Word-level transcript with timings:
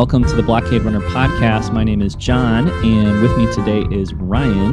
welcome 0.00 0.24
to 0.24 0.34
the 0.34 0.42
Blockade 0.42 0.80
Runner 0.80 1.02
podcast. 1.10 1.74
My 1.74 1.84
name 1.84 2.00
is 2.00 2.14
John, 2.14 2.70
and 2.82 3.20
with 3.20 3.36
me 3.36 3.52
today 3.52 3.82
is 3.94 4.14
Ryan. 4.14 4.72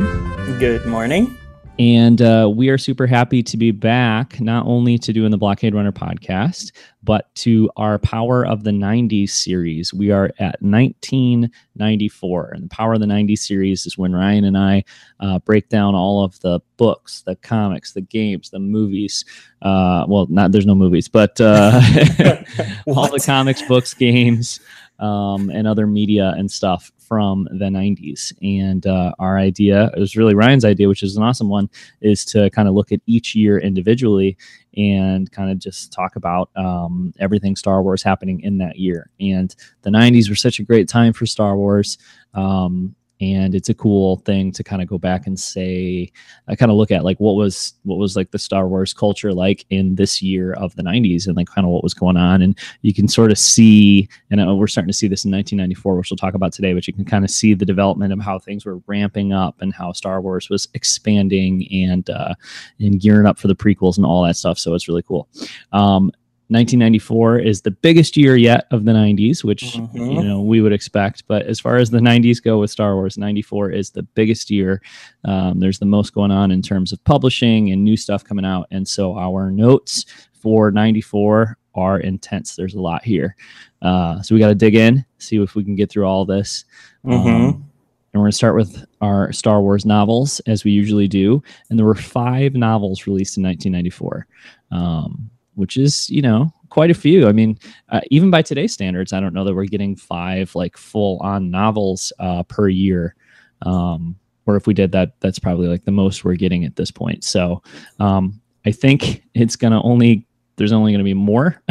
Good 0.58 0.86
morning. 0.86 1.38
And 1.78 2.22
uh, 2.22 2.50
we 2.52 2.70
are 2.70 2.78
super 2.78 3.06
happy 3.06 3.44
to 3.44 3.58
be 3.58 3.72
back, 3.72 4.40
not 4.40 4.66
only 4.66 4.98
to 5.00 5.12
doing 5.12 5.32
the 5.32 5.38
Blockade 5.38 5.76
Runner 5.76 5.92
podcast, 5.92 6.72
but 7.04 7.34
to 7.36 7.70
our 7.76 8.00
Power 8.00 8.46
of 8.46 8.64
the 8.64 8.72
90s 8.72 9.32
series. 9.32 9.94
We 9.94 10.12
are 10.12 10.32
at 10.40 10.62
1994. 10.62 12.52
And 12.54 12.64
the 12.64 12.70
Power 12.70 12.94
of 12.94 13.02
the 13.02 13.06
90s 13.06 13.40
series 13.40 13.86
is 13.86 13.98
when 13.98 14.16
Ryan 14.16 14.46
and 14.46 14.58
I 14.58 14.86
uh, 15.20 15.40
break 15.40 15.68
down 15.68 15.94
all 15.94 16.24
of 16.24 16.40
the 16.40 16.62
books, 16.78 17.24
the 17.24 17.36
comics, 17.36 17.92
the 17.92 18.02
games, 18.02 18.50
the 18.50 18.60
movies. 18.60 19.26
Uh, 19.62 20.06
well, 20.08 20.26
not 20.30 20.54
there's 20.54 20.66
no 20.66 20.74
movies, 20.74 21.10
but 21.10 21.40
uh, 21.42 21.82
all 22.88 23.10
the 23.10 23.22
comics, 23.24 23.62
books, 23.64 23.94
games, 23.94 24.60
um, 25.00 25.50
and 25.50 25.68
other 25.68 25.88
media 25.88 26.34
and 26.38 26.52
stuff 26.52 26.92
from 26.98 27.48
the 27.52 27.66
90s. 27.66 28.34
And 28.42 28.86
uh, 28.86 29.14
our 29.20 29.38
idea, 29.38 29.90
it 29.96 30.00
was 30.00 30.18
really 30.18 30.36
Ryan's 30.36 30.66
idea, 30.66 30.88
which 30.88 31.04
is 31.04 31.16
an 31.16 31.24
awesome 31.24 31.50
one, 31.50 31.70
is 32.02 32.26
to 32.26 32.50
kind 32.50 32.68
of 32.68 32.74
look 32.74 32.92
at 32.92 33.00
each 33.06 33.34
year 33.36 33.58
individually 33.58 34.38
and 34.76 35.32
kind 35.32 35.50
of 35.50 35.58
just 35.58 35.92
talk 35.92 36.16
about 36.16 36.50
um, 36.56 37.14
everything 37.20 37.56
Star 37.56 37.82
Wars 37.82 38.04
happening 38.04 38.42
in 38.42 38.58
that 38.60 38.78
year. 38.78 39.10
And 39.20 39.56
the 39.82 39.90
90s 39.90 40.30
were 40.30 40.36
such 40.36 40.60
a 40.60 40.64
great 40.64 40.88
time 40.88 41.14
for 41.14 41.26
Star 41.26 41.58
Wars. 41.58 41.98
Um, 42.34 42.96
and 43.20 43.56
it's 43.56 43.70
a 43.70 43.74
cool 43.74 44.18
thing 44.18 44.52
to 44.52 44.64
kind 44.64 44.82
of 44.82 44.88
go 44.88 44.98
back 44.98 45.26
and 45.26 45.40
say 45.40 46.12
i 46.48 46.56
kind 46.56 46.72
of 46.72 46.78
look 46.78 46.92
at 46.92 47.04
like 47.04 47.20
what 47.20 47.36
was 47.36 47.74
what 47.84 47.98
was 47.98 48.16
like 48.16 48.32
the 48.32 48.40
star 48.40 48.68
wars 48.68 48.94
culture 48.94 49.34
like 49.34 49.66
in 49.70 49.96
this 49.96 50.22
year 50.22 50.54
of 50.54 50.76
the 50.76 50.84
90s 50.84 51.28
and 51.28 51.36
like 51.36 51.48
kind 51.48 51.66
of 51.66 51.72
what 51.72 51.84
was 51.84 51.94
going 51.94 52.18
on. 52.18 52.42
And 52.42 52.58
you 52.82 52.94
can 52.94 53.08
sort 53.08 53.32
of 53.32 53.38
see 53.38 54.08
and 54.32 54.42
uh, 54.42 54.56
we're 54.56 54.68
starting 54.68 54.90
to 54.90 54.98
see 54.98 55.08
this 55.08 55.26
in 55.26 55.32
1994 55.32 55.96
which 55.96 56.12
we'll 56.12 56.18
talk 56.18 56.34
about 56.34 56.54
today 56.54 56.74
but 56.74 56.88
you 56.88 56.94
can 56.94 57.06
kind 57.06 57.24
of 57.24 57.32
see 57.32 57.54
the 57.54 57.66
development 57.66 58.14
of 58.14 58.20
how 58.20 58.40
things 58.40 58.66
were 58.66 58.82
ramping 58.88 59.34
up 59.34 59.56
and 59.62 59.74
how 59.74 59.92
star 59.92 60.22
wars 60.22 60.50
was 60.50 60.68
expanding 60.74 61.68
and 61.72 62.10
uh 62.10 62.34
and 62.80 63.00
gearing 63.00 63.28
up 63.28 63.38
for 63.38 63.48
the 63.48 63.56
prequels 63.56 63.98
and 63.98 64.06
all 64.06 64.24
that 64.24 64.36
stuff. 64.36 64.58
So 64.58 64.74
it's 64.74 64.88
really 64.88 65.04
cool. 65.04 65.28
Um 65.72 66.12
1994 66.50 67.40
is 67.40 67.62
the 67.62 67.72
biggest 67.72 68.16
year 68.16 68.38
yet 68.38 68.68
of 68.72 68.86
the 68.86 68.94
90s, 68.94 69.44
which 69.44 69.64
mm-hmm. 69.64 69.98
you 69.98 70.24
know 70.24 70.42
we 70.42 70.62
would 70.62 70.72
expect. 70.72 71.28
But 71.28 71.46
as 71.46 71.60
far 71.60 71.76
as 71.76 71.90
the 71.90 72.00
90s 72.00 72.42
go 72.42 72.60
with 72.60 72.72
Star 72.72 72.96
Wars, 72.96 73.18
94 73.18 73.72
is 73.72 73.90
the 73.90 74.04
biggest 74.04 74.50
year. 74.50 74.82
Um, 75.26 75.60
there's 75.60 75.80
the 75.80 75.86
most 75.86 76.14
going 76.14 76.32
on 76.32 76.52
in 76.52 76.62
terms 76.62 76.94
of 76.94 77.04
publishing 77.04 77.72
and 77.72 77.84
new 77.84 77.98
stuff 77.98 78.24
coming 78.24 78.46
out, 78.46 78.68
and 78.72 78.88
so 78.88 79.18
our 79.18 79.52
notes 79.52 80.06
for 80.34 80.72
94 80.72 81.58
are 81.76 82.00
intense. 82.00 82.56
There's 82.56 82.76
a 82.76 82.82
lot 82.82 83.04
here, 83.04 83.36
uh, 83.82 84.22
so 84.22 84.34
we 84.34 84.40
got 84.40 84.48
to 84.48 84.56
dig 84.56 84.76
in, 84.76 85.06
see 85.18 85.42
if 85.42 85.54
we 85.54 85.66
can 85.66 85.76
get 85.76 85.92
through 85.92 86.06
all 86.06 86.24
this. 86.26 86.64
Mm-hmm. 87.06 87.28
Um, 87.28 87.68
and 88.14 88.22
we're 88.22 88.28
going 88.28 88.32
to 88.32 88.38
start 88.38 88.56
with 88.56 88.86
our 89.02 89.34
Star 89.34 89.62
Wars 89.62 89.86
novels, 89.86 90.40
as 90.48 90.64
we 90.64 90.72
usually 90.72 91.10
do. 91.10 91.44
And 91.70 91.78
there 91.78 91.86
were 91.86 91.94
five 91.94 92.56
novels 92.56 93.06
released 93.06 93.38
in 93.38 93.44
1994. 93.44 94.26
Um, 94.72 95.30
which 95.58 95.78
is 95.78 96.10
you 96.10 96.22
know 96.22 96.52
quite 96.70 96.92
a 96.92 96.96
few. 96.96 97.28
I 97.28 97.32
mean, 97.32 97.58
uh, 97.90 98.02
even 98.12 98.30
by 98.30 98.42
today's 98.42 98.74
standards, 98.74 99.14
I 99.14 99.20
don't 99.20 99.34
know 99.34 99.44
that 99.44 99.56
we're 99.56 99.66
getting 99.66 99.96
five 99.96 100.54
like 100.56 100.78
full 100.78 101.20
on 101.20 101.52
novels 101.52 102.14
uh, 102.20 102.44
per 102.44 102.68
year. 102.68 103.16
Um, 103.64 104.16
or 104.46 104.56
if 104.56 104.68
we 104.68 104.74
did 104.74 104.92
that, 104.94 105.20
that's 105.20 105.40
probably 105.40 105.68
like 105.68 105.84
the 105.84 105.92
most 105.92 106.24
we're 106.24 106.36
getting 106.36 106.64
at 106.64 106.78
this 106.78 106.92
point. 106.92 107.24
So 107.24 107.62
um, 108.00 108.40
I 108.66 108.72
think 108.72 109.24
it's 109.34 109.56
gonna 109.56 109.82
only 109.84 110.26
there's 110.58 110.72
only 110.72 110.92
going 110.92 111.00
to 111.00 111.04
be 111.04 111.14
more 111.14 111.62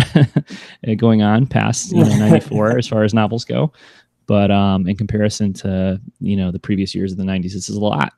going 0.97 1.21
on 1.23 1.47
past 1.47 1.93
you 1.93 2.05
know, 2.05 2.17
94 2.17 2.79
as 2.79 2.87
far 2.87 3.03
as 3.03 3.13
novels 3.13 3.45
go 3.45 3.73
but 4.27 4.51
um, 4.51 4.89
in 4.89 4.97
comparison 4.97 5.53
to 5.53 6.01
you 6.21 6.37
know 6.37 6.51
the 6.51 6.59
previous 6.59 6.95
years 6.95 7.13
of 7.13 7.19
the 7.19 7.25
90s 7.25 7.53
this 7.53 7.69
is 7.69 7.77
a 7.77 7.81
lot 7.81 8.13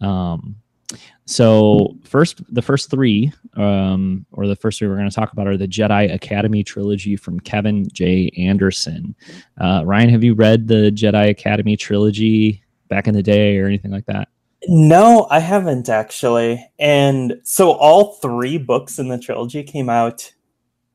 um, 0.00 0.56
so 1.26 1.96
first, 2.04 2.42
the 2.52 2.62
first 2.62 2.90
three, 2.90 3.32
um, 3.56 4.26
or 4.32 4.46
the 4.46 4.56
first 4.56 4.78
three 4.78 4.88
we're 4.88 4.96
going 4.96 5.08
to 5.08 5.14
talk 5.14 5.32
about 5.32 5.46
are 5.46 5.56
the 5.56 5.68
Jedi 5.68 6.12
Academy 6.12 6.64
trilogy 6.64 7.16
from 7.16 7.38
Kevin 7.40 7.88
J. 7.92 8.32
Anderson. 8.36 9.14
Uh, 9.60 9.82
Ryan, 9.84 10.08
have 10.08 10.24
you 10.24 10.34
read 10.34 10.66
the 10.66 10.90
Jedi 10.90 11.30
Academy 11.30 11.76
trilogy 11.76 12.64
back 12.88 13.06
in 13.06 13.14
the 13.14 13.22
day 13.22 13.58
or 13.58 13.66
anything 13.66 13.92
like 13.92 14.06
that? 14.06 14.28
No, 14.66 15.26
I 15.30 15.38
haven't 15.38 15.88
actually. 15.88 16.68
And 16.78 17.40
so 17.44 17.72
all 17.72 18.14
three 18.14 18.58
books 18.58 18.98
in 18.98 19.08
the 19.08 19.18
trilogy 19.18 19.62
came 19.62 19.88
out 19.88 20.32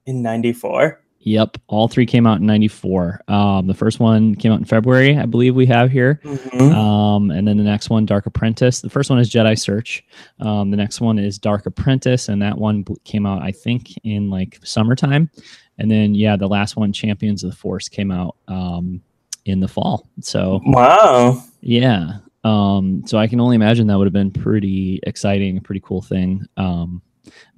in 0.05 0.21
'94. 0.21 1.01
Yep, 1.25 1.57
all 1.65 1.87
three 1.87 2.05
came 2.05 2.27
out 2.27 2.39
in 2.39 2.45
'94. 2.45 3.21
Um, 3.27 3.65
the 3.65 3.73
first 3.73 3.99
one 3.99 4.35
came 4.35 4.51
out 4.51 4.59
in 4.59 4.65
February, 4.65 5.17
I 5.17 5.25
believe 5.25 5.55
we 5.55 5.65
have 5.65 5.89
here, 5.89 6.21
mm-hmm. 6.23 6.71
um, 6.71 7.31
and 7.31 7.47
then 7.47 7.57
the 7.57 7.63
next 7.63 7.89
one, 7.89 8.05
Dark 8.05 8.27
Apprentice. 8.27 8.81
The 8.81 8.91
first 8.91 9.09
one 9.09 9.17
is 9.17 9.27
Jedi 9.27 9.57
Search. 9.57 10.03
Um, 10.39 10.69
the 10.69 10.77
next 10.77 11.01
one 11.01 11.17
is 11.17 11.39
Dark 11.39 11.65
Apprentice, 11.65 12.29
and 12.29 12.39
that 12.43 12.59
one 12.59 12.85
came 13.05 13.25
out, 13.25 13.41
I 13.41 13.51
think, 13.51 13.89
in 14.03 14.29
like 14.29 14.59
summertime. 14.63 15.31
And 15.79 15.89
then, 15.89 16.13
yeah, 16.13 16.37
the 16.37 16.47
last 16.47 16.75
one, 16.75 16.93
Champions 16.93 17.43
of 17.43 17.49
the 17.49 17.55
Force, 17.55 17.89
came 17.89 18.11
out 18.11 18.35
um, 18.47 19.01
in 19.45 19.59
the 19.59 19.67
fall. 19.67 20.07
So, 20.21 20.61
wow, 20.63 21.43
yeah. 21.61 22.19
Um, 22.43 23.01
so 23.07 23.17
I 23.17 23.25
can 23.25 23.39
only 23.39 23.55
imagine 23.55 23.87
that 23.87 23.97
would 23.97 24.05
have 24.05 24.13
been 24.13 24.29
pretty 24.29 24.99
exciting, 25.01 25.57
a 25.57 25.61
pretty 25.61 25.81
cool 25.83 26.03
thing. 26.03 26.45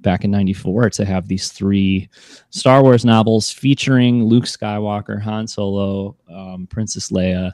Back 0.00 0.24
in 0.24 0.30
94 0.30 0.90
to 0.90 1.04
have 1.04 1.28
these 1.28 1.50
three 1.50 2.08
Star 2.50 2.82
Wars 2.82 3.04
novels 3.04 3.50
featuring 3.50 4.24
Luke 4.24 4.44
Skywalker, 4.44 5.20
Han 5.20 5.46
Solo, 5.46 6.16
um, 6.30 6.66
Princess 6.68 7.10
Leia, 7.10 7.52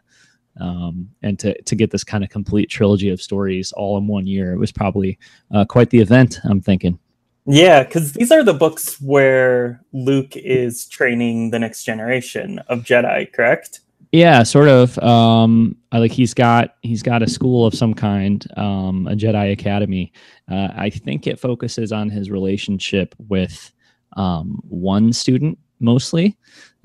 um, 0.60 1.08
and 1.22 1.38
to, 1.38 1.60
to 1.62 1.74
get 1.74 1.90
this 1.90 2.04
kind 2.04 2.22
of 2.22 2.30
complete 2.30 2.70
trilogy 2.70 3.10
of 3.10 3.20
stories 3.20 3.72
all 3.72 3.98
in 3.98 4.06
one 4.06 4.26
year. 4.26 4.52
It 4.52 4.58
was 4.58 4.72
probably 4.72 5.18
uh, 5.52 5.64
quite 5.64 5.90
the 5.90 6.00
event, 6.00 6.40
I'm 6.44 6.60
thinking. 6.60 6.98
Yeah, 7.46 7.82
because 7.82 8.12
these 8.12 8.32
are 8.32 8.42
the 8.42 8.54
books 8.54 9.00
where 9.00 9.82
Luke 9.92 10.34
is 10.36 10.86
training 10.86 11.50
the 11.50 11.58
next 11.58 11.84
generation 11.84 12.58
of 12.68 12.84
Jedi, 12.84 13.30
correct? 13.32 13.80
Yeah, 14.14 14.44
sort 14.44 14.68
of. 14.68 14.96
Um, 15.00 15.76
like 15.92 16.12
he's 16.12 16.34
got 16.34 16.76
he's 16.82 17.02
got 17.02 17.24
a 17.24 17.28
school 17.28 17.66
of 17.66 17.74
some 17.74 17.94
kind, 17.94 18.46
um, 18.56 19.08
a 19.08 19.16
Jedi 19.16 19.50
Academy. 19.50 20.12
Uh, 20.48 20.68
I 20.76 20.88
think 20.88 21.26
it 21.26 21.40
focuses 21.40 21.90
on 21.90 22.10
his 22.10 22.30
relationship 22.30 23.12
with 23.18 23.72
um, 24.16 24.62
one 24.68 25.12
student 25.12 25.58
mostly, 25.80 26.36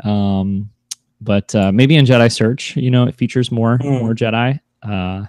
um, 0.03 0.71
but 1.21 1.53
uh, 1.53 1.71
maybe 1.71 1.97
in 1.97 2.05
Jedi 2.07 2.31
Search, 2.31 2.75
you 2.75 2.89
know, 2.89 3.05
it 3.05 3.13
features 3.13 3.51
more 3.51 3.77
mm. 3.77 4.01
more 4.01 4.15
Jedi. 4.15 4.59
Uh, 4.81 5.25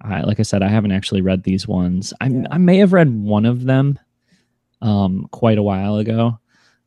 I, 0.00 0.20
like 0.20 0.38
I 0.38 0.44
said, 0.44 0.62
I 0.62 0.68
haven't 0.68 0.92
actually 0.92 1.22
read 1.22 1.42
these 1.42 1.66
ones. 1.66 2.12
I, 2.20 2.30
I 2.52 2.58
may 2.58 2.76
have 2.76 2.92
read 2.92 3.12
one 3.12 3.46
of 3.46 3.64
them 3.64 3.98
um, 4.80 5.26
quite 5.32 5.58
a 5.58 5.62
while 5.64 5.96
ago, 5.96 6.38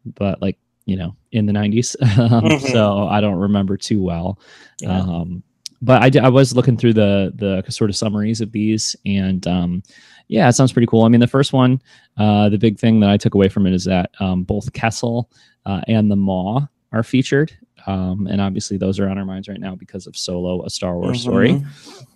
but 0.05 0.41
like 0.41 0.57
you 0.85 0.95
know 0.95 1.15
in 1.31 1.45
the 1.45 1.53
90s 1.53 1.95
um, 2.19 2.43
mm-hmm. 2.43 2.67
so 2.67 3.07
i 3.07 3.19
don't 3.19 3.35
remember 3.39 3.75
too 3.75 4.01
well 4.01 4.39
yeah. 4.81 4.99
um, 4.99 5.43
but 5.81 6.15
I, 6.15 6.25
I 6.25 6.29
was 6.29 6.55
looking 6.55 6.77
through 6.77 6.93
the 6.93 7.33
the 7.35 7.69
sort 7.71 7.89
of 7.89 7.95
summaries 7.95 8.41
of 8.41 8.51
these 8.51 8.95
and 9.05 9.45
um, 9.47 9.83
yeah 10.27 10.47
it 10.47 10.53
sounds 10.53 10.71
pretty 10.71 10.87
cool 10.87 11.03
i 11.03 11.09
mean 11.09 11.19
the 11.19 11.27
first 11.27 11.53
one 11.53 11.81
uh, 12.17 12.49
the 12.49 12.57
big 12.57 12.79
thing 12.79 12.99
that 13.01 13.09
i 13.09 13.17
took 13.17 13.35
away 13.35 13.49
from 13.49 13.67
it 13.67 13.73
is 13.73 13.83
that 13.85 14.11
um, 14.19 14.43
both 14.43 14.71
kessel 14.73 15.29
uh, 15.65 15.81
and 15.87 16.09
the 16.09 16.15
maw 16.15 16.65
are 16.91 17.03
featured 17.03 17.51
um, 17.87 18.27
and 18.27 18.41
obviously 18.41 18.77
those 18.77 18.99
are 18.99 19.09
on 19.09 19.17
our 19.17 19.25
minds 19.25 19.47
right 19.47 19.59
now 19.59 19.75
because 19.75 20.07
of 20.07 20.15
solo 20.15 20.63
a 20.65 20.69
star 20.69 20.97
wars 20.97 21.17
mm-hmm. 21.17 21.29
story 21.29 21.65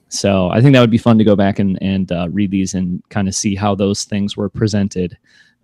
so 0.09 0.49
i 0.49 0.61
think 0.61 0.73
that 0.73 0.81
would 0.81 0.89
be 0.91 0.97
fun 0.97 1.17
to 1.17 1.23
go 1.23 1.35
back 1.35 1.59
and, 1.59 1.77
and 1.81 2.11
uh, 2.11 2.27
read 2.29 2.51
these 2.51 2.73
and 2.73 3.03
kind 3.09 3.27
of 3.27 3.35
see 3.35 3.55
how 3.55 3.75
those 3.75 4.03
things 4.03 4.37
were 4.37 4.49
presented 4.49 5.17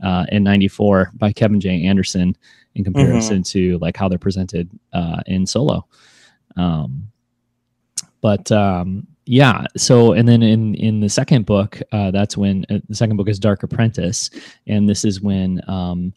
uh, 0.03 0.25
in 0.31 0.43
94 0.43 1.11
by 1.15 1.31
kevin 1.31 1.59
j 1.59 1.83
anderson 1.83 2.35
in 2.75 2.83
comparison 2.83 3.37
mm-hmm. 3.37 3.59
to 3.59 3.77
like 3.79 3.97
how 3.97 4.07
they're 4.07 4.17
presented 4.19 4.69
uh, 4.93 5.21
in 5.25 5.45
solo. 5.45 5.85
Um, 6.57 7.09
but 8.21 8.51
um, 8.51 9.07
yeah, 9.25 9.65
so 9.75 10.13
and 10.13 10.27
then 10.27 10.43
in 10.43 10.75
in 10.75 10.99
the 10.99 11.09
second 11.09 11.45
book, 11.45 11.81
uh, 11.91 12.11
that's 12.11 12.37
when 12.37 12.65
uh, 12.69 12.79
the 12.87 12.95
second 12.95 13.17
book 13.17 13.29
is 13.29 13.39
Dark 13.39 13.63
Apprentice, 13.63 14.29
and 14.67 14.87
this 14.87 15.05
is 15.05 15.21
when 15.21 15.61
um, 15.67 16.13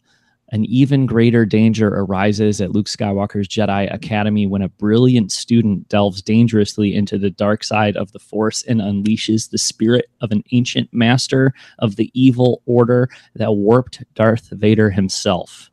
an 0.51 0.65
even 0.65 1.05
greater 1.05 1.45
danger 1.45 1.89
arises 1.89 2.59
at 2.59 2.71
Luke 2.71 2.87
Skywalker's 2.87 3.47
Jedi 3.47 3.93
Academy 3.93 4.47
when 4.47 4.61
a 4.61 4.69
brilliant 4.69 5.31
student 5.31 5.87
delves 5.89 6.21
dangerously 6.21 6.95
into 6.95 7.17
the 7.17 7.29
dark 7.29 7.63
side 7.63 7.95
of 7.95 8.11
the 8.11 8.19
Force 8.19 8.63
and 8.63 8.81
unleashes 8.81 9.49
the 9.49 9.57
spirit 9.57 10.09
of 10.21 10.31
an 10.31 10.43
ancient 10.51 10.91
master 10.91 11.53
of 11.77 11.97
the 11.97 12.09
evil 12.13 12.61
order 12.65 13.09
that 13.35 13.53
warped 13.53 14.03
Darth 14.15 14.49
Vader 14.49 14.89
himself. 14.89 15.69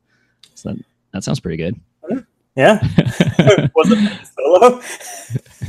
So 0.55 0.70
that, 0.70 0.84
that 1.12 1.25
sounds 1.25 1.40
pretty 1.40 1.56
good. 1.56 1.81
Yeah. 2.56 2.81
was 3.75 3.91
it 3.93 3.99
Ben 3.99 4.25
Solo? 4.25 4.81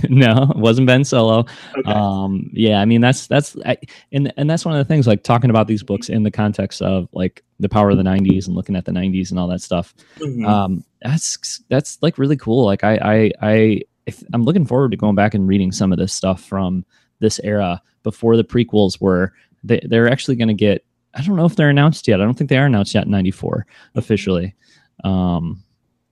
no, 0.10 0.52
it 0.52 0.58
wasn't 0.58 0.88
Ben 0.88 1.04
Solo. 1.04 1.46
Okay. 1.78 1.92
Um, 1.92 2.50
yeah, 2.54 2.80
I 2.80 2.86
mean 2.86 3.02
that's 3.02 3.28
that's 3.28 3.58
I, 3.66 3.78
and 4.14 4.34
and 4.38 4.50
that's 4.50 4.64
one 4.64 4.74
of 4.74 4.80
the 4.80 4.92
things 4.92 5.06
like 5.06 5.24
talking 5.24 5.50
about 5.50 5.68
these 5.68 5.84
books 5.84 6.08
in 6.08 6.24
the 6.24 6.32
context 6.32 6.82
of 6.82 7.10
like 7.12 7.44
the 7.60 7.68
power 7.68 7.90
of 7.90 7.98
the 7.98 8.04
'90s 8.04 8.48
and 8.48 8.56
looking 8.56 8.76
at 8.76 8.86
the 8.86 8.92
'90s 8.94 9.32
and 9.32 9.40
all 9.40 9.48
that 9.50 9.62
stuff. 9.62 9.94
Mhm. 10.20 10.48
Um, 10.48 10.84
that's 11.02 11.62
that's 11.70 11.98
like 12.02 12.18
really 12.18 12.38
cool. 12.38 12.66
Like 12.66 12.84
I 12.84 12.96
I 12.96 13.32
I 13.42 13.82
if, 14.06 14.24
I'm 14.34 14.44
looking 14.46 14.66
forward 14.66 14.92
to 14.92 14.98
going 14.98 15.16
back 15.16 15.34
and 15.34 15.48
reading 15.48 15.74
some 15.74 15.92
of 15.92 15.98
this 16.00 16.14
stuff 16.14 16.42
from 16.44 16.86
this 17.20 17.40
era 17.44 17.82
before 18.04 18.38
the 18.38 18.44
prequels 18.44 19.02
were. 19.02 19.34
They 19.64 19.82
they're 19.84 20.10
actually 20.10 20.38
going 20.38 20.48
to 20.48 20.54
get. 20.54 20.86
I 21.14 21.22
don't 21.22 21.36
know 21.36 21.46
if 21.46 21.56
they're 21.56 21.70
announced 21.70 22.08
yet. 22.08 22.22
I 22.22 22.24
don't 22.24 22.36
think 22.38 22.50
they 22.50 22.58
are 22.58 22.68
announced 22.68 22.94
yet 22.94 23.06
in 23.06 23.12
'94 23.12 23.66
officially. 23.96 24.56
Um, 25.04 25.64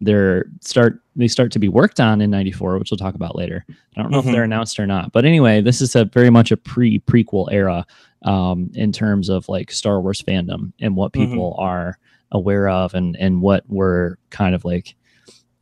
they're 0.06 0.46
start 0.62 1.00
they 1.16 1.28
start 1.28 1.52
to 1.52 1.60
be 1.60 1.68
worked 1.70 2.00
on 2.00 2.22
in 2.22 2.30
94 2.30 2.78
which 2.80 2.90
we'll 2.92 2.98
talk 2.98 3.16
about 3.16 3.36
later 3.36 3.66
i 3.70 4.02
don't 4.02 4.12
know 4.12 4.22
Mhm. 4.22 4.28
if 4.28 4.32
they're 4.32 4.44
announced 4.44 4.80
or 4.80 4.88
not 4.88 5.12
but 5.12 5.26
anyway 5.26 5.62
this 5.62 5.82
is 5.82 5.96
a 5.96 6.06
very 6.06 6.30
much 6.30 6.52
a 6.52 6.58
pre 6.58 7.00
prequel 7.02 7.48
era 7.52 7.86
um 8.24 8.72
in 8.74 8.92
terms 8.92 9.28
of 9.30 9.48
like 9.50 9.72
star 9.72 10.00
wars 10.02 10.22
fandom 10.22 10.72
and 10.80 10.96
what 10.96 11.12
Mhm. 11.14 11.28
people 11.30 11.56
are 11.60 11.98
aware 12.32 12.68
of 12.70 12.94
and 12.94 13.16
and 13.18 13.42
what 13.42 13.64
we're 13.68 14.16
kind 14.30 14.56
of 14.56 14.64
like 14.66 14.96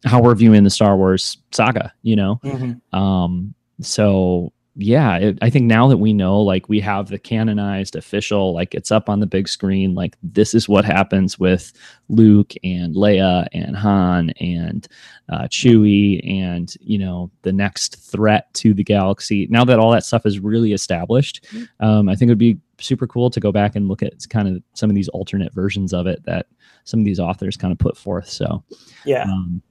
how 0.06 0.22
we're 0.22 0.36
viewing 0.36 0.64
the 0.64 0.70
star 0.70 0.96
wars 0.96 1.38
saga 1.52 1.92
you 2.04 2.16
know 2.16 2.40
Mhm. 2.44 2.80
um 2.94 3.54
so 3.82 4.53
yeah 4.76 5.18
it, 5.18 5.38
i 5.44 5.50
think 5.52 5.66
now 5.66 5.88
that 5.88 5.98
we 5.98 6.14
know 6.14 6.42
like 6.42 6.68
we 6.68 6.80
have 6.80 7.10
the 7.10 7.20
canonized 7.20 7.96
official 7.96 8.54
like 8.56 8.74
it's 8.74 8.92
up 8.92 9.08
on 9.08 9.20
the 9.20 9.28
big 9.28 9.48
screen 9.48 9.94
like 9.94 10.18
this 10.24 10.56
is 10.56 10.68
what 10.68 10.84
happens 10.84 11.38
with 11.38 11.72
luke 12.10 12.54
and 12.64 12.96
leia 12.96 13.46
and 13.54 13.78
han 13.78 14.32
and 14.40 14.88
uh, 15.30 15.44
chewie 15.44 16.20
and 16.28 16.76
you 16.82 16.98
know 16.98 17.30
the 17.44 17.54
next 17.54 17.98
threat 17.98 18.52
to 18.56 18.74
the 18.74 18.84
galaxy 18.84 19.48
now 19.52 19.64
that 19.64 19.78
all 19.78 19.92
that 19.92 20.04
stuff 20.04 20.26
is 20.26 20.40
really 20.40 20.74
established 20.74 21.46
um, 21.80 22.10
i 22.10 22.16
think 22.16 22.30
it 22.30 22.32
would 22.32 22.38
be 22.40 22.58
super 22.80 23.06
cool 23.06 23.30
to 23.30 23.40
go 23.40 23.52
back 23.52 23.76
and 23.76 23.88
look 23.88 24.02
at 24.02 24.28
kind 24.30 24.48
of 24.48 24.62
some 24.74 24.90
of 24.90 24.96
these 24.96 25.08
alternate 25.10 25.54
versions 25.54 25.94
of 25.94 26.08
it 26.08 26.24
that 26.26 26.48
some 26.84 27.00
of 27.00 27.06
these 27.06 27.20
authors 27.20 27.56
kind 27.56 27.72
of 27.72 27.78
put 27.78 27.96
forth 27.96 28.28
so 28.28 28.64
Yeah. 29.06 29.24
um, 29.24 29.62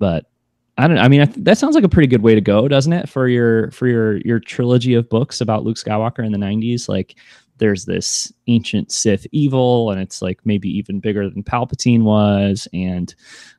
but 0.00 0.26
I 0.78 0.88
don't. 0.88 0.98
I 0.98 1.08
mean, 1.08 1.22
I 1.22 1.24
th- 1.24 1.44
that 1.44 1.58
sounds 1.58 1.74
like 1.74 1.84
a 1.84 1.88
pretty 1.88 2.06
good 2.06 2.22
way 2.22 2.34
to 2.34 2.40
go, 2.40 2.68
doesn't 2.68 2.92
it? 2.92 3.08
For 3.08 3.28
your 3.28 3.70
for 3.70 3.86
your 3.86 4.18
your 4.18 4.38
trilogy 4.38 4.94
of 4.94 5.08
books 5.08 5.40
about 5.40 5.64
Luke 5.64 5.76
Skywalker 5.76 6.24
in 6.24 6.32
the 6.32 6.38
'90s, 6.38 6.88
like 6.88 7.16
there's 7.58 7.86
this 7.86 8.32
ancient 8.48 8.92
Sith 8.92 9.26
evil, 9.32 9.90
and 9.90 10.00
it's 10.00 10.20
like 10.20 10.38
maybe 10.44 10.68
even 10.68 11.00
bigger 11.00 11.28
than 11.30 11.42
Palpatine 11.42 12.02
was, 12.02 12.68
and 12.74 13.14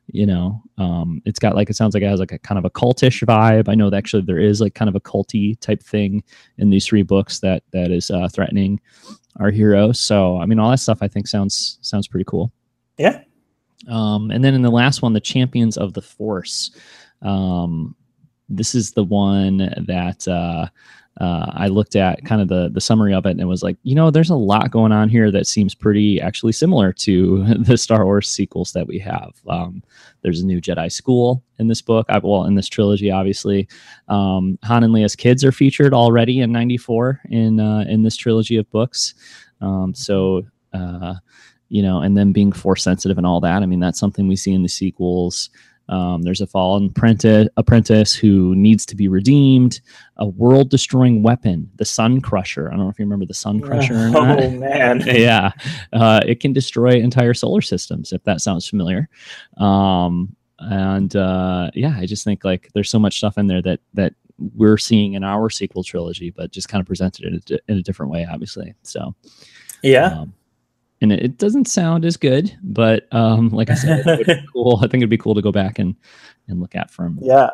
you 0.06 0.26
know, 0.26 0.62
um, 0.78 1.20
it's 1.24 1.40
got 1.40 1.56
like 1.56 1.68
it 1.68 1.76
sounds 1.76 1.94
like 1.94 2.02
it 2.02 2.08
has 2.08 2.20
like 2.20 2.32
a 2.32 2.38
kind 2.38 2.58
of 2.58 2.64
a 2.64 2.70
cultish 2.70 3.24
vibe. 3.24 3.68
I 3.68 3.74
know 3.74 3.90
that 3.90 3.96
actually 3.96 4.22
there 4.22 4.38
is 4.38 4.60
like 4.60 4.74
kind 4.74 4.88
of 4.88 4.94
a 4.94 5.00
culty 5.00 5.58
type 5.60 5.82
thing 5.82 6.22
in 6.58 6.70
these 6.70 6.86
three 6.86 7.02
books 7.02 7.40
that 7.40 7.64
that 7.72 7.90
is 7.90 8.10
uh, 8.10 8.28
threatening 8.28 8.80
our 9.40 9.50
hero. 9.50 9.92
So 9.92 10.38
I 10.38 10.46
mean, 10.46 10.58
all 10.58 10.70
that 10.70 10.78
stuff 10.78 10.98
I 11.00 11.08
think 11.08 11.26
sounds 11.26 11.78
sounds 11.82 12.06
pretty 12.06 12.24
cool. 12.24 12.52
Yeah. 12.96 13.22
Um, 13.88 14.30
and 14.30 14.44
then 14.44 14.54
in 14.54 14.62
the 14.62 14.70
last 14.70 15.02
one, 15.02 15.12
the 15.12 15.20
Champions 15.20 15.76
of 15.76 15.94
the 15.94 16.02
Force. 16.02 16.70
Um, 17.22 17.94
this 18.48 18.74
is 18.74 18.92
the 18.92 19.04
one 19.04 19.58
that 19.86 20.26
uh, 20.26 20.68
uh, 21.20 21.50
I 21.52 21.66
looked 21.66 21.96
at 21.96 22.24
kind 22.24 22.40
of 22.40 22.48
the 22.48 22.70
the 22.72 22.80
summary 22.80 23.12
of 23.12 23.26
it, 23.26 23.30
and 23.30 23.40
it 23.40 23.46
was 23.46 23.62
like, 23.62 23.76
you 23.82 23.94
know, 23.94 24.10
there's 24.10 24.30
a 24.30 24.36
lot 24.36 24.70
going 24.70 24.92
on 24.92 25.08
here 25.08 25.30
that 25.32 25.46
seems 25.46 25.74
pretty 25.74 26.20
actually 26.20 26.52
similar 26.52 26.92
to 26.92 27.44
the 27.58 27.76
Star 27.76 28.04
Wars 28.04 28.28
sequels 28.28 28.72
that 28.72 28.86
we 28.86 28.98
have. 29.00 29.32
Um, 29.48 29.82
there's 30.22 30.40
a 30.40 30.46
new 30.46 30.60
Jedi 30.60 30.90
school 30.90 31.42
in 31.58 31.66
this 31.66 31.82
book, 31.82 32.06
I, 32.08 32.18
well, 32.18 32.44
in 32.44 32.54
this 32.54 32.68
trilogy, 32.68 33.10
obviously. 33.10 33.68
Um, 34.08 34.58
Han 34.64 34.84
and 34.84 34.94
Leia's 34.94 35.16
kids 35.16 35.44
are 35.44 35.52
featured 35.52 35.92
already 35.92 36.40
in 36.40 36.52
'94 36.52 37.20
in 37.30 37.58
uh, 37.58 37.84
in 37.88 38.02
this 38.02 38.16
trilogy 38.16 38.56
of 38.56 38.70
books. 38.70 39.14
Um, 39.60 39.94
so. 39.94 40.42
Uh, 40.72 41.14
you 41.70 41.82
know, 41.82 42.00
and 42.00 42.16
then 42.16 42.32
being 42.32 42.50
force 42.50 42.82
sensitive 42.82 43.18
and 43.18 43.26
all 43.26 43.40
that. 43.40 43.62
I 43.62 43.66
mean, 43.66 43.80
that's 43.80 43.98
something 43.98 44.26
we 44.26 44.36
see 44.36 44.54
in 44.54 44.62
the 44.62 44.68
sequels. 44.68 45.50
Um, 45.88 46.22
there's 46.22 46.40
a 46.40 46.46
fallen 46.46 46.86
apprentice, 46.86 47.48
apprentice 47.56 48.14
who 48.14 48.54
needs 48.54 48.84
to 48.86 48.96
be 48.96 49.08
redeemed. 49.08 49.80
A 50.18 50.26
world 50.26 50.68
destroying 50.70 51.22
weapon, 51.22 51.70
the 51.76 51.84
Sun 51.84 52.20
Crusher. 52.20 52.68
I 52.68 52.72
don't 52.72 52.80
know 52.80 52.88
if 52.90 52.98
you 52.98 53.04
remember 53.04 53.26
the 53.26 53.34
Sun 53.34 53.60
Crusher. 53.60 54.10
Oh 54.14 54.50
man. 54.50 55.00
yeah, 55.06 55.52
uh, 55.92 56.20
it 56.26 56.40
can 56.40 56.52
destroy 56.52 56.92
entire 56.94 57.34
solar 57.34 57.60
systems 57.62 58.12
if 58.12 58.22
that 58.24 58.40
sounds 58.40 58.68
familiar. 58.68 59.08
Um, 59.56 60.34
and 60.58 61.14
uh, 61.14 61.70
yeah, 61.74 61.94
I 61.96 62.06
just 62.06 62.24
think 62.24 62.44
like 62.44 62.68
there's 62.74 62.90
so 62.90 62.98
much 62.98 63.16
stuff 63.18 63.38
in 63.38 63.46
there 63.46 63.62
that 63.62 63.80
that 63.94 64.14
we're 64.54 64.78
seeing 64.78 65.14
in 65.14 65.24
our 65.24 65.50
sequel 65.50 65.82
trilogy, 65.82 66.30
but 66.30 66.52
just 66.52 66.68
kind 66.68 66.80
of 66.80 66.86
presented 66.86 67.24
in 67.24 67.56
a, 67.56 67.72
in 67.72 67.78
a 67.78 67.82
different 67.82 68.12
way, 68.12 68.26
obviously. 68.30 68.74
So 68.82 69.14
Yeah. 69.82 70.06
um, 70.06 70.34
and 71.00 71.12
it, 71.12 71.22
it 71.22 71.38
doesn't 71.38 71.66
sound 71.68 72.04
as 72.04 72.16
good, 72.16 72.56
but 72.62 73.06
um, 73.12 73.50
like 73.50 73.70
I 73.70 73.74
said, 73.74 74.06
it 74.06 74.18
would 74.18 74.26
be 74.26 74.46
cool. 74.52 74.76
I 74.78 74.82
think 74.88 74.94
it'd 75.02 75.10
be 75.10 75.18
cool 75.18 75.34
to 75.34 75.42
go 75.42 75.52
back 75.52 75.78
and 75.78 75.94
and 76.48 76.60
look 76.60 76.74
at 76.74 76.90
from 76.90 77.18
Yeah. 77.22 77.50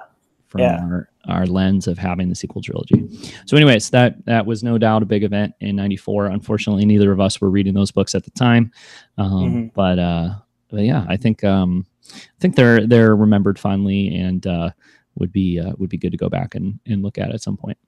from 0.49 0.61
yeah. 0.63 0.81
our 0.83 1.09
our 1.27 1.47
lens 1.47 1.87
of 1.89 1.99
having 1.99 2.29
the 2.29 2.35
sequel 2.35 2.61
trilogy. 2.63 3.09
So, 3.47 3.57
anyways, 3.57 3.91
that 3.91 4.25
that 4.27 4.47
was 4.47 4.63
no 4.63 4.79
doubt 4.79 5.03
a 5.03 5.07
big 5.07 5.25
event 5.25 5.55
in 5.61 5.77
'94. 5.77 6.27
Unfortunately, 6.27 6.85
neither 6.85 7.13
of 7.13 7.21
us 7.21 7.41
were 7.41 7.51
reading 7.51 7.75
those 7.75 7.91
books 7.91 8.15
at 8.15 8.25
the 8.25 8.31
time, 8.33 8.71
um, 9.19 9.31
Mhm. 9.33 9.75
but 9.75 9.99
uh, 9.99 10.35
but 10.71 10.83
yeah, 10.83 11.05
I 11.09 11.17
think 11.17 11.43
um, 11.45 11.87
I 12.13 12.39
think 12.41 12.57
they're 12.57 12.87
they're 12.87 13.17
remembered 13.17 13.59
fondly 13.59 14.15
and 14.15 14.47
uh, 14.47 14.71
would 15.17 15.33
be 15.33 15.59
uh, 15.61 15.73
would 15.79 15.91
be 15.91 15.97
good 15.99 16.13
to 16.13 16.19
go 16.19 16.29
back 16.29 16.55
and 16.55 16.79
and 16.87 17.03
look 17.03 17.19
at 17.19 17.31
at 17.31 17.43
some 17.43 17.57
point. 17.57 17.79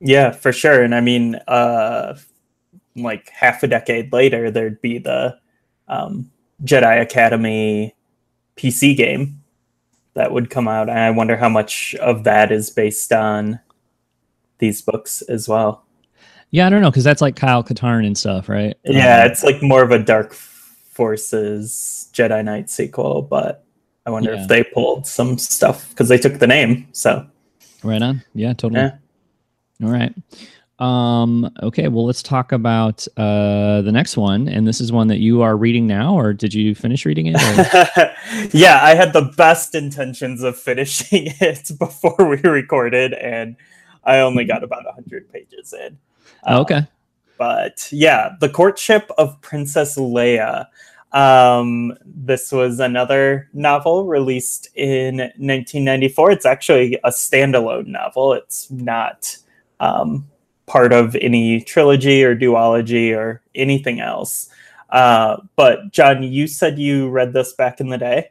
Yeah, 0.00 0.30
for 0.30 0.52
sure. 0.52 0.82
And 0.82 0.94
I 0.94 1.00
mean, 1.00 1.34
uh, 1.48 2.16
like 3.02 3.28
half 3.30 3.62
a 3.62 3.66
decade 3.68 4.12
later, 4.12 4.50
there'd 4.50 4.80
be 4.80 4.98
the 4.98 5.38
um, 5.88 6.30
Jedi 6.64 7.00
Academy 7.00 7.94
PC 8.56 8.96
game 8.96 9.42
that 10.14 10.32
would 10.32 10.50
come 10.50 10.66
out. 10.68 10.88
And 10.88 10.98
I 10.98 11.10
wonder 11.10 11.36
how 11.36 11.48
much 11.48 11.94
of 11.96 12.24
that 12.24 12.50
is 12.52 12.70
based 12.70 13.12
on 13.12 13.60
these 14.58 14.82
books 14.82 15.22
as 15.22 15.48
well. 15.48 15.84
Yeah, 16.50 16.66
I 16.66 16.70
don't 16.70 16.80
know 16.82 16.90
because 16.90 17.04
that's 17.04 17.20
like 17.22 17.36
Kyle 17.36 17.62
Katarn 17.62 18.06
and 18.06 18.16
stuff, 18.18 18.48
right? 18.48 18.76
Yeah, 18.84 19.22
Um, 19.22 19.30
it's 19.30 19.44
like 19.44 19.62
more 19.62 19.82
of 19.82 19.90
a 19.90 19.98
Dark 19.98 20.32
Forces 20.98 22.08
Jedi 22.12 22.44
Knight 22.44 22.68
sequel, 22.70 23.22
but 23.22 23.64
I 24.04 24.10
wonder 24.10 24.32
Yeah. 24.34 24.42
if 24.42 24.48
they 24.48 24.64
pulled 24.64 25.06
some 25.06 25.38
stuff 25.38 25.88
because 25.90 26.08
they 26.08 26.18
took 26.18 26.38
the 26.38 26.46
name. 26.46 26.88
So, 26.92 27.26
right 27.84 28.02
on. 28.02 28.22
Yeah, 28.34 28.52
totally. 28.54 28.80
yeah. 28.80 28.96
All 29.84 29.90
right. 29.92 30.12
Um, 30.78 31.50
okay, 31.62 31.88
well, 31.88 32.06
let's 32.06 32.22
talk 32.22 32.52
about 32.52 33.06
uh, 33.16 33.82
the 33.82 33.90
next 33.90 34.16
one. 34.16 34.48
And 34.48 34.66
this 34.66 34.80
is 34.80 34.92
one 34.92 35.08
that 35.08 35.18
you 35.18 35.42
are 35.42 35.56
reading 35.56 35.86
now, 35.86 36.14
or 36.14 36.32
did 36.32 36.54
you 36.54 36.74
finish 36.74 37.04
reading 37.04 37.26
it? 37.26 37.34
yeah, 38.54 38.80
I 38.82 38.94
had 38.94 39.12
the 39.12 39.32
best 39.36 39.74
intentions 39.74 40.42
of 40.42 40.56
finishing 40.56 41.26
it 41.40 41.70
before 41.78 42.16
we 42.18 42.36
recorded, 42.48 43.12
and 43.14 43.56
I 44.04 44.20
only 44.20 44.44
got 44.44 44.62
about 44.62 44.84
100 44.84 45.32
pages 45.32 45.72
in. 45.72 45.98
Um, 46.44 46.60
okay. 46.60 46.86
But 47.38 47.88
yeah, 47.92 48.30
The 48.40 48.48
Courtship 48.48 49.10
of 49.18 49.40
Princess 49.40 49.96
Leia. 49.96 50.66
Um, 51.12 51.94
this 52.04 52.52
was 52.52 52.80
another 52.80 53.48
novel 53.54 54.06
released 54.06 54.68
in 54.74 55.16
1994. 55.16 56.30
It's 56.32 56.46
actually 56.46 56.98
a 57.02 57.10
standalone 57.10 57.86
novel, 57.86 58.34
it's 58.34 58.70
not 58.70 59.38
um, 59.80 60.28
part 60.68 60.92
of 60.92 61.16
any 61.16 61.60
trilogy 61.60 62.22
or 62.22 62.36
duology 62.36 63.16
or 63.16 63.42
anything 63.54 64.00
else. 64.00 64.50
Uh, 64.90 65.38
but 65.56 65.90
John, 65.92 66.22
you 66.22 66.46
said 66.46 66.78
you 66.78 67.08
read 67.08 67.32
this 67.32 67.52
back 67.54 67.80
in 67.80 67.88
the 67.88 67.98
day. 67.98 68.30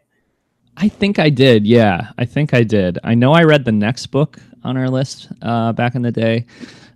I 0.78 0.88
think 0.88 1.20
I 1.20 1.30
did. 1.30 1.66
Yeah, 1.66 2.12
I 2.18 2.26
think 2.26 2.54
I 2.54 2.64
did. 2.64 3.00
I 3.04 3.16
know 3.16 3.34
I 3.34 3.44
read 3.44 3.66
the 3.66 3.72
next 3.72 4.08
book 4.08 4.40
on 4.64 4.78
our 4.78 4.90
list 4.90 5.30
uh, 5.42 5.74
back 5.74 5.96
in 5.96 6.04
the 6.04 6.12
day. 6.12 6.46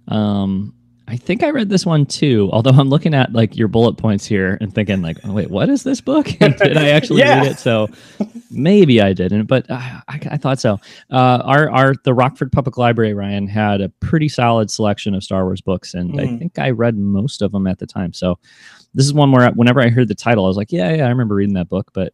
Um, 0.08 0.74
I 1.12 1.18
think 1.18 1.44
I 1.44 1.50
read 1.50 1.68
this 1.68 1.86
one 1.86 2.06
too. 2.06 2.50
Although 2.54 2.70
I'm 2.72 2.88
looking 2.90 3.14
at 3.14 3.34
like 3.34 3.58
your 3.58 3.68
bullet 3.68 3.98
points 3.98 4.26
here 4.26 4.58
and 4.62 4.74
thinking 4.74 5.02
like, 5.02 5.18
oh, 5.26 5.34
wait, 5.34 5.50
what 5.52 5.68
is 5.68 5.84
this 5.84 6.00
book? 6.00 6.26
did 6.40 6.78
I 6.78 6.90
actually 6.90 7.20
Yeah. 7.20 7.42
read 7.42 7.52
it? 7.52 7.60
So 7.60 7.90
maybe 8.50 9.02
I 9.02 9.12
didn't, 9.12 9.48
but 9.48 9.70
uh, 9.70 9.76
I, 9.78 10.02
I 10.32 10.38
thought 10.38 10.60
so. 10.62 10.80
Uh, 11.12 11.42
our 11.44 11.70
our 11.70 11.94
the 12.06 12.14
Rockford 12.14 12.52
Public 12.54 12.78
Library 12.78 13.14
Ryan 13.14 13.46
had 13.48 13.82
a 13.82 13.90
pretty 13.90 14.30
solid 14.30 14.72
selection 14.72 15.14
of 15.14 15.22
Star 15.24 15.44
Wars 15.44 15.60
books, 15.60 15.94
and 15.94 16.20
I 16.20 16.26
Mhm. 16.26 16.40
think 16.40 16.60
I 16.60 16.70
read 16.70 16.98
most 16.98 17.42
of 17.42 17.52
them 17.52 17.68
at 17.68 17.80
the 17.80 17.88
time. 17.88 18.14
So 18.14 18.40
this 18.94 19.06
is 19.06 19.14
one 19.14 19.32
where 19.34 19.50
whenever 19.52 19.82
I 19.82 19.90
heard 19.90 20.08
the 20.08 20.16
title, 20.16 20.46
I 20.46 20.48
was 20.48 20.58
like, 20.58 20.72
yeah, 20.72 20.94
yeah, 20.96 21.06
I 21.06 21.10
remember 21.10 21.36
reading 21.36 21.56
that 21.56 21.68
book, 21.70 21.92
but 21.94 22.14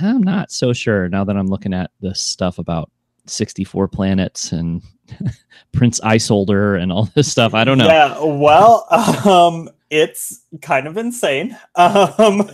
I'm 0.00 0.22
not 0.22 0.50
so 0.50 0.72
sure 0.72 1.10
now 1.10 1.24
that 1.24 1.36
I'm 1.36 1.46
looking 1.48 1.74
at 1.74 1.90
this 2.00 2.20
stuff 2.20 2.58
about 2.58 2.90
64 3.26 3.88
planets 3.88 4.50
and 4.52 4.82
Prince 5.72 6.00
Isolder 6.00 6.80
and 6.80 6.92
all 6.92 7.06
this 7.14 7.30
stuff. 7.30 7.54
I 7.54 7.64
don't 7.64 7.78
know. 7.78 7.86
Yeah, 7.86 8.22
well, 8.22 8.86
um, 9.26 9.70
it's 9.90 10.42
kind 10.62 10.86
of 10.86 10.96
insane. 10.96 11.56
Um, 11.76 12.50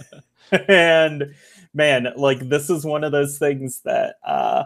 and 0.69 1.35
man, 1.75 2.09
like 2.17 2.49
this 2.49 2.71
is 2.71 2.85
one 2.85 3.05
of 3.05 3.13
those 3.13 3.39
things 3.39 3.83
that 3.85 4.17
uh, 4.25 4.65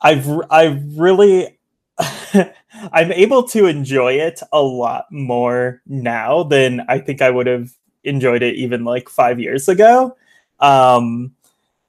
I've 0.00 0.26
I've 0.50 0.98
really 0.98 1.58
I'm 1.98 3.12
able 3.12 3.42
to 3.48 3.66
enjoy 3.66 4.14
it 4.14 4.40
a 4.52 4.62
lot 4.62 5.06
more 5.10 5.82
now 5.86 6.42
than 6.42 6.82
I 6.88 6.98
think 6.98 7.22
I 7.22 7.30
would 7.30 7.46
have 7.46 7.70
enjoyed 8.04 8.42
it 8.42 8.56
even 8.56 8.84
like 8.84 9.08
five 9.08 9.40
years 9.40 9.68
ago. 9.68 10.16
Um, 10.60 11.34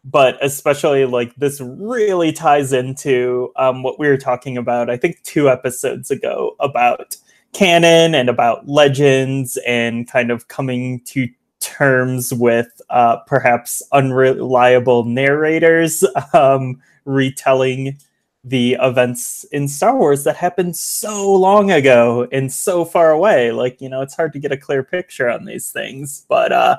but 0.10 0.38
especially 0.42 1.06
like 1.06 1.36
this 1.36 1.60
really 1.62 2.32
ties 2.32 2.72
into 2.72 3.52
um, 3.58 3.84
what 3.84 4.00
we 4.00 4.08
were 4.08 4.18
talking 4.18 4.58
about, 4.58 4.90
I 4.90 4.96
think 4.96 5.22
two 5.24 5.50
episodes 5.50 6.10
ago 6.10 6.56
about 6.62 7.18
canon 7.54 8.16
and 8.16 8.30
about 8.30 8.68
legends 8.68 9.58
and 9.68 10.08
kind 10.10 10.32
of 10.32 10.48
coming 10.48 11.02
to 11.08 11.28
terms 11.60 12.34
with 12.34 12.80
uh, 12.90 13.18
perhaps 13.28 13.84
unreliable 13.92 15.04
narrators 15.04 16.06
um, 16.34 16.82
retelling 17.06 17.98
the 18.48 18.78
events 18.82 19.44
in 19.52 19.68
Star 19.68 19.98
Wars 19.98 20.24
that 20.24 20.38
happened 20.38 20.78
so 20.78 21.34
long 21.34 21.72
ago 21.72 22.28
and 22.32 22.52
so 22.52 22.86
far 22.86 23.12
away. 23.12 23.52
Like, 23.52 23.82
you 23.82 23.90
know, 23.90 24.02
it's 24.02 24.16
hard 24.16 24.32
to 24.34 24.40
get 24.40 24.54
a 24.54 24.58
clear 24.58 24.84
picture 24.84 25.30
on 25.30 25.44
these 25.46 25.72
things. 25.72 26.26
But 26.30 26.52
uh 26.52 26.78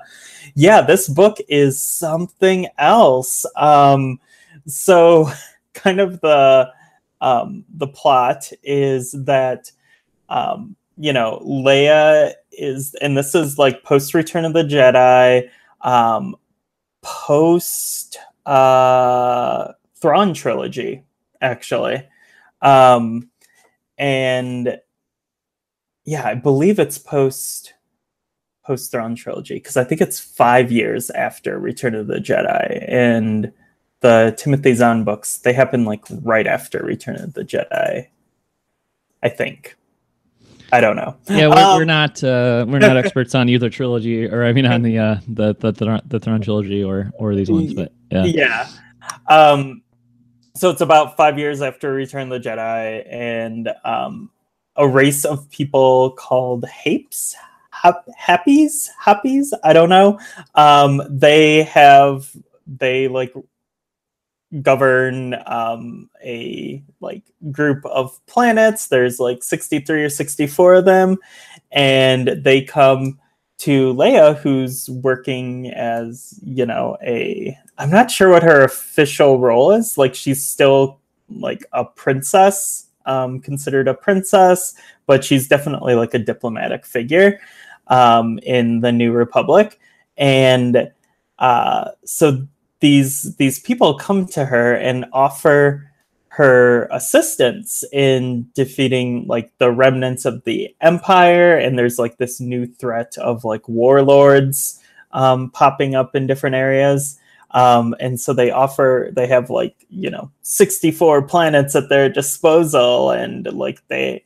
yeah, 0.55 0.81
this 0.81 1.09
book 1.09 1.39
is 1.49 1.81
something 1.81 2.69
else. 2.79 3.45
Um 3.57 4.19
so 4.67 5.31
kind 5.75 6.01
of 6.01 6.21
the 6.21 6.73
um 7.21 7.65
the 7.75 7.89
plot 7.89 8.51
is 8.63 9.13
that 9.25 9.71
um 10.29 10.75
you 10.97 11.13
know, 11.13 11.43
Leia 11.45 12.33
is 12.53 12.95
and 13.03 13.17
this 13.17 13.35
is 13.35 13.59
like 13.59 13.85
post 13.85 14.15
Return 14.15 14.47
of 14.47 14.55
the 14.55 14.65
Jedi, 14.65 15.49
um 15.83 16.35
post 17.03 18.19
uh 18.47 19.73
Thrawn 20.01 20.33
trilogy 20.33 21.03
actually. 21.41 22.07
Um, 22.63 23.31
and 23.97 24.79
yeah, 26.05 26.27
I 26.27 26.35
believe 26.35 26.79
it's 26.79 26.99
post 26.99 27.75
post 28.65 28.91
Thrawn 28.91 29.15
trilogy 29.15 29.55
because 29.55 29.77
I 29.77 29.85
think 29.85 30.01
it's 30.01 30.21
five 30.21 30.71
years 30.71 31.11
after 31.11 31.59
Return 31.59 31.95
of 31.95 32.07
the 32.07 32.19
Jedi 32.19 32.85
and 32.89 33.53
the 34.01 34.35
Timothy 34.39 34.75
Zahn 34.75 35.05
books. 35.05 35.39
They 35.39 35.53
happen 35.53 35.85
like 35.85 36.05
right 36.23 36.47
after 36.47 36.83
Return 36.83 37.17
of 37.17 37.35
the 37.35 37.45
Jedi. 37.45 38.07
I 39.23 39.29
think. 39.29 39.77
I 40.71 40.81
don't 40.81 40.97
know. 40.97 41.17
Yeah, 41.31 41.49
we're, 41.49 41.57
um, 41.57 41.77
we're 41.79 41.85
not 41.85 42.23
uh, 42.23 42.67
we're 42.69 42.79
not 42.79 42.97
experts 42.97 43.35
on 43.35 43.49
either 43.49 43.71
trilogy, 43.71 44.27
or 44.27 44.45
I 44.45 44.53
mean 44.53 44.67
on 44.67 44.83
the 44.83 44.99
uh, 44.99 45.17
the 45.27 45.55
the 45.55 45.73
the, 45.73 46.03
the 46.07 46.21
Thrawn 46.21 46.43
trilogy 46.43 46.85
or 46.85 47.11
or 47.15 47.35
these 47.35 47.51
ones, 47.51 47.73
but 47.73 47.93
yeah. 48.11 48.25
Yeah. 48.25 48.69
Um, 49.29 49.83
so 50.59 50.71
it's 50.71 50.81
about 50.81 51.17
five 51.17 51.39
years 51.39 51.63
after 51.63 51.93
Return 51.93 52.33
of 52.33 52.43
the 52.43 52.49
Jedi, 52.49 53.07
and 53.09 53.73
um, 53.85 54.31
a 54.77 54.89
race 54.89 55.25
of 55.25 55.49
people 55.51 56.11
called 56.13 56.65
Hapes, 56.65 57.35
Hap- 57.71 58.09
Happies, 58.21 58.89
Happies. 59.01 59.53
I 59.63 59.73
don't 59.73 59.89
know. 59.89 60.19
Um, 60.55 61.03
they 61.09 61.63
have 61.63 62.31
they 62.67 63.09
like 63.09 63.33
govern 64.63 65.35
um, 65.47 66.11
a 66.25 66.83
like 67.01 67.23
group 67.53 67.85
of 67.87 68.19
planets. 68.27 68.89
There's 68.89 69.21
like 69.21 69.43
63 69.43 70.05
or 70.05 70.09
64 70.11 70.75
of 70.75 70.85
them, 70.85 71.19
and 71.71 72.29
they 72.43 72.63
come 72.63 73.21
to 73.59 73.93
Leia, 73.95 74.39
who's 74.39 74.89
working 74.89 75.71
as, 75.73 76.39
you 76.43 76.65
know, 76.65 76.97
a 77.03 77.57
I'm 77.77 77.91
not 77.91 78.11
sure 78.11 78.31
what 78.31 78.43
her 78.43 78.65
official 78.65 79.39
role 79.39 79.73
is. 79.73 79.99
Like 79.99 80.15
she's 80.15 80.45
still 80.45 81.01
like 81.29 81.65
a 81.73 81.85
princess, 81.85 82.87
um, 83.07 83.41
considered 83.41 83.89
a 83.89 83.95
princess, 83.95 84.75
but 85.07 85.25
she's 85.25 85.49
definitely 85.49 85.95
like 85.95 86.15
a 86.15 86.19
diplomatic 86.19 86.87
figure 86.87 87.41
um, 87.89 88.39
in 88.43 88.81
the 88.81 88.93
New 88.93 89.13
Republic. 89.13 89.79
And 90.17 90.91
uh, 91.39 91.91
so 92.05 92.47
these 92.81 93.37
these 93.37 93.59
people 93.59 93.95
come 93.95 94.27
to 94.27 94.45
her 94.45 94.75
and 94.75 95.05
offer 95.13 95.88
her 96.31 96.89
assistance 96.91 97.85
in 97.93 98.49
defeating 98.55 99.27
like 99.27 99.51
the 99.59 99.73
remnants 99.73 100.25
of 100.25 100.45
the 100.45 100.75
empire 100.81 101.57
and 101.57 101.79
there's 101.79 101.99
like 101.99 102.19
this 102.19 102.39
new 102.41 102.67
threat 102.67 103.17
of 103.19 103.45
like 103.45 103.69
warlords 103.69 104.81
um, 105.13 105.51
popping 105.51 105.95
up 105.95 106.15
in 106.15 106.27
different 106.27 106.55
areas. 106.57 107.19
Um, 107.53 107.95
and 107.99 108.21
so 108.21 108.35
they 108.35 108.51
offer 108.51 109.11
they 109.13 109.27
have 109.27 109.49
like 109.49 109.75
you 109.89 110.11
know 110.11 110.31
64 110.43 111.23
planets 111.23 111.75
at 111.75 111.89
their 111.89 112.11
disposal 112.11 113.11
and 113.11 113.51
like 113.53 113.81
they 113.89 114.23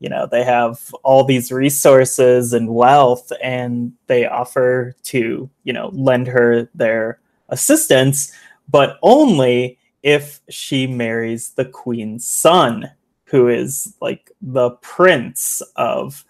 you 0.00 0.08
know 0.08 0.26
they 0.26 0.42
have 0.42 0.94
all 1.02 1.24
these 1.24 1.52
resources 1.52 2.54
and 2.54 2.74
wealth 2.74 3.30
and 3.42 3.92
they 4.06 4.26
offer 4.26 4.96
to 5.04 5.50
you 5.64 5.72
know 5.74 5.90
lend 5.92 6.26
her 6.26 6.68
their 6.74 7.18
assistance 7.50 8.32
but 8.68 8.98
only 9.02 9.78
if 10.04 10.40
she 10.50 10.86
marries 10.86 11.52
the 11.52 11.64
queen's 11.64 12.28
son, 12.28 12.90
who 13.24 13.48
is 13.48 13.96
like 14.02 14.30
the 14.42 14.70
prince 14.82 15.62
of 15.76 16.24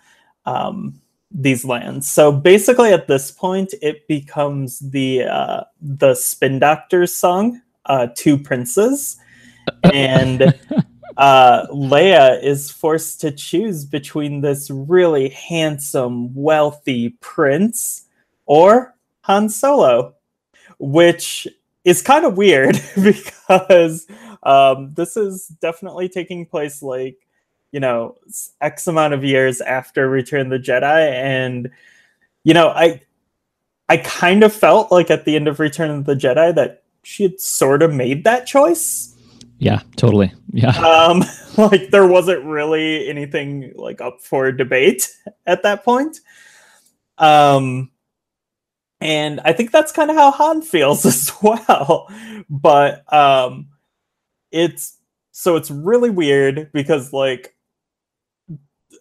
um, 0.47 1.00
these 1.33 1.64
lands. 1.64 2.09
So 2.09 2.31
basically, 2.31 2.93
at 2.93 3.09
this 3.09 3.33
point, 3.33 3.75
it 3.83 4.07
becomes 4.07 4.78
the 4.78 5.25
uh, 5.25 5.64
the 5.83 6.14
Spin 6.14 6.61
Doctors 6.61 7.14
song, 7.14 7.61
uh, 7.87 8.07
Two 8.14 8.38
Princes, 8.38 9.16
and 9.93 10.43
uh, 11.16 11.66
Leia 11.66 12.40
is 12.43 12.71
forced 12.71 13.21
to 13.23 13.33
choose 13.33 13.85
between 13.85 14.40
this 14.40 14.71
really 14.71 15.31
handsome, 15.31 16.33
wealthy 16.33 17.11
prince 17.21 18.07
or 18.47 18.95
Han 19.23 19.49
Solo, 19.49 20.14
which 20.78 21.49
is 21.85 22.03
kind 22.03 22.25
of 22.25 22.37
weird 22.37 22.81
because 23.03 24.07
um, 24.43 24.93
this 24.95 25.17
is 25.17 25.49
definitely 25.61 26.09
taking 26.09 26.47
place 26.47 26.83
like 26.83 27.19
you 27.73 27.81
know 27.81 28.17
x 28.61 28.87
amount 28.87 29.14
of 29.14 29.25
years 29.25 29.61
after 29.61 30.09
return 30.09 30.43
of 30.43 30.50
the 30.50 30.59
jedi 30.59 31.11
and 31.11 31.69
you 32.45 32.55
know 32.55 32.69
i 32.69 33.00
i 33.88 33.97
kind 33.97 34.45
of 34.45 34.53
felt 34.53 34.93
like 34.93 35.11
at 35.11 35.25
the 35.25 35.35
end 35.35 35.49
of 35.49 35.59
return 35.59 35.91
of 35.91 36.05
the 36.05 36.14
jedi 36.14 36.55
that 36.55 36.85
she 37.05 37.25
had 37.25 37.41
sort 37.41 37.83
of 37.83 37.93
made 37.93 38.25
that 38.25 38.47
choice. 38.47 39.14
Yeah 39.59 39.81
totally. 39.97 40.33
Yeah. 40.53 40.73
Um 41.11 41.25
like 41.59 41.91
there 41.91 42.07
wasn't 42.07 42.45
really 42.45 43.09
anything 43.09 43.73
like 43.76 44.00
up 44.00 44.21
for 44.21 44.50
debate 44.53 45.11
at 45.47 45.62
that 45.62 45.85
point. 45.85 46.21
Um 47.19 47.91
and 49.04 49.38
I 49.44 49.52
think 49.52 49.70
that's 49.70 49.92
kind 49.92 50.11
of 50.11 50.16
how 50.16 50.30
Han 50.30 50.62
feels 50.62 51.04
as 51.06 51.30
well. 51.42 52.11
But 52.49 53.12
um 53.12 53.68
it's 54.50 54.99
so 55.30 55.56
it's 55.56 55.70
really 55.70 56.11
weird 56.11 56.73
because 56.73 57.12
like 57.12 57.54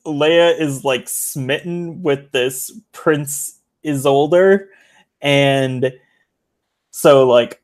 Leia 0.05 0.59
is 0.59 0.83
like 0.83 1.07
smitten 1.07 2.03
with 2.03 2.31
this 2.31 2.71
Prince 2.91 3.59
Isolder 3.85 4.67
and 5.21 5.93
so 6.91 7.27
like 7.27 7.61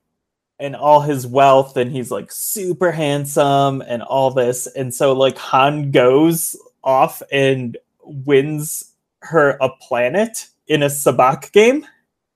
and 0.60 0.76
all 0.76 1.02
his 1.02 1.28
wealth 1.28 1.76
and 1.76 1.92
he's 1.92 2.12
like 2.12 2.32
super 2.32 2.92
handsome 2.92 3.82
and 3.82 4.02
all 4.04 4.32
this. 4.32 4.66
And 4.68 4.94
so 4.94 5.14
like 5.14 5.38
Han 5.38 5.92
goes 5.92 6.56
off 6.84 7.22
and 7.32 7.78
wins 8.04 8.94
her 9.24 9.58
a 9.60 9.70
planet 9.70 10.48
in 10.68 10.84
a 10.84 10.88
sabacc 10.88 11.52
game 11.52 11.86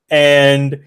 and 0.09 0.83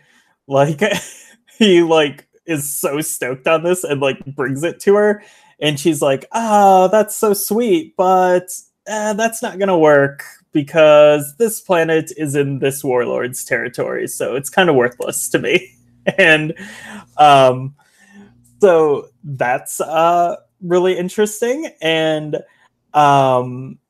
like 0.47 0.81
he 1.59 1.83
like 1.83 2.29
is 2.47 2.73
so 2.73 3.01
stoked 3.01 3.47
on 3.49 3.63
this 3.63 3.85
and 3.85 4.01
like 4.01 4.25
brings 4.37 4.63
it 4.63 4.81
to 4.81 4.95
her 4.95 5.23
and 5.61 5.81
she's 5.81 6.01
like 6.01 6.27
oh 6.33 6.89
that's 6.89 7.17
so 7.17 7.33
sweet 7.33 7.95
but 7.97 8.49
uh, 8.89 9.13
that's 9.15 9.43
not 9.43 9.59
gonna 9.59 9.79
work 9.79 10.23
because 10.53 11.35
this 11.37 11.61
planet 11.61 12.13
is 12.17 12.35
in 12.35 12.61
this 12.61 12.85
warlord's 12.85 13.45
territory 13.45 14.07
so 14.07 14.37
it's 14.37 14.49
kind 14.49 14.71
of 14.71 14.77
worthless 14.77 15.29
to 15.29 15.39
me. 15.39 15.73
And 16.19 16.55
um 17.17 17.75
so 18.61 19.09
that's 19.25 19.81
uh 19.81 20.37
really 20.63 20.97
interesting 20.97 21.69
and 21.83 22.37
um 22.95 23.81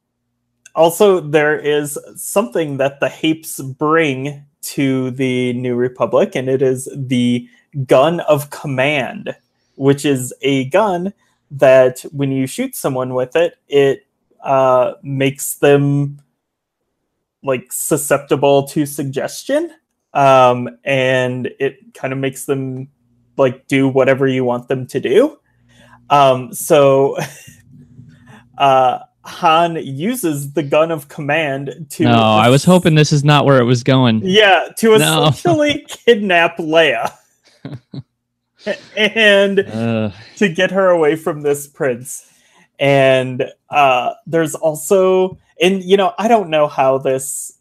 also 0.75 1.21
there 1.21 1.59
is 1.59 1.99
something 2.17 2.79
that 2.79 3.01
the 3.01 3.09
hapes 3.09 3.61
bring 3.61 4.47
to 4.75 5.11
the 5.13 5.53
New 5.55 5.75
Republic, 5.75 6.35
and 6.35 6.49
it 6.49 6.63
is 6.63 6.89
the 6.97 7.49
Gun 7.87 8.21
of 8.21 8.51
Command, 8.51 9.37
which 9.75 10.05
is 10.05 10.33
a 10.43 10.65
gun 10.71 11.13
that 11.51 12.01
when 12.13 12.33
you 12.33 12.47
shoot 12.47 12.75
someone 12.75 13.15
with 13.15 13.37
it, 13.37 13.59
it 13.69 14.07
uh, 14.43 14.95
makes 15.03 15.57
them 15.57 16.21
like 17.43 17.73
susceptible 17.73 18.67
to 18.69 18.87
suggestion. 18.87 19.71
um, 20.17 20.71
and 20.83 21.51
it 21.61 21.93
kind 21.93 22.13
of 22.13 22.19
makes 22.19 22.47
them 22.47 22.89
like 23.37 23.67
do 23.69 23.87
whatever 23.87 24.27
you 24.27 24.45
want 24.45 24.67
them 24.69 24.87
to 24.87 24.99
do. 24.99 25.39
Um, 26.09 26.55
so 26.55 27.19
uh, 28.59 29.01
Han 29.27 29.77
uses 29.77 30.53
the 30.53 30.63
gun 30.63 30.91
of 30.91 31.09
command 31.09 31.87
to. 31.91 32.05
No, 32.05 32.13
I 32.13 32.49
was 32.49 32.65
hoping 32.65 32.95
this 32.95 33.13
is 33.13 33.25
not 33.25 33.45
where 33.45 33.61
it 33.61 33.65
was 33.65 33.83
going. 33.83 34.21
Yeah, 34.25 34.69
to 34.79 34.97
No. 34.99 35.27
essentially 35.27 35.85
kidnap 35.89 36.59
Leia. 36.59 37.13
and 38.97 39.61
Uh, 39.61 40.11
to 40.37 40.49
get 40.49 40.71
her 40.71 40.89
away 40.89 41.17
from 41.17 41.43
this 41.43 41.67
prince. 41.67 42.31
And 42.79 43.51
uh, 43.71 44.13
there's 44.27 44.55
also, 44.55 45.39
and 45.61 45.83
you 45.83 45.97
know, 45.97 46.13
I 46.19 46.29
don't 46.29 46.51
know 46.51 46.67
how 46.69 46.99
this, 46.99 47.53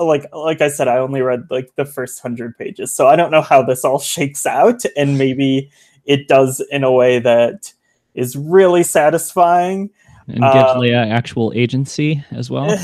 like, 0.00 0.26
like 0.32 0.60
I 0.60 0.68
said, 0.68 0.88
I 0.88 0.98
only 0.98 1.22
read 1.22 1.44
like 1.50 1.74
the 1.76 1.84
first 1.84 2.20
hundred 2.20 2.56
pages, 2.58 2.92
so 2.92 3.06
I 3.06 3.16
don't 3.16 3.30
know 3.30 3.42
how 3.42 3.62
this 3.62 3.84
all 3.84 3.98
shakes 4.14 4.46
out, 4.46 4.82
and 4.96 5.18
maybe 5.18 5.70
it 6.04 6.28
does 6.28 6.60
in 6.70 6.84
a 6.84 6.92
way 6.92 7.18
that 7.18 7.72
is 8.14 8.36
really 8.36 8.82
satisfying. 8.82 9.90
And 10.28 10.40
gives 10.40 10.44
Uh, 10.44 10.76
Leia 10.76 11.10
actual 11.10 11.52
agency 11.54 12.24
as 12.30 12.50
well. 12.50 12.78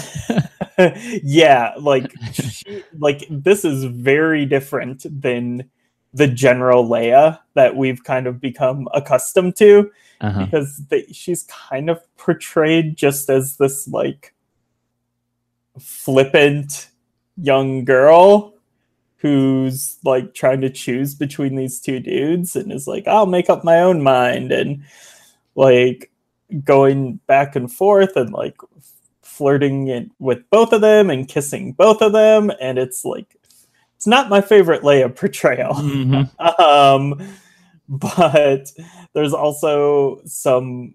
yeah, 1.23 1.73
like, 1.79 2.13
she, 2.33 2.83
like 2.99 3.27
this 3.31 3.65
is 3.65 3.85
very 3.85 4.47
different 4.47 5.07
than 5.09 5.71
the 6.13 6.27
general 6.27 6.89
Leia 6.89 7.39
that 7.55 7.77
we've 7.77 8.03
kind 8.05 8.27
of 8.27 8.41
become 8.41 8.89
accustomed 8.95 9.57
to. 9.57 9.91
Uh-huh. 10.21 10.45
because 10.45 10.81
they, 10.89 11.05
she's 11.07 11.43
kind 11.45 11.91
of 11.91 12.01
portrayed 12.17 12.97
just 12.97 13.29
as 13.29 13.57
this 13.57 13.87
like 13.89 14.33
flippant 15.79 16.89
young 17.37 17.85
girl 17.85 18.55
who's 19.17 19.99
like 20.05 20.33
trying 20.33 20.61
to 20.61 20.71
choose 20.71 21.15
between 21.15 21.57
these 21.57 21.81
two 21.81 21.99
dudes 21.99 22.57
and 22.57 22.73
is 22.73 22.87
like 22.87 23.07
I'll 23.09 23.27
make 23.27 23.51
up 23.51 23.65
my 23.65 23.81
own 23.81 24.03
mind 24.03 24.53
and 24.53 24.85
like 25.57 26.11
going 26.65 27.17
back 27.27 27.57
and 27.57 27.73
forth 27.73 28.17
and 28.17 28.33
like 28.33 28.57
flirting 29.23 29.89
it 29.89 30.11
with 30.19 30.49
both 30.51 30.73
of 30.73 30.81
them 30.81 31.11
and 31.11 31.27
kissing 31.29 31.73
both 31.73 32.01
of 32.03 32.13
them 32.13 32.53
and 32.61 32.79
it's 32.79 33.05
like 33.05 33.37
it's 33.97 34.07
not 34.07 34.29
my 34.29 34.41
favorite 34.41 34.83
Leia 34.83 35.15
portrayal 35.15 35.75
Mhm. 35.75 36.29
um, 36.61 37.21
but 37.89 38.71
there's 39.15 39.33
also 39.35 40.21
some 40.27 40.95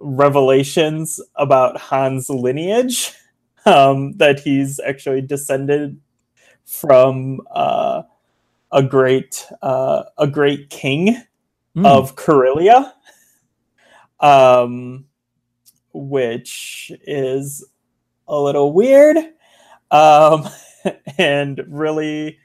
revelations 0.00 1.20
about 1.36 1.80
Han's 1.80 2.28
lineage 2.30 3.12
um, 3.66 4.16
that 4.16 4.40
he's 4.40 4.80
actually 4.80 5.20
descended 5.20 6.00
from 6.64 7.40
uh, 7.50 8.02
a 8.72 8.82
great 8.82 9.46
uh, 9.62 10.04
a 10.18 10.26
great 10.26 10.70
king 10.70 11.22
Mm. 11.76 11.86
of 11.86 12.16
Corellia, 12.16 12.92
um, 14.20 15.06
which 15.92 16.92
is 17.06 17.64
a 18.28 18.40
little 18.40 18.72
weird 18.72 19.16
um, 19.90 20.48
and 21.18 21.60
really, 21.68 22.38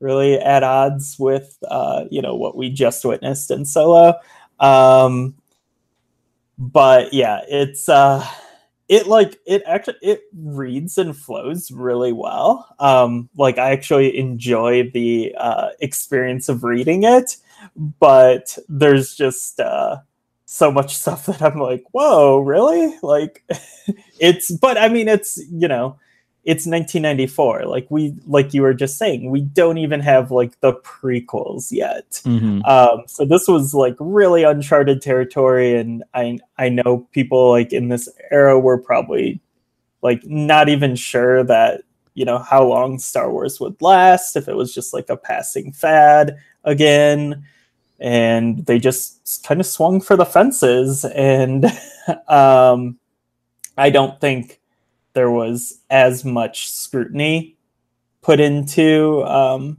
really 0.00 0.34
at 0.34 0.62
odds 0.62 1.16
with 1.18 1.58
uh, 1.68 2.04
you 2.10 2.22
know 2.22 2.36
what 2.36 2.56
we 2.56 2.70
just 2.70 3.04
witnessed 3.04 3.50
in 3.50 3.64
Solo. 3.64 4.14
Um, 4.60 5.34
but 6.58 7.12
yeah, 7.12 7.40
it's 7.48 7.88
uh, 7.88 8.26
it 8.88 9.06
like 9.06 9.38
it 9.46 9.62
actually 9.66 9.98
it 10.02 10.22
reads 10.36 10.98
and 10.98 11.16
flows 11.16 11.70
really 11.70 12.12
well. 12.12 12.74
Um, 12.78 13.28
like 13.36 13.58
I 13.58 13.70
actually 13.70 14.16
enjoy 14.18 14.90
the 14.90 15.34
uh, 15.38 15.70
experience 15.80 16.48
of 16.48 16.64
reading 16.64 17.04
it 17.04 17.36
but 18.00 18.56
there's 18.68 19.14
just 19.14 19.60
uh 19.60 19.96
so 20.50 20.72
much 20.72 20.96
stuff 20.96 21.26
that 21.26 21.42
I'm 21.42 21.60
like, 21.60 21.84
whoa, 21.92 22.38
really? 22.38 22.96
Like 23.02 23.44
it's 24.18 24.50
but 24.50 24.78
I 24.78 24.88
mean 24.88 25.06
it's 25.06 25.36
you 25.50 25.68
know, 25.68 25.98
it's 26.44 26.66
1994. 26.66 27.66
Like 27.66 27.86
we 27.90 28.14
like 28.26 28.54
you 28.54 28.62
were 28.62 28.72
just 28.72 28.96
saying, 28.96 29.30
we 29.30 29.42
don't 29.42 29.76
even 29.76 30.00
have 30.00 30.30
like 30.30 30.58
the 30.60 30.72
prequels 30.72 31.70
yet. 31.70 32.22
Mhm. 32.24 32.66
Um, 32.66 33.02
so 33.06 33.26
this 33.26 33.46
was 33.46 33.74
like 33.74 33.94
really 34.00 34.42
uncharted 34.42 35.02
territory, 35.02 35.76
and 35.76 36.02
I 36.14 36.38
I 36.56 36.70
know 36.70 37.06
people 37.12 37.50
like 37.50 37.74
in 37.74 37.88
this 37.88 38.08
era 38.30 38.58
were 38.58 38.78
probably 38.78 39.40
like 40.00 40.24
not 40.24 40.70
even 40.70 40.96
sure 40.96 41.44
that 41.44 41.82
you 42.14 42.24
know 42.24 42.38
how 42.38 42.64
long 42.64 42.98
Star 42.98 43.30
Wars 43.30 43.60
would 43.60 43.80
last 43.82 44.34
if 44.34 44.48
it 44.48 44.56
was 44.56 44.74
just 44.74 44.94
like 44.94 45.10
a 45.10 45.16
passing 45.16 45.72
fad 45.72 46.38
again, 46.64 47.44
and 47.98 48.64
they 48.66 48.78
just 48.78 49.44
kind 49.46 49.60
of 49.60 49.66
swung 49.66 50.00
for 50.00 50.16
the 50.16 50.26
fences, 50.26 51.04
and 51.04 51.66
um, 52.28 52.98
I 53.76 53.90
don't 53.90 54.20
think 54.20 54.60
there 55.14 55.30
was 55.30 55.80
as 55.90 56.24
much 56.24 56.70
scrutiny 56.70 57.56
put 58.22 58.40
into 58.40 59.24
um, 59.24 59.76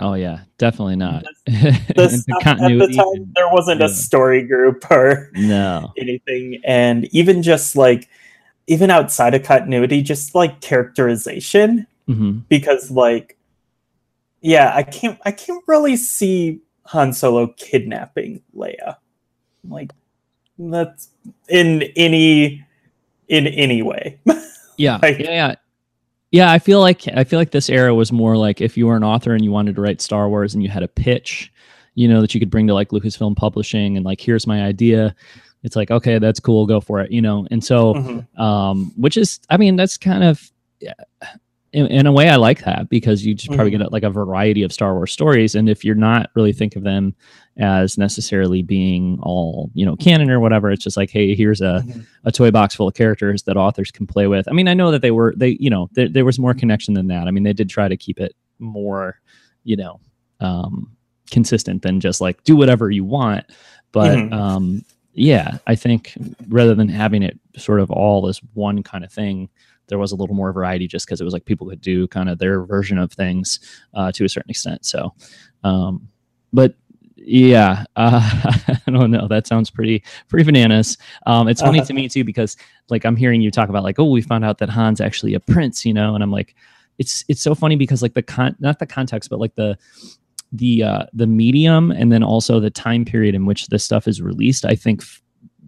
Oh 0.00 0.14
yeah, 0.14 0.40
definitely 0.58 0.96
not. 0.96 1.24
the 1.46 2.36
continuity 2.42 2.82
at 2.82 2.88
the 2.88 2.96
time 2.96 3.06
and- 3.14 3.34
there 3.36 3.48
wasn't 3.50 3.80
yeah. 3.80 3.86
a 3.86 3.88
story 3.88 4.42
group 4.42 4.84
or 4.90 5.30
no. 5.34 5.92
anything 5.96 6.60
and 6.64 7.04
even 7.14 7.40
just 7.42 7.76
like 7.76 8.08
even 8.66 8.90
outside 8.90 9.34
of 9.34 9.44
continuity 9.44 10.02
just 10.02 10.34
like 10.34 10.60
characterization 10.60 11.86
hmm 12.06 12.38
because 12.48 12.90
like 12.90 13.36
yeah 14.40 14.72
i 14.74 14.82
can't 14.82 15.18
i 15.24 15.30
can't 15.30 15.62
really 15.68 15.96
see 15.96 16.60
han 16.86 17.12
solo 17.12 17.46
kidnapping 17.56 18.42
leia 18.56 18.96
like 19.68 19.92
that's 20.58 21.08
in 21.48 21.82
any 21.96 22.64
in 23.28 23.46
any 23.46 23.82
way 23.82 24.18
Yeah, 24.78 24.98
Like- 25.02 25.18
yeah, 25.18 25.30
yeah. 25.30 25.54
Yeah, 26.30 26.50
I 26.50 26.58
feel 26.58 26.80
like 26.80 27.02
I 27.14 27.24
feel 27.24 27.38
like 27.38 27.50
this 27.50 27.68
era 27.68 27.94
was 27.94 28.10
more 28.10 28.38
like 28.38 28.62
if 28.62 28.76
you 28.76 28.86
were 28.86 28.96
an 28.96 29.04
author 29.04 29.34
and 29.34 29.44
you 29.44 29.52
wanted 29.52 29.74
to 29.76 29.82
write 29.82 30.00
Star 30.00 30.30
Wars 30.30 30.54
and 30.54 30.62
you 30.62 30.70
had 30.70 30.82
a 30.82 30.88
pitch, 30.88 31.52
you 31.94 32.08
know, 32.08 32.22
that 32.22 32.32
you 32.32 32.40
could 32.40 32.48
bring 32.50 32.66
to 32.68 32.74
like 32.74 32.88
Lucasfilm 32.88 33.36
Publishing 33.36 33.98
and 33.98 34.06
like 34.06 34.18
here's 34.18 34.46
my 34.46 34.62
idea. 34.62 35.14
It's 35.62 35.76
like, 35.76 35.90
okay, 35.90 36.18
that's 36.18 36.40
cool, 36.40 36.66
go 36.66 36.80
for 36.80 37.00
it, 37.00 37.12
you 37.12 37.20
know. 37.20 37.46
And 37.50 37.62
so 37.62 37.92
Mhm. 37.94 38.38
um 38.40 38.92
which 38.96 39.18
is 39.18 39.40
I 39.50 39.58
mean, 39.58 39.76
that's 39.76 39.98
kind 39.98 40.24
of 40.24 40.50
yeah, 40.80 40.94
in, 41.72 41.86
in 41.86 42.06
a 42.06 42.12
way 42.12 42.28
I 42.28 42.36
like 42.36 42.64
that 42.64 42.88
because 42.90 43.24
you 43.24 43.34
just 43.34 43.48
probably 43.48 43.70
Mhm. 43.72 43.78
get 43.78 43.92
like 43.92 44.02
a 44.02 44.10
variety 44.10 44.62
of 44.62 44.72
Star 44.72 44.94
Wars 44.94 45.12
stories 45.12 45.54
and 45.54 45.68
if 45.68 45.84
you're 45.84 45.94
not 45.94 46.30
really 46.34 46.52
think 46.52 46.76
of 46.76 46.82
them 46.82 47.14
as 47.58 47.96
necessarily 47.98 48.62
being 48.62 49.18
all, 49.22 49.70
you 49.74 49.84
know, 49.86 49.96
canon 49.96 50.30
or 50.30 50.40
whatever, 50.40 50.70
it's 50.70 50.84
just 50.84 50.96
like, 50.96 51.10
hey, 51.10 51.34
here's 51.34 51.60
a 51.60 51.82
Mhm. 51.86 52.06
a 52.24 52.32
toy 52.32 52.50
box 52.50 52.74
full 52.74 52.88
of 52.88 52.94
characters 52.94 53.42
that 53.44 53.56
authors 53.56 53.90
can 53.90 54.06
play 54.06 54.26
with. 54.26 54.46
I 54.48 54.52
mean, 54.52 54.68
I 54.68 54.74
know 54.74 54.90
that 54.90 55.02
they 55.02 55.10
were 55.10 55.34
they 55.36 55.56
you 55.60 55.70
know 55.70 55.88
there, 55.94 56.08
there 56.08 56.24
was 56.24 56.38
more 56.38 56.54
connection 56.54 56.94
than 56.94 57.08
that. 57.08 57.26
I 57.26 57.30
mean, 57.30 57.42
they 57.42 57.52
did 57.52 57.68
try 57.68 57.88
to 57.88 57.96
keep 57.96 58.20
it 58.20 58.34
more 58.58 59.18
you 59.64 59.76
know 59.76 60.00
um, 60.40 60.90
consistent 61.30 61.82
than 61.82 62.00
just 62.00 62.20
like 62.20 62.42
do 62.44 62.56
whatever 62.56 62.90
you 62.90 63.04
want. 63.04 63.44
But 63.92 64.18
Mhm. 64.18 64.32
um, 64.32 64.84
yeah, 65.14 65.58
I 65.66 65.74
think 65.74 66.14
rather 66.48 66.74
than 66.74 66.88
having 66.88 67.22
it 67.22 67.38
sort 67.56 67.80
of 67.80 67.90
all 67.90 68.26
as 68.28 68.40
one 68.54 68.82
kind 68.82 69.04
of 69.04 69.12
thing, 69.12 69.48
there 69.92 69.98
was 69.98 70.10
a 70.10 70.16
little 70.16 70.34
more 70.34 70.54
variety 70.54 70.88
just 70.88 71.04
because 71.04 71.20
it 71.20 71.24
was 71.24 71.34
like 71.34 71.44
people 71.44 71.68
could 71.68 71.82
do 71.82 72.08
kind 72.08 72.30
of 72.30 72.38
their 72.38 72.62
version 72.64 72.96
of 72.96 73.12
things 73.12 73.60
uh, 73.92 74.10
to 74.10 74.24
a 74.24 74.28
certain 74.28 74.48
extent. 74.48 74.86
So, 74.86 75.12
um, 75.64 76.08
but 76.50 76.74
yeah, 77.16 77.84
uh, 77.96 78.20
I 78.86 78.90
don't 78.90 79.10
know. 79.10 79.28
That 79.28 79.46
sounds 79.46 79.68
pretty 79.68 80.02
pretty 80.28 80.44
bananas. 80.44 80.96
Um, 81.26 81.46
it's 81.46 81.60
funny 81.60 81.80
Uh-huh. 81.80 81.88
to 81.88 81.92
me 81.92 82.08
too 82.08 82.24
because 82.24 82.56
like 82.88 83.04
I'm 83.04 83.16
hearing 83.16 83.42
you 83.42 83.50
talk 83.50 83.68
about 83.68 83.82
like 83.84 83.98
oh 83.98 84.06
we 84.06 84.22
found 84.22 84.46
out 84.46 84.56
that 84.58 84.70
Han's 84.70 85.00
actually 85.02 85.34
a 85.34 85.40
prince, 85.40 85.84
you 85.84 85.92
know, 85.92 86.14
and 86.14 86.24
I'm 86.24 86.32
like 86.32 86.54
it's 86.98 87.22
it's 87.28 87.42
so 87.42 87.54
funny 87.54 87.76
because 87.76 88.00
like 88.02 88.14
the 88.14 88.22
con 88.22 88.56
not 88.60 88.78
the 88.78 88.86
context 88.86 89.28
but 89.28 89.38
like 89.40 89.54
the 89.56 89.76
the 90.52 90.82
uh 90.82 91.04
the 91.12 91.26
medium 91.26 91.90
and 91.90 92.10
then 92.12 92.22
also 92.22 92.60
the 92.60 92.70
time 92.70 93.04
period 93.04 93.34
in 93.34 93.46
which 93.46 93.68
this 93.68 93.84
stuff 93.84 94.08
is 94.08 94.20
released 94.20 94.64
I 94.64 94.74
think 94.74 95.00
f- 95.02 95.21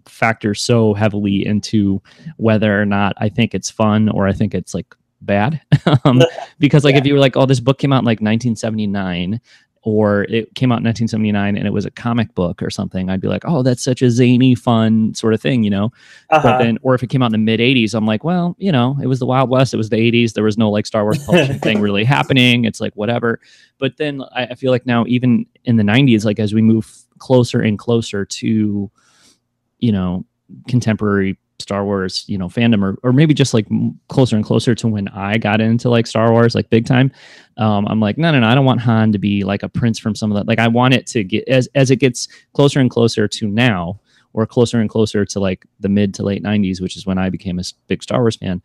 factors 0.07 0.61
so 0.61 0.93
heavily 0.93 1.45
into 1.45 2.01
whether 2.37 2.79
or 2.79 2.85
not 2.85 3.13
I 3.17 3.29
think 3.29 3.53
it's 3.53 3.69
fun 3.69 4.09
or 4.09 4.27
I 4.27 4.33
think 4.33 4.53
it's 4.53 4.73
like 4.73 4.95
bad. 5.21 5.61
Um, 6.03 6.21
because 6.59 6.83
like 6.83 6.95
if 6.95 7.05
you 7.05 7.13
were 7.13 7.19
like 7.19 7.37
oh 7.37 7.45
this 7.45 7.59
book 7.59 7.77
came 7.77 7.93
out 7.93 7.99
in 7.99 8.05
like 8.05 8.19
1979 8.19 9.39
or 9.83 10.23
it 10.23 10.53
came 10.55 10.71
out 10.71 10.79
in 10.79 10.83
1979 10.83 11.55
and 11.55 11.67
it 11.67 11.69
was 11.71 11.85
a 11.85 11.91
comic 11.91 12.33
book 12.33 12.63
or 12.63 12.71
something 12.71 13.09
i'd 13.09 13.21
be 13.21 13.27
like 13.27 13.43
oh 13.45 13.61
that's 13.61 13.83
such 13.83 14.01
a 14.01 14.09
zany 14.09 14.55
fun 14.55 15.13
sort 15.13 15.33
of 15.33 15.41
thing 15.41 15.63
you 15.63 15.69
know? 15.69 15.91
Uh-huh. 16.31 16.41
but 16.41 16.57
then 16.57 16.79
or 16.81 16.95
if 16.95 17.03
it 17.03 17.07
came 17.07 17.21
out 17.21 17.27
in 17.27 17.31
the 17.33 17.37
mid 17.37 17.59
80s 17.59 17.93
i'm 17.93 18.07
like 18.07 18.23
well 18.23 18.55
you 18.57 18.71
know 18.71 18.97
it 19.01 19.05
was 19.05 19.19
the 19.19 19.27
wild 19.27 19.49
west 19.49 19.75
it 19.75 19.77
was 19.77 19.89
the 19.89 19.97
80s 19.97 20.33
there 20.33 20.43
was 20.43 20.57
no 20.57 20.71
like 20.71 20.87
star 20.87 21.03
wars 21.03 21.23
publishing 21.23 21.59
thing 21.59 21.81
really 21.85 22.03
happening 22.03 22.65
it's 22.65 22.81
like 22.81 22.93
whatever. 22.95 23.39
But 23.77 23.97
then 23.97 24.21
I, 24.33 24.47
I 24.47 24.55
feel 24.55 24.71
like 24.71 24.85
now 24.85 25.05
even 25.07 25.45
in 25.65 25.75
the 25.77 25.83
90s 25.83 26.25
like 26.25 26.39
as 26.39 26.53
we 26.53 26.61
move 26.61 26.91
closer 27.19 27.61
and 27.61 27.77
closer 27.77 28.25
to 28.25 28.91
you 29.79 29.91
know 29.91 30.25
contemporary 30.67 31.37
Star 31.59 31.85
Wars, 31.85 32.25
you 32.27 32.37
know, 32.37 32.47
fandom, 32.47 32.83
or 32.83 32.97
or 33.01 33.13
maybe 33.13 33.33
just 33.33 33.53
like 33.53 33.67
closer 34.09 34.35
and 34.35 34.45
closer 34.45 34.75
to 34.75 34.87
when 34.87 35.07
I 35.09 35.37
got 35.37 35.61
into 35.61 35.89
like 35.89 36.05
Star 36.05 36.31
Wars, 36.31 36.53
like 36.53 36.69
big 36.69 36.85
time. 36.85 37.11
Um, 37.57 37.87
I'm 37.87 37.99
like, 37.99 38.17
no, 38.17 38.31
no, 38.31 38.41
no, 38.41 38.47
I 38.47 38.55
don't 38.55 38.65
want 38.65 38.81
Han 38.81 39.11
to 39.13 39.17
be 39.17 39.43
like 39.43 39.63
a 39.63 39.69
prince 39.69 39.97
from 39.97 40.15
some 40.15 40.31
of 40.31 40.37
that. 40.37 40.47
Like, 40.47 40.59
I 40.59 40.67
want 40.67 40.93
it 40.93 41.07
to 41.07 41.23
get 41.23 41.47
as 41.47 41.67
as 41.75 41.91
it 41.91 41.97
gets 41.97 42.27
closer 42.53 42.79
and 42.79 42.89
closer 42.89 43.27
to 43.27 43.47
now, 43.47 43.99
or 44.33 44.45
closer 44.45 44.79
and 44.79 44.89
closer 44.89 45.25
to 45.25 45.39
like 45.39 45.65
the 45.79 45.89
mid 45.89 46.13
to 46.15 46.23
late 46.23 46.43
'90s, 46.43 46.81
which 46.81 46.97
is 46.97 47.05
when 47.05 47.17
I 47.17 47.29
became 47.29 47.57
a 47.57 47.63
big 47.87 48.03
Star 48.03 48.19
Wars 48.19 48.35
fan. 48.35 48.61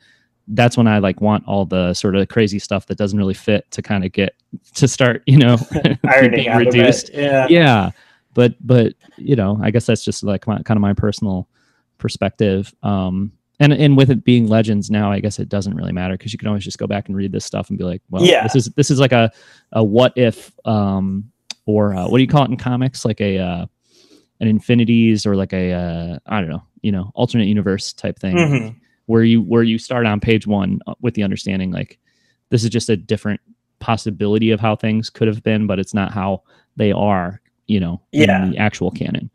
That's 0.49 0.77
when 0.77 0.89
I 0.89 0.99
like 0.99 1.21
want 1.21 1.47
all 1.47 1.65
the 1.65 1.95
sort 1.95 2.17
of 2.17 2.27
crazy 2.29 2.59
stuff 2.59 2.87
that 2.87 2.99
doesn't 2.99 3.19
really 3.19 3.35
fit 3.35 3.71
to 3.71 3.83
kind 3.83 4.05
of 4.05 4.11
get 4.11 4.35
to 4.75 4.89
start, 4.89 5.23
you 5.27 5.39
know, 5.39 5.57
being 6.31 6.57
reduced. 6.57 7.11
Yeah. 7.15 7.47
yeah, 7.49 7.91
but 8.35 8.55
but 8.67 8.95
you 9.17 9.37
know, 9.37 9.59
I 9.63 9.71
guess 9.71 9.87
that's 9.87 10.05
just 10.05 10.23
like 10.23 10.47
my, 10.47 10.63
kind 10.63 10.77
of 10.77 10.83
my 10.83 10.95
personal 10.95 11.49
perspective. 11.99 12.75
Um, 12.83 13.33
and 13.59 13.73
and 13.73 13.97
with 13.97 14.11
it 14.11 14.25
being 14.25 14.47
legends 14.49 14.91
now, 14.91 15.13
I 15.13 15.21
guess 15.21 15.39
it 15.39 15.49
doesn't 15.49 15.75
really 15.75 15.93
matter 15.93 16.15
because 16.17 16.33
you 16.33 16.39
can 16.39 16.49
always 16.49 16.65
just 16.65 16.79
go 16.79 16.87
back 16.87 17.09
and 17.09 17.17
read 17.17 17.33
this 17.33 17.45
stuff 17.45 17.69
and 17.69 17.79
be 17.79 17.85
like, 17.85 18.03
well, 18.11 18.25
Yeah. 18.25 18.43
this 18.43 18.57
is 18.57 18.67
this 18.75 18.91
is 18.91 18.99
like 18.99 19.13
a 19.13 19.31
a 19.73 19.85
what 19.85 20.13
if 20.17 20.53
um 20.67 21.31
or 21.67 21.95
uh, 21.95 22.09
what 22.09 22.19
do 22.19 22.23
you 22.23 22.29
call 22.29 22.45
it 22.45 22.51
in 22.51 22.57
comics 22.57 23.05
like 23.05 23.21
a 23.21 23.39
uh, 23.39 23.67
an 24.41 24.49
infinities 24.49 25.27
or 25.27 25.37
like 25.37 25.53
a 25.53 25.73
uh, 25.73 26.19
I 26.27 26.41
don't 26.41 26.51
know 26.51 26.63
you 26.83 26.91
know 26.93 27.11
alternate 27.15 27.47
universe 27.47 27.93
type 27.93 28.19
thing 28.19 28.37
Mhm. 28.37 28.77
where 29.07 29.23
you 29.23 29.43
where 29.43 29.63
you 29.63 29.77
start 29.79 30.07
on 30.07 30.21
page 30.21 30.47
one 30.47 30.81
uh, 30.87 30.95
with 31.03 31.13
the 31.15 31.23
understanding 31.23 31.71
like 31.71 31.99
this 32.49 32.65
is 32.65 32.71
just 32.71 32.89
a 32.89 32.97
different 32.97 33.41
possibility 33.81 34.51
of 34.51 34.61
how 34.61 34.75
things 34.77 35.09
could 35.11 35.29
have 35.29 35.43
been, 35.43 35.67
but 35.67 35.79
it's 35.79 35.95
not 35.95 36.13
how 36.13 36.43
they 36.77 36.93
are, 36.93 37.41
you 37.71 37.79
know, 37.81 38.01
Yeah. 38.13 38.45
in 38.45 38.51
the 38.51 38.59
actual 38.59 38.91
canon. 38.91 39.31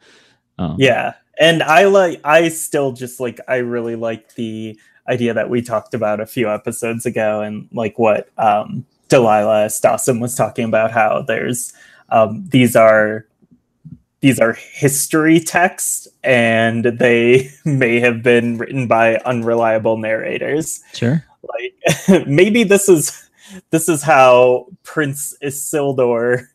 Um, 0.60 0.76
Yeah. 0.78 1.14
And 1.40 1.64
I 1.64 1.86
like 1.86 2.22
I 2.24 2.50
still 2.50 2.92
just 2.94 3.20
like 3.20 3.40
I 3.48 3.58
really 3.58 3.96
like 3.96 4.36
the 4.36 4.80
idea 5.10 5.34
that 5.34 5.50
we 5.50 5.62
talked 5.62 5.94
about 5.94 6.20
a 6.20 6.26
few 6.26 6.50
episodes 6.50 7.06
ago 7.06 7.42
and 7.42 7.68
like 7.74 7.98
what 8.00 8.30
um 8.38 8.86
Delilah 9.10 9.68
Stossam 9.68 10.20
was 10.22 10.36
talking 10.36 10.66
about 10.66 10.92
how 10.92 11.24
there's 11.28 11.74
um 12.10 12.46
these 12.50 12.76
are 12.76 13.26
these 14.22 14.40
are 14.40 14.54
history 14.54 15.40
texts 15.42 16.08
and 16.24 16.86
they 16.86 17.52
may 17.66 18.00
have 18.00 18.24
been 18.24 18.58
written 18.58 18.88
by 18.88 19.18
unreliable 19.26 19.98
narrators 19.98 20.82
sure. 20.94 21.24
like 21.44 22.26
maybe 22.28 22.64
this 22.64 22.88
is 22.90 23.30
this 23.72 23.90
is 23.90 24.02
how 24.02 24.68
Prince 24.84 25.36
Isolder 25.44 26.48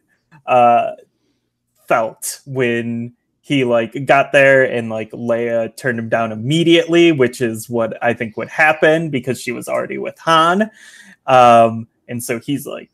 uh 0.46 0.92
felt 1.90 2.40
when 2.46 3.12
he 3.40 3.64
like 3.64 4.06
got 4.06 4.30
there 4.30 4.62
and 4.62 4.90
like 4.90 5.10
Leia 5.10 5.76
turned 5.76 5.98
him 5.98 6.08
down 6.08 6.30
immediately, 6.30 7.10
which 7.10 7.40
is 7.40 7.68
what 7.68 8.00
I 8.00 8.14
think 8.14 8.36
would 8.36 8.48
happen 8.48 9.10
because 9.10 9.40
she 9.40 9.50
was 9.50 9.68
already 9.68 9.98
with 9.98 10.16
Han. 10.20 10.70
Um 11.26 11.88
and 12.06 12.22
so 12.22 12.38
he's 12.38 12.64
like 12.64 12.90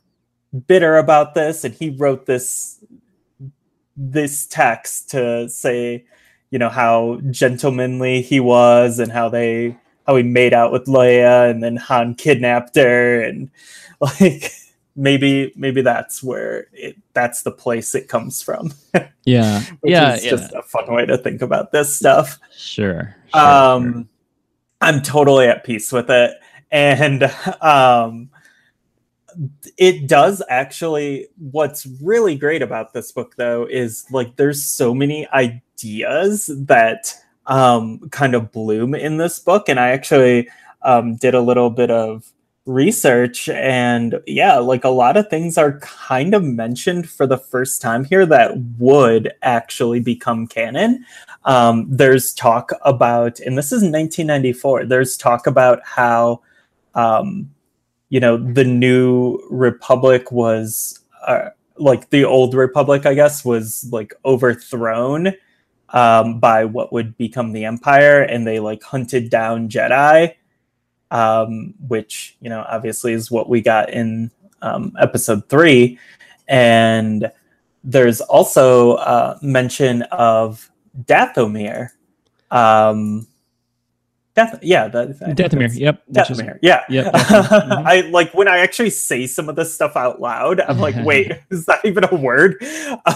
bitter 0.66 0.96
about 0.96 1.34
this 1.34 1.62
and 1.62 1.74
he 1.74 1.90
wrote 1.90 2.24
this 2.24 2.82
this 3.98 4.46
text 4.46 5.10
to 5.10 5.46
say 5.50 6.06
you 6.50 6.58
know 6.58 6.70
how 6.70 7.20
gentlemanly 7.30 8.22
he 8.22 8.40
was 8.40 8.98
and 8.98 9.12
how 9.12 9.28
they 9.28 9.76
how 10.06 10.16
he 10.16 10.22
made 10.22 10.54
out 10.54 10.72
with 10.72 10.86
Leia 10.86 11.50
and 11.50 11.62
then 11.62 11.76
Han 11.76 12.14
kidnapped 12.14 12.76
her 12.76 13.20
and 13.20 13.50
like 14.00 14.52
maybe 14.96 15.52
maybe 15.54 15.82
that's 15.82 16.22
where 16.22 16.66
it 16.72 16.96
that's 17.12 17.42
the 17.42 17.52
place 17.52 17.94
it 17.94 18.08
comes 18.08 18.42
from. 18.42 18.72
Yeah. 19.28 19.62
Which 19.80 19.90
yeah. 19.90 20.14
is 20.14 20.24
yeah. 20.24 20.30
just 20.30 20.52
a 20.52 20.62
fun 20.62 20.94
way 20.94 21.04
to 21.04 21.18
think 21.18 21.42
about 21.42 21.72
this 21.72 21.96
stuff. 21.96 22.38
Sure. 22.56 23.16
sure, 23.34 23.40
Um 23.42 23.92
sure. 23.92 24.04
I'm 24.82 25.02
totally 25.02 25.48
at 25.48 25.64
peace 25.64 25.90
with 25.90 26.08
it. 26.10 26.30
And 26.70 27.24
um 27.60 28.30
it 29.76 30.06
does 30.06 30.42
actually 30.48 31.26
what's 31.50 31.86
really 32.00 32.36
great 32.36 32.62
about 32.62 32.92
this 32.92 33.10
book 33.10 33.34
though 33.34 33.66
is 33.68 34.06
like 34.12 34.36
there's 34.36 34.64
so 34.64 34.94
many 34.94 35.26
ideas 35.30 36.48
that 36.66 37.12
um 37.46 37.98
kind 38.10 38.36
of 38.36 38.52
bloom 38.52 38.94
in 38.94 39.18
this 39.18 39.38
book 39.38 39.68
and 39.68 39.78
i 39.78 39.90
actually 39.90 40.48
um 40.82 41.16
did 41.16 41.34
a 41.34 41.40
little 41.40 41.68
bit 41.68 41.90
of 41.90 42.32
research 42.66 43.48
and 43.48 44.20
yeah 44.26 44.58
like 44.58 44.82
a 44.82 44.88
lot 44.88 45.16
of 45.16 45.28
things 45.28 45.56
are 45.56 45.78
kind 45.78 46.34
of 46.34 46.42
mentioned 46.42 47.08
for 47.08 47.24
the 47.24 47.38
first 47.38 47.80
time 47.80 48.04
here 48.04 48.26
that 48.26 48.58
would 48.78 49.32
actually 49.42 50.00
become 50.00 50.48
canon. 50.48 51.04
Um 51.44 51.86
there's 51.88 52.34
talk 52.34 52.72
about 52.82 53.38
and 53.40 53.56
this 53.56 53.66
is 53.66 53.82
1994 53.82 54.86
there's 54.86 55.16
talk 55.16 55.46
about 55.46 55.80
how 55.84 56.42
um 56.96 57.48
you 58.08 58.20
know 58.20 58.36
the 58.36 58.64
new 58.64 59.38
republic 59.50 60.30
was 60.32 61.00
uh, 61.26 61.50
like 61.76 62.10
the 62.10 62.24
old 62.24 62.54
republic 62.54 63.06
i 63.06 63.14
guess 63.14 63.44
was 63.44 63.88
like 63.92 64.14
overthrown 64.24 65.32
um, 65.90 66.40
by 66.40 66.64
what 66.64 66.92
would 66.92 67.16
become 67.16 67.52
the 67.52 67.64
empire 67.64 68.22
and 68.22 68.46
they 68.46 68.58
like 68.58 68.82
hunted 68.82 69.30
down 69.30 69.68
jedi 69.68 70.34
um, 71.10 71.74
which 71.88 72.36
you 72.40 72.48
know 72.48 72.64
obviously 72.68 73.12
is 73.12 73.30
what 73.30 73.48
we 73.48 73.60
got 73.60 73.90
in 73.90 74.30
um, 74.62 74.92
episode 75.00 75.48
three 75.48 75.98
and 76.48 77.30
there's 77.84 78.20
also 78.20 78.94
uh, 78.94 79.38
mention 79.42 80.02
of 80.02 80.70
dathomir 81.04 81.90
um, 82.50 83.26
Dath- 84.36 84.58
yeah, 84.60 84.86
that, 84.88 85.18
Dathomir. 85.34 85.74
Yep. 85.74 86.02
Dathomir, 86.12 86.58
yeah. 86.60 86.82
Yep, 86.90 87.06
mhm. 87.14 87.86
I 87.86 88.02
like 88.02 88.34
when 88.34 88.48
I 88.48 88.58
actually 88.58 88.90
say 88.90 89.26
some 89.26 89.48
of 89.48 89.56
this 89.56 89.74
stuff 89.74 89.96
out 89.96 90.20
loud. 90.20 90.60
I'm 90.60 90.78
like, 90.78 90.94
wait, 91.06 91.32
is 91.50 91.64
that 91.64 91.82
even 91.86 92.04
a 92.04 92.14
word? 92.14 92.62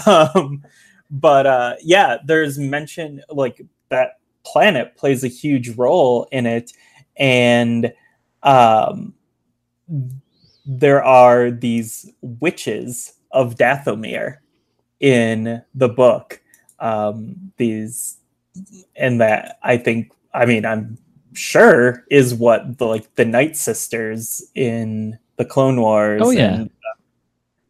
Um, 0.07 0.63
but 1.11 1.45
uh, 1.45 1.75
yeah, 1.83 2.17
there's 2.25 2.57
mention 2.57 3.21
like 3.29 3.61
that 3.89 4.13
planet 4.43 4.95
plays 4.97 5.23
a 5.23 5.27
huge 5.27 5.69
role 5.77 6.27
in 6.31 6.47
it, 6.47 6.71
and 7.21 7.93
um, 8.43 9.13
there 10.65 11.03
are 11.03 11.51
these 11.51 12.11
witches 12.21 13.13
of 13.31 13.55
Dathomir 13.55 14.37
in 14.99 15.61
the 15.75 15.87
book. 15.87 16.41
Um, 16.79 17.53
these 17.57 18.17
and 18.95 19.21
that 19.21 19.59
I 19.63 19.77
think 19.77 20.11
I 20.33 20.45
mean 20.45 20.65
I'm 20.65 20.97
sure 21.33 22.03
is 22.09 22.33
what 22.33 22.77
the 22.79 22.85
like 22.87 23.13
the 23.15 23.23
Night 23.25 23.55
Sisters 23.55 24.43
in 24.55 25.17
the 25.37 25.45
Clone 25.45 25.79
Wars. 25.79 26.21
Oh, 26.25 26.31
yeah. 26.31 26.55
and 26.55 26.71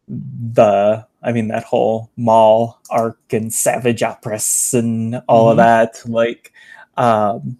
the 0.07 1.05
I 1.21 1.31
mean 1.33 1.49
that 1.49 1.63
whole 1.65 2.09
Maul 2.15 2.79
arc 2.89 3.19
and 3.31 3.53
Savage 3.53 3.99
Opress 4.01 4.73
and 4.73 5.21
all 5.27 5.49
of 5.51 5.57
Mhm. 5.57 5.61
that. 5.61 6.01
Like, 6.09 6.53
um, 6.97 7.57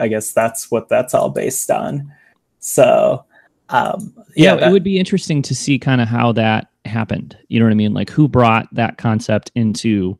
I 0.00 0.08
guess 0.08 0.32
that's 0.32 0.70
what 0.70 0.88
that's 0.88 1.14
all 1.14 1.30
based 1.30 1.70
on. 1.70 2.12
So, 2.58 3.24
um, 3.68 4.12
yeah, 4.34 4.52
yeah, 4.52 4.54
that- 4.56 4.68
it 4.68 4.72
would 4.72 4.82
be 4.84 4.98
interesting 4.98 5.42
to 5.42 5.54
see 5.54 5.78
kind 5.78 6.00
of 6.00 6.08
how 6.08 6.32
that 6.32 6.68
happened. 6.84 7.36
You 7.48 7.58
know 7.60 7.66
what 7.66 7.72
I 7.72 7.74
mean? 7.74 7.94
Like 7.94 8.10
who 8.10 8.26
brought 8.28 8.66
that 8.74 8.98
concept 8.98 9.50
into 9.54 10.18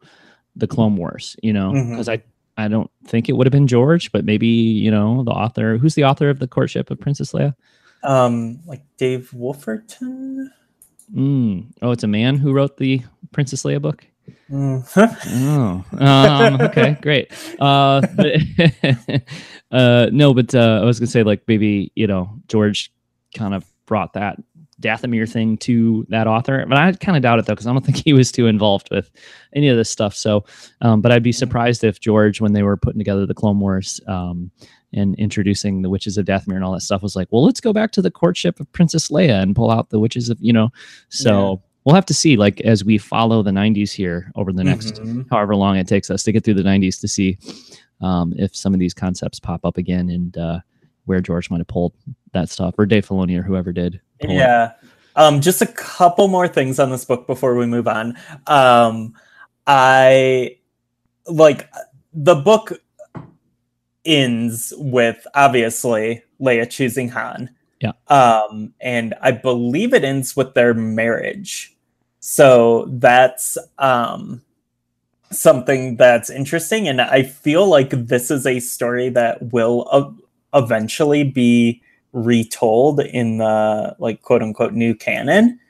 the 0.57 0.67
Clone 0.67 0.97
Wars, 0.97 1.37
you 1.43 1.53
know? 1.53 1.73
Because 1.73 2.09
I 2.09 2.23
I 2.57 2.69
don't 2.69 2.91
think 3.07 3.29
it 3.29 3.33
would 3.33 3.47
have 3.47 3.53
been 3.53 3.67
George, 3.67 4.13
but 4.13 4.25
maybe, 4.27 4.47
you 4.47 4.91
know, 4.91 5.25
the 5.25 5.31
author 5.31 5.79
who's 5.79 5.95
the 5.95 6.05
author 6.05 6.29
of 6.29 6.39
the 6.41 6.47
courtship 6.49 6.91
of 6.91 7.01
Princess 7.01 7.33
Leia? 7.33 7.55
um, 8.03 8.59
like 8.67 8.83
Dave 8.97 9.33
Wolverton. 9.35 10.51
Mm. 11.15 11.67
Oh, 11.83 11.91
it's 11.91 12.03
a 12.05 12.09
man 12.09 12.37
who 12.37 12.53
wrote 12.53 12.77
the 12.79 13.03
Princess 13.33 13.63
Leia 13.65 13.81
book. 13.81 14.07
Mm. 14.51 15.85
Oh, 16.01 16.05
um, 16.05 16.61
okay, 16.61 16.97
great. 17.01 17.33
Uh, 17.61 18.01
but- 18.17 19.23
uh, 19.71 20.09
no, 20.13 20.35
but 20.35 20.55
uh, 20.55 20.81
I 20.83 20.85
was 20.85 20.99
gonna 20.99 21.07
say 21.09 21.23
like 21.23 21.43
maybe 21.47 21.93
you 21.95 22.07
know 22.07 22.31
George 22.49 22.93
kind 23.37 23.55
of 23.55 23.65
brought 23.87 24.15
that 24.15 24.39
Dathomir 24.81 25.31
thing 25.31 25.57
to 25.59 26.05
that 26.09 26.27
author, 26.27 26.65
but 26.69 26.79
I 26.79 26.93
kind 26.93 27.17
of 27.17 27.23
doubt 27.23 27.39
it 27.39 27.47
though 27.47 27.53
because 27.53 27.67
I 27.67 27.73
don't 27.73 27.85
think 27.87 27.99
he 27.99 28.13
was 28.13 28.33
too 28.33 28.47
involved 28.47 28.89
with 28.91 29.11
any 29.55 29.69
of 29.69 29.77
this 29.77 29.91
stuff. 29.91 30.15
So, 30.15 30.45
um, 30.81 31.01
but 31.01 31.13
I'd 31.13 31.23
be 31.23 31.33
surprised 31.33 31.85
if 31.85 32.01
George, 32.01 32.41
when 32.41 32.53
they 32.53 32.63
were 32.63 32.77
putting 32.77 32.99
together 32.99 33.27
the 33.27 33.35
Clone 33.35 33.61
Wars 33.61 34.01
um, 34.09 34.51
and 34.93 35.15
introducing 35.17 35.83
the 35.83 35.91
Witches 35.91 36.19
of 36.19 36.25
Dathomir 36.27 36.57
and 36.57 36.65
all 36.65 36.73
that 36.73 36.81
stuff, 36.81 37.03
was 37.03 37.15
like, 37.15 37.29
well, 37.31 37.45
let's 37.45 37.61
go 37.61 37.73
back 37.73 37.93
to 37.93 38.03
the 38.03 38.11
courtship 38.11 38.59
of 38.59 38.73
Princess 38.73 39.11
Leia 39.11 39.41
and 39.43 39.55
pull 39.55 39.71
out 39.71 39.91
the 39.91 40.01
Witches 40.01 40.29
of 40.31 40.39
you 40.41 40.53
know. 40.53 40.71
So. 41.11 41.63
We'll 41.85 41.95
have 41.95 42.07
to 42.07 42.15
see, 42.15 42.37
like, 42.37 42.61
as 42.61 42.85
we 42.85 42.99
follow 42.99 43.43
the 43.43 43.51
'90s 43.53 43.91
here 43.93 44.31
over 44.35 44.53
the 44.53 44.65
next 44.65 44.95
Mhm. 44.95 45.27
however 45.31 45.57
long 45.57 45.77
it 45.77 45.89
takes 45.89 46.11
us 46.11 46.23
to 46.25 46.33
get 46.33 46.45
through 46.45 46.55
the 46.55 46.63
90s 46.63 47.01
to 47.01 47.09
see 47.09 47.39
um, 48.03 48.33
if 48.37 48.55
some 48.57 48.73
of 48.75 48.81
these 48.81 48.95
concepts 48.95 49.39
pop 49.41 49.65
up 49.65 49.77
again 49.77 50.09
and 50.11 50.37
uh, 50.39 50.61
where 51.07 51.21
George 51.21 51.51
might 51.51 51.59
have 51.59 51.67
pulled 51.69 51.93
that 52.33 52.49
stuff 52.49 52.75
or 52.79 52.87
Dave 52.87 53.07
Filoni 53.07 53.39
or 53.39 53.43
whoever 53.43 53.73
did. 53.73 54.01
Yeah. 54.27 54.73
Um, 55.17 55.41
just 55.41 55.61
a 55.61 55.67
couple 55.67 56.29
more 56.29 56.47
things 56.49 56.79
on 56.79 56.91
this 56.91 57.05
book 57.05 57.27
before 57.27 57.57
we 57.57 57.67
move 57.67 57.89
on. 57.89 58.17
Um, 58.47 59.15
I 59.67 60.57
like 61.27 61.69
the 62.15 62.37
book 62.37 62.73
ends 64.05 64.73
with 64.77 65.27
obviously 65.35 66.23
Leia 66.41 66.69
choosing 66.69 67.09
Han. 67.11 67.51
Yeah. 67.81 67.93
Um, 68.09 68.75
and 68.81 69.15
I 69.23 69.31
believe 69.33 69.95
it 69.95 70.05
ends 70.05 70.37
with 70.37 70.55
their 70.55 70.75
marriage. 70.75 71.75
So 72.21 72.87
that's 72.91 73.57
um 73.79 74.43
something 75.33 75.97
that's 75.97 76.29
interesting 76.29 76.89
and 76.89 77.01
I 77.01 77.23
feel 77.23 77.67
like 77.67 77.91
this 77.91 78.33
is 78.33 78.47
a 78.47 78.59
story 78.59 79.09
that 79.11 79.53
will 79.53 79.87
uh, 79.93 80.11
eventually 80.55 81.23
be 81.23 81.81
retold 82.13 83.01
in 83.01 83.39
the 83.39 83.95
like 83.99 84.23
quote 84.23 84.43
unquote 84.43 84.73
new 84.73 84.95
canon. 84.95 85.61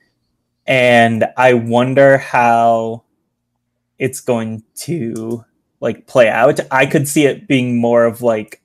And 0.67 1.27
I 1.37 1.55
wonder 1.55 2.19
how 2.19 3.05
it's 3.99 4.21
going 4.21 4.63
to 4.77 5.45
like 5.81 6.07
play 6.07 6.29
out. 6.29 6.61
I 6.71 6.87
could 6.87 7.07
see 7.07 7.27
it 7.27 7.47
being 7.47 7.79
more 7.79 8.05
of 8.07 8.23
like 8.23 8.63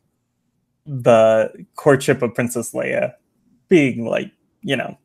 the 0.86 1.66
courtship 1.76 2.22
of 2.22 2.34
Princess 2.34 2.74
Leia 2.74 3.14
being 3.70 4.06
like, 4.06 4.32
you 4.62 4.76
know, 4.76 4.98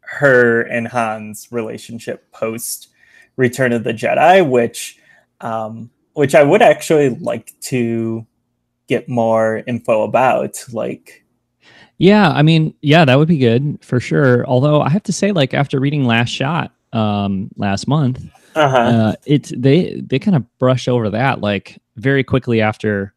her 0.00 0.62
and 0.62 0.88
Han's 0.88 1.48
relationship 1.50 2.30
post 2.32 2.88
Return 3.36 3.72
of 3.72 3.84
the 3.84 3.92
Jedi, 3.92 4.48
which 4.48 4.98
um 5.40 5.90
which 6.12 6.34
I 6.34 6.44
would 6.44 6.62
actually 6.62 7.10
like 7.10 7.52
to 7.62 8.24
get 8.86 9.08
more 9.08 9.62
info 9.66 10.02
about. 10.02 10.64
Like 10.72 11.24
Yeah, 11.98 12.30
I 12.30 12.42
mean, 12.42 12.74
yeah, 12.80 13.04
that 13.04 13.18
would 13.18 13.28
be 13.28 13.38
good 13.38 13.78
for 13.82 13.98
sure. 13.98 14.46
Although 14.46 14.80
I 14.80 14.88
have 14.90 15.02
to 15.04 15.12
say, 15.12 15.32
like 15.32 15.54
after 15.54 15.80
reading 15.80 16.04
Last 16.04 16.30
Shot 16.30 16.72
um 16.92 17.50
last 17.56 17.88
month, 17.88 18.24
uh-huh. 18.54 18.76
uh, 18.76 19.14
it's 19.26 19.52
they 19.56 20.00
they 20.00 20.18
kind 20.18 20.36
of 20.36 20.58
brush 20.58 20.86
over 20.86 21.10
that 21.10 21.40
like 21.40 21.80
very 21.96 22.22
quickly 22.22 22.60
after 22.60 23.14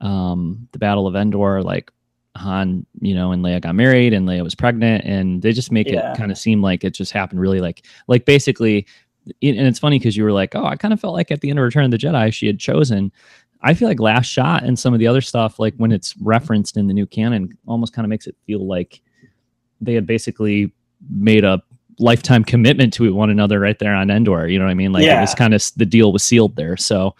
um, 0.00 0.68
the 0.72 0.78
Battle 0.78 1.06
of 1.06 1.16
Endor. 1.16 1.62
Like 1.62 1.90
Han, 2.36 2.84
you 3.00 3.14
know, 3.14 3.32
and 3.32 3.44
Leia 3.44 3.60
got 3.60 3.74
married, 3.74 4.12
and 4.12 4.26
Leia 4.28 4.42
was 4.42 4.54
pregnant, 4.54 5.04
and 5.04 5.40
they 5.42 5.52
just 5.52 5.70
make 5.70 5.88
Yeah. 5.88 6.12
it 6.12 6.16
kind 6.16 6.32
of 6.32 6.38
seem 6.38 6.60
like 6.62 6.82
it 6.84 6.90
just 6.94 7.12
happened 7.12 7.40
really 7.40 7.60
like 7.60 7.86
like 8.08 8.24
basically. 8.24 8.86
And 9.26 9.58
it's 9.58 9.78
funny 9.78 9.98
because 9.98 10.18
you 10.18 10.24
were 10.24 10.32
like, 10.32 10.54
oh, 10.54 10.66
I 10.66 10.76
kind 10.76 10.92
of 10.92 11.00
felt 11.00 11.14
like 11.14 11.30
at 11.30 11.40
the 11.40 11.48
end 11.48 11.58
of 11.58 11.64
Return 11.64 11.86
of 11.86 11.90
the 11.90 11.96
Jedi, 11.96 12.30
she 12.30 12.46
had 12.46 12.58
chosen. 12.58 13.10
I 13.62 13.72
feel 13.72 13.88
like 13.88 13.98
Last 13.98 14.26
Shot 14.26 14.64
and 14.64 14.78
some 14.78 14.92
of 14.92 15.00
the 15.00 15.06
other 15.06 15.22
stuff, 15.22 15.58
like 15.58 15.72
when 15.78 15.92
it's 15.92 16.14
referenced 16.18 16.76
in 16.76 16.88
the 16.88 16.92
new 16.92 17.06
canon, 17.06 17.56
almost 17.66 17.94
kind 17.94 18.04
of 18.04 18.10
makes 18.10 18.26
it 18.26 18.36
feel 18.46 18.66
like 18.66 19.00
they 19.80 19.94
had 19.94 20.04
basically 20.06 20.74
made 21.08 21.42
a 21.42 21.62
lifetime 21.98 22.44
commitment 22.44 22.92
to 22.94 23.14
one 23.14 23.30
another 23.30 23.58
right 23.60 23.78
there 23.78 23.94
on 23.94 24.10
Endor. 24.10 24.46
You 24.46 24.58
know 24.58 24.66
what 24.66 24.72
I 24.72 24.74
mean? 24.74 24.92
Like 24.92 25.04
it 25.18 25.20
was 25.22 25.34
kind 25.34 25.54
of 25.54 25.62
the 25.76 25.86
deal 25.86 26.12
was 26.12 26.22
sealed 26.22 26.56
there. 26.56 26.76
So 26.76 27.14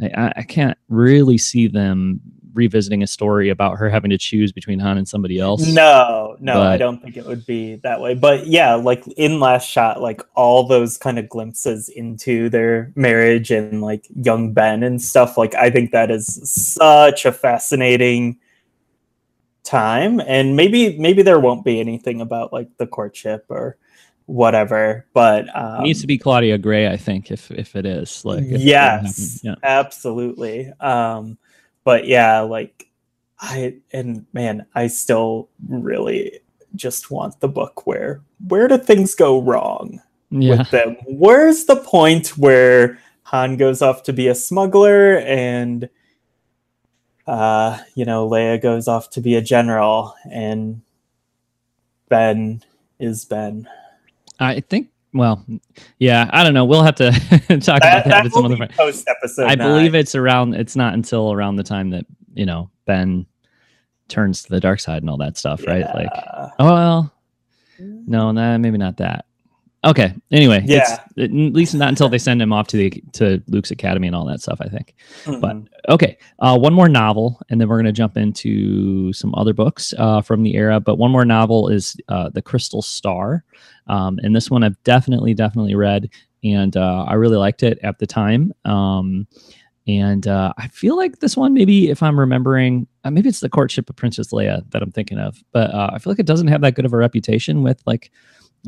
I, 0.00 0.32
I 0.36 0.42
can't 0.42 0.78
really 0.88 1.36
see 1.36 1.66
them 1.68 2.20
revisiting 2.54 3.02
a 3.02 3.06
story 3.06 3.48
about 3.48 3.78
her 3.78 3.88
having 3.88 4.10
to 4.10 4.18
choose 4.18 4.52
between 4.52 4.78
Han 4.78 4.98
and 4.98 5.08
somebody 5.08 5.38
else. 5.38 5.66
No, 5.66 6.36
no, 6.40 6.62
I 6.62 6.76
don't 6.76 7.02
think 7.02 7.16
it 7.16 7.26
would 7.26 7.46
be 7.46 7.76
that 7.76 8.00
way. 8.00 8.14
But 8.14 8.46
yeah, 8.46 8.74
like 8.74 9.06
in 9.16 9.40
Last 9.40 9.68
Shot, 9.68 10.00
like 10.00 10.22
all 10.34 10.66
those 10.66 10.96
kind 10.98 11.18
of 11.18 11.28
glimpses 11.28 11.88
into 11.88 12.48
their 12.48 12.92
marriage 12.94 13.50
and 13.50 13.82
like 13.82 14.06
young 14.14 14.52
Ben 14.52 14.82
and 14.82 15.00
stuff, 15.00 15.36
like 15.36 15.54
I 15.54 15.70
think 15.70 15.92
that 15.92 16.10
is 16.10 16.26
such 16.50 17.24
a 17.24 17.32
fascinating 17.32 18.38
time. 19.64 20.20
And 20.20 20.56
maybe 20.56 20.98
maybe 20.98 21.22
there 21.22 21.40
won't 21.40 21.64
be 21.64 21.80
anything 21.80 22.20
about 22.20 22.52
like 22.52 22.76
the 22.76 22.86
courtship 22.86 23.46
or 23.48 23.76
whatever. 24.26 25.06
But 25.12 25.46
It 25.46 25.56
um, 25.56 25.82
needs 25.82 26.00
to 26.00 26.06
be 26.06 26.18
Claudia 26.18 26.58
Gray, 26.58 26.88
I 26.88 26.96
think, 26.96 27.30
if 27.30 27.50
if 27.50 27.76
it 27.76 27.86
is 27.86 28.24
like 28.24 28.44
yes 28.46 29.42
happened. 29.42 29.60
absolutely 29.64 30.72
um 30.80 31.38
but 31.84 32.06
yeah 32.06 32.40
like 32.40 32.88
i 33.40 33.74
and 33.92 34.26
man 34.32 34.66
i 34.74 34.86
still 34.86 35.48
really 35.68 36.40
just 36.74 37.10
want 37.10 37.40
the 37.40 37.48
book 37.48 37.86
where 37.86 38.20
where 38.48 38.68
do 38.68 38.78
things 38.78 39.14
go 39.14 39.40
wrong 39.40 40.00
yeah, 40.30 40.58
with 40.58 40.70
them 40.70 40.96
where's 41.06 41.64
the 41.64 41.76
point 41.76 42.38
where 42.38 42.98
han 43.24 43.56
goes 43.56 43.82
off 43.82 44.02
to 44.02 44.12
be 44.12 44.28
a 44.28 44.34
smuggler 44.34 45.18
and 45.18 45.88
uh 47.26 47.78
you 47.94 48.04
know 48.04 48.28
leia 48.28 48.60
goes 48.60 48.86
off 48.86 49.10
to 49.10 49.20
be 49.20 49.34
a 49.34 49.42
general 49.42 50.14
and 50.30 50.80
ben 52.08 52.62
is 52.98 53.24
ben 53.24 53.68
I 54.40 54.60
think. 54.60 54.89
Well, 55.12 55.44
yeah, 55.98 56.30
I 56.32 56.44
don't 56.44 56.54
know. 56.54 56.64
We'll 56.64 56.84
have 56.84 56.94
to 56.96 57.10
talk 57.10 57.18
about 57.18 57.48
that, 57.48 57.80
that, 57.80 58.04
that 58.04 58.26
at 58.26 58.32
some 58.32 58.44
other 58.44 58.56
point. 58.56 58.72
post 58.72 59.08
episode 59.08 59.46
I 59.46 59.56
believe 59.56 59.94
it's 59.94 60.14
around. 60.14 60.54
It's 60.54 60.76
not 60.76 60.94
until 60.94 61.32
around 61.32 61.56
the 61.56 61.64
time 61.64 61.90
that 61.90 62.06
you 62.34 62.46
know 62.46 62.70
Ben 62.86 63.26
turns 64.08 64.42
to 64.44 64.50
the 64.50 64.60
dark 64.60 64.80
side 64.80 65.02
and 65.02 65.10
all 65.10 65.16
that 65.18 65.36
stuff, 65.36 65.66
right? 65.66 65.86
Like, 65.94 66.10
oh 66.58 66.64
well, 66.64 67.14
mm. 67.80 68.06
no, 68.06 68.30
nah, 68.30 68.58
maybe 68.58 68.78
not 68.78 68.98
that. 68.98 69.24
Okay. 69.82 70.12
Anyway, 70.30 70.62
Yeah. 70.66 70.80
it's, 70.82 70.92
at 71.18 71.32
least 71.32 71.74
not 71.74 71.88
until 71.88 72.10
they 72.10 72.18
send 72.18 72.42
him 72.42 72.52
off 72.52 72.66
to 72.68 72.76
the 72.76 73.02
to 73.14 73.42
Luke's 73.48 73.70
academy 73.70 74.08
and 74.08 74.14
all 74.14 74.26
that 74.26 74.42
stuff. 74.42 74.58
I 74.60 74.68
think. 74.68 74.94
Mhm. 75.24 75.40
But 75.40 75.56
okay, 75.92 76.18
uh, 76.38 76.58
one 76.58 76.74
more 76.74 76.88
novel, 76.88 77.40
and 77.48 77.58
then 77.60 77.66
we're 77.68 77.76
going 77.76 77.86
to 77.86 77.92
jump 77.92 78.18
into 78.18 79.12
some 79.14 79.34
other 79.34 79.54
books 79.54 79.94
uh, 79.96 80.20
from 80.20 80.42
the 80.42 80.54
era. 80.54 80.80
But 80.80 80.96
one 80.96 81.10
more 81.10 81.24
novel 81.24 81.68
is 81.68 81.96
uh, 82.08 82.28
The 82.28 82.42
Crystal 82.42 82.82
Star, 82.82 83.42
um, 83.86 84.18
and 84.22 84.36
this 84.36 84.50
one 84.50 84.62
I've 84.62 84.82
definitely, 84.84 85.32
definitely 85.32 85.74
read, 85.74 86.10
and 86.44 86.76
uh, 86.76 87.06
I 87.08 87.14
really 87.14 87.38
liked 87.38 87.62
it 87.62 87.78
at 87.82 87.98
the 88.00 88.06
time. 88.06 88.52
Um, 88.66 89.26
and 89.86 90.26
uh, 90.28 90.52
I 90.58 90.68
feel 90.68 90.94
like 90.94 91.20
this 91.20 91.38
one, 91.38 91.54
maybe 91.54 91.88
if 91.88 92.02
I'm 92.02 92.20
remembering, 92.20 92.86
uh, 93.04 93.10
maybe 93.10 93.30
it's 93.30 93.40
the 93.40 93.48
courtship 93.48 93.88
of 93.88 93.96
Princess 93.96 94.30
Leia 94.30 94.62
that 94.72 94.82
I'm 94.82 94.92
thinking 94.92 95.18
of. 95.18 95.42
But 95.52 95.72
uh, 95.74 95.90
I 95.94 95.98
feel 95.98 96.12
like 96.12 96.20
it 96.20 96.26
doesn't 96.26 96.48
have 96.48 96.60
that 96.60 96.74
good 96.74 96.84
of 96.84 96.92
a 96.92 96.98
reputation 96.98 97.62
with 97.62 97.82
like 97.86 98.10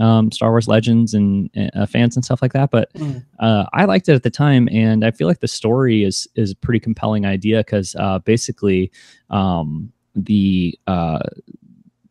um, 0.00 0.31
Star 0.33 0.50
Wars 0.50 0.68
legends 0.68 1.14
and 1.14 1.50
uh, 1.74 1.87
fans 1.87 2.16
and 2.16 2.24
stuff 2.24 2.40
like 2.42 2.52
that. 2.55 2.70
But 2.70 2.92
Mm. 2.94 3.24
uh, 3.40 3.66
I 3.72 3.85
liked 3.85 4.09
it 4.09 4.14
at 4.14 4.22
the 4.22 4.31
time, 4.31 4.68
and 4.72 5.05
I 5.05 5.11
feel 5.11 5.26
like 5.28 5.40
the 5.40 5.48
story 5.48 6.02
is 6.05 6.26
is 6.35 6.52
a 6.52 6.57
pretty 6.57 6.81
compelling 6.81 7.26
idea 7.26 7.59
because 7.59 7.94
uh, 7.98 8.18
basically 8.20 8.90
um, 9.31 9.92
the 10.14 10.78
uh, 10.87 11.20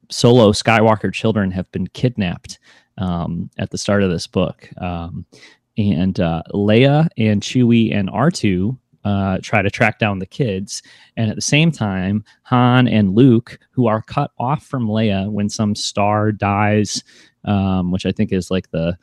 solo 0.10 0.52
Skywalker 0.52 1.14
children 1.14 1.52
have 1.52 1.72
been 1.72 1.88
kidnapped 1.88 2.60
um, 2.98 3.50
at 3.58 3.72
the 3.72 3.78
start 3.78 4.04
of 4.04 4.10
this 4.12 4.28
book, 4.28 4.70
um, 4.82 5.26
and 5.78 6.20
uh, 6.20 6.44
Leia 6.54 7.08
and 7.18 7.42
Chewie 7.42 7.96
and 7.96 8.10
R 8.10 8.30
two. 8.32 8.78
Uh, 9.04 9.40
try 9.42 9.64
to 9.64 9.72
track 9.72 9.98
down 9.98 10.20
the 10.20 10.28
kids, 10.28 10.84
and 11.18 11.32
at 11.32 11.36
the 11.36 11.42
same 11.42 11.72
time, 11.72 12.24
Han 12.44 12.88
and 12.88 13.16
Luke, 13.16 13.58
who 13.72 13.88
are 13.88 14.04
cut 14.04 14.30
off 14.38 14.64
from 14.64 14.88
Leia 14.88 15.28
when 15.32 15.50
some 15.50 15.74
star 15.74 16.32
dies, 16.32 17.04
um, 17.46 17.92
which 17.92 18.06
I 18.06 18.12
think 18.12 18.32
is 18.32 18.50
like 18.52 18.70
the 18.72 18.98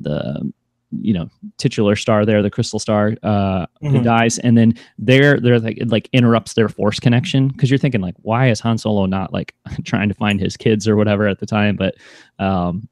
the 0.00 0.52
you 1.00 1.14
know 1.14 1.28
titular 1.56 1.94
star 1.94 2.26
there, 2.26 2.42
the 2.42 2.50
crystal 2.50 2.78
star, 2.80 3.14
uh, 3.22 3.66
who 3.80 4.00
Mhm. 4.00 4.02
dies, 4.04 4.38
and 4.40 4.58
then 4.58 4.74
they're 4.98 5.38
they're 5.38 5.60
like 5.60 5.78
it 5.78 5.88
like 5.90 6.08
interrupts 6.12 6.54
their 6.54 6.68
force 6.68 6.98
connection 6.98 7.48
because 7.48 7.70
you're 7.70 7.78
thinking 7.78 8.00
like, 8.00 8.16
why 8.22 8.48
is 8.50 8.58
Han 8.60 8.76
Solo 8.78 9.06
not 9.06 9.32
like 9.32 9.54
trying 9.84 10.08
to 10.08 10.14
find 10.14 10.40
his 10.40 10.56
kids 10.56 10.88
or 10.88 10.96
whatever 10.96 11.26
at 11.28 11.38
the 11.38 11.46
time? 11.46 11.76
But 11.76 11.94
um, 12.40 12.88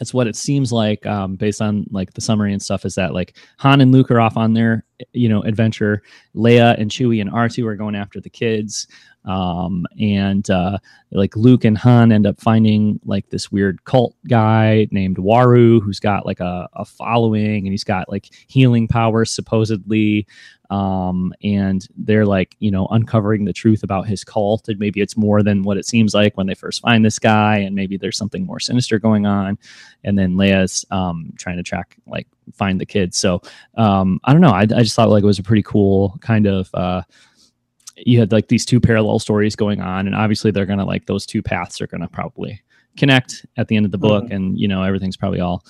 it's 0.00 0.14
what 0.14 0.28
it 0.28 0.36
seems 0.36 0.72
like 0.72 1.04
um, 1.06 1.34
based 1.34 1.60
on 1.60 1.86
like 1.90 2.12
the 2.12 2.20
summary 2.20 2.52
and 2.52 2.62
stuff 2.62 2.84
is 2.84 2.94
that 2.94 3.14
like 3.14 3.36
Han 3.58 3.80
and 3.80 3.90
Luke 3.90 4.12
are 4.12 4.20
off 4.20 4.36
on 4.36 4.52
their 4.54 4.84
you 5.12 5.28
know 5.28 5.42
adventure. 5.42 6.02
Leia 6.34 6.78
and 6.80 6.90
Chewie 6.90 7.20
and 7.20 7.30
R2 7.30 7.66
are 7.66 7.76
going 7.76 7.94
after 7.94 8.20
the 8.20 8.30
kids. 8.30 8.86
Um, 9.24 9.86
and 10.00 10.48
uh, 10.48 10.78
like 11.12 11.36
Luke 11.36 11.64
and 11.64 11.76
Han 11.76 12.12
end 12.12 12.26
up 12.26 12.40
finding 12.40 12.98
like 13.04 13.28
this 13.28 13.52
weird 13.52 13.84
cult 13.84 14.14
guy 14.26 14.88
named 14.90 15.18
Waru 15.18 15.82
who's 15.82 16.00
got 16.00 16.24
like 16.24 16.40
a, 16.40 16.68
a 16.72 16.84
following 16.84 17.66
and 17.66 17.68
he's 17.68 17.84
got 17.84 18.08
like 18.08 18.30
healing 18.46 18.88
powers 18.88 19.30
supposedly. 19.30 20.26
Um, 20.70 21.34
and 21.42 21.86
they're 21.96 22.26
like, 22.26 22.56
you 22.58 22.70
know, 22.70 22.86
uncovering 22.90 23.44
the 23.44 23.52
truth 23.52 23.82
about 23.82 24.06
his 24.06 24.24
cult. 24.24 24.68
And 24.68 24.78
maybe 24.78 25.00
it's 25.00 25.16
more 25.16 25.42
than 25.42 25.62
what 25.62 25.78
it 25.78 25.86
seems 25.86 26.14
like 26.14 26.36
when 26.36 26.46
they 26.46 26.54
first 26.54 26.82
find 26.82 27.04
this 27.04 27.18
guy. 27.18 27.58
And 27.58 27.74
maybe 27.74 27.96
there's 27.96 28.18
something 28.18 28.46
more 28.46 28.60
sinister 28.60 28.98
going 28.98 29.26
on. 29.26 29.58
And 30.04 30.18
then 30.18 30.34
Leia's 30.34 30.84
um, 30.90 31.32
trying 31.38 31.56
to 31.56 31.62
track, 31.62 31.96
like, 32.06 32.26
find 32.54 32.80
the 32.80 32.86
kids. 32.86 33.16
So 33.16 33.40
um, 33.76 34.20
I 34.24 34.32
don't 34.32 34.40
know. 34.40 34.50
I, 34.50 34.62
I 34.62 34.82
just 34.82 34.94
thought 34.96 35.08
like 35.10 35.22
it 35.22 35.26
was 35.26 35.38
a 35.38 35.42
pretty 35.42 35.62
cool 35.62 36.16
kind 36.20 36.46
of. 36.46 36.70
Uh, 36.74 37.02
you 37.96 38.20
had 38.20 38.30
like 38.30 38.48
these 38.48 38.64
two 38.64 38.80
parallel 38.80 39.18
stories 39.18 39.56
going 39.56 39.80
on, 39.80 40.06
and 40.06 40.14
obviously 40.14 40.50
they're 40.50 40.66
gonna 40.66 40.84
like 40.84 41.06
those 41.06 41.26
two 41.26 41.42
paths 41.42 41.80
are 41.80 41.86
gonna 41.88 42.08
probably 42.08 42.60
connect 42.96 43.44
at 43.56 43.68
the 43.68 43.76
end 43.76 43.86
of 43.86 43.92
the 43.92 43.98
book, 43.98 44.30
and 44.30 44.58
you 44.58 44.68
know 44.68 44.82
everything's 44.82 45.16
probably 45.16 45.40
all 45.40 45.64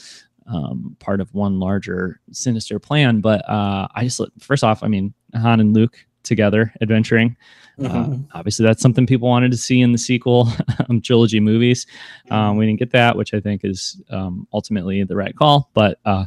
um, 0.47 0.97
part 0.99 1.21
of 1.21 1.33
one 1.35 1.59
larger 1.59 2.21
sinister 2.33 2.79
plan. 2.79 3.21
But 3.21 3.49
uh, 3.49 3.89
I 3.95 4.05
just 4.05 4.21
first 4.41 4.63
off, 4.65 4.83
I 4.83 4.89
mean 4.89 5.15
Han 5.35 5.61
and 5.61 5.75
Luke 5.75 5.97
together 6.23 6.73
adventuring. 6.83 7.37
Uh, 7.79 7.83
Mhm. 7.89 8.27
obviously, 8.35 8.67
that's 8.67 8.83
something 8.83 9.07
people 9.07 9.29
wanted 9.29 9.53
to 9.53 9.57
see 9.57 9.81
in 9.81 9.93
the 9.93 9.99
sequel 9.99 10.49
um, 10.91 11.01
trilogy 11.01 11.39
movies. 11.41 11.87
Um, 12.31 12.57
we 12.57 12.67
didn't 12.67 12.81
get 12.81 12.91
that, 12.91 13.17
which 13.17 13.33
I 13.33 13.41
think 13.41 13.65
is 13.65 14.03
um, 14.11 14.47
ultimately 14.53 15.03
the 15.05 15.15
right 15.17 15.35
call. 15.35 15.71
But 15.75 15.99
uh, 16.05 16.27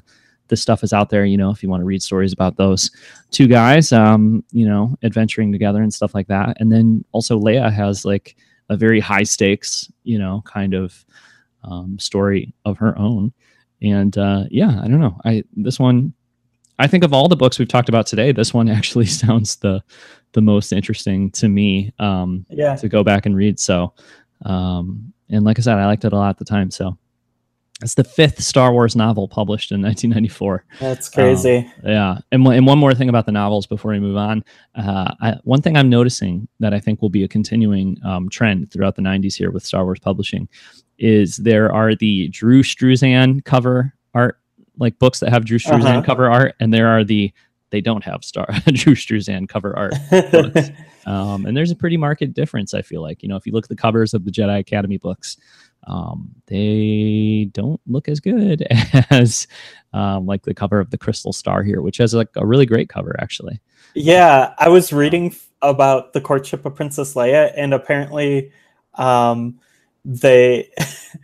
this 0.52 0.62
stuff 0.62 0.84
is 0.84 0.94
out 0.94 1.10
there. 1.10 1.26
You 1.26 1.38
know, 1.38 1.50
if 1.50 1.64
you 1.64 1.70
want 1.70 1.82
to 1.82 1.86
read 1.86 2.04
stories 2.04 2.34
about 2.34 2.58
those 2.58 2.92
two 3.32 3.48
guys, 3.48 3.92
um, 3.92 4.44
you 4.52 4.68
know, 4.68 4.96
adventuring 5.02 5.52
together 5.52 5.82
and 5.82 5.92
stuff 5.92 6.14
like 6.14 6.28
that. 6.28 6.58
And 6.60 6.72
then 6.72 7.04
also 7.14 7.40
Leia 7.40 7.72
has 7.74 8.06
like 8.06 8.36
a 8.70 8.78
very 8.78 9.00
high 9.00 9.24
stakes, 9.24 9.92
you 10.04 10.20
know, 10.20 10.44
kind 10.46 10.74
of 10.76 11.04
um, 11.64 11.98
story 11.98 12.54
of 12.66 12.78
her 12.78 12.96
own. 13.00 13.34
And 13.82 14.16
uh, 14.18 14.44
yeah, 14.52 14.80
I 14.84 14.88
don't 14.88 15.00
know. 15.00 15.20
I 15.26 15.44
this 15.56 15.80
one, 15.80 16.14
I 16.78 16.88
think 16.88 17.04
of 17.04 17.14
all 17.14 17.28
the 17.28 17.36
books 17.36 17.58
we've 17.58 17.68
talked 17.68 17.90
about 17.90 18.06
today, 18.08 18.32
this 18.32 18.54
one 18.54 18.70
actually 18.78 19.08
sounds 19.08 19.56
the 19.56 19.82
the 20.34 20.42
most 20.42 20.72
interesting 20.74 21.32
to 21.32 21.48
me. 21.50 21.92
Um, 21.98 22.46
Yeah. 22.50 22.76
to 22.76 22.88
go 22.90 23.04
back 23.04 23.26
and 23.26 23.36
read. 23.36 23.60
So, 23.60 23.94
um, 24.46 25.14
and 25.30 25.44
like 25.46 25.60
I 25.60 25.62
said, 25.62 25.78
I 25.78 25.86
liked 25.86 26.06
it 26.06 26.14
a 26.14 26.16
lot 26.18 26.30
at 26.30 26.38
the 26.38 26.46
time. 26.46 26.72
So, 26.72 26.98
it's 27.82 27.96
the 27.96 28.04
fifth 28.04 28.42
Star 28.42 28.72
Wars 28.72 28.96
novel 28.96 29.28
published 29.28 29.72
in 29.72 29.82
1994. 29.82 30.64
That's 30.80 31.10
crazy. 31.10 31.72
Yeah, 31.84 32.20
and 32.32 32.46
one- 32.46 32.56
and 32.56 32.66
one 32.68 32.78
more 32.78 32.94
thing 32.94 33.10
about 33.10 33.26
the 33.26 33.32
novels 33.32 33.66
before 33.68 33.92
we 33.92 34.00
move 34.00 34.18
on. 34.18 34.44
Uh, 34.76 35.14
I, 35.22 35.36
one 35.44 35.62
thing 35.62 35.76
I'm 35.78 35.90
noticing 35.90 36.48
that 36.60 36.74
I 36.74 36.80
think 36.80 37.02
will 37.02 37.10
be 37.10 37.24
a 37.24 37.28
continuing 37.28 37.98
um, 38.06 38.30
trend 38.30 38.72
throughout 38.72 38.96
the 38.96 39.02
90s 39.02 39.36
here 39.36 39.52
with 39.52 39.66
Star 39.66 39.84
Wars 39.86 40.00
publishing 40.00 40.48
is 41.00 41.38
there 41.38 41.72
are 41.74 41.96
the 41.96 42.28
Drew 42.28 42.62
Struzan 42.64 43.44
cover 43.46 43.94
art, 44.14 44.38
like 44.78 45.00
books 45.00 45.20
that 45.20 45.32
have 45.32 45.46
Drew 45.46 45.58
Struzan 45.58 45.86
Uh-huh. 45.86 46.02
cover 46.04 46.30
art, 46.32 46.56
and 46.60 46.74
there 46.74 46.88
are 46.88 47.04
the 47.04 47.32
they 47.72 47.80
don't 47.82 48.04
have 48.04 48.24
Star 48.24 48.46
Drew 48.66 48.96
Struzan 48.96 49.48
cover 49.50 49.76
art. 49.78 49.94
books. 50.32 50.70
Um, 51.08 51.48
and 51.48 51.58
there's 51.58 51.72
a 51.72 51.76
pretty 51.76 51.98
marked 51.98 52.32
difference. 52.36 52.76
I 52.76 52.84
feel 52.84 53.02
like 53.02 53.24
you 53.24 53.28
know 53.28 53.36
if 53.36 53.48
you 53.48 53.54
look 53.54 53.66
at 53.66 53.70
the 53.70 53.76
covers 53.76 54.14
of 54.14 54.24
the 54.24 54.30
Jedi 54.30 54.60
Academy 54.60 54.98
books, 54.98 55.36
um, 55.88 56.34
they 56.48 57.50
don't 57.54 57.82
look 57.88 58.08
as 58.08 58.20
good 58.20 58.66
as 59.10 59.48
um, 59.94 60.26
like 60.26 60.44
the 60.44 60.54
cover 60.54 60.80
of 60.80 60.90
the 60.90 60.98
Crystal 60.98 61.34
Star 61.34 61.64
here, 61.64 61.82
which 61.82 61.98
has 61.98 62.14
like 62.14 62.30
a 62.36 62.46
really 62.46 62.66
great 62.66 62.90
cover 62.90 63.16
actually. 63.20 63.60
Yeah, 63.94 64.54
I 64.58 64.70
was 64.70 64.94
reading 64.94 65.28
f- 65.28 65.50
about 65.62 66.14
the 66.14 66.22
courtship 66.22 66.66
of 66.66 66.76
Princess 66.76 67.14
Leia, 67.14 67.52
and 67.56 67.74
apparently, 67.74 68.52
um, 68.96 69.60
they 70.06 70.70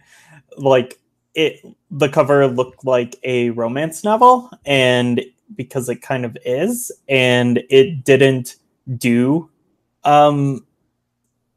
like 0.58 1.00
it. 1.34 1.62
The 1.90 2.10
cover 2.10 2.48
looked 2.48 2.84
like 2.84 3.16
a 3.24 3.52
romance 3.52 4.04
novel, 4.04 4.50
and 4.66 5.24
because 5.56 5.88
it 5.88 6.02
kind 6.02 6.26
of 6.26 6.38
is, 6.44 6.92
and 7.08 7.64
it 7.70 8.04
didn't 8.04 8.58
do 8.98 9.50
um, 10.04 10.66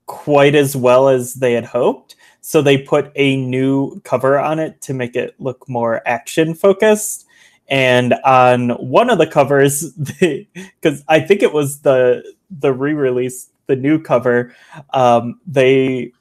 quite 0.06 0.54
as 0.54 0.76
well 0.76 1.08
as 1.08 1.34
they 1.34 1.54
had 1.54 1.64
hoped. 1.64 2.16
So 2.40 2.62
they 2.62 2.78
put 2.78 3.12
a 3.16 3.36
new 3.36 4.00
cover 4.00 4.38
on 4.38 4.58
it 4.58 4.80
to 4.82 4.94
make 4.94 5.14
it 5.16 5.34
look 5.38 5.68
more 5.68 6.00
action 6.06 6.54
focused. 6.54 7.26
And 7.68 8.14
on 8.24 8.70
one 8.70 9.10
of 9.10 9.18
the 9.18 9.26
covers, 9.26 9.92
because 10.20 11.04
I 11.08 11.20
think 11.20 11.42
it 11.42 11.52
was 11.52 11.80
the 11.80 12.22
the 12.50 12.72
re-release, 12.72 13.48
the 13.66 13.76
new 13.76 14.00
cover, 14.02 14.54
um, 14.92 15.40
they 15.46 16.12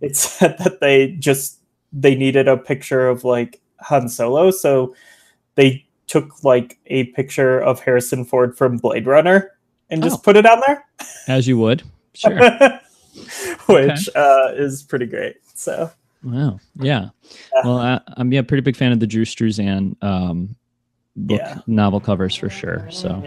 it 0.00 0.16
said 0.26 0.58
that 0.58 0.80
they 0.80 1.12
just 1.12 1.60
they 1.92 2.14
needed 2.14 2.48
a 2.48 2.56
picture 2.58 3.08
of 3.08 3.24
like 3.24 3.60
Han 3.80 4.08
Solo, 4.08 4.50
so 4.50 4.94
they 5.54 5.86
took 6.08 6.44
like 6.44 6.78
a 6.86 7.04
picture 7.04 7.58
of 7.60 7.80
Harrison 7.80 8.24
Ford 8.24 8.56
from 8.56 8.76
Blade 8.78 9.06
Runner 9.06 9.52
and 9.90 10.02
just 10.02 10.18
Oh. 10.18 10.22
put 10.22 10.36
it 10.36 10.44
on 10.46 10.60
there, 10.66 10.84
As 11.26 11.46
you 11.48 11.56
would, 11.58 11.82
sure. 12.14 12.38
which 13.66 14.08
uh, 14.14 14.52
is 14.54 14.82
pretty 14.82 15.06
great. 15.06 15.36
So 15.54 15.90
wow, 16.22 16.58
yeah. 16.80 17.10
Yeah. 17.22 17.60
Well, 17.64 17.78
I, 17.78 18.00
I'm 18.16 18.32
yeah, 18.32 18.42
pretty 18.42 18.62
big 18.62 18.76
fan 18.76 18.92
of 18.92 19.00
the 19.00 19.06
Drew 19.06 19.24
Struzan 19.24 19.96
um, 20.02 20.56
book 21.16 21.40
Yeah. 21.40 21.60
novel 21.66 22.00
covers 22.00 22.34
for 22.34 22.48
sure. 22.48 22.88
So. 22.90 23.22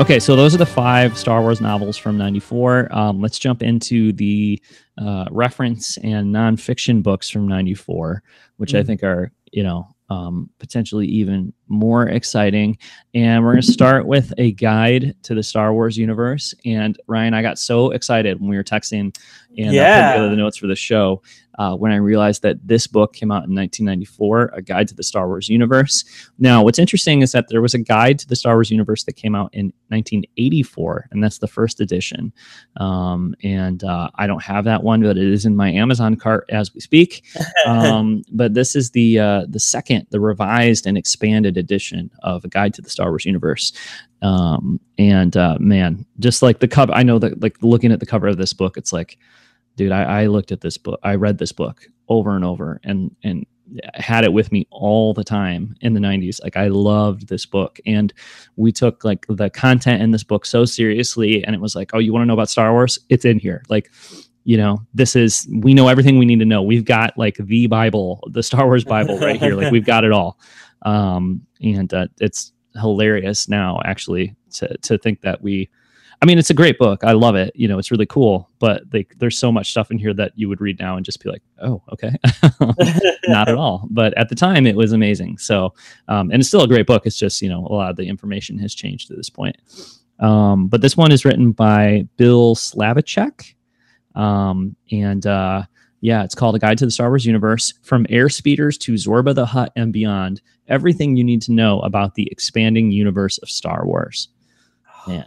Okay, 0.00 0.18
so 0.18 0.34
those 0.34 0.54
are 0.54 0.58
the 0.58 0.64
five 0.64 1.18
Star 1.18 1.42
Wars 1.42 1.60
novels 1.60 1.98
from 1.98 2.16
'94. 2.16 2.88
Um, 2.90 3.20
let's 3.20 3.38
jump 3.38 3.62
into 3.62 4.12
the 4.14 4.58
uh, 4.96 5.26
reference 5.30 5.98
and 5.98 6.34
nonfiction 6.34 7.02
books 7.02 7.28
from 7.28 7.46
'94, 7.46 8.22
which 8.56 8.74
I 8.74 8.80
Mhm. 8.80 8.86
think 8.86 9.02
are, 9.02 9.30
you 9.52 9.62
know, 9.62 9.94
um, 10.08 10.48
potentially 10.58 11.06
even 11.06 11.52
more 11.70 12.08
exciting. 12.08 12.76
And 13.14 13.42
we're 13.42 13.52
going 13.52 13.62
to 13.62 13.72
start 13.72 14.06
with 14.06 14.32
a 14.38 14.52
guide 14.52 15.14
to 15.22 15.34
the 15.34 15.42
Star 15.42 15.72
Wars 15.72 15.96
universe. 15.96 16.54
And 16.64 16.98
Ryan, 17.06 17.32
I 17.34 17.42
got 17.42 17.58
so 17.58 17.90
excited 17.92 18.40
when 18.40 18.50
we 18.50 18.56
were 18.56 18.64
texting 18.64 19.16
and 19.56 19.68
uh, 19.68 19.72
Yeah. 19.72 19.94
putting 19.96 20.12
together 20.12 20.30
the 20.30 20.36
notes 20.42 20.56
for 20.58 20.66
the 20.66 20.76
show 20.76 21.22
uh, 21.58 21.74
when 21.76 21.92
I 21.92 21.96
realized 21.96 22.42
that 22.42 22.56
this 22.66 22.86
book 22.86 23.12
came 23.12 23.30
out 23.30 23.44
in 23.44 23.54
1994, 23.54 24.52
A 24.54 24.62
Guide 24.62 24.88
to 24.88 24.94
the 24.94 25.02
Star 25.02 25.26
Wars 25.26 25.48
Universe. 25.48 26.04
Now, 26.38 26.62
what's 26.62 26.78
interesting 26.78 27.20
is 27.22 27.32
that 27.32 27.48
there 27.48 27.60
was 27.60 27.74
a 27.74 27.78
guide 27.78 28.18
to 28.20 28.28
the 28.28 28.36
Star 28.36 28.54
Wars 28.54 28.70
universe 28.70 29.02
that 29.04 29.14
came 29.14 29.34
out 29.34 29.50
in 29.52 29.66
1984, 29.88 31.08
and 31.10 31.22
that's 31.22 31.38
the 31.38 31.48
first 31.48 31.80
edition. 31.80 32.32
Um, 32.76 33.34
and 33.42 33.82
uh, 33.84 34.10
I 34.14 34.26
don't 34.26 34.42
have 34.42 34.64
that 34.64 34.82
one, 34.82 35.02
but 35.02 35.18
it 35.18 35.28
is 35.30 35.44
in 35.44 35.56
my 35.56 35.70
Amazon 35.70 36.16
cart 36.16 36.46
as 36.50 36.72
we 36.74 36.80
speak. 36.80 37.24
Um, 37.66 38.22
but 38.32 38.54
this 38.54 38.74
is 38.74 38.90
the 38.92 39.18
uh, 39.18 39.44
the 39.48 39.60
second, 39.60 40.06
the 40.10 40.18
revised 40.18 40.86
and 40.86 40.96
expanded 40.96 41.58
edition 41.60 42.10
of 42.22 42.44
A 42.44 42.48
Guide 42.48 42.74
to 42.74 42.82
the 42.82 42.90
Star 42.90 43.10
Wars 43.10 43.24
Universe. 43.24 43.72
Um, 44.22 44.80
and 44.98 45.36
uh, 45.36 45.56
man, 45.60 46.04
just 46.18 46.42
like 46.42 46.58
the 46.58 46.68
cover, 46.68 46.92
I 46.92 47.04
know 47.04 47.18
that 47.18 47.40
like 47.40 47.56
looking 47.62 47.92
at 47.92 48.00
the 48.00 48.06
cover 48.06 48.26
of 48.26 48.36
this 48.36 48.52
book, 48.52 48.76
it's 48.76 48.92
like, 48.92 49.18
dude, 49.76 49.92
I, 49.92 50.22
I 50.22 50.26
looked 50.26 50.52
at 50.52 50.60
this 50.60 50.76
book, 50.76 50.98
I 51.02 51.14
read 51.14 51.38
this 51.38 51.52
book 51.52 51.86
over 52.08 52.34
and 52.34 52.44
over, 52.44 52.80
and 52.82 53.14
and 53.22 53.46
had 53.94 54.24
it 54.24 54.32
with 54.32 54.50
me 54.52 54.66
all 54.70 55.14
the 55.14 55.24
time 55.24 55.76
in 55.80 55.94
the 55.94 56.00
90s 56.00 56.42
like 56.42 56.56
i 56.56 56.68
loved 56.68 57.28
this 57.28 57.46
book. 57.46 57.78
And 57.86 58.12
we 58.56 58.72
took 58.72 59.04
like 59.04 59.26
the 59.28 59.50
content 59.50 60.02
in 60.02 60.10
this 60.10 60.24
book 60.24 60.44
so 60.44 60.64
seriously 60.64 61.44
and 61.44 61.54
it 61.54 61.60
was 61.60 61.76
like 61.76 61.90
oh 61.94 61.98
you 61.98 62.12
want 62.12 62.22
to 62.22 62.26
know 62.26 62.34
about 62.34 62.50
star 62.50 62.72
wars? 62.72 62.98
It's 63.08 63.24
in 63.24 63.38
here. 63.38 63.62
Like 63.68 63.90
you 64.44 64.56
know 64.56 64.82
this 64.94 65.14
is 65.14 65.46
we 65.52 65.74
know 65.74 65.88
everything 65.88 66.18
we 66.18 66.24
need 66.24 66.40
to 66.40 66.44
know. 66.44 66.62
We've 66.62 66.84
got 66.84 67.16
like 67.16 67.36
the 67.36 67.66
bible 67.66 68.26
the 68.32 68.42
star 68.42 68.66
wars 68.66 68.84
bible 68.84 69.18
right 69.18 69.38
here. 69.38 69.54
Like 69.54 69.70
we've 69.72 69.86
got 69.86 70.04
it 70.04 70.12
all 70.12 70.38
um 70.82 71.40
and 71.62 71.92
uh, 71.92 72.06
it's 72.20 72.52
hilarious 72.80 73.48
now 73.48 73.80
actually 73.84 74.34
to 74.50 74.76
to 74.78 74.96
think 74.98 75.20
that 75.20 75.42
we 75.42 75.68
I 76.22 76.26
mean, 76.26 76.38
it's 76.38 76.50
a 76.50 76.54
great 76.54 76.78
book. 76.78 77.02
I 77.02 77.12
love 77.12 77.34
it. 77.34 77.50
You 77.56 77.66
know, 77.66 77.78
it's 77.78 77.90
really 77.90 78.04
cool. 78.04 78.50
But 78.58 78.82
like, 78.92 79.14
there's 79.18 79.38
so 79.38 79.50
much 79.50 79.70
stuff 79.70 79.90
in 79.90 79.98
here 79.98 80.12
that 80.14 80.32
you 80.34 80.50
would 80.50 80.60
read 80.60 80.78
now 80.78 80.96
and 80.96 81.04
just 81.04 81.22
be 81.22 81.30
like, 81.30 81.42
"Oh, 81.62 81.82
okay." 81.92 82.14
Not 83.28 83.48
at 83.48 83.54
all. 83.54 83.88
But 83.90 84.12
at 84.18 84.28
the 84.28 84.34
time, 84.34 84.66
it 84.66 84.76
was 84.76 84.92
amazing. 84.92 85.38
So, 85.38 85.72
um, 86.08 86.30
and 86.30 86.40
it's 86.40 86.48
still 86.48 86.62
a 86.62 86.68
great 86.68 86.86
book. 86.86 87.06
It's 87.06 87.16
just 87.16 87.40
you 87.40 87.48
know 87.48 87.66
a 87.66 87.72
lot 87.72 87.90
of 87.90 87.96
the 87.96 88.06
information 88.06 88.58
has 88.58 88.74
changed 88.74 89.08
to 89.08 89.16
this 89.16 89.30
point. 89.30 89.56
Um, 90.18 90.68
but 90.68 90.82
this 90.82 90.96
one 90.96 91.10
is 91.10 91.24
written 91.24 91.52
by 91.52 92.06
Bill 92.18 92.54
Slavicsek, 92.54 93.54
um, 94.14 94.76
and 94.92 95.26
uh, 95.26 95.62
yeah, 96.02 96.22
it's 96.22 96.34
called 96.34 96.54
A 96.54 96.58
Guide 96.58 96.76
to 96.78 96.84
the 96.84 96.90
Star 96.90 97.08
Wars 97.08 97.24
Universe: 97.24 97.72
From 97.80 98.04
Airspeeders 98.06 98.78
to 98.80 98.92
Zorba 98.92 99.34
the 99.34 99.46
Hutt 99.46 99.72
and 99.74 99.90
Beyond. 99.90 100.42
Everything 100.70 101.16
you 101.16 101.24
need 101.24 101.42
to 101.42 101.52
know 101.52 101.80
about 101.80 102.14
the 102.14 102.28
expanding 102.30 102.90
universe 102.90 103.38
of 103.38 103.50
Star 103.50 103.84
Wars. 103.84 104.28
Man. 105.06 105.24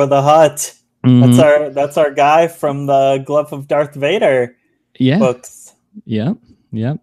of 0.00 0.10
the 0.10 0.22
Hutt. 0.22 0.74
Mhm. 1.04 1.26
That's 1.26 1.38
our 1.38 1.70
that's 1.70 1.96
our 1.96 2.10
guy 2.10 2.48
from 2.48 2.86
the 2.86 3.22
Glove 3.24 3.52
of 3.52 3.66
Darth 3.68 3.94
Vader 3.94 4.56
yeah. 4.98 5.18
books. 5.18 5.74
Yep. 6.04 6.36
Yep. 6.72 6.98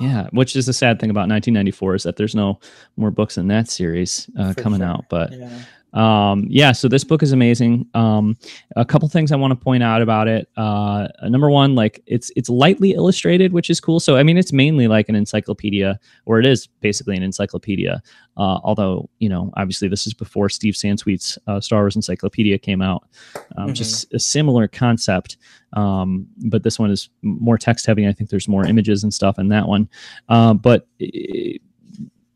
Yeah. 0.00 0.28
Which 0.32 0.56
is 0.56 0.66
the 0.66 0.72
sad 0.72 0.98
thing 1.00 1.10
about 1.10 1.28
1994 1.28 1.94
is 1.96 2.02
that 2.04 2.16
there's 2.16 2.34
no 2.34 2.58
more 2.96 3.10
books 3.10 3.36
in 3.36 3.48
that 3.48 3.68
series 3.68 4.30
uh, 4.38 4.54
coming 4.56 4.80
sure. 4.80 4.88
out. 4.88 5.04
But 5.10 5.32
Yeah. 5.32 5.62
Um, 5.92 6.46
yeah, 6.48 6.72
so 6.72 6.88
this 6.88 7.02
book 7.04 7.22
is 7.22 7.32
amazing. 7.32 7.86
Um, 7.94 8.36
a 8.76 8.84
couple 8.84 9.08
things 9.08 9.32
I 9.32 9.36
want 9.36 9.50
to 9.50 9.56
point 9.56 9.82
out 9.82 10.02
about 10.02 10.28
it. 10.28 10.48
Uh, 10.56 11.08
number 11.24 11.50
one, 11.50 11.74
like 11.74 12.02
it's 12.06 12.30
it's 12.36 12.48
lightly 12.48 12.92
illustrated, 12.92 13.52
which 13.52 13.70
is 13.70 13.80
cool. 13.80 13.98
So 13.98 14.16
I 14.16 14.22
mean, 14.22 14.38
it's 14.38 14.52
mainly 14.52 14.86
like 14.88 15.08
an 15.08 15.14
encyclopedia, 15.16 15.98
or 16.26 16.38
it 16.38 16.46
is 16.46 16.66
basically 16.80 17.16
an 17.16 17.22
encyclopedia. 17.22 18.02
Uh, 18.36 18.60
although 18.62 19.10
you 19.18 19.28
know, 19.28 19.52
obviously, 19.56 19.88
this 19.88 20.06
is 20.06 20.14
before 20.14 20.48
Steve 20.48 20.74
Sansweet's 20.74 21.38
uh, 21.46 21.60
Star 21.60 21.80
Wars 21.80 21.96
Encyclopedia 21.96 22.58
came 22.58 22.82
out. 22.82 23.08
Um, 23.56 23.70
Mhm. 23.70 23.74
Just 23.74 24.12
a 24.14 24.18
similar 24.18 24.68
concept, 24.68 25.36
um, 25.72 26.26
but 26.46 26.62
this 26.62 26.78
one 26.78 26.90
is 26.90 27.08
more 27.22 27.58
text 27.58 27.86
heavy. 27.86 28.06
I 28.06 28.12
think 28.12 28.30
there's 28.30 28.48
more 28.48 28.64
images 28.64 29.02
and 29.02 29.12
stuff 29.12 29.38
in 29.38 29.48
that 29.48 29.66
one. 29.66 29.88
Uh, 30.28 30.54
but 30.54 30.86
eh, 31.00 31.58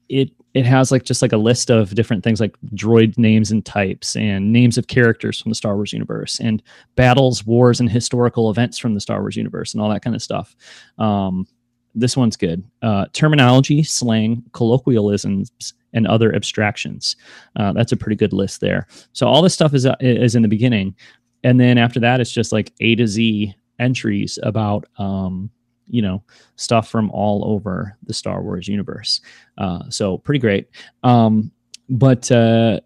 it 0.08 0.30
it 0.54 0.64
has 0.64 0.92
like 0.92 1.02
just 1.02 1.20
like 1.20 1.32
a 1.32 1.36
list 1.36 1.70
of 1.70 1.94
different 1.94 2.22
things 2.22 2.40
like 2.40 2.56
droid 2.74 3.18
names 3.18 3.50
and 3.50 3.64
types 3.64 4.14
and 4.14 4.52
names 4.52 4.78
of 4.78 4.86
characters 4.86 5.40
from 5.40 5.50
the 5.50 5.56
Star 5.56 5.74
Wars 5.74 5.92
universe 5.92 6.38
and 6.38 6.62
battles, 6.94 7.44
wars, 7.44 7.80
and 7.80 7.90
historical 7.90 8.50
events 8.50 8.78
from 8.78 8.94
the 8.94 9.00
Star 9.00 9.20
Wars 9.20 9.36
universe 9.36 9.74
and 9.74 9.82
all 9.82 9.90
that 9.90 10.02
kind 10.02 10.14
of 10.14 10.22
stuff. 10.22 10.54
Um, 10.98 11.46
this 11.96 12.16
one's 12.16 12.36
good. 12.36 12.62
Uh, 12.82 13.06
terminology, 13.12 13.82
slang, 13.82 14.42
colloquialisms, 14.52 15.50
and 15.92 16.06
other 16.06 16.34
abstractions. 16.34 17.16
Uh, 17.56 17.72
that's 17.72 17.92
a 17.92 17.96
pretty 17.96 18.16
good 18.16 18.32
list 18.32 18.60
there. 18.60 18.86
So 19.12 19.26
all 19.26 19.42
this 19.42 19.54
stuff 19.54 19.74
is 19.74 19.86
uh, 19.86 19.96
is 20.00 20.34
in 20.34 20.42
the 20.42 20.48
beginning, 20.48 20.94
and 21.42 21.58
then 21.58 21.78
after 21.78 22.00
that, 22.00 22.20
it's 22.20 22.32
just 22.32 22.52
like 22.52 22.72
A 22.80 22.94
to 22.96 23.06
Z 23.06 23.54
entries 23.78 24.38
about 24.42 24.86
um, 24.98 25.50
you 25.88 26.02
know 26.02 26.22
stuff 26.56 26.88
from 26.88 27.10
all 27.10 27.44
over 27.44 27.96
the 28.06 28.14
Star 28.14 28.42
Wars 28.42 28.68
universe. 28.68 29.20
Uh, 29.58 29.88
so 29.88 30.18
pretty 30.18 30.38
great. 30.38 30.68
Um, 31.02 31.50
but 31.88 32.30
uh, 32.30 32.80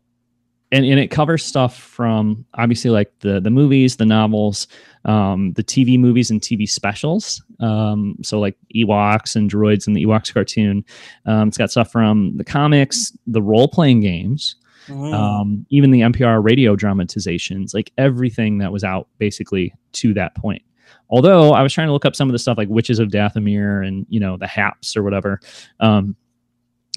and 0.72 0.84
and 0.84 1.00
it 1.00 1.08
covers 1.08 1.44
stuff 1.44 1.76
from 1.76 2.44
obviously 2.54 2.90
like 2.90 3.12
the 3.20 3.40
the 3.40 3.50
movies, 3.50 3.96
the 3.96 4.06
novels, 4.06 4.66
um, 5.04 5.52
the 5.54 5.64
TV 5.64 5.98
movies 5.98 6.30
and 6.30 6.40
TV 6.40 6.68
specials. 6.68 7.42
Um, 7.60 8.16
so 8.22 8.38
like 8.38 8.56
Ewoks 8.74 9.34
and 9.34 9.50
droids 9.50 9.86
and 9.86 9.96
the 9.96 10.04
Ewoks 10.04 10.32
cartoon. 10.32 10.84
Um, 11.26 11.48
it's 11.48 11.58
got 11.58 11.70
stuff 11.70 11.90
from 11.90 12.36
the 12.36 12.44
comics, 12.44 13.16
the 13.26 13.42
role 13.42 13.68
playing 13.68 14.00
games. 14.00 14.56
Mm. 14.88 15.12
Um, 15.12 15.66
even 15.68 15.90
the 15.90 16.00
NPR 16.00 16.42
radio 16.42 16.74
dramatizations, 16.74 17.74
like 17.74 17.92
everything 17.98 18.56
that 18.58 18.72
was 18.72 18.84
out 18.84 19.06
basically 19.18 19.74
to 19.92 20.14
that 20.14 20.34
point. 20.34 20.62
Although 21.10 21.52
I 21.52 21.62
was 21.62 21.72
trying 21.72 21.88
to 21.88 21.92
look 21.92 22.04
up 22.04 22.14
some 22.14 22.28
of 22.28 22.32
the 22.32 22.38
stuff 22.38 22.58
like 22.58 22.68
Witches 22.68 22.98
of 22.98 23.08
Dathomir 23.08 23.86
and 23.86 24.06
you 24.08 24.20
know 24.20 24.36
the 24.36 24.46
Haps 24.46 24.96
or 24.96 25.02
whatever, 25.02 25.40
um, 25.80 26.14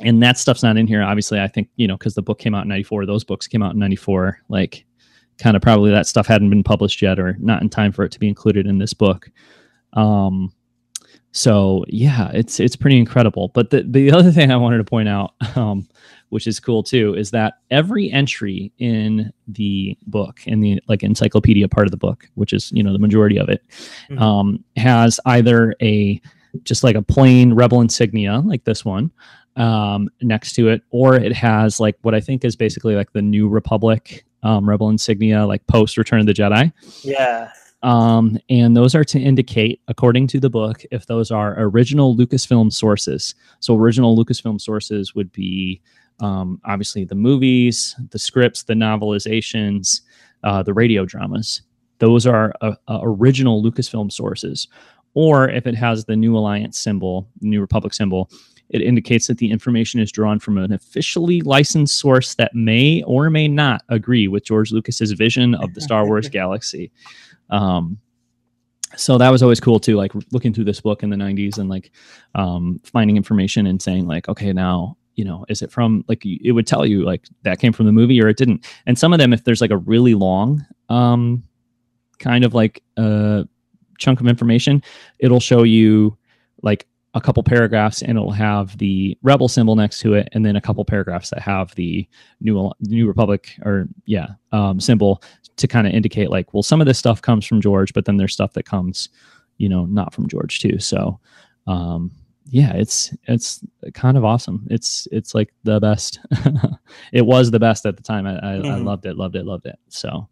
and 0.04 0.22
that 0.22 0.38
stuff's 0.38 0.64
not 0.64 0.78
in 0.78 0.88
here. 0.88 1.02
Obviously, 1.02 1.40
I 1.40 1.48
think 1.48 1.70
you 1.76 1.88
know 1.88 1.98
because 1.98 2.16
the 2.16 2.22
book 2.22 2.40
came 2.40 2.54
out 2.54 2.64
in 2.64 2.70
'94. 2.70 3.06
Those 3.06 3.24
books 3.24 3.48
came 3.48 3.64
out 3.64 3.74
in 3.74 3.80
'94. 3.80 4.40
Like, 4.50 4.86
kind 5.38 5.56
of 5.56 5.62
probably 5.62 5.92
that 5.92 6.08
stuff 6.08 6.28
hadn't 6.28 6.50
been 6.50 6.64
published 6.64 7.02
yet 7.02 7.20
or 7.20 7.38
not 7.40 7.62
in 7.62 7.70
time 7.70 7.92
for 7.92 8.04
it 8.04 8.12
to 8.12 8.20
be 8.20 8.28
included 8.28 8.68
in 8.68 8.78
this 8.78 8.94
book. 8.94 9.30
Um, 9.94 10.54
so 11.32 11.86
yeah, 11.88 12.30
it's 12.34 12.60
it's 12.60 12.76
pretty 12.76 12.98
incredible. 12.98 13.50
But 13.50 13.70
the 13.70 13.84
the 13.84 14.12
other 14.12 14.32
thing 14.32 14.52
I 14.52 14.58
wanted 14.58 14.78
to 14.78 14.84
point 14.84 15.10
out 15.10 15.34
um, 15.56 15.88
which 16.32 16.48
is 16.48 16.60
cool 16.60 16.82
too, 16.82 17.14
is 17.14 17.30
that 17.32 17.56
every 17.70 18.10
entry 18.10 18.72
in 18.80 19.32
the 19.48 19.98
book, 20.08 20.40
in 20.48 20.62
the 20.62 20.82
like 20.88 21.04
encyclopedia 21.04 21.68
part 21.68 21.86
of 21.86 21.92
the 21.92 21.98
book, 21.98 22.28
which 22.36 22.54
is 22.54 22.72
you 22.72 22.82
know 22.82 22.94
the 22.94 23.00
majority 23.00 23.38
of 23.38 23.50
it, 23.50 23.62
mm-hmm. 24.10 24.18
um, 24.18 24.64
has 24.78 25.20
either 25.26 25.76
a 25.82 26.20
just 26.64 26.84
like 26.84 26.96
a 26.96 27.02
plain 27.02 27.54
rebel 27.54 27.82
insignia 27.82 28.40
like 28.40 28.64
this 28.64 28.84
one 28.84 29.12
um, 29.58 30.10
next 30.22 30.54
to 30.54 30.70
it, 30.70 30.82
or 30.90 31.16
it 31.16 31.34
has 31.34 31.80
like 31.80 31.98
what 32.02 32.16
I 32.16 32.22
think 32.22 32.46
is 32.46 32.56
basically 32.56 32.96
like 32.96 33.12
the 33.12 33.22
New 33.22 33.50
Republic 33.50 34.26
um, 34.44 34.68
rebel 34.68 34.90
insignia, 34.90 35.46
like 35.46 35.68
post 35.68 35.98
Return 35.98 36.22
of 36.22 36.26
the 36.26 36.34
Jedi. 36.34 36.72
Yeah. 37.04 37.52
Um, 37.84 38.38
and 38.50 38.78
those 38.78 38.94
are 38.96 39.04
to 39.04 39.20
indicate, 39.20 39.82
according 39.88 40.28
to 40.28 40.40
the 40.40 40.50
book, 40.50 40.84
if 40.92 41.08
those 41.08 41.32
are 41.32 41.56
original 41.58 42.16
Lucasfilm 42.16 42.72
sources. 42.72 43.34
So, 43.60 43.76
original 43.76 44.16
Lucasfilm 44.16 44.62
sources 44.62 45.16
would 45.16 45.32
be 45.32 45.82
um, 46.20 46.60
obviously 46.66 47.04
the 47.06 47.16
movies, 47.16 47.96
the 48.12 48.20
scripts, 48.20 48.64
the 48.64 48.74
novelizations, 48.74 50.02
uh, 50.44 50.64
the 50.64 50.74
radio 50.74 51.06
dramas. 51.06 51.62
Those 52.00 52.26
are 52.26 52.54
uh, 52.62 52.76
uh, 52.88 53.00
original 53.02 53.64
Lucasfilm 53.64 54.12
sources. 54.12 54.68
Or 55.14 55.50
if 55.50 55.68
it 55.68 55.76
has 55.76 56.06
the 56.06 56.16
New 56.16 56.38
Alliance 56.38 56.80
symbol, 56.80 57.28
New 57.42 57.60
Republic 57.60 57.94
symbol, 57.94 58.30
it 58.70 58.82
indicates 58.82 59.28
that 59.28 59.38
the 59.38 59.52
information 59.52 60.00
is 60.00 60.12
drawn 60.12 60.40
from 60.40 60.58
an 60.58 60.72
officially 60.72 61.42
licensed 61.42 61.98
source 61.98 62.36
that 62.36 62.56
may 62.56 63.04
or 63.04 63.30
may 63.30 63.48
not 63.48 63.84
agree 63.90 64.30
with 64.30 64.46
George 64.46 64.72
Lucas's 64.72 65.12
vision 65.12 65.54
of 65.56 65.74
the 65.74 65.82
Star 65.82 66.06
Wars 66.08 66.30
galaxy. 66.40 66.92
Um, 67.50 68.00
so 68.96 69.18
that 69.18 69.30
was 69.30 69.44
always 69.44 69.60
cool 69.60 69.80
too, 69.80 69.96
like 69.96 70.12
looking 70.32 70.54
through 70.54 70.66
this 70.66 70.82
book 70.82 71.04
in 71.04 71.10
the 71.10 71.18
90s 71.18 71.58
and 71.58 71.70
like 71.70 71.92
um, 72.36 72.80
finding 72.84 73.18
information 73.18 73.68
and 73.68 73.82
saying 73.82 74.08
like, 74.08 74.28
okay, 74.30 74.54
now 74.54 74.98
you 75.16 75.26
know, 75.26 75.46
is 75.50 75.62
it 75.62 75.72
from 75.72 76.04
like 76.08 76.26
it 76.26 76.52
would 76.52 76.68
tell 76.68 76.86
you 76.86 77.04
like 77.04 77.28
that 77.44 77.60
came 77.60 77.74
from 77.74 77.86
the 77.86 77.92
movie 77.92 78.22
or 78.22 78.28
it 78.28 78.38
didn't. 78.38 78.66
And 78.86 78.98
some 78.98 79.14
of 79.14 79.20
them, 79.20 79.34
if 79.34 79.44
there's 79.44 79.62
like 79.62 79.72
a 79.72 79.78
really 79.78 80.16
long 80.16 80.66
um, 80.90 81.44
kind 82.20 82.46
of 82.46 82.54
like 82.54 82.84
uh, 82.98 83.44
chunk 83.98 84.20
of 84.20 84.28
information, 84.28 84.84
it'll 85.20 85.40
show 85.40 85.64
you 85.64 86.18
like 86.62 86.88
a 87.14 87.22
couple 87.22 87.44
paragraphs 87.44 88.02
and 88.02 88.12
it'll 88.12 88.32
have 88.32 88.78
the 88.78 89.18
rebel 89.22 89.48
symbol 89.48 89.76
next 89.76 90.00
to 90.00 90.14
it 90.14 90.30
and 90.32 90.46
then 90.46 90.56
a 90.56 90.62
couple 90.62 90.84
paragraphs 90.86 91.30
that 91.30 91.42
have 91.42 91.76
the 91.76 92.08
new 92.40 92.72
new 92.82 93.06
republic 93.06 93.58
or 93.64 93.88
yeah 94.06 94.28
um, 94.54 94.80
symbol 94.80 95.22
to 95.58 95.68
kind 95.68 95.86
of 95.86 95.94
indicate 95.94 96.30
like 96.30 96.54
well 96.54 96.64
some 96.64 96.80
of 96.80 96.88
this 96.88 96.98
stuff 96.98 97.22
comes 97.22 97.46
from 97.46 97.60
george 97.60 97.94
but 97.94 98.06
then 98.06 98.16
there's 98.16 98.34
stuff 98.34 98.54
that 98.54 98.64
comes 98.64 99.10
you 99.58 99.68
know 99.68 99.86
not 99.86 100.14
from 100.14 100.28
george 100.28 100.60
too 100.60 100.80
so 100.80 101.20
um, 101.68 102.12
yeah, 102.46 102.74
it's 102.74 103.14
it's 103.28 103.64
kind 103.94 104.18
of 104.18 104.26
awesome. 104.26 104.68
It's 104.70 105.08
it's 105.12 105.36
like 105.36 105.54
the 105.64 105.80
best. 105.80 106.20
it 107.14 107.26
was 107.26 107.52
the 107.52 107.60
best 107.60 107.86
at 107.86 107.98
the 107.98 108.04
time. 108.04 108.26
I, 108.26 108.38
I, 108.38 108.56
mm-hmm. 108.58 108.66
I, 108.66 108.78
loved 108.78 109.06
it, 109.06 109.16
loved 109.16 109.36
it, 109.36 109.46
loved 109.46 109.66
it. 109.66 109.80
So, 109.90 110.28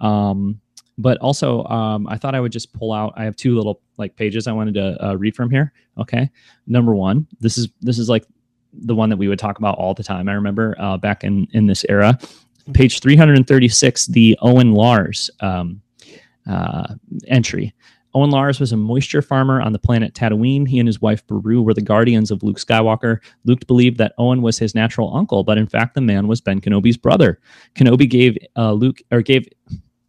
um, 0.00 0.60
but 0.98 1.18
also 1.18 1.64
um, 1.64 2.08
I 2.08 2.16
thought 2.16 2.34
I 2.34 2.40
would 2.40 2.52
just 2.52 2.72
pull 2.72 2.92
out. 2.92 3.12
I 3.16 3.24
have 3.24 3.36
two 3.36 3.54
little 3.54 3.80
like 3.98 4.16
pages 4.16 4.46
I 4.46 4.52
wanted 4.52 4.74
to 4.74 5.06
uh, 5.06 5.14
read 5.14 5.36
from 5.36 5.50
here. 5.50 5.72
Okay, 5.98 6.30
number 6.66 6.94
one. 6.94 7.26
This 7.40 7.58
is 7.58 7.68
this 7.80 7.98
is 7.98 8.08
like 8.08 8.24
the 8.72 8.94
one 8.94 9.10
that 9.10 9.16
we 9.16 9.28
would 9.28 9.38
talk 9.38 9.58
about 9.58 9.76
all 9.78 9.94
the 9.94 10.04
time. 10.04 10.28
I 10.28 10.32
remember 10.32 10.74
uh, 10.78 10.96
back 10.96 11.24
in 11.24 11.46
in 11.52 11.66
this 11.66 11.84
era. 11.88 12.18
Page 12.74 13.00
three 13.00 13.16
hundred 13.16 13.36
and 13.36 13.46
thirty 13.46 13.68
six, 13.68 14.06
the 14.06 14.38
Owen 14.42 14.72
Lars 14.72 15.30
um, 15.40 15.80
uh, 16.48 16.94
entry. 17.26 17.74
Owen 18.14 18.30
Lars 18.30 18.58
was 18.58 18.72
a 18.72 18.76
moisture 18.76 19.22
farmer 19.22 19.60
on 19.60 19.72
the 19.72 19.78
planet 19.78 20.14
Tatooine. 20.14 20.66
He 20.66 20.78
and 20.78 20.88
his 20.88 21.00
wife 21.00 21.24
Beru 21.26 21.62
were 21.62 21.74
the 21.74 21.80
guardians 21.80 22.30
of 22.30 22.42
Luke 22.42 22.58
Skywalker. 22.58 23.18
Luke 23.44 23.66
believed 23.66 23.98
that 23.98 24.14
Owen 24.18 24.42
was 24.42 24.58
his 24.58 24.74
natural 24.74 25.14
uncle, 25.16 25.44
but 25.44 25.58
in 25.58 25.66
fact, 25.66 25.94
the 25.94 26.00
man 26.00 26.26
was 26.26 26.40
Ben 26.40 26.60
Kenobi's 26.60 26.96
brother. 26.96 27.38
Kenobi 27.74 28.08
gave 28.08 28.36
uh, 28.56 28.72
Luke, 28.72 29.00
or 29.12 29.22
gave, 29.22 29.48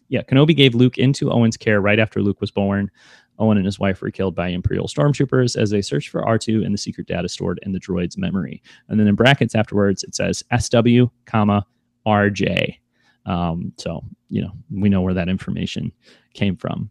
yeah, 0.10 0.24
Kenobi 0.24 0.56
gave 0.56 0.74
Luke 0.74 0.98
into 0.98 1.32
Owen's 1.32 1.58
care 1.58 1.80
right 1.80 2.00
after 2.00 2.22
Luke 2.22 2.42
was 2.42 2.52
born. 2.52 2.90
Owen 3.38 3.58
and 3.58 3.66
his 3.66 3.80
wife 3.80 4.02
were 4.02 4.12
killed 4.12 4.36
by 4.36 4.50
Imperial 4.50 4.88
stormtroopers 4.88 5.60
as 5.60 5.70
they 5.70 5.82
searched 5.82 6.10
for 6.10 6.22
R2 6.22 6.64
and 6.64 6.74
the 6.74 6.78
secret 6.78 7.08
data 7.08 7.28
stored 7.28 7.60
in 7.64 7.72
the 7.72 7.80
droid's 7.80 8.18
memory. 8.18 8.62
And 8.88 9.00
then 9.00 9.08
in 9.08 9.16
brackets 9.16 9.56
afterwards, 9.56 10.04
it 10.04 10.14
says 10.14 10.44
SW, 10.60 11.06
comma 11.26 11.66
RJ. 12.06 12.78
Um, 13.26 13.74
so 13.78 14.04
you 14.30 14.42
know 14.42 14.52
we 14.72 14.90
know 14.90 15.02
where 15.02 15.14
that 15.14 15.30
information 15.30 15.92
came 16.34 16.56
from. 16.56 16.90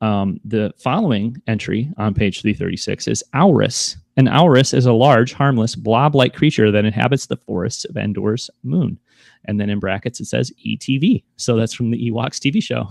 Um, 0.00 0.40
the 0.44 0.72
following 0.78 1.36
entry 1.46 1.90
on 1.98 2.14
page 2.14 2.40
336 2.40 3.06
is 3.08 3.24
Aurus. 3.34 3.96
An 4.16 4.28
Aurus 4.28 4.72
is 4.74 4.86
a 4.86 4.92
large, 4.92 5.32
harmless, 5.32 5.74
blob 5.74 6.14
like 6.14 6.34
creature 6.34 6.70
that 6.70 6.84
inhabits 6.84 7.26
the 7.26 7.36
forests 7.36 7.84
of 7.84 7.96
Endor's 7.96 8.50
moon. 8.62 8.98
And 9.44 9.60
then 9.60 9.70
in 9.70 9.78
brackets, 9.78 10.20
it 10.20 10.26
says 10.26 10.52
ETV. 10.66 11.22
So 11.36 11.56
that's 11.56 11.72
from 11.72 11.90
the 11.90 12.10
Ewoks 12.10 12.38
TV 12.38 12.62
show. 12.62 12.88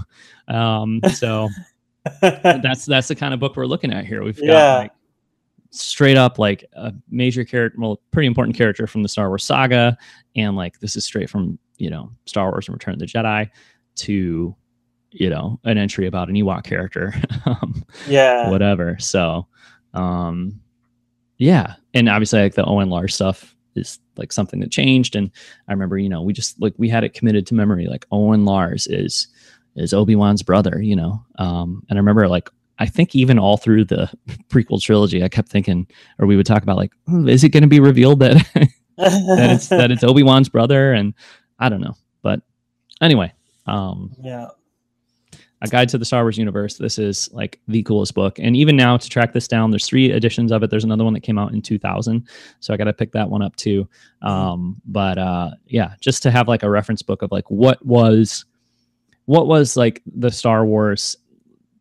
Um, 0.53 1.01
so 1.13 1.49
that's 2.21 2.85
that's 2.85 3.07
the 3.07 3.15
kind 3.15 3.33
of 3.33 3.39
book 3.39 3.55
we're 3.55 3.65
looking 3.65 3.93
at 3.93 4.05
here. 4.05 4.23
We've 4.23 4.37
got 4.37 4.45
yeah. 4.45 4.77
like 4.77 4.91
straight 5.71 6.17
up 6.17 6.39
like 6.39 6.65
a 6.73 6.93
major 7.09 7.43
character, 7.43 7.79
well, 7.79 8.01
pretty 8.11 8.27
important 8.27 8.57
character 8.57 8.87
from 8.87 9.03
the 9.03 9.09
Star 9.09 9.29
Wars 9.29 9.43
saga. 9.43 9.97
And 10.35 10.55
like 10.55 10.79
this 10.79 10.95
is 10.95 11.05
straight 11.05 11.29
from, 11.29 11.59
you 11.77 11.89
know, 11.89 12.11
Star 12.25 12.51
Wars 12.51 12.67
and 12.67 12.75
Return 12.75 12.93
of 12.93 12.99
the 12.99 13.05
Jedi 13.05 13.49
to 13.97 14.55
you 15.11 15.29
know 15.29 15.59
an 15.63 15.77
entry 15.77 16.07
about 16.07 16.29
an 16.29 16.35
Ewok 16.35 16.63
character, 16.63 17.13
um, 17.45 17.85
yeah, 18.07 18.49
whatever. 18.49 18.97
So, 18.99 19.47
um, 19.93 20.59
yeah, 21.37 21.75
and 21.93 22.09
obviously 22.09 22.41
like 22.41 22.55
the 22.55 22.65
Owen 22.65 22.89
Lars 22.89 23.15
stuff 23.15 23.55
is 23.75 23.99
like 24.17 24.31
something 24.31 24.59
that 24.59 24.71
changed, 24.71 25.15
and 25.15 25.31
I 25.67 25.73
remember 25.73 25.97
you 25.97 26.09
know 26.09 26.21
we 26.21 26.33
just 26.33 26.59
like 26.61 26.73
we 26.77 26.89
had 26.89 27.03
it 27.03 27.13
committed 27.13 27.47
to 27.47 27.55
memory. 27.55 27.87
Like 27.87 28.05
Owen 28.11 28.45
Lars 28.45 28.87
is 28.87 29.27
is 29.75 29.93
Obi 29.93 30.15
Wan's 30.15 30.43
brother, 30.43 30.81
you 30.81 30.95
know, 30.95 31.23
um, 31.37 31.83
and 31.89 31.97
I 31.97 31.99
remember 31.99 32.27
like 32.27 32.49
I 32.79 32.85
think 32.85 33.15
even 33.15 33.37
all 33.37 33.57
through 33.57 33.85
the 33.85 34.11
prequel 34.49 34.81
trilogy, 34.81 35.23
I 35.23 35.29
kept 35.29 35.49
thinking, 35.49 35.87
or 36.17 36.27
we 36.27 36.35
would 36.35 36.45
talk 36.45 36.63
about 36.63 36.77
like, 36.77 36.93
oh, 37.07 37.27
is 37.27 37.43
it 37.43 37.49
going 37.49 37.63
to 37.63 37.67
be 37.67 37.79
revealed 37.79 38.19
that 38.19 38.35
that 38.97 39.49
it's 39.51 39.67
that 39.67 39.91
it's 39.91 40.03
Obi 40.03 40.23
Wan's 40.23 40.49
brother? 40.49 40.93
And 40.93 41.13
I 41.59 41.69
don't 41.69 41.81
know, 41.81 41.95
but 42.21 42.41
anyway, 43.01 43.33
um, 43.67 44.15
yeah, 44.21 44.47
a 45.61 45.67
guide 45.67 45.89
to 45.89 45.97
the 45.97 46.05
Star 46.05 46.23
Wars 46.23 46.37
universe. 46.37 46.77
This 46.77 46.97
is 46.97 47.29
like 47.33 47.59
the 47.67 47.83
coolest 47.83 48.13
book. 48.13 48.39
And 48.39 48.55
even 48.55 48.75
now 48.75 48.97
to 48.97 49.09
track 49.09 49.33
this 49.33 49.47
down, 49.47 49.71
there's 49.71 49.85
three 49.85 50.11
editions 50.11 50.51
of 50.51 50.63
it. 50.63 50.69
There's 50.69 50.85
another 50.85 51.03
one 51.03 51.13
that 51.13 51.21
came 51.21 51.37
out 51.37 51.53
in 51.53 51.61
2000. 51.61 52.27
So 52.59 52.73
I 52.73 52.77
got 52.77 52.85
to 52.85 52.93
pick 52.93 53.11
that 53.11 53.29
one 53.29 53.41
up 53.41 53.55
too. 53.55 53.87
Mm-hmm. 54.23 54.27
Um, 54.27 54.81
but 54.85 55.17
uh, 55.17 55.51
yeah, 55.67 55.95
just 55.99 56.23
to 56.23 56.31
have 56.31 56.47
like 56.47 56.63
a 56.63 56.69
reference 56.69 57.01
book 57.01 57.21
of 57.21 57.31
like 57.31 57.49
what 57.51 57.85
was, 57.85 58.45
what 59.25 59.47
was 59.47 59.75
like 59.75 60.01
the 60.05 60.31
Star 60.31 60.65
Wars 60.65 61.17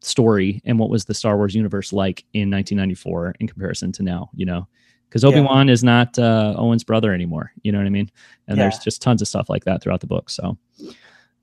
story 0.01 0.61
and 0.65 0.79
what 0.79 0.91
was 0.91 1.05
the 1.05 1.15
Star 1.15 1.37
Wars 1.37 1.55
universe 1.55 1.93
like 1.93 2.25
in 2.33 2.51
1994 2.51 3.37
in 3.41 3.47
comparison 3.47 3.93
to 3.93 4.03
now, 4.03 4.31
you 4.35 4.45
know, 4.45 4.67
because 5.09 5.25
Obi 5.25 5.41
Wan 5.41 5.69
yeah. 5.69 5.73
is 5.73 5.85
not 5.85 6.19
uh, 6.19 6.55
Owen's 6.59 6.85
brother 6.85 7.15
anymore. 7.15 7.53
You 7.63 7.73
know 7.73 7.79
what 7.79 7.87
I 7.87 7.91
mean? 7.91 8.11
And 8.47 8.57
yeah. 8.57 8.65
there's 8.65 8.79
just 8.79 9.01
tons 9.01 9.23
of 9.23 9.29
stuff 9.29 9.49
like 9.49 9.65
that 9.65 9.83
throughout 9.83 10.01
the 10.01 10.07
book. 10.07 10.29
So, 10.29 10.59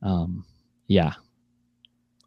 um, 0.01 0.45
yeah, 0.87 1.13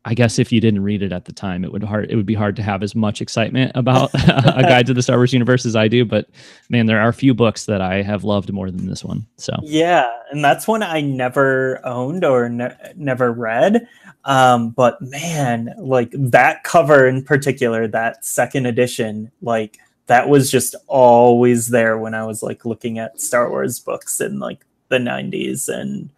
I 0.08 0.14
guess 0.14 0.38
if 0.38 0.50
you 0.50 0.58
didn't 0.58 0.82
read 0.82 1.02
it 1.02 1.12
at 1.12 1.26
the 1.26 1.34
time, 1.34 1.66
it 1.66 1.70
would 1.70 1.84
hard 1.84 2.10
it 2.10 2.16
would 2.16 2.24
be 2.24 2.32
hard 2.32 2.56
to 2.56 2.62
have 2.62 2.82
as 2.82 2.94
much 2.94 3.20
excitement 3.20 3.72
about 3.74 4.08
a 4.14 4.62
guide 4.62 4.86
to 4.86 4.94
the 4.94 5.02
Star 5.02 5.18
Wars 5.18 5.34
universe 5.34 5.66
as 5.66 5.76
I 5.76 5.86
do. 5.86 6.06
But 6.06 6.30
man, 6.70 6.86
there 6.86 6.98
are 6.98 7.10
a 7.10 7.12
few 7.12 7.34
books 7.34 7.66
that 7.66 7.82
I 7.82 8.00
have 8.00 8.24
loved 8.24 8.50
more 8.50 8.70
than 8.70 8.86
this 8.86 9.04
one. 9.04 9.26
So 9.36 9.52
yeah, 9.62 10.08
and 10.30 10.42
that's 10.42 10.66
one 10.66 10.82
I 10.82 11.02
never 11.02 11.84
owned 11.84 12.24
or 12.24 12.48
ne- 12.48 12.74
never 12.96 13.30
read. 13.30 13.86
Um, 14.24 14.70
but 14.70 14.98
man, 15.02 15.74
like 15.76 16.10
that 16.14 16.64
cover 16.64 17.06
in 17.06 17.22
particular, 17.22 17.86
that 17.88 18.24
second 18.24 18.64
edition, 18.64 19.30
like 19.42 19.76
that 20.06 20.30
was 20.30 20.50
just 20.50 20.74
always 20.86 21.66
there 21.66 21.98
when 21.98 22.14
I 22.14 22.24
was 22.24 22.42
like 22.42 22.64
looking 22.64 22.98
at 22.98 23.20
Star 23.20 23.50
Wars 23.50 23.78
books 23.78 24.22
in 24.22 24.38
like 24.38 24.64
the 24.88 24.96
90s 24.96 25.68
and 25.68 26.08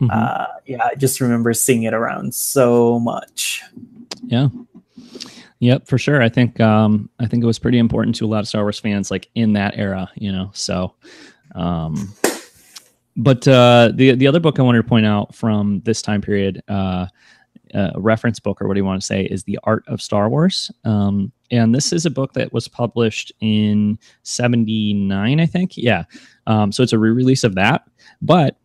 Mm-hmm. 0.00 0.10
Uh, 0.10 0.46
yeah, 0.66 0.84
I 0.84 0.94
just 0.94 1.20
remember 1.20 1.52
seeing 1.52 1.82
it 1.82 1.92
around 1.92 2.34
so 2.34 2.98
much. 2.98 3.62
Yeah. 4.24 4.48
Yep, 5.60 5.86
for 5.86 5.98
sure. 5.98 6.22
I 6.22 6.30
think 6.30 6.58
um, 6.58 7.10
I 7.18 7.26
think 7.26 7.42
it 7.42 7.46
was 7.46 7.58
pretty 7.58 7.78
important 7.78 8.16
to 8.16 8.24
a 8.24 8.28
lot 8.28 8.40
of 8.40 8.48
Star 8.48 8.62
Wars 8.62 8.80
fans, 8.80 9.10
like 9.10 9.28
in 9.34 9.52
that 9.52 9.76
era, 9.76 10.10
you 10.14 10.32
know. 10.32 10.50
So, 10.54 10.94
um, 11.54 12.14
but 13.14 13.46
uh, 13.46 13.92
the 13.94 14.14
the 14.14 14.26
other 14.26 14.40
book 14.40 14.58
I 14.58 14.62
wanted 14.62 14.82
to 14.82 14.88
point 14.88 15.04
out 15.04 15.34
from 15.34 15.82
this 15.84 16.00
time 16.00 16.22
period, 16.22 16.62
uh, 16.68 17.06
uh, 17.74 17.90
reference 17.96 18.40
book 18.40 18.62
or 18.62 18.68
what 18.68 18.74
do 18.74 18.80
you 18.80 18.86
want 18.86 19.02
to 19.02 19.06
say, 19.06 19.24
is 19.24 19.44
the 19.44 19.58
Art 19.64 19.84
of 19.86 20.00
Star 20.00 20.30
Wars. 20.30 20.70
Um, 20.84 21.30
and 21.50 21.74
this 21.74 21.92
is 21.92 22.06
a 22.06 22.10
book 22.10 22.32
that 22.32 22.54
was 22.54 22.66
published 22.66 23.30
in 23.40 23.98
'79, 24.22 25.40
I 25.40 25.46
think. 25.46 25.76
Yeah. 25.76 26.04
Um, 26.46 26.72
so 26.72 26.82
it's 26.82 26.94
a 26.94 26.98
re-release 26.98 27.44
of 27.44 27.54
that, 27.56 27.82
but 28.22 28.56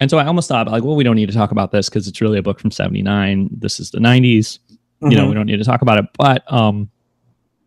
and 0.00 0.10
so 0.10 0.18
I 0.18 0.26
almost 0.26 0.48
thought, 0.48 0.66
like, 0.66 0.82
well, 0.82 0.96
we 0.96 1.04
don't 1.04 1.16
need 1.16 1.28
to 1.28 1.34
talk 1.34 1.50
about 1.50 1.70
this 1.70 1.88
because 1.88 2.08
it's 2.08 2.20
really 2.20 2.38
a 2.38 2.42
book 2.42 2.58
from 2.58 2.70
79. 2.70 3.48
This 3.52 3.78
is 3.78 3.90
the 3.90 3.98
90s. 3.98 4.58
Mm-hmm. 4.58 5.10
You 5.10 5.16
know, 5.16 5.24
we 5.24 5.28
mm-hmm. 5.28 5.38
don't 5.38 5.46
need 5.46 5.58
to 5.58 5.64
talk 5.64 5.82
about 5.82 5.98
it. 5.98 6.06
But 6.18 6.50
um, 6.52 6.90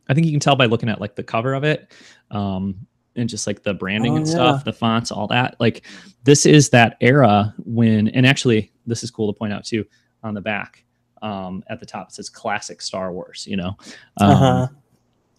I 0.09 0.13
think 0.13 0.25
you 0.25 0.31
can 0.31 0.39
tell 0.39 0.55
by 0.55 0.65
looking 0.65 0.89
at 0.89 0.99
like 0.99 1.15
the 1.15 1.23
cover 1.23 1.53
of 1.53 1.63
it 1.63 1.91
um, 2.31 2.75
and 3.15 3.29
just 3.29 3.47
like 3.47 3.63
the 3.63 3.73
branding 3.73 4.13
oh, 4.13 4.17
and 4.17 4.27
stuff, 4.27 4.59
yeah. 4.59 4.63
the 4.63 4.73
fonts, 4.73 5.11
all 5.11 5.27
that. 5.27 5.55
Like, 5.59 5.85
this 6.23 6.45
is 6.45 6.69
that 6.69 6.97
era 7.01 7.53
when, 7.65 8.09
and 8.09 8.25
actually, 8.25 8.71
this 8.85 9.03
is 9.03 9.11
cool 9.11 9.31
to 9.31 9.37
point 9.37 9.53
out 9.53 9.63
too 9.63 9.85
on 10.23 10.33
the 10.33 10.41
back 10.41 10.83
um, 11.21 11.63
at 11.69 11.79
the 11.79 11.85
top, 11.85 12.09
it 12.09 12.13
says 12.13 12.29
classic 12.29 12.81
Star 12.81 13.11
Wars, 13.13 13.45
you 13.47 13.55
know. 13.55 13.75
Um, 14.19 14.29
uh-huh 14.29 14.67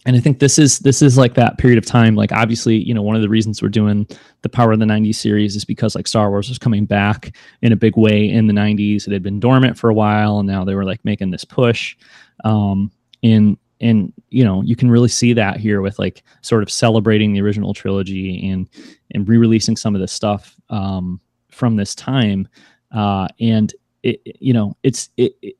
and 0.05 0.15
I 0.15 0.19
think 0.19 0.39
this 0.39 0.57
is 0.57 0.79
this 0.79 1.01
is 1.01 1.17
like 1.17 1.33
that 1.33 1.57
period 1.57 1.77
of 1.77 1.85
time. 1.85 2.15
Like 2.15 2.31
obviously, 2.31 2.77
you 2.77 2.93
know, 2.93 3.01
one 3.01 3.15
of 3.15 3.21
the 3.21 3.29
reasons 3.29 3.61
we're 3.61 3.69
doing 3.69 4.07
the 4.41 4.49
Power 4.49 4.71
of 4.71 4.79
the 4.79 4.85
'90s 4.85 5.15
series 5.15 5.55
is 5.55 5.65
because 5.65 5.95
like 5.95 6.07
Star 6.07 6.29
Wars 6.29 6.47
was 6.47 6.57
coming 6.57 6.85
back 6.85 7.35
in 7.61 7.73
a 7.73 7.75
big 7.75 7.97
way 7.97 8.29
in 8.29 8.47
the 8.47 8.53
'90s. 8.53 9.07
It 9.07 9.13
had 9.13 9.23
been 9.23 9.39
dormant 9.39 9.77
for 9.77 9.89
a 9.89 9.93
while, 9.93 10.39
and 10.39 10.47
now 10.47 10.63
they 10.63 10.75
were 10.75 10.85
like 10.85 11.03
making 11.03 11.31
this 11.31 11.43
push. 11.43 11.97
Um, 12.45 12.91
and 13.23 13.57
and 13.81 14.13
you 14.29 14.43
know, 14.43 14.61
you 14.61 14.75
can 14.75 14.89
really 14.89 15.09
see 15.09 15.33
that 15.33 15.57
here 15.57 15.81
with 15.81 15.99
like 15.99 16.23
sort 16.41 16.63
of 16.63 16.71
celebrating 16.71 17.33
the 17.33 17.41
original 17.41 17.73
trilogy 17.73 18.49
and 18.49 18.69
and 19.11 19.27
re-releasing 19.27 19.75
some 19.75 19.95
of 19.95 20.01
this 20.01 20.13
stuff 20.13 20.55
um, 20.69 21.19
from 21.51 21.75
this 21.75 21.93
time. 21.93 22.47
Uh, 22.93 23.27
and 23.39 23.73
it, 24.03 24.21
you 24.39 24.53
know, 24.53 24.77
it's 24.83 25.09
it, 25.17 25.33
it 25.41 25.55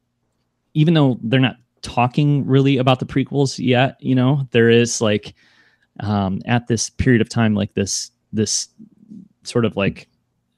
even 0.73 0.93
though 0.93 1.19
they're 1.23 1.39
not 1.39 1.57
talking 1.81 2.45
really 2.45 2.77
about 2.77 2.99
the 2.99 3.05
prequels 3.05 3.57
yet. 3.63 3.97
You 3.99 4.15
know, 4.15 4.47
there 4.51 4.69
is 4.69 5.01
like 5.01 5.33
um, 5.99 6.41
at 6.45 6.67
this 6.67 6.89
period 6.89 7.21
of 7.21 7.29
time, 7.29 7.55
like 7.55 7.73
this 7.73 8.11
this 8.31 8.69
sort 9.43 9.65
of 9.65 9.75
like 9.75 10.07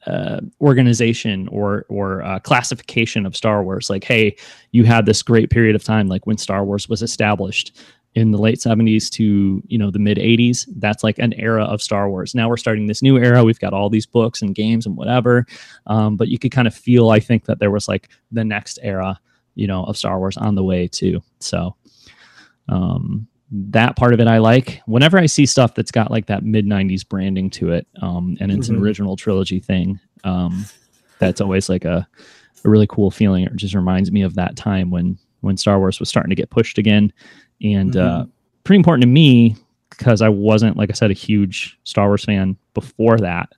uh, 0.08 0.42
organization 0.60 1.48
or 1.50 1.86
or 1.90 2.22
uh, 2.24 2.40
classification 2.40 3.26
of 3.26 3.36
Star 3.36 3.64
Wars. 3.64 3.90
Like, 3.90 4.04
hey, 4.04 4.36
you 4.72 4.84
had 4.84 5.06
this 5.06 5.22
great 5.22 5.50
period 5.50 5.76
of 5.76 5.84
time, 5.84 6.08
like 6.08 6.26
when 6.26 6.38
Star 6.38 6.66
Wars 6.66 6.90
was 6.90 7.02
established 7.02 7.78
in 8.14 8.32
the 8.32 8.38
late 8.38 8.60
70s 8.60 9.10
to 9.10 9.64
you 9.68 9.78
know 9.78 9.90
the 9.90 10.00
mid 10.00 10.18
80s 10.18 10.68
that's 10.78 11.04
like 11.04 11.18
an 11.20 11.34
era 11.34 11.64
of 11.64 11.82
star 11.82 12.10
wars 12.10 12.36
now 12.36 12.50
we're 12.50 12.58
starting 12.58 12.88
this 12.88 13.02
new 13.02 13.18
era 13.18 13.44
we've 13.44 13.60
got 13.60 13.74
all 13.74 13.90
these 13.90 14.06
books 14.06 14.42
and 14.42 14.54
games 14.54 14.86
and 14.86 14.98
whatever 14.98 15.46
um, 15.88 16.18
but 16.18 16.28
you 16.28 16.38
could 16.38 16.52
kind 16.52 16.68
of 16.68 16.76
feel 16.76 17.10
i 17.10 17.20
think 17.20 17.46
that 17.46 17.60
there 17.60 17.72
was 17.72 17.88
like 17.88 18.10
the 18.32 18.44
next 18.44 18.80
era 18.82 19.18
you 19.56 19.68
know 19.68 19.84
of 19.84 19.98
Star 19.98 20.20
Wars 20.20 20.38
on 20.38 20.56
the 20.56 20.64
way 20.64 20.88
too. 20.88 21.22
So 21.40 21.76
um, 22.70 23.28
that 23.52 23.96
part 23.96 24.14
of 24.14 24.20
it 24.20 24.28
I 24.28 24.38
like. 24.38 24.82
Whenever 24.86 25.18
I 25.18 25.26
see 25.26 25.46
stuff 25.46 25.76
that's 25.76 25.92
got 25.92 26.12
like 26.12 26.28
that 26.28 26.44
mid 26.44 26.66
'90s 26.66 27.08
branding 27.08 27.50
to 27.52 27.72
it, 27.72 27.88
um, 28.02 28.38
and 28.40 28.52
it's 28.52 28.68
mm-hmm. 28.68 28.78
an 28.78 28.84
original 28.84 29.16
trilogy 29.16 29.60
thing, 29.60 30.00
um, 30.24 30.66
that's 31.20 31.42
always 31.42 31.70
like 31.70 31.86
a, 31.86 32.08
a 32.64 32.70
really 32.70 32.88
cool 32.88 33.12
feeling. 33.12 33.44
It 33.44 33.56
just 33.56 33.76
reminds 33.76 34.12
me 34.12 34.22
of 34.22 34.36
that 34.36 34.56
time 34.56 34.90
when 34.90 35.18
when 35.42 35.58
Star 35.58 35.80
Wars 35.80 36.00
was 36.00 36.10
starting 36.10 36.30
to 36.30 36.36
get 36.36 36.50
pushed 36.50 36.78
again, 36.78 37.12
and 37.62 37.96
uh, 37.98 38.00
mm-hmm. 38.00 38.22
uh, 38.22 38.26
pretty 38.64 38.78
important 38.78 39.02
to 39.02 39.08
me 39.08 39.56
because 39.90 40.22
I 40.22 40.30
wasn't, 40.30 40.78
like 40.78 40.90
I 40.90 40.94
said, 40.94 41.12
a 41.12 41.16
huge 41.16 41.78
Star 41.84 42.08
Wars 42.08 42.26
fan 42.26 42.58
before 42.74 43.18
that. 43.18 43.54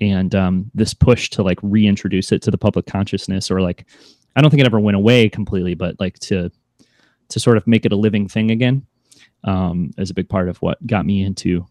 And 0.00 0.34
um, 0.34 0.70
this 0.74 0.92
push 0.92 1.30
to 1.30 1.42
like 1.42 1.58
reintroduce 1.62 2.32
it 2.32 2.42
to 2.42 2.50
the 2.50 2.58
public 2.58 2.86
consciousness 2.86 3.50
or 3.50 3.62
like 3.62 3.86
I 4.36 4.40
don't 4.40 4.50
think 4.50 4.60
it 4.60 4.66
ever 4.66 4.80
went 4.80 4.96
away 4.96 5.28
completely, 5.28 5.74
but 5.74 5.98
like 6.00 6.18
to 6.20 6.50
to 7.28 7.40
sort 7.40 7.56
of 7.56 7.66
make 7.66 7.86
it 7.86 7.92
a 7.92 7.96
living 7.96 8.28
thing 8.28 8.50
again 8.50 8.86
um, 9.44 9.90
is 9.98 10.10
a 10.10 10.14
big 10.14 10.28
part 10.28 10.48
of 10.48 10.58
what 10.58 10.84
got 10.86 11.06
me 11.06 11.22
into 11.22 11.66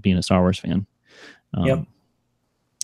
being 0.00 0.16
a 0.16 0.22
Star 0.22 0.40
Wars 0.40 0.58
fan. 0.58 0.86
Um, 1.54 1.66
yep. 1.66 1.84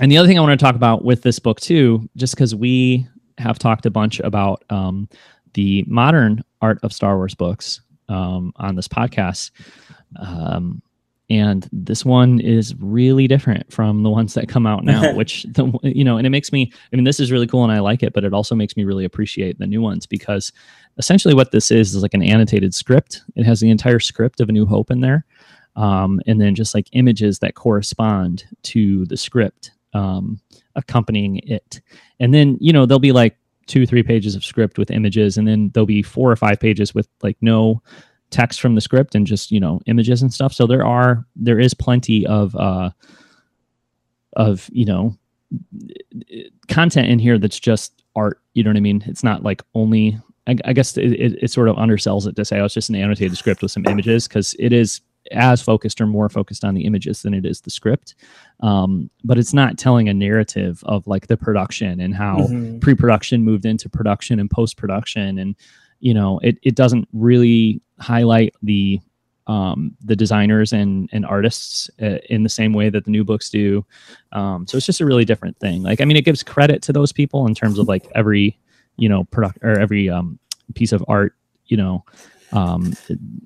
And 0.01 0.11
the 0.11 0.19
other 0.19 0.27
thing 0.27 0.39
I 0.39 0.43
want 0.43 0.59
to 0.59 0.63
talk 0.63 0.75
about 0.75 1.05
with 1.05 1.23
this 1.23 1.39
book 1.39 1.61
too, 1.61 2.09
just 2.17 2.35
because 2.35 2.55
we 2.55 3.07
have 3.39 3.59
talked 3.59 3.87
a 3.87 3.91
bunch 3.91 4.21
about 4.21 4.65
um, 4.71 5.09
the 5.55 5.85
modern 5.87 6.43
art 6.61 6.79
of 6.83 6.93
Star 6.93 7.17
Wars 7.17 7.35
books 7.35 7.81
um, 8.09 8.53
on 8.57 8.75
this 8.75 8.89
podcast. 8.89 9.51
Um, 10.17 10.83
and 11.33 11.69
this 11.73 12.05
one 12.05 12.39
is 12.41 12.75
really 12.77 13.27
different 13.27 13.73
from 13.73 14.03
the 14.03 14.11
ones 14.11 14.35
that 14.35 14.49
come 14.49 14.67
out 14.67 14.85
now 14.85 15.15
which 15.17 15.45
the, 15.45 15.79
you 15.83 16.05
know 16.05 16.17
and 16.19 16.27
it 16.27 16.31
makes 16.31 16.53
me 16.53 16.71
i 16.93 16.97
mean 16.97 17.05
this 17.05 17.21
is 17.21 17.33
really 17.33 17.47
cool 17.47 17.65
and 17.65 17.73
i 17.73 17.79
like 17.79 18.03
it 18.03 18.13
but 18.13 18.25
it 18.25 18.35
also 18.35 18.55
makes 18.55 18.77
me 18.77 18.85
really 18.85 19.05
appreciate 19.05 19.59
the 19.59 19.67
new 19.67 19.81
ones 19.81 20.07
because 20.07 20.53
essentially 20.99 21.35
what 21.35 21.53
this 21.53 21.71
is 21.71 21.95
is 21.95 22.03
like 22.03 22.15
an 22.15 22.23
annotated 22.23 22.75
script. 22.75 23.23
It 23.37 23.45
has 23.45 23.61
the 23.61 23.71
entire 23.71 23.99
script 23.99 24.41
of 24.41 24.49
a 24.49 24.53
new 24.53 24.67
hope 24.67 24.91
in 24.91 25.01
there 25.01 25.25
um, 25.77 26.21
and 26.27 26.41
then 26.41 26.55
just 26.55 26.75
like 26.75 26.89
images 26.93 27.39
that 27.39 27.55
correspond 27.55 28.45
to 28.65 29.07
the 29.07 29.17
script 29.17 29.73
um, 29.95 30.41
accompanying 30.77 31.39
it. 31.39 31.81
And 32.21 32.33
then 32.33 32.59
you 32.61 32.73
know 32.73 32.87
there'll 32.87 32.99
be 32.99 33.13
like 33.13 33.37
two 33.67 33.87
three 33.87 34.03
pages 34.03 34.35
of 34.35 34.45
script 34.45 34.77
with 34.77 34.91
images 34.91 35.39
and 35.39 35.47
then 35.47 35.71
there'll 35.73 35.87
be 35.87 36.03
four 36.03 36.31
or 36.31 36.37
five 36.37 36.59
pages 36.59 36.95
with 36.95 37.09
like 37.23 37.37
no 37.41 37.81
text 38.33 38.61
from 38.61 38.75
the 38.75 38.81
script 38.81 39.15
and 39.15 39.27
just 39.27 39.51
you 39.51 39.61
know 39.61 39.81
images 39.87 40.23
and 40.23 40.33
stuff. 40.33 40.53
So 40.53 40.67
there 40.67 40.85
are 40.85 41.25
there 41.37 41.61
is 41.61 41.75
plenty 41.75 42.27
of 42.27 42.57
uh 42.57 42.91
of 44.35 44.69
you 44.73 44.85
know 44.85 45.17
content 46.69 47.09
in 47.09 47.19
here 47.19 47.39
that's 47.39 47.61
just 47.61 48.03
art 48.17 48.41
you 48.55 48.65
know 48.65 48.71
what 48.71 48.77
i 48.77 48.81
mean? 48.81 49.05
It's 49.07 49.23
not 49.23 49.43
like 49.43 49.63
only 49.75 50.19
i, 50.47 50.57
I 50.65 50.73
guess 50.73 50.97
it, 50.97 51.13
it, 51.13 51.39
it, 51.43 51.51
sort 51.51 51.69
of 51.69 51.77
undersells 51.77 52.27
it 52.27 52.35
to 52.37 52.45
say 52.45 52.59
oh 52.59 52.65
it's 52.65 52.75
just 52.75 52.89
an 52.89 52.97
annotated 52.97 53.37
script 53.37 53.63
with 53.63 53.71
some 53.71 53.87
images 53.87 54.27
because 54.27 54.57
it 54.59 54.73
is 54.73 55.01
as 55.31 55.63
focused 55.63 56.01
or 56.01 56.07
more 56.07 56.29
focused 56.29 56.65
on 56.65 56.75
the 56.75 56.85
images 56.85 57.23
than 57.23 57.33
it 57.33 57.47
is 57.47 57.61
the 57.61 57.71
script. 57.71 58.17
Um, 58.61 59.09
but 59.23 59.39
it's 59.39 59.55
not 59.55 59.79
telling 59.79 60.09
a 60.09 60.15
narrative 60.15 60.83
of 60.85 61.07
like 61.07 61.29
the 61.29 61.37
production 61.37 62.01
and 62.01 62.15
how 62.15 62.39
mm-hmm. 62.39 62.81
pre-production 62.81 63.45
moved 63.45 63.65
into 63.65 63.89
production 63.89 64.41
and 64.41 64.51
post-production. 64.51 65.39
And 65.39 65.55
you 66.01 66.13
know 66.13 66.39
it, 66.41 66.59
it 66.63 66.75
doesn't 66.75 67.09
really 67.13 67.81
highlight 68.03 68.55
the 68.63 69.01
um, 69.47 69.97
the 70.05 70.15
designers 70.15 70.73
and 70.73 71.09
and 71.13 71.27
artists 71.27 71.91
uh, 72.01 72.19
in 72.31 72.43
the 72.43 72.49
same 72.49 72.73
way 72.73 72.91
that 72.91 73.05
the 73.05 73.11
new 73.11 73.25
books 73.25 73.51
do. 73.51 73.85
Um, 74.33 74.67
so 74.67 74.77
it's 74.77 74.87
just 74.87 75.01
a 75.01 75.07
really 75.07 75.25
different 75.25 75.59
thing. 75.59 75.83
Like 75.83 76.01
I 76.01 76.05
mean, 76.05 76.17
it 76.17 76.25
gives 76.25 76.43
credit 76.43 76.83
to 76.83 76.93
those 76.93 77.13
people 77.13 77.47
in 77.47 77.55
terms 77.55 77.79
of 77.79 77.89
like 77.89 78.07
every 78.15 78.59
you 78.97 79.09
know 79.09 79.25
product 79.25 79.59
or 79.63 79.79
every 79.79 80.09
um, 80.09 80.39
piece 80.75 80.93
of 80.93 81.05
art. 81.09 81.35
You 81.67 81.77
know, 81.77 82.05
um, 82.53 82.95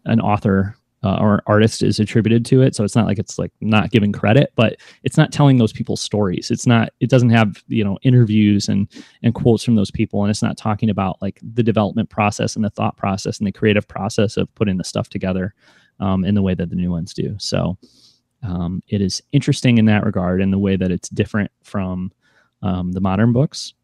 an 0.04 0.20
author 0.20 0.76
uh, 1.06 1.18
or 1.20 1.40
artist 1.46 1.84
is 1.84 2.00
attributed 2.00 2.44
to 2.44 2.62
it. 2.62 2.74
So 2.74 2.82
it's 2.82 2.96
not 2.96 3.06
like 3.06 3.20
it's 3.20 3.38
like 3.38 3.52
not 3.60 3.92
giving 3.92 4.10
credit, 4.10 4.52
but 4.56 4.76
it's 5.04 5.16
not 5.16 5.30
telling 5.30 5.56
those 5.56 5.72
people's 5.72 6.00
stories. 6.00 6.50
It's 6.50 6.66
not. 6.66 6.92
It 6.98 7.08
doesn't 7.08 7.30
have 7.30 7.62
you 7.68 7.84
know 7.84 7.96
interviews 8.02 8.68
and 8.68 8.88
and 9.22 9.32
quotes 9.32 9.62
from 9.62 9.76
those 9.76 9.92
people, 9.92 10.24
and 10.24 10.30
it's 10.30 10.42
not 10.42 10.56
talking 10.56 10.90
about 10.90 11.22
like 11.22 11.38
the 11.42 11.62
development 11.62 12.10
process 12.10 12.56
and 12.56 12.64
the 12.64 12.70
thought 12.70 12.96
process 12.96 13.38
and 13.38 13.46
the 13.46 13.52
creative 13.52 13.86
process 13.86 14.36
of 14.36 14.52
putting 14.56 14.78
the 14.78 14.84
stuff 14.84 15.08
together 15.08 15.54
um, 16.00 16.24
in 16.24 16.34
the 16.34 16.42
way 16.42 16.54
that 16.54 16.70
the 16.70 16.76
new 16.76 16.90
ones 16.90 17.14
do. 17.14 17.36
So 17.38 17.78
um, 18.42 18.82
it 18.88 19.00
is 19.00 19.22
interesting 19.30 19.78
in 19.78 19.84
that 19.84 20.04
regard, 20.04 20.40
in 20.40 20.50
the 20.50 20.58
way 20.58 20.74
that 20.74 20.90
it's 20.90 21.08
different 21.08 21.52
from 21.62 22.10
um, 22.62 22.90
the 22.90 23.00
modern 23.00 23.32
books. 23.32 23.74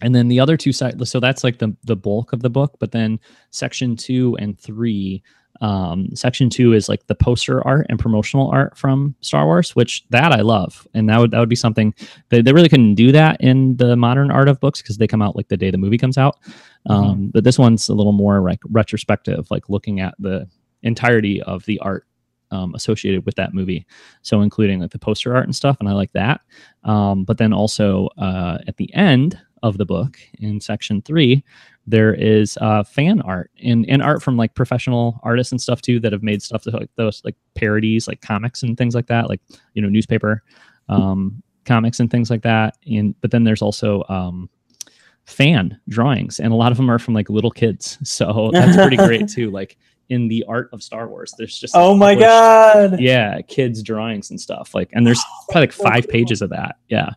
And 0.00 0.14
then 0.14 0.28
the 0.28 0.40
other 0.40 0.56
two 0.56 0.72
sides, 0.72 1.10
so 1.10 1.20
that's 1.20 1.44
like 1.44 1.58
the 1.58 1.76
the 1.84 1.96
bulk 1.96 2.32
of 2.32 2.40
the 2.40 2.48
book. 2.48 2.76
But 2.80 2.92
then 2.92 3.20
section 3.50 3.96
two 3.96 4.34
and 4.40 4.58
three 4.58 5.22
Um, 5.60 6.14
section 6.14 6.50
two 6.50 6.72
is 6.72 6.88
like 6.88 7.06
the 7.08 7.14
poster 7.14 7.66
art 7.66 7.86
and 7.88 7.98
promotional 7.98 8.48
art 8.50 8.78
from 8.78 9.14
Star 9.22 9.44
Wars, 9.44 9.74
which 9.74 10.06
that 10.10 10.32
I 10.32 10.40
love, 10.40 10.86
and 10.94 11.08
that 11.08 11.18
would 11.18 11.30
that 11.32 11.40
would 11.40 11.48
be 11.48 11.56
something 11.56 11.94
they, 12.28 12.42
they 12.42 12.52
really 12.52 12.68
couldn't 12.68 12.94
do 12.94 13.10
that 13.12 13.40
in 13.40 13.76
the 13.76 13.96
modern 13.96 14.30
art 14.30 14.48
of 14.48 14.60
books 14.60 14.80
because 14.80 14.98
they 14.98 15.08
come 15.08 15.22
out 15.22 15.34
like 15.34 15.48
the 15.48 15.56
day 15.56 15.70
the 15.70 15.78
movie 15.78 15.98
comes 15.98 16.16
out. 16.16 16.36
Um, 16.86 17.30
But 17.32 17.44
this 17.44 17.58
one's 17.58 17.88
a 17.88 17.94
little 17.94 18.12
more 18.12 18.40
like 18.40 18.60
retrospective, 18.70 19.50
like 19.50 19.68
looking 19.68 20.00
at 20.00 20.14
the 20.18 20.48
entirety 20.82 21.42
of 21.42 21.64
the 21.66 21.78
art 21.80 22.06
um, 22.50 22.74
associated 22.74 23.26
with 23.26 23.34
that 23.34 23.52
movie. 23.52 23.84
So 24.22 24.42
including 24.42 24.80
like 24.80 24.92
the 24.92 24.98
poster 24.98 25.34
art 25.34 25.44
and 25.44 25.56
stuff, 25.56 25.76
and 25.80 25.88
I 25.88 25.92
like 25.92 26.12
that. 26.12 26.40
Um, 26.84 27.24
but 27.24 27.38
then 27.38 27.52
also 27.52 28.08
uh, 28.16 28.58
at 28.66 28.76
the 28.76 28.92
end 28.94 29.38
of 29.62 29.76
the 29.76 29.84
book 29.84 30.18
in 30.38 30.60
section 30.60 31.02
three, 31.02 31.42
there 31.90 32.12
is 32.12 32.58
uh, 32.60 32.82
fan 32.82 33.20
art 33.22 33.50
and, 33.62 33.88
and 33.88 34.02
art 34.02 34.22
from 34.22 34.36
like 34.36 34.54
professional 34.54 35.18
artists 35.22 35.52
and 35.52 35.60
stuff 35.60 35.80
too 35.80 35.98
that 36.00 36.12
have 36.12 36.22
made 36.22 36.42
stuff 36.42 36.62
that, 36.64 36.74
like 36.74 36.90
those 36.96 37.22
like 37.24 37.34
parodies, 37.54 38.06
like 38.06 38.20
comics 38.20 38.62
and 38.62 38.76
things 38.76 38.94
like 38.94 39.06
that, 39.06 39.28
like 39.28 39.40
you 39.72 39.80
know 39.80 39.88
newspaper 39.88 40.42
um, 40.90 41.42
comics 41.64 41.98
and 42.00 42.10
things 42.10 42.30
like 42.30 42.42
that. 42.42 42.76
And 42.90 43.18
but 43.22 43.30
then 43.30 43.44
there's 43.44 43.62
also 43.62 44.04
um, 44.10 44.50
fan 45.24 45.80
drawings, 45.88 46.40
and 46.40 46.52
a 46.52 46.56
lot 46.56 46.72
of 46.72 46.76
them 46.76 46.90
are 46.90 46.98
from 46.98 47.14
like 47.14 47.30
little 47.30 47.50
kids. 47.50 47.96
So 48.04 48.50
that's 48.52 48.76
pretty 48.76 48.96
great 48.96 49.28
too. 49.36 49.50
Like 49.50 49.78
in 50.10 50.28
the 50.28 50.44
art 50.46 50.68
of 50.72 50.82
Star 50.82 51.08
Wars, 51.08 51.34
there's 51.38 51.58
just 51.58 51.74
Oh 51.74 51.94
my 51.94 52.14
god. 52.14 53.00
yeah 53.00 53.40
kids 53.42 53.82
drawings 53.82 54.30
and 54.30 54.38
stuff 54.40 54.74
like 54.74 54.90
and 54.92 55.06
there's 55.06 55.22
probably 55.48 55.62
like 55.62 55.72
five 55.72 56.08
pages 56.08 56.42
of 56.42 56.50
that 56.50 56.76
yeah 56.88 57.10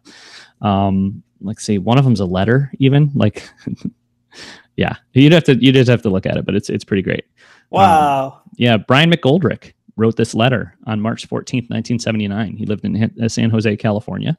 um 0.61 1.23
like 1.41 1.59
see 1.59 1.77
one 1.77 1.97
of 1.97 2.03
them's 2.03 2.19
a 2.19 2.25
letter 2.25 2.69
even 2.79 3.09
like 3.15 3.49
yeah 4.77 4.95
you'd 5.13 5.33
have 5.33 5.43
to 5.43 5.55
you'd 5.63 5.75
just 5.75 5.89
have 5.89 6.01
to 6.01 6.09
look 6.09 6.25
at 6.25 6.37
it 6.37 6.45
but 6.45 6.55
it's 6.55 6.69
it's 6.69 6.83
pretty 6.83 7.01
great 7.03 7.25
Wow. 7.69 8.41
yeah 8.57 8.77
brian 8.77 9.11
mcgoldrick 9.11 9.73
wrote 9.97 10.15
this 10.17 10.33
letter 10.33 10.75
on 10.87 10.99
march 11.01 11.27
14th 11.27 11.69
1979 11.69 12.55
he 12.57 12.65
lived 12.65 12.83
in 12.85 13.11
uh, 13.21 13.27
san 13.29 13.49
jose 13.49 13.75
california 13.77 14.37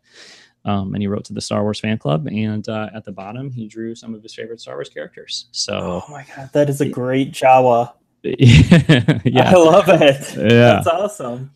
um, 0.65 0.95
and 0.95 1.03
he 1.03 1.09
wrote 1.09 1.25
to 1.25 1.33
the 1.33 1.41
Star 1.41 1.63
Wars 1.65 1.81
fan 1.81 1.99
club, 1.99 2.29
and 2.29 2.69
uh, 2.69 2.89
at 2.95 3.05
the 3.05 3.11
bottom 3.11 3.51
he 3.51 3.67
drew 3.67 3.97
some 3.97 4.15
of 4.15 4.23
his 4.23 4.33
favorite 4.33 4.61
Star 4.61 4.77
Wars 4.77 4.89
characters. 4.89 5.47
So, 5.51 6.05
Oh 6.07 6.13
my 6.13 6.25
god, 6.37 6.51
that 6.53 6.71
is 6.71 6.81
a 6.81 6.89
great 6.89 7.33
Jawa. 7.33 7.93
yeah, 8.23 9.51
I 9.51 9.55
love 9.57 9.89
it. 9.89 10.37
yeah, 10.37 10.45
That's 10.75 10.87
awesome. 10.87 11.51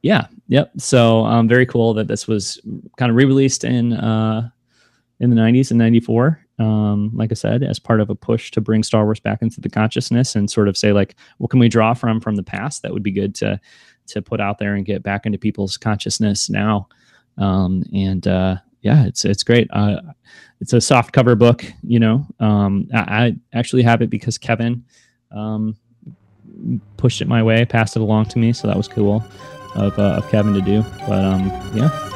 yeah 0.00 0.26
yep 0.48 0.70
so 0.78 1.24
um 1.26 1.46
very 1.48 1.66
cool 1.66 1.92
that 1.94 2.08
this 2.08 2.26
was 2.26 2.58
kind 2.96 3.10
of 3.10 3.16
re-released 3.16 3.64
in 3.64 3.92
uh 3.92 4.48
in 5.20 5.28
the 5.28 5.36
90s 5.36 5.70
and 5.70 5.78
94 5.78 6.40
um 6.58 7.10
like 7.14 7.30
i 7.30 7.34
said 7.34 7.62
as 7.62 7.78
part 7.78 8.00
of 8.00 8.08
a 8.08 8.14
push 8.14 8.50
to 8.50 8.62
bring 8.62 8.82
star 8.82 9.04
wars 9.04 9.20
back 9.20 9.42
into 9.42 9.60
the 9.60 9.68
consciousness 9.68 10.34
and 10.34 10.50
sort 10.50 10.68
of 10.68 10.76
say 10.76 10.92
like 10.92 11.14
what 11.38 11.50
can 11.50 11.60
we 11.60 11.68
draw 11.68 11.92
from 11.92 12.20
from 12.20 12.36
the 12.36 12.42
past? 12.42 12.82
That 12.82 12.92
would 12.92 13.02
be 13.02 13.10
good 13.10 13.34
to 13.36 13.60
to 14.08 14.22
put 14.22 14.40
out 14.40 14.58
there 14.58 14.74
and 14.74 14.86
get 14.86 15.02
back 15.02 15.26
into 15.26 15.38
people's 15.38 15.76
consciousness 15.76 16.48
now. 16.48 16.88
Um 17.36 17.82
and 17.92 18.26
uh 18.26 18.56
yeah 18.80 19.04
it's 19.04 19.24
it's 19.24 19.42
great. 19.42 19.68
Uh 19.72 20.00
it's 20.60 20.72
a 20.72 20.80
soft 20.80 21.12
cover 21.12 21.34
book 21.34 21.64
you 21.82 22.00
know? 22.00 22.26
Um 22.40 22.88
i, 22.94 23.26
I 23.26 23.36
actually 23.52 23.82
have 23.82 24.00
it 24.00 24.08
because 24.08 24.38
kevin 24.38 24.84
um 25.32 25.76
pushed 26.96 27.20
it 27.20 27.28
my 27.28 27.42
way 27.42 27.64
passed 27.64 27.96
it 27.96 28.00
along 28.00 28.26
to 28.26 28.38
me. 28.38 28.52
So 28.52 28.66
that 28.68 28.76
was 28.76 28.88
cool 28.88 29.24
of, 29.74 29.98
uh, 29.98 30.16
of 30.16 30.28
Kevin 30.30 30.54
to 30.54 30.60
do. 30.60 30.82
But 31.06 31.24
um, 31.24 31.46
yeah. 31.74 32.15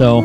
So, 0.00 0.22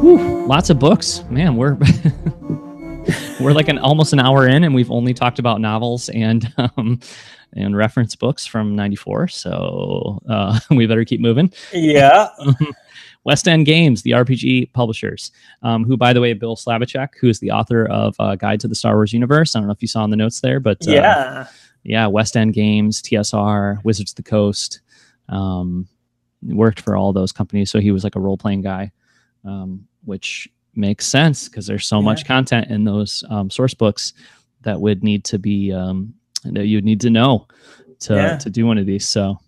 whew, 0.00 0.48
lots 0.48 0.68
of 0.68 0.80
books, 0.80 1.22
man. 1.30 1.54
We're 1.54 1.74
we're 3.40 3.52
like 3.52 3.68
an 3.68 3.78
almost 3.78 4.12
an 4.12 4.18
hour 4.18 4.48
in, 4.48 4.64
and 4.64 4.74
we've 4.74 4.90
only 4.90 5.14
talked 5.14 5.38
about 5.38 5.60
novels 5.60 6.08
and 6.08 6.52
um, 6.58 6.98
and 7.52 7.76
reference 7.76 8.16
books 8.16 8.44
from 8.44 8.74
'94. 8.74 9.28
So 9.28 10.18
uh, 10.28 10.58
we 10.72 10.86
better 10.88 11.04
keep 11.04 11.20
moving. 11.20 11.52
Yeah. 11.72 12.30
West 13.22 13.46
End 13.46 13.64
Games, 13.64 14.02
the 14.02 14.10
RPG 14.10 14.72
publishers, 14.72 15.30
um, 15.62 15.84
who, 15.84 15.96
by 15.96 16.12
the 16.12 16.20
way, 16.20 16.32
Bill 16.32 16.56
Slavicsek, 16.56 17.10
who 17.20 17.28
is 17.28 17.38
the 17.38 17.52
author 17.52 17.86
of 17.86 18.16
uh, 18.18 18.34
Guide 18.34 18.58
to 18.58 18.66
the 18.66 18.74
Star 18.74 18.96
Wars 18.96 19.12
Universe. 19.12 19.54
I 19.54 19.60
don't 19.60 19.68
know 19.68 19.72
if 19.72 19.82
you 19.82 19.86
saw 19.86 20.02
in 20.02 20.10
the 20.10 20.16
notes 20.16 20.40
there, 20.40 20.58
but 20.58 20.78
uh, 20.88 20.90
yeah. 20.90 21.46
yeah, 21.84 22.08
West 22.08 22.36
End 22.36 22.54
Games, 22.54 23.00
TSR, 23.00 23.84
Wizards 23.84 24.10
of 24.10 24.16
the 24.16 24.24
Coast, 24.24 24.80
um, 25.28 25.86
worked 26.42 26.80
for 26.80 26.96
all 26.96 27.12
those 27.12 27.30
companies. 27.30 27.70
So 27.70 27.78
he 27.78 27.92
was 27.92 28.02
like 28.02 28.16
a 28.16 28.20
role 28.20 28.36
playing 28.36 28.62
guy, 28.62 28.90
um, 29.44 29.86
which 30.04 30.48
makes 30.74 31.06
sense 31.06 31.48
because 31.48 31.66
there's 31.66 31.86
so 31.86 32.00
much 32.00 32.24
content 32.26 32.70
in 32.70 32.84
those 32.84 33.22
um, 33.28 33.50
source 33.50 33.74
books 33.74 34.12
that 34.62 34.80
would 34.80 35.02
need 35.04 35.24
to 35.24 35.38
be 35.38 35.72
um, 35.72 36.14
that 36.44 36.66
you'd 36.66 36.84
need 36.84 37.00
to 37.00 37.10
know 37.10 37.46
to 38.00 38.14
Yeah. 38.14 38.36
to 38.38 38.50
do 38.50 38.66
one 38.66 38.78
of 38.78 38.86
these. 38.86 39.06
So, 39.06 39.38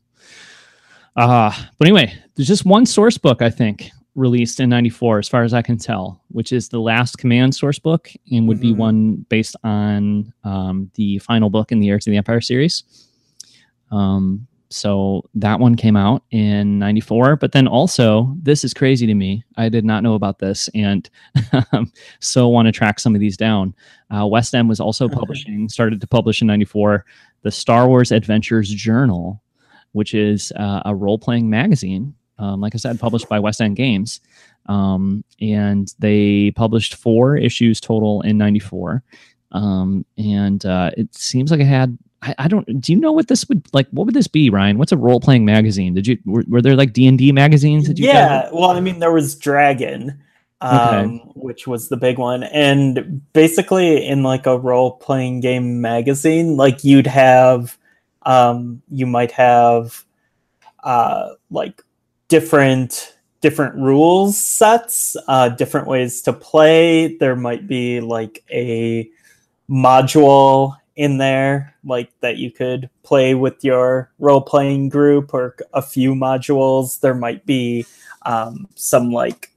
uh, 1.16 1.52
but 1.78 1.86
anyway, 1.88 2.12
there's 2.34 2.48
just 2.48 2.64
one 2.64 2.86
source 2.86 3.18
book 3.18 3.42
I 3.42 3.50
think 3.50 3.90
released 4.16 4.60
in 4.60 4.68
94 4.68 5.18
as 5.18 5.28
far 5.28 5.42
as 5.42 5.52
i 5.52 5.60
can 5.60 5.76
tell 5.76 6.22
which 6.28 6.52
is 6.52 6.68
the 6.68 6.78
last 6.78 7.18
command 7.18 7.52
source 7.52 7.80
book 7.80 8.08
and 8.30 8.46
would 8.46 8.60
be 8.60 8.72
Mhm. 8.72 8.76
one 8.76 9.26
based 9.28 9.56
on 9.64 10.32
um, 10.44 10.88
the 10.94 11.18
final 11.18 11.50
book 11.50 11.72
in 11.72 11.80
the 11.80 11.88
heirs 11.88 12.06
of 12.06 12.12
the 12.12 12.16
empire 12.16 12.40
series 12.40 12.84
um, 13.90 14.46
so 14.74 15.22
that 15.34 15.60
one 15.60 15.76
came 15.76 15.96
out 15.96 16.24
in 16.30 16.78
94 16.78 17.36
but 17.36 17.52
then 17.52 17.66
also 17.66 18.34
this 18.42 18.64
is 18.64 18.74
crazy 18.74 19.06
to 19.06 19.14
me. 19.14 19.44
I 19.56 19.68
did 19.68 19.84
not 19.84 20.02
know 20.02 20.14
about 20.14 20.38
this 20.38 20.68
and 20.74 21.08
so 22.20 22.48
want 22.48 22.66
to 22.66 22.72
track 22.72 22.98
some 22.98 23.14
of 23.14 23.20
these 23.20 23.36
down. 23.36 23.74
Uh, 24.14 24.26
west 24.26 24.54
end 24.54 24.68
was 24.68 24.80
also 24.80 25.08
publishing 25.08 25.68
started 25.68 26.00
to 26.00 26.06
publish 26.06 26.40
in 26.40 26.48
94 26.48 27.04
the 27.42 27.50
star 27.50 27.88
wars 27.88 28.10
adventures 28.12 28.68
journal 28.68 29.42
which 29.92 30.12
is 30.12 30.52
uh, 30.56 30.82
a 30.84 30.94
role-playing 30.94 31.48
magazine 31.48 32.14
um, 32.38 32.60
like 32.60 32.74
i 32.74 32.78
said 32.78 32.98
published 32.98 33.28
by 33.28 33.38
west 33.38 33.60
end 33.60 33.76
games. 33.76 34.20
Um, 34.66 35.24
and 35.42 35.92
they 35.98 36.50
published 36.52 36.94
four 36.94 37.36
issues 37.36 37.80
total 37.80 38.22
in 38.22 38.38
94 38.38 39.02
um, 39.52 40.04
and 40.18 40.64
uh, 40.66 40.90
it 40.96 41.14
seems 41.14 41.50
like 41.50 41.60
it 41.60 41.66
had 41.66 41.96
I, 42.24 42.34
I 42.38 42.48
don't 42.48 42.80
do 42.80 42.92
you 42.92 42.98
know 42.98 43.12
what 43.12 43.28
this 43.28 43.48
would 43.48 43.62
like 43.72 43.86
what 43.90 44.06
would 44.06 44.14
this 44.14 44.26
be 44.26 44.50
ryan 44.50 44.78
what's 44.78 44.92
a 44.92 44.96
role-playing 44.96 45.44
magazine 45.44 45.94
did 45.94 46.06
you 46.06 46.18
were, 46.24 46.44
were 46.48 46.62
there 46.62 46.74
like 46.74 46.92
d&d 46.92 47.32
magazines 47.32 47.86
that 47.86 47.98
you 47.98 48.06
yeah. 48.06 48.48
Well, 48.52 48.70
I 48.70 48.80
mean, 48.80 48.98
there 48.98 49.12
was 49.12 49.34
Dragon, 49.34 50.20
um, 50.60 51.18
which 51.34 51.66
was 51.66 51.88
the 51.88 51.96
big 51.96 52.18
one, 52.18 52.42
and 52.44 53.22
basically 53.32 54.06
in 54.06 54.22
like 54.22 54.46
a 54.46 54.58
role 54.58 54.92
playing 54.92 55.40
game 55.40 55.80
magazine, 55.80 56.56
like 56.56 56.84
you'd 56.84 57.06
have, 57.06 57.76
um, 58.22 58.82
you 58.90 59.06
might 59.06 59.32
have, 59.32 60.04
uh, 60.82 61.30
like 61.50 61.82
different 62.28 63.16
different 63.40 63.74
rules 63.76 64.38
sets, 64.38 65.16
uh, 65.28 65.50
different 65.50 65.86
ways 65.86 66.22
to 66.22 66.32
play. 66.32 67.16
There 67.16 67.36
might 67.36 67.66
be 67.66 68.00
like 68.00 68.42
a 68.50 69.10
module 69.68 70.76
in 70.96 71.18
there 71.18 71.74
like 71.84 72.10
that 72.20 72.36
you 72.36 72.50
could 72.50 72.88
play 73.02 73.34
with 73.34 73.64
your 73.64 74.12
role 74.18 74.40
playing 74.40 74.88
group 74.88 75.34
or 75.34 75.56
a 75.72 75.82
few 75.82 76.14
modules. 76.14 77.00
There 77.00 77.14
might 77.14 77.44
be 77.46 77.86
um, 78.22 78.68
some 78.74 79.10
like 79.10 79.50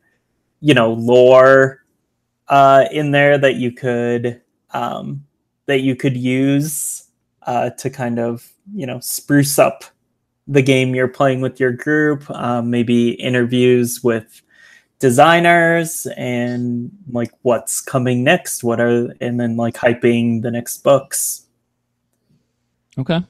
you 0.59 0.73
know 0.73 0.93
lore 0.93 1.83
uh, 2.47 2.85
in 2.91 3.11
there 3.11 3.37
that 3.37 3.55
you 3.55 3.71
could 3.71 4.41
um, 4.71 5.25
that 5.65 5.81
you 5.81 5.95
could 5.95 6.17
use 6.17 7.07
uh, 7.43 7.69
to 7.71 7.89
kind 7.89 8.19
of 8.19 8.51
you 8.73 8.85
know 8.85 8.99
spruce 8.99 9.59
up 9.59 9.83
the 10.47 10.61
game 10.61 10.95
you're 10.95 11.07
playing 11.09 11.41
with 11.41 11.59
your 11.59 11.73
group 11.73 12.29
um, 12.31 12.69
maybe 12.69 13.11
interviews 13.11 14.01
with 14.01 14.41
designers 14.99 16.07
and 16.17 16.91
like 17.11 17.31
what's 17.43 17.81
coming 17.81 18.23
next 18.23 18.63
what 18.63 18.79
are 18.79 19.13
and 19.21 19.39
then 19.39 19.55
like 19.55 19.75
hyping 19.75 20.41
the 20.41 20.49
next 20.49 20.83
books 20.83 21.45
okay 22.97 23.21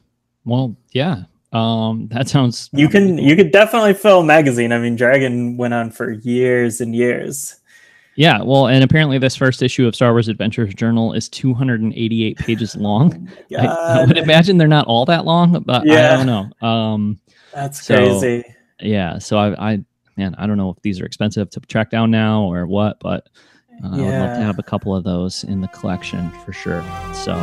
well 0.46 0.76
yeah 0.92 1.24
um 1.52 2.08
that 2.10 2.30
sounds 2.30 2.70
you 2.72 2.88
can 2.88 3.18
you 3.18 3.36
could 3.36 3.52
definitely 3.52 3.94
fill 3.94 4.22
a 4.22 4.26
magazine 4.26 4.72
i 4.72 4.80
mean 4.80 4.96
dragon 4.96 5.58
went 5.58 5.74
on 5.74 5.92
for 5.92 6.12
years 6.12 6.80
and 6.80 6.96
years 6.96 7.60
Yeah, 8.18 8.42
well, 8.42 8.66
and 8.66 8.84
apparently 8.84 9.20
this 9.20 9.36
first 9.36 9.62
issue 9.62 9.86
of 9.86 9.94
Star 9.94 10.12
Wars 10.12 10.28
Adventures 10.28 10.74
Journal 10.74 11.14
is 11.14 11.30
288 11.30 12.36
pages 12.40 12.76
long. 12.76 13.30
I, 13.56 13.68
I, 13.68 14.06
would 14.06 14.18
imagine 14.18 14.58
they're 14.58 14.68
not 14.68 14.88
all 14.88 15.06
that 15.06 15.24
long, 15.24 15.62
but 15.64 15.86
yeah. 15.86 16.14
I 16.14 16.18
don't 16.18 16.26
know. 16.26 16.68
Um, 16.68 17.20
That's 17.54 17.86
so, 17.86 17.96
crazy. 17.96 18.44
Yeah, 18.80 19.20
so 19.20 19.38
I, 19.38 19.74
I, 19.74 19.86
man, 20.18 20.36
I 20.38 20.48
don't 20.48 20.58
know 20.58 20.70
if 20.70 20.82
these 20.82 21.00
are 21.00 21.06
expensive 21.06 21.50
to 21.52 21.60
track 21.62 21.90
down 21.92 22.12
now 22.12 22.44
or 22.44 22.66
what, 22.66 23.00
but 23.00 23.30
uh, 23.84 23.90
yeah. 23.90 23.98
I 23.98 23.98
would 23.98 24.12
love 24.12 24.38
to 24.38 24.44
have 24.44 24.60
a 24.60 24.64
couple 24.64 24.96
of 24.96 25.04
those 25.04 25.44
in 25.44 25.62
the 25.62 25.68
collection 25.68 26.32
for 26.44 26.54
sure. 26.54 26.84
So. 27.14 27.36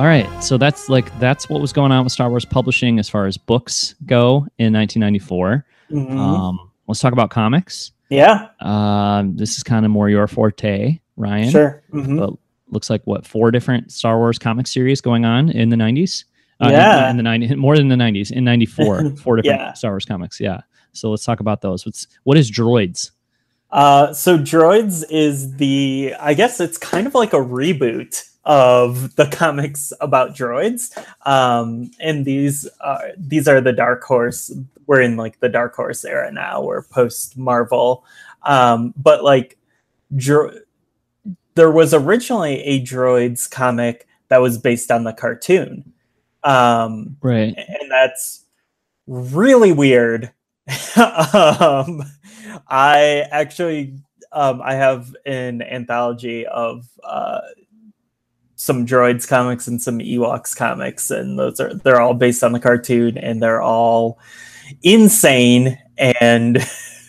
All 0.00 0.06
right, 0.06 0.42
so 0.42 0.56
that's 0.56 0.88
like 0.88 1.14
that's 1.18 1.50
what 1.50 1.60
was 1.60 1.74
going 1.74 1.92
on 1.92 2.04
with 2.04 2.12
Star 2.14 2.30
Wars 2.30 2.46
publishing 2.46 2.98
as 2.98 3.10
far 3.10 3.26
as 3.26 3.36
books 3.36 3.94
go 4.06 4.46
in 4.56 4.72
1994. 4.72 5.66
Mm-hmm. 5.90 6.18
Um, 6.18 6.70
let's 6.86 7.00
talk 7.00 7.12
about 7.12 7.28
comics. 7.28 7.92
Yeah. 8.08 8.48
Um, 8.60 9.36
this 9.36 9.58
is 9.58 9.62
kind 9.62 9.84
of 9.84 9.90
more 9.90 10.08
your 10.08 10.26
forte, 10.26 10.98
Ryan. 11.18 11.50
Sure. 11.50 11.82
Mm-hmm. 11.92 12.18
But 12.18 12.32
looks 12.70 12.88
like 12.88 13.02
what 13.04 13.26
four 13.26 13.50
different 13.50 13.92
Star 13.92 14.16
Wars 14.16 14.38
comic 14.38 14.68
series 14.68 15.02
going 15.02 15.26
on 15.26 15.50
in 15.50 15.68
the 15.68 15.76
90s. 15.76 16.24
Uh, 16.60 16.70
yeah. 16.70 17.10
In, 17.10 17.18
in, 17.18 17.22
the 17.22 17.30
90s, 17.30 17.56
more 17.58 17.76
than 17.76 17.88
the 17.88 17.96
90s. 17.96 18.32
In 18.32 18.42
94, 18.42 19.16
four 19.16 19.36
different 19.36 19.60
yeah. 19.60 19.72
Star 19.74 19.90
Wars 19.90 20.06
comics. 20.06 20.40
Yeah. 20.40 20.62
So 20.92 21.10
let's 21.10 21.26
talk 21.26 21.40
about 21.40 21.60
those. 21.60 21.84
What's 21.84 22.06
what 22.24 22.38
is 22.38 22.50
Droids? 22.50 23.10
Uh, 23.70 24.14
so 24.14 24.38
Droids 24.38 25.04
is 25.10 25.56
the 25.56 26.14
I 26.18 26.32
guess 26.32 26.58
it's 26.58 26.78
kind 26.78 27.06
of 27.06 27.14
like 27.14 27.34
a 27.34 27.36
reboot 27.36 28.29
of 28.44 29.14
the 29.16 29.26
comics 29.32 29.92
about 30.00 30.34
droids. 30.34 30.96
Um, 31.26 31.90
and 32.00 32.24
these 32.24 32.68
are 32.80 33.10
these 33.16 33.48
are 33.48 33.60
the 33.60 33.72
Dark 33.72 34.02
Horse. 34.04 34.52
We're 34.86 35.02
in 35.02 35.16
like 35.16 35.40
the 35.40 35.48
Dark 35.48 35.74
Horse 35.74 36.04
era 36.04 36.32
now. 36.32 36.62
We're 36.62 36.82
post 36.82 37.36
Marvel. 37.36 38.04
Um, 38.42 38.94
but 38.96 39.22
like, 39.22 39.58
dro- 40.16 40.58
there 41.54 41.70
was 41.70 41.92
originally 41.92 42.60
a 42.62 42.82
droids 42.82 43.50
comic 43.50 44.06
that 44.28 44.38
was 44.38 44.58
based 44.58 44.90
on 44.90 45.04
the 45.04 45.12
cartoon. 45.12 45.92
Um, 46.42 47.16
right, 47.20 47.54
and 47.56 47.90
that's 47.90 48.44
really 49.06 49.72
weird. 49.72 50.32
um, 50.96 52.02
I 52.68 53.26
actually 53.30 53.98
um, 54.32 54.60
I 54.62 54.74
have 54.74 55.14
an 55.26 55.62
anthology 55.62 56.46
of 56.46 56.88
uh, 57.02 57.40
some 58.60 58.84
droids 58.84 59.26
comics 59.26 59.66
and 59.66 59.80
some 59.80 60.00
Ewoks 60.00 60.54
comics, 60.54 61.10
and 61.10 61.38
those 61.38 61.58
are 61.60 61.72
they're 61.72 62.00
all 62.00 62.12
based 62.12 62.44
on 62.44 62.52
the 62.52 62.60
cartoon, 62.60 63.16
and 63.16 63.42
they're 63.42 63.62
all 63.62 64.18
insane 64.82 65.78
and 65.96 66.58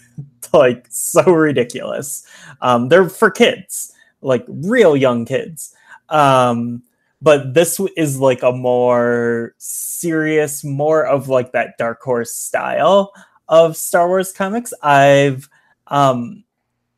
like 0.54 0.88
so 0.90 1.24
ridiculous. 1.24 2.26
Um, 2.62 2.88
they're 2.88 3.10
for 3.10 3.30
kids, 3.30 3.92
like 4.22 4.46
real 4.48 4.96
young 4.96 5.26
kids. 5.26 5.76
Um, 6.08 6.84
but 7.22 7.54
this 7.54 7.82
is 7.98 8.18
like 8.18 8.44
a 8.44 8.54
more 8.54 9.54
serious, 9.58 10.64
more 10.64 11.06
of 11.06 11.28
like 11.28 11.52
that 11.52 11.78
Dark 11.78 12.02
Horse 12.02 12.34
style 12.34 13.12
of 13.50 13.76
Star 13.76 14.08
Wars 14.08 14.32
comics. 14.32 14.74
I've 14.82 15.50
um, 15.88 16.46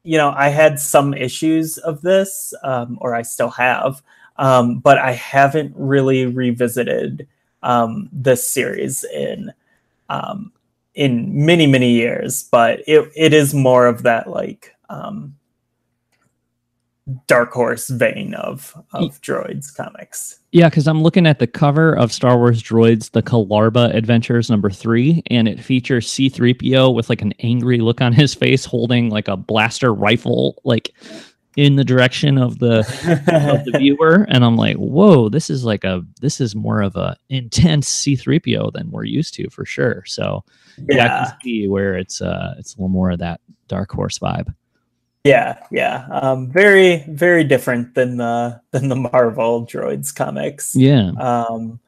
you 0.04 0.18
know, 0.18 0.32
I 0.36 0.50
had 0.50 0.80
some 0.80 1.14
issues 1.14 1.78
of 1.80 2.02
this, 2.02 2.54
um, 2.62 2.98
or 3.02 3.16
I 3.16 3.22
still 3.22 3.50
have, 3.50 4.02
um, 4.38 4.80
but 4.80 4.98
I 4.98 5.12
haven't 5.12 5.74
really 5.76 6.26
revisited 6.26 7.28
um, 7.62 8.10
this 8.12 8.48
series 8.48 9.04
in 9.06 9.54
um, 10.10 10.52
in 10.96 11.46
many 11.46 11.68
many 11.68 11.92
years. 11.92 12.44
But 12.52 12.82
it 12.88 13.12
it 13.16 13.34
is 13.34 13.54
more 13.54 13.88
of 13.88 14.04
that 14.04 14.30
like 14.30 14.76
um, 14.90 15.36
dark 17.28 17.52
horse 17.52 17.90
vein 17.90 18.34
of 18.36 18.76
of 18.94 19.22
droids 19.22 19.76
comics. 19.76 20.40
Yeah, 20.52 20.70
because 20.70 20.88
I'm 20.88 21.02
looking 21.02 21.26
at 21.26 21.40
the 21.40 21.48
cover 21.48 21.98
of 21.98 22.12
Star 22.14 22.38
Wars 22.38 22.62
Droids: 22.62 23.12
The 23.12 23.24
Kalarba 23.24 23.94
Adventures 23.94 24.50
number 24.50 24.70
three, 24.70 25.24
and 25.28 25.48
it 25.48 25.60
features 25.60 26.10
C-3PO 26.10 26.94
with 26.94 27.10
like 27.10 27.22
an 27.22 27.34
angry 27.40 27.80
look 27.80 28.02
on 28.02 28.14
his 28.14 28.34
face, 28.34 28.66
holding 28.66 29.10
like 29.10 29.28
a 29.28 29.38
blaster 29.38 29.94
rifle, 29.94 30.62
like 30.64 30.94
in 31.56 31.76
the 31.76 31.84
direction 31.84 32.38
of 32.38 32.60
the 32.60 32.80
of 33.28 33.64
the 33.66 33.74
viewer 33.78 34.26
and 34.30 34.44
i'm 34.44 34.56
like 34.56 34.76
whoa 34.78 35.30
this 35.30 35.50
is 35.50 35.64
like 35.64 35.84
a 35.84 36.02
this 36.20 36.42
is 36.42 36.56
more 36.56 36.82
of 36.82 36.96
a 36.96 37.16
intense 37.30 38.04
c3po 38.04 38.72
than 38.74 38.90
we're 38.92 39.04
used 39.04 39.34
to 39.34 39.50
for 39.50 39.66
sure. 39.66 40.04
So 40.06 40.44
yeah, 40.78 40.96
yeah 40.96 41.06
i 41.06 41.26
can 41.26 41.38
see 41.44 41.68
where 41.68 41.96
it's 41.96 42.22
uh 42.22 42.56
it's 42.58 42.74
a 42.74 42.78
little 42.78 42.90
more 42.90 43.12
of 43.12 43.20
that 43.20 43.42
dark 43.68 43.92
horse 43.92 44.20
vibe. 44.20 44.54
Yeah 45.24 45.60
yeah. 45.72 46.08
Um 46.12 46.52
very 46.52 47.06
very 47.10 47.44
different 47.44 47.96
than 47.96 48.18
the 48.18 48.62
than 48.72 48.90
the 48.90 48.96
marvel 48.96 49.66
droids 49.66 50.14
comics. 50.14 50.76
Yeah. 50.76 51.12
Um 51.20 51.80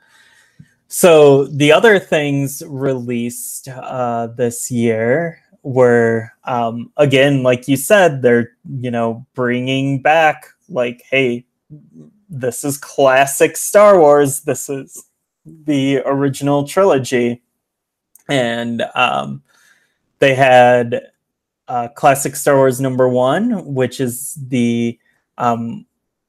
so 0.87 1.45
the 1.45 1.71
other 1.71 1.99
things 1.99 2.61
released 2.67 3.67
uh 3.67 4.27
this 4.27 4.71
year 4.71 5.41
were 5.65 6.31
um, 6.45 6.91
again 6.95 7.43
like 7.43 7.67
you 7.67 7.75
said 7.75 8.21
they're 8.21 8.51
you 8.79 8.91
know 8.91 9.25
bringing 9.33 10.01
back 10.01 10.45
like 10.69 11.01
hey 11.09 11.45
this 12.29 12.63
is 12.63 12.77
classic 12.77 13.57
star 13.57 13.99
wars. 13.99 14.41
This 14.41 14.69
is 14.69 15.05
the 15.45 16.01
original 16.05 16.67
trilogy. 16.67 17.41
And 18.27 18.83
um, 18.95 19.43
they 20.19 20.33
had 20.33 21.01
uh, 21.67 21.87
classic 21.89 22.35
star 22.35 22.55
wars 22.55 22.79
number 22.79 23.09
one 23.09 23.73
which 23.73 23.99
is 23.99 24.37
the 24.49 24.99
um, 25.39 25.83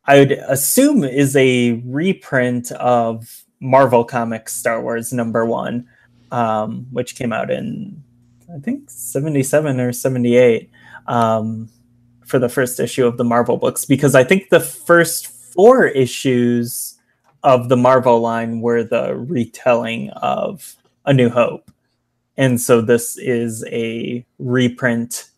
i 0.07 0.18
would 0.18 0.32
assume 0.32 1.05
is 1.05 1.37
a 1.37 1.72
reprint 1.84 2.72
of 2.72 3.45
marvel 3.61 4.03
comics 4.03 4.55
star 4.55 4.80
wars 4.80 5.12
number 5.12 5.45
one 5.45 5.87
um, 6.32 6.87
which 6.91 7.16
came 7.16 7.34
out 7.34 7.51
in 7.51 8.03
I 8.57 8.61
think 8.61 8.89
77 8.89 9.81
or 9.81 9.93
78 9.93 10.71
um, 11.07 11.69
for 12.25 12.39
the 12.39 12.49
first 12.49 12.81
issue 12.81 13.07
of 13.07 13.19
the 13.19 13.25
Marvel 13.25 13.59
books 13.59 13.85
because 13.85 14.15
I 14.15 14.25
think 14.25 14.49
the 14.49 14.61
first 14.61 15.27
four 15.27 15.87
issues 15.87 16.99
of 17.43 17.69
the 17.69 17.77
Marvel 17.77 18.21
line 18.21 18.61
were 18.61 18.83
the 18.83 19.15
retelling 19.15 20.11
of 20.11 20.75
A 21.05 21.13
New 21.13 21.29
Hope. 21.29 21.71
And 22.39 22.61
so 22.61 22.81
this 22.81 23.19
is 23.19 23.65
a 23.67 24.25
reprint 24.39 25.31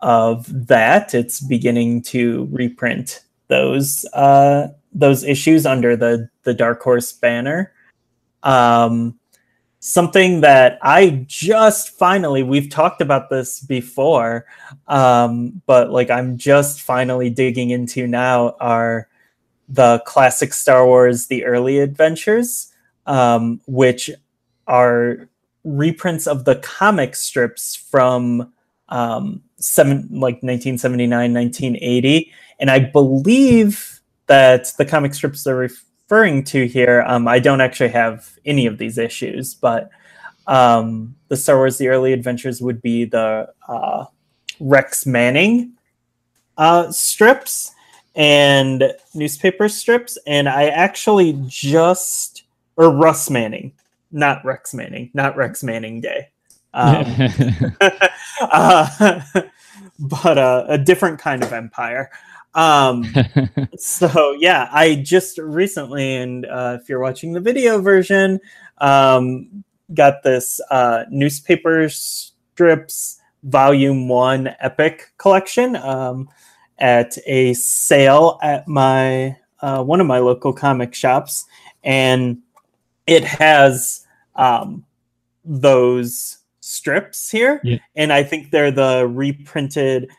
of 0.00 0.66
that. 0.66 1.14
It's 1.14 1.40
beginning 1.40 2.02
to 2.02 2.48
reprint 2.50 3.20
those 3.48 4.04
uh, 4.12 4.68
those 4.92 5.24
issues 5.24 5.66
under 5.66 5.96
the 5.96 6.28
the 6.44 6.54
Dark 6.54 6.82
Horse 6.82 7.12
banner. 7.12 7.72
Um, 8.42 9.18
something 9.86 10.40
that 10.40 10.78
I 10.80 11.26
just 11.26 11.90
finally 11.90 12.42
we've 12.42 12.70
talked 12.70 13.02
about 13.02 13.28
this 13.28 13.60
before, 13.60 14.46
um, 14.88 15.60
but 15.66 15.90
like 15.90 16.08
I'm 16.08 16.38
just 16.38 16.80
finally 16.80 17.28
digging 17.28 17.68
into 17.68 18.06
now 18.06 18.56
are 18.60 19.08
the 19.68 20.02
classic 20.06 20.54
Star 20.54 20.86
Wars 20.86 21.26
The 21.26 21.44
Early 21.44 21.80
Adventures, 21.80 22.72
um, 23.04 23.60
which 23.66 24.10
are 24.66 25.28
reprints 25.64 26.26
of 26.26 26.46
the 26.46 26.56
comic 26.56 27.14
strips 27.14 27.76
from 27.76 28.54
um, 28.88 29.42
seven 29.56 30.08
like 30.10 30.42
1979, 30.42 31.34
1980, 31.34 32.32
and 32.58 32.70
I 32.70 32.78
believe 32.78 34.00
that 34.28 34.72
the 34.78 34.86
comic 34.86 35.12
strips 35.12 35.46
are 35.46 35.56
ref- 35.58 35.84
referring 36.04 36.44
to 36.44 36.66
here, 36.66 37.04
um, 37.06 37.26
I 37.26 37.38
don't 37.38 37.60
actually 37.60 37.90
have 37.90 38.30
any 38.44 38.66
of 38.66 38.78
these 38.78 38.98
issues, 38.98 39.54
but 39.54 39.90
um, 40.46 41.14
the 41.28 41.36
Star 41.36 41.56
Wars: 41.56 41.78
The 41.78 41.88
Early 41.88 42.12
Adventures 42.12 42.60
would 42.60 42.82
be 42.82 43.04
the 43.04 43.48
uh, 43.68 44.04
Rex 44.60 45.06
Manning 45.06 45.72
uh, 46.56 46.90
strips 46.90 47.72
and 48.14 48.92
newspaper 49.14 49.68
strips, 49.68 50.18
and 50.26 50.48
I 50.48 50.68
actually 50.68 51.40
just 51.46 52.44
or 52.76 52.90
Russ 52.90 53.30
Manning, 53.30 53.72
not 54.12 54.44
Rex 54.44 54.74
Manning, 54.74 55.10
not 55.14 55.36
Rex 55.36 55.62
Manning 55.62 56.00
Day. 56.00 56.28
Um, 56.74 57.06
uh, 58.40 59.20
but 59.98 60.38
uh, 60.38 60.64
a 60.68 60.78
different 60.78 61.18
kind 61.18 61.42
of 61.42 61.52
empire. 61.52 62.10
Um, 62.54 63.04
so 63.76 64.32
yeah, 64.38 64.68
I 64.72 64.96
just 64.96 65.38
recently, 65.38 66.16
and 66.16 66.46
uh, 66.46 66.78
if 66.80 66.88
you're 66.88 67.00
watching 67.00 67.32
the 67.32 67.40
video 67.40 67.80
version, 67.80 68.40
um, 68.78 69.64
got 69.92 70.22
this 70.22 70.60
uh, 70.70 71.04
newspaper 71.10 71.88
strips 71.88 73.20
volume 73.42 74.08
one 74.08 74.54
epic 74.60 75.12
collection 75.18 75.76
um, 75.76 76.28
at 76.78 77.18
a 77.26 77.52
sale 77.54 78.38
at 78.42 78.66
my 78.66 79.36
uh, 79.60 79.82
one 79.82 80.00
of 80.00 80.06
my 80.06 80.18
local 80.18 80.52
comic 80.52 80.94
shops, 80.94 81.44
and 81.82 82.38
it 83.06 83.24
has 83.24 84.06
um, 84.36 84.84
those 85.44 86.38
strips 86.60 87.30
here, 87.30 87.60
Yeah. 87.64 87.78
and 87.96 88.12
I 88.12 88.22
think 88.22 88.50
they're 88.50 88.70
the 88.70 89.06
reprinted. 89.06 90.10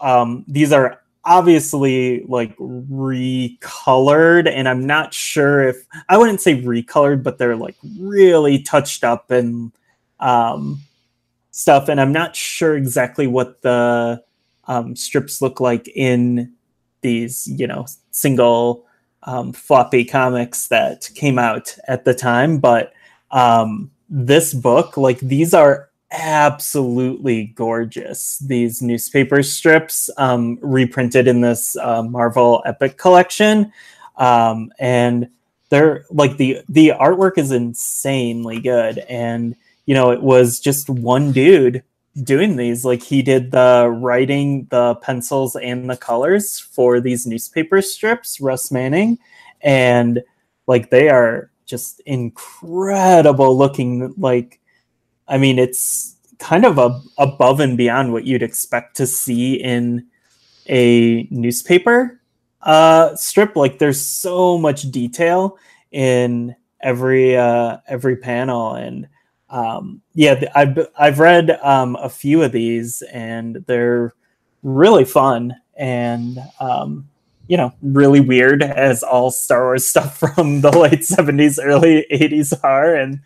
Um, 0.00 0.44
these 0.48 0.72
are 0.72 0.99
obviously 1.24 2.24
like 2.24 2.56
recolored, 2.56 4.48
and 4.48 4.68
I'm 4.68 4.86
not 4.86 5.12
sure 5.12 5.68
if 5.68 5.86
I 6.08 6.16
wouldn't 6.16 6.40
say 6.40 6.60
recolored, 6.62 7.22
but 7.22 7.38
they're 7.38 7.56
like 7.56 7.76
really 7.98 8.62
touched 8.62 9.04
up 9.04 9.30
and 9.30 9.72
um, 10.18 10.80
stuff. 11.50 11.88
And 11.88 12.00
I'm 12.00 12.12
not 12.12 12.34
sure 12.36 12.76
exactly 12.76 13.26
what 13.26 13.62
the 13.62 14.22
um, 14.64 14.96
strips 14.96 15.42
look 15.42 15.60
like 15.60 15.88
in 15.88 16.52
these, 17.02 17.46
you 17.46 17.66
know, 17.66 17.86
single 18.10 18.86
um, 19.24 19.52
floppy 19.52 20.04
comics 20.04 20.68
that 20.68 21.10
came 21.14 21.38
out 21.38 21.76
at 21.88 22.04
the 22.04 22.14
time. 22.14 22.58
But 22.58 22.92
um, 23.30 23.90
this 24.08 24.54
book, 24.54 24.96
like 24.96 25.18
these 25.20 25.52
are 25.54 25.89
absolutely 26.12 27.46
gorgeous. 27.46 28.38
These 28.38 28.82
newspaper 28.82 29.42
strips 29.42 30.10
um, 30.16 30.58
reprinted 30.60 31.28
in 31.28 31.40
this 31.40 31.76
uh, 31.76 32.02
Marvel 32.02 32.62
Epic 32.66 32.96
collection, 32.96 33.72
um, 34.16 34.72
and 34.78 35.28
they're 35.68 36.04
like 36.10 36.36
the 36.36 36.62
the 36.68 36.92
artwork 36.98 37.38
is 37.38 37.52
insanely 37.52 38.60
good. 38.60 38.98
And 39.08 39.56
you 39.86 39.94
know, 39.94 40.10
it 40.10 40.22
was 40.22 40.60
just 40.60 40.90
one 40.90 41.32
dude 41.32 41.82
doing 42.22 42.56
these. 42.56 42.84
Like 42.84 43.02
he 43.02 43.22
did 43.22 43.50
the 43.50 43.88
writing, 43.88 44.66
the 44.70 44.96
pencils, 44.96 45.56
and 45.56 45.88
the 45.88 45.96
colors 45.96 46.58
for 46.58 47.00
these 47.00 47.26
newspaper 47.26 47.80
strips. 47.82 48.40
Russ 48.40 48.70
Manning, 48.70 49.18
and 49.62 50.22
like 50.66 50.90
they 50.90 51.08
are 51.08 51.50
just 51.66 52.00
incredible 52.06 53.56
looking. 53.56 54.14
Like 54.18 54.59
I 55.30 55.38
mean, 55.38 55.58
it's 55.58 56.16
kind 56.38 56.64
of 56.66 56.78
a, 56.78 57.00
above 57.16 57.60
and 57.60 57.78
beyond 57.78 58.12
what 58.12 58.26
you'd 58.26 58.42
expect 58.42 58.96
to 58.96 59.06
see 59.06 59.54
in 59.54 60.06
a 60.68 61.28
newspaper 61.30 62.20
uh, 62.62 63.14
strip. 63.14 63.56
Like, 63.56 63.78
there's 63.78 64.04
so 64.04 64.58
much 64.58 64.90
detail 64.90 65.56
in 65.92 66.54
every 66.82 67.36
uh, 67.36 67.78
every 67.86 68.16
panel, 68.16 68.74
and 68.74 69.08
um, 69.48 70.02
yeah, 70.14 70.42
I've 70.54 70.78
I've 70.98 71.20
read 71.20 71.50
um, 71.62 71.96
a 71.96 72.08
few 72.08 72.42
of 72.42 72.52
these, 72.52 73.02
and 73.12 73.64
they're 73.66 74.12
really 74.62 75.04
fun 75.04 75.54
and 75.76 76.38
um, 76.60 77.08
you 77.48 77.56
know 77.56 77.72
really 77.82 78.20
weird, 78.20 78.62
as 78.62 79.02
all 79.02 79.30
Star 79.30 79.64
Wars 79.64 79.86
stuff 79.86 80.18
from 80.36 80.60
the 80.60 80.70
late 80.70 81.00
'70s, 81.00 81.58
early 81.62 82.06
'80s 82.10 82.58
are, 82.62 82.94
and 82.94 83.20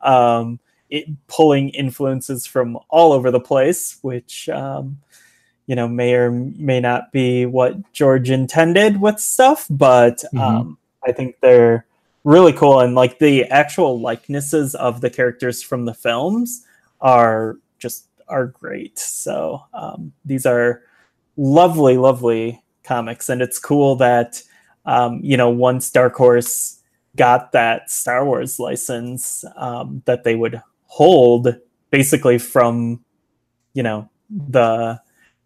um, 0.00 0.60
it, 0.90 1.06
pulling 1.26 1.70
influences 1.70 2.46
from 2.46 2.78
all 2.88 3.12
over 3.12 3.30
the 3.30 3.40
place, 3.40 3.98
which 4.02 4.48
um, 4.48 4.98
you 5.66 5.76
know 5.76 5.88
may 5.88 6.14
or 6.14 6.30
may 6.30 6.80
not 6.80 7.12
be 7.12 7.46
what 7.46 7.92
George 7.92 8.30
intended 8.30 9.00
with 9.00 9.20
stuff, 9.20 9.66
but 9.70 10.24
Mhm. 10.32 10.40
um, 10.40 10.78
I 11.06 11.12
think 11.12 11.36
they're 11.40 11.84
really 12.24 12.52
cool 12.52 12.80
and 12.80 12.94
like 12.94 13.18
the 13.18 13.44
actual 13.44 14.00
likenesses 14.00 14.74
of 14.74 15.00
the 15.00 15.08
characters 15.08 15.62
from 15.62 15.84
the 15.86 15.94
films 15.94 16.64
are 17.00 17.56
just 17.78 18.06
are 18.28 18.46
great. 18.46 18.98
So 18.98 19.62
um, 19.72 20.12
these 20.24 20.44
are 20.44 20.82
lovely, 21.36 21.96
lovely 21.96 22.62
comics, 22.82 23.28
and 23.28 23.40
it's 23.40 23.58
cool 23.58 23.96
that 23.96 24.42
um, 24.86 25.20
you 25.22 25.36
know 25.36 25.50
once 25.50 25.90
Dark 25.90 26.14
Horse 26.14 26.80
got 27.16 27.52
that 27.52 27.90
Star 27.90 28.24
Wars 28.24 28.58
license 28.58 29.44
um, 29.56 30.02
that 30.04 30.24
they 30.24 30.34
would 30.34 30.62
hold 30.88 31.54
basically 31.90 32.38
from 32.38 33.02
you 33.74 33.82
know 33.82 34.08
the 34.30 35.00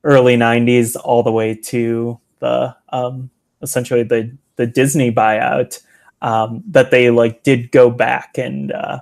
early 0.05 0.37
90s 0.37 0.97
all 1.05 1.23
the 1.23 1.31
way 1.31 1.55
to 1.55 2.19
the 2.41 2.75
um, 2.89 3.31
essentially 3.61 4.03
the 4.03 4.37
the 4.57 4.67
Disney 4.67 5.13
buyout 5.13 5.81
um, 6.23 6.63
that 6.69 6.91
they 6.91 7.11
like 7.11 7.43
did 7.43 7.71
go 7.71 7.91
back 7.91 8.39
and 8.39 8.73
uh, 8.73 9.01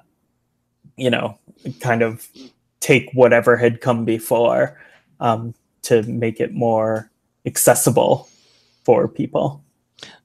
you 0.97 1.11
know 1.11 1.39
kind 1.81 2.03
of 2.03 2.29
take 2.81 3.11
whatever 3.13 3.57
had 3.57 3.81
come 3.81 4.05
before 4.05 4.79
um, 5.21 5.55
to 5.83 6.03
make 6.03 6.41
it 6.41 6.53
more 6.53 7.11
accessible 7.47 8.29
for 8.85 9.09
people. 9.09 9.63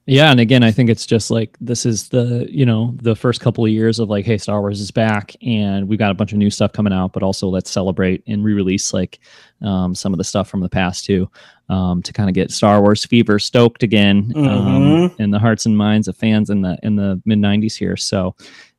Yeah, 0.08 0.30
and 0.30 0.38
again, 0.38 0.62
I 0.62 0.70
think 0.70 0.88
it's 0.88 1.04
just 1.04 1.32
like 1.32 1.56
this 1.60 1.84
is 1.84 2.08
the 2.10 2.46
you 2.48 2.64
know 2.64 2.94
the 3.02 3.16
first 3.16 3.40
couple 3.40 3.64
of 3.64 3.72
years 3.72 3.98
of 3.98 4.08
like, 4.08 4.24
hey, 4.24 4.38
Star 4.38 4.60
Wars 4.60 4.80
is 4.80 4.92
back, 4.92 5.34
and 5.44 5.88
we've 5.88 5.98
got 5.98 6.12
a 6.12 6.14
bunch 6.14 6.30
of 6.32 6.38
new 6.38 6.48
stuff 6.50 6.72
coming 6.72 6.92
out, 6.92 7.12
but 7.12 7.24
also 7.24 7.48
let's 7.48 7.70
celebrate 7.70 8.22
and 8.28 8.44
re-release 8.44 8.92
like 8.94 9.18
um, 9.62 9.96
some 9.96 10.14
of 10.14 10.18
the 10.18 10.24
stuff 10.24 10.48
from 10.48 10.60
the 10.60 10.68
past 10.68 11.04
too, 11.06 11.28
um, 11.68 12.02
to 12.02 12.12
kind 12.12 12.28
of 12.28 12.34
get 12.34 12.52
Star 12.52 12.80
Wars 12.80 13.04
fever 13.04 13.40
stoked 13.40 13.82
again 13.82 14.32
um, 14.36 14.44
Mhm. 14.44 15.20
in 15.20 15.30
the 15.32 15.40
hearts 15.40 15.66
and 15.66 15.76
minds 15.76 16.06
of 16.06 16.16
fans 16.16 16.50
in 16.50 16.62
the 16.62 16.78
in 16.84 16.94
the 16.94 17.20
mid 17.24 17.40
'90s 17.40 17.74
here. 17.76 17.96
So, 17.96 18.36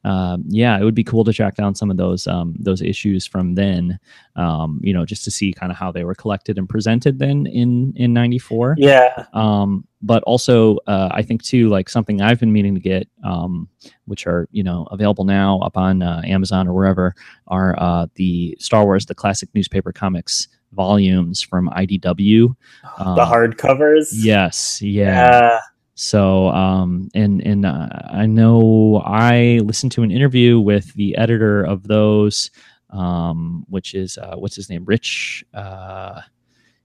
um, 0.07 0.45
yeah, 0.47 0.79
it 0.79 0.85
would 0.85 0.95
be 0.95 1.03
cool 1.03 1.25
to 1.25 1.33
track 1.33 1.55
down 1.55 1.75
some 1.75 1.91
of 1.91 1.97
those 1.97 2.27
um, 2.27 2.55
those 2.57 2.81
issues 2.81 3.25
from 3.25 3.55
then, 3.55 3.99
um, 4.37 4.79
you 4.81 4.93
know, 4.93 5.05
just 5.05 5.25
to 5.25 5.31
see 5.31 5.51
kind 5.51 5.69
of 5.69 5.77
how 5.77 5.91
they 5.91 6.05
were 6.05 6.15
collected 6.15 6.57
and 6.57 6.69
presented 6.69 7.19
then 7.19 7.45
in 7.45 7.91
in 7.97 8.13
'94 8.13 8.75
Yeah. 8.77 9.25
um, 9.33 9.85
but 10.01 10.23
also 10.23 10.77
uh, 10.87 11.09
I 11.11 11.23
think 11.23 11.43
too 11.43 11.67
like 11.67 11.89
something 11.89 12.21
I've 12.21 12.39
been 12.39 12.53
meaning 12.53 12.73
to 12.75 12.79
get, 12.79 13.09
um, 13.25 13.67
which 14.05 14.25
are 14.27 14.47
you 14.51 14.63
know 14.63 14.87
available 14.91 15.25
now 15.25 15.59
up 15.59 15.75
on 15.75 16.01
uh, 16.01 16.21
Amazon 16.23 16.69
or 16.69 16.73
wherever, 16.73 17.13
are 17.47 17.75
uh, 17.77 18.07
the 18.15 18.55
Star 18.61 18.85
Wars 18.85 19.07
the 19.07 19.15
classic 19.15 19.49
newspaper 19.53 19.91
comics 19.91 20.47
volumes 20.71 21.41
from 21.41 21.69
IDW. 21.71 22.55
the 22.97 23.25
hardcovers. 23.25 24.09
Yes, 24.13 24.81
yeah. 24.81 25.41
Yeah. 25.41 25.59
So, 25.99 26.49
um, 26.49 27.09
and 27.15 27.41
and 27.41 27.65
uh, 27.65 27.89
I 28.11 28.27
know 28.27 29.01
I 29.03 29.61
listened 29.63 29.91
to 29.93 30.03
an 30.03 30.11
interview 30.11 30.59
with 30.59 30.93
the 30.93 31.17
editor 31.17 31.63
of 31.63 31.87
those, 31.87 32.51
um, 32.91 33.65
which 33.67 33.95
is 33.95 34.15
uh, 34.19 34.35
what's 34.35 34.55
his 34.55 34.69
name, 34.69 34.85
Rich 34.85 35.43
uh, 35.55 36.21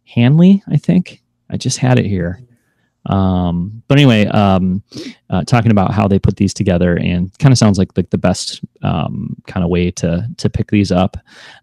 Handley, 0.06 0.62
I 0.66 0.78
think. 0.78 1.22
I 1.50 1.58
just 1.58 1.76
had 1.76 1.98
it 1.98 2.06
here. 2.06 2.40
Um, 3.04 3.82
but 3.86 3.98
anyway, 3.98 4.24
um, 4.28 4.82
uh, 5.28 5.44
talking 5.44 5.72
about 5.72 5.92
how 5.92 6.08
they 6.08 6.18
put 6.18 6.36
these 6.36 6.54
together 6.54 6.96
and 6.96 7.38
kind 7.38 7.52
of 7.52 7.58
sounds 7.58 7.76
like 7.76 7.94
like 7.98 8.08
the 8.08 8.16
best 8.16 8.64
um, 8.80 9.36
kind 9.46 9.62
of 9.62 9.68
way 9.68 9.90
to 9.90 10.26
to 10.38 10.48
pick 10.48 10.70
these 10.70 10.90
up. 10.90 11.18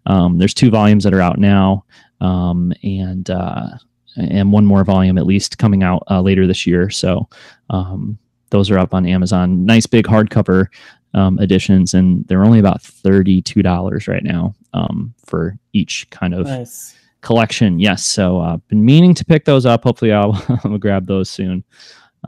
Um, 0.06 0.38
there's 0.38 0.54
two 0.54 0.70
volumes 0.70 1.02
that 1.02 1.14
are 1.14 1.20
out 1.20 1.40
now, 1.40 1.84
and 2.20 3.28
uh, 3.28 3.70
and 4.16 4.52
one 4.52 4.64
more 4.66 4.84
volume 4.84 5.18
at 5.18 5.26
least 5.26 5.58
coming 5.58 5.82
out 5.82 6.02
uh, 6.10 6.20
later 6.20 6.46
this 6.46 6.66
year. 6.66 6.90
So 6.90 7.28
um, 7.70 8.18
those 8.50 8.70
are 8.70 8.78
up 8.78 8.94
on 8.94 9.06
Amazon. 9.06 9.64
Nice 9.64 9.86
big 9.86 10.06
hardcover 10.06 10.66
um, 11.14 11.38
editions, 11.40 11.94
and 11.94 12.26
they're 12.28 12.44
only 12.44 12.58
about 12.58 12.82
thirty-two 12.82 13.62
dollars 13.62 14.08
right 14.08 14.22
now 14.24 14.54
um, 14.74 15.14
for 15.26 15.56
each 15.72 16.08
kind 16.10 16.34
of 16.34 16.46
Nice. 16.46 16.96
collection. 17.20 17.78
Yes, 17.80 18.04
so 18.04 18.40
uh, 18.40 18.56
been 18.68 18.84
meaning 18.84 19.14
to 19.14 19.24
pick 19.24 19.44
those 19.44 19.66
up. 19.66 19.84
Hopefully, 19.84 20.12
I'll, 20.12 20.40
I'll 20.64 20.78
grab 20.78 21.06
those 21.06 21.28
soon. 21.30 21.64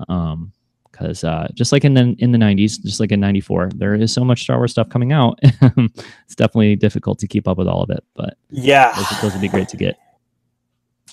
Um, 0.08 0.52
because 0.90 1.24
uh, 1.24 1.48
just 1.54 1.72
like 1.72 1.84
in 1.86 1.94
the 1.94 2.14
in 2.18 2.32
the 2.32 2.38
'90s, 2.38 2.80
just 2.82 3.00
like 3.00 3.12
in 3.12 3.18
'94, 3.20 3.70
there 3.76 3.94
is 3.94 4.12
so 4.12 4.24
much 4.24 4.42
Star 4.42 4.58
Wars 4.58 4.72
stuff 4.72 4.88
coming 4.90 5.10
out. 5.10 5.38
it's 5.42 6.34
definitely 6.36 6.76
difficult 6.76 7.18
to 7.20 7.26
keep 7.26 7.48
up 7.48 7.56
with 7.56 7.66
all 7.66 7.82
of 7.82 7.88
it, 7.90 8.04
but 8.14 8.36
Yeah. 8.50 8.92
those, 8.94 9.20
those 9.22 9.32
would 9.32 9.40
be 9.40 9.48
great 9.48 9.68
to 9.68 9.76
get. 9.78 9.96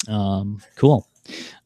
Um, 0.07 0.61
cool. 0.75 1.07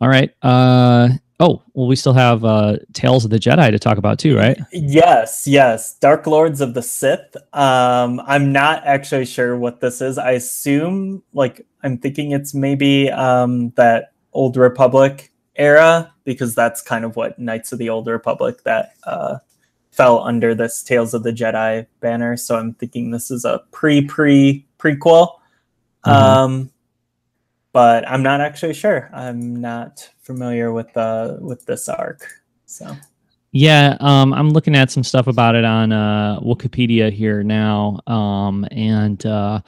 All 0.01 0.09
right. 0.09 0.33
Uh, 0.41 1.09
oh, 1.39 1.61
well, 1.73 1.87
we 1.87 1.95
still 1.95 2.13
have 2.13 2.43
uh, 2.43 2.77
Tales 2.93 3.23
of 3.25 3.31
the 3.31 3.39
Jedi 3.39 3.71
to 3.71 3.79
talk 3.79 3.97
about 3.97 4.19
too, 4.19 4.35
right? 4.35 4.57
Yes, 4.71 5.45
yes. 5.47 5.97
Dark 5.99 6.27
Lords 6.27 6.61
of 6.61 6.73
the 6.73 6.81
Sith. 6.81 7.35
Um, 7.53 8.21
I'm 8.25 8.51
not 8.51 8.85
actually 8.85 9.25
sure 9.25 9.57
what 9.57 9.79
this 9.79 10.01
is. 10.01 10.17
I 10.17 10.31
assume, 10.31 11.23
like, 11.33 11.65
I'm 11.83 11.97
thinking 11.97 12.31
it's 12.31 12.53
maybe 12.53 13.09
um, 13.11 13.69
that 13.71 14.13
Old 14.33 14.57
Republic 14.57 15.31
era 15.55 16.13
because 16.23 16.55
that's 16.55 16.81
kind 16.81 17.05
of 17.05 17.15
what 17.15 17.37
Knights 17.37 17.71
of 17.71 17.79
the 17.79 17.89
Old 17.89 18.07
Republic 18.07 18.63
that 18.63 18.93
uh, 19.03 19.37
fell 19.91 20.23
under 20.23 20.55
this 20.55 20.81
Tales 20.81 21.13
of 21.13 21.23
the 21.23 21.31
Jedi 21.31 21.85
banner. 21.99 22.35
So 22.37 22.57
I'm 22.57 22.73
thinking 22.73 23.11
this 23.11 23.29
is 23.29 23.45
a 23.45 23.61
pre 23.71 24.01
pre 24.01 24.65
prequel. 24.79 25.33
Mhm. 26.05 26.11
Um, 26.11 26.71
but 27.73 28.07
I'm 28.07 28.23
not 28.23 28.39
actually 28.39 28.75
sure. 28.75 29.09
I'm 29.13 29.55
not 29.55 30.09
familiar 30.21 30.71
with 30.71 30.93
the 30.93 31.39
with 31.41 31.65
this 31.65 31.89
arc. 31.89 32.25
So 32.65 32.95
yeah, 33.51 33.97
um, 33.99 34.33
I'm 34.33 34.51
looking 34.51 34.75
at 34.75 34.89
some 34.89 35.03
stuff 35.03 35.27
about 35.27 35.55
it 35.55 35.65
on 35.65 35.91
uh, 35.91 36.39
Wikipedia 36.39 37.11
here 37.11 37.43
now, 37.43 37.99
um, 38.07 38.65
and 38.71 39.23
uh, 39.25 39.61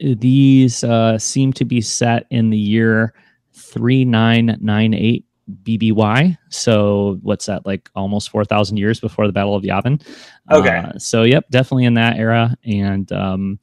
these 0.00 0.84
uh, 0.84 1.18
seem 1.18 1.52
to 1.54 1.64
be 1.64 1.80
set 1.80 2.26
in 2.30 2.50
the 2.50 2.58
year 2.58 3.14
3998 3.54 5.26
BBY. 5.62 6.38
So 6.48 7.18
what's 7.22 7.46
that 7.46 7.66
like? 7.66 7.90
Almost 7.94 8.30
4,000 8.30 8.78
years 8.78 9.00
before 9.00 9.26
the 9.26 9.32
Battle 9.32 9.54
of 9.54 9.62
Yavin. 9.62 10.02
Okay. 10.50 10.78
Uh, 10.78 10.98
so 10.98 11.24
yep, 11.24 11.44
definitely 11.50 11.84
in 11.84 11.94
that 11.94 12.16
era, 12.16 12.56
and 12.64 13.10
um, 13.12 13.58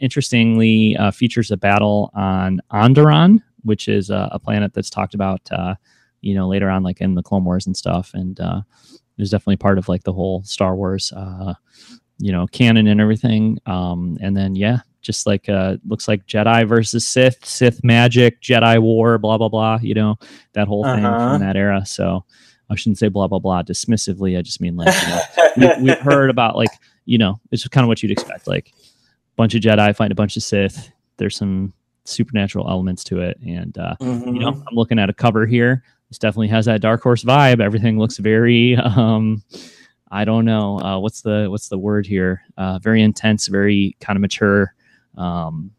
interestingly, 0.00 0.96
uh, 0.96 1.10
features 1.10 1.50
a 1.50 1.56
battle 1.56 2.10
on 2.14 2.60
Onderon, 2.72 3.42
which 3.62 3.88
is 3.88 4.10
a 4.10 4.38
planet 4.42 4.72
that's 4.74 4.90
talked 4.90 5.14
about, 5.14 5.40
uh, 5.52 5.74
you 6.20 6.34
know, 6.34 6.48
later 6.48 6.68
on, 6.70 6.82
like 6.82 7.00
in 7.00 7.14
the 7.14 7.22
Clone 7.22 7.44
Wars 7.44 7.66
and 7.66 7.76
stuff, 7.76 8.12
and 8.14 8.38
uh, 8.40 8.60
it 8.92 9.20
was 9.22 9.30
definitely 9.30 9.56
part 9.56 9.78
of 9.78 9.88
like 9.88 10.02
the 10.04 10.12
whole 10.12 10.42
Star 10.44 10.74
Wars, 10.76 11.12
uh, 11.12 11.54
you 12.18 12.32
know, 12.32 12.46
canon 12.46 12.86
and 12.86 13.00
everything. 13.00 13.58
Um, 13.66 14.18
and 14.20 14.36
then 14.36 14.54
yeah, 14.54 14.80
just 15.02 15.26
like 15.26 15.48
uh 15.48 15.76
looks 15.88 16.08
like 16.08 16.26
Jedi 16.26 16.68
versus 16.68 17.08
Sith, 17.08 17.44
Sith 17.44 17.82
magic, 17.82 18.40
Jedi 18.42 18.78
war, 18.80 19.16
blah 19.18 19.38
blah 19.38 19.48
blah. 19.48 19.78
You 19.80 19.94
know 19.94 20.16
that 20.52 20.68
whole 20.68 20.84
thing 20.84 21.04
Uh-huh. 21.04 21.32
from 21.32 21.40
that 21.40 21.56
era. 21.56 21.84
So 21.86 22.24
I 22.68 22.74
shouldn't 22.76 22.98
say 22.98 23.08
blah 23.08 23.26
blah 23.26 23.38
blah 23.38 23.62
dismissively. 23.62 24.38
I 24.38 24.42
just 24.42 24.60
mean 24.60 24.76
like 24.76 24.94
you 25.56 25.62
know, 25.62 25.74
we, 25.78 25.84
we've 25.84 25.98
heard 26.00 26.28
about 26.28 26.54
like 26.56 26.68
you 27.06 27.16
know 27.16 27.40
it's 27.50 27.66
kind 27.68 27.82
of 27.84 27.88
what 27.88 28.02
you'd 28.02 28.12
expect, 28.12 28.46
like 28.46 28.72
bunch 29.40 29.54
of 29.54 29.62
Jedi 29.62 29.94
fighting 29.96 30.12
a 30.12 30.14
bunch 30.14 30.36
of 30.36 30.42
Sith. 30.42 30.90
There's 31.16 31.36
some 31.36 31.72
supernatural 32.04 32.68
elements 32.68 33.04
to 33.04 33.20
it, 33.20 33.38
and 33.46 33.76
uh, 33.78 33.94
Mhm. 34.00 34.26
you 34.34 34.40
know 34.40 34.48
I'm 34.48 34.74
looking 34.74 34.98
at 34.98 35.08
a 35.10 35.12
cover 35.14 35.46
here. 35.46 35.82
This 36.08 36.18
definitely 36.18 36.48
has 36.48 36.64
that 36.66 36.80
Dark 36.80 37.02
Horse 37.02 37.24
vibe. 37.24 37.60
Everything 37.60 37.98
looks 37.98 38.18
very 38.18 38.76
um, 38.96 39.42
I 40.10 40.24
don't 40.24 40.44
know 40.44 40.78
uh, 40.80 40.98
what's 40.98 41.22
the 41.22 41.46
what's 41.48 41.68
the 41.68 41.78
word 41.78 42.06
here. 42.06 42.42
Uh, 42.58 42.78
very 42.80 43.00
intense, 43.02 43.46
very 43.48 43.96
kind 44.00 44.16
of 44.16 44.20
mature. 44.20 44.74
Um, 45.16 45.70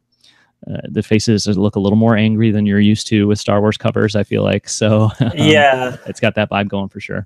uh, 0.70 0.78
the 0.90 1.02
faces 1.04 1.48
look 1.48 1.76
a 1.76 1.80
little 1.80 1.98
more 1.98 2.16
angry 2.16 2.52
than 2.52 2.66
you're 2.68 2.80
used 2.80 3.08
to 3.08 3.28
with 3.28 3.40
Star 3.40 3.60
Wars 3.62 3.78
covers. 3.78 4.16
I 4.16 4.24
feel 4.24 4.44
like 4.44 4.70
so. 4.82 5.10
um, 5.20 5.32
yeah, 5.36 5.98
it's 6.08 6.20
got 6.20 6.36
that 6.36 6.50
vibe 6.50 6.68
going 6.70 6.90
for 6.90 7.00
sure. 7.00 7.26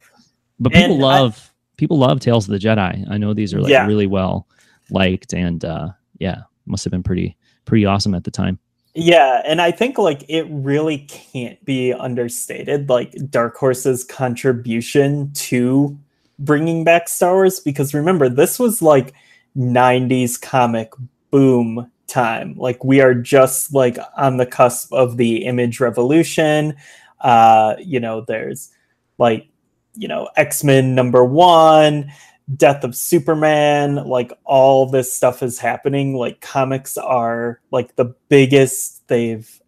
But 0.59 0.71
people 0.73 0.95
And 0.95 1.03
I- 1.03 1.19
love 1.19 1.53
people 1.77 1.97
love 1.97 2.19
Tales 2.21 2.47
of 2.47 2.51
the 2.53 2.59
Jedi. 2.65 3.05
I 3.09 3.17
know 3.17 3.33
these 3.33 3.53
are 3.53 3.61
like 3.61 3.71
Yeah. 3.71 3.85
really 3.87 4.07
well 4.07 4.47
liked, 4.89 5.33
and 5.33 5.63
uh, 5.65 5.89
yeah, 6.19 6.41
must 6.65 6.83
have 6.83 6.91
been 6.91 7.03
pretty 7.03 7.37
pretty 7.65 7.85
awesome 7.85 8.13
at 8.13 8.23
the 8.23 8.31
time. 8.31 8.59
Yeah, 8.93 9.41
and 9.45 9.61
I 9.61 9.71
think 9.71 9.97
like 9.97 10.23
it 10.29 10.47
really 10.49 10.99
can't 10.99 11.63
be 11.65 11.91
understated, 11.91 12.89
like 12.89 13.13
Dark 13.29 13.57
Horse's 13.57 14.05
contribution 14.05 15.33
to 15.33 15.97
bringing 16.39 16.83
back 16.85 17.09
Star 17.09 17.33
Wars. 17.33 17.59
Because 17.59 17.93
remember, 17.93 18.29
this 18.29 18.57
was 18.57 18.81
like 18.81 19.13
90s 19.57 20.41
comic 20.41 20.93
boom 21.29 21.91
time. 22.07 22.55
Like 22.55 22.85
we 22.85 23.01
are 23.01 23.13
just 23.13 23.73
like 23.73 23.97
on 24.15 24.37
the 24.37 24.45
cusp 24.45 24.93
of 24.93 25.17
the 25.17 25.43
image 25.43 25.81
revolution. 25.81 26.75
Uh, 27.19 27.75
you 27.79 27.99
know, 27.99 28.21
there's 28.21 28.71
like, 29.17 29.47
you 29.95 30.07
know, 30.07 30.29
X 30.37 30.63
Men 30.63 30.95
number 30.95 31.25
one, 31.25 32.11
Death 32.53 32.83
of 32.83 32.95
Superman, 32.95 33.95
like 33.95 34.31
all 34.43 34.85
this 34.85 35.11
stuff 35.11 35.41
is 35.41 35.57
happening. 35.57 36.15
Like 36.15 36.41
comics 36.41 36.97
are 36.97 37.59
like 37.71 37.95
the 37.95 38.13
biggest 38.29 39.07
they've 39.07 39.61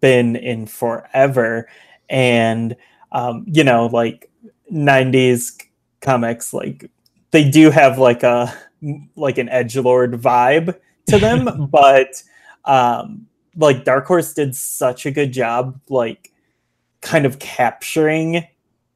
been 0.00 0.36
in 0.36 0.66
forever. 0.66 1.68
And 2.08 2.76
um, 3.12 3.44
you 3.46 3.64
know, 3.64 3.86
like 3.86 4.30
90s 4.72 5.62
comics, 6.00 6.54
like 6.54 6.90
they 7.32 7.48
do 7.48 7.70
have 7.70 7.98
like 7.98 8.22
a 8.22 8.54
like 9.16 9.38
an 9.38 9.48
edge 9.48 9.76
lord 9.76 10.12
vibe 10.12 10.78
to 11.08 11.18
them, 11.18 11.66
but 11.70 12.22
um 12.64 13.26
like 13.56 13.84
Dark 13.84 14.06
Horse 14.06 14.34
did 14.34 14.54
such 14.54 15.06
a 15.06 15.10
good 15.10 15.32
job 15.32 15.80
like 15.88 16.32
kind 17.00 17.24
of 17.24 17.38
capturing 17.38 18.46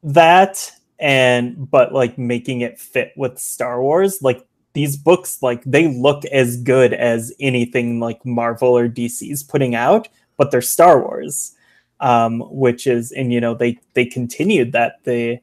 that 0.03 0.71
and 1.01 1.69
but 1.69 1.93
like 1.93 2.17
making 2.17 2.61
it 2.61 2.79
fit 2.79 3.11
with 3.17 3.39
Star 3.39 3.81
Wars. 3.81 4.21
Like 4.21 4.45
these 4.73 4.95
books, 4.95 5.41
like 5.41 5.63
they 5.65 5.87
look 5.87 6.23
as 6.25 6.57
good 6.57 6.93
as 6.93 7.33
anything 7.39 7.99
like 7.99 8.25
Marvel 8.25 8.77
or 8.77 8.87
DC's 8.87 9.43
putting 9.43 9.75
out, 9.75 10.07
but 10.37 10.51
they're 10.51 10.61
Star 10.61 11.01
Wars. 11.01 11.55
Um, 11.99 12.39
which 12.49 12.87
is 12.87 13.11
and 13.11 13.31
you 13.31 13.39
know 13.39 13.53
they 13.53 13.77
they 13.93 14.05
continued 14.05 14.71
that 14.71 15.03
the 15.03 15.37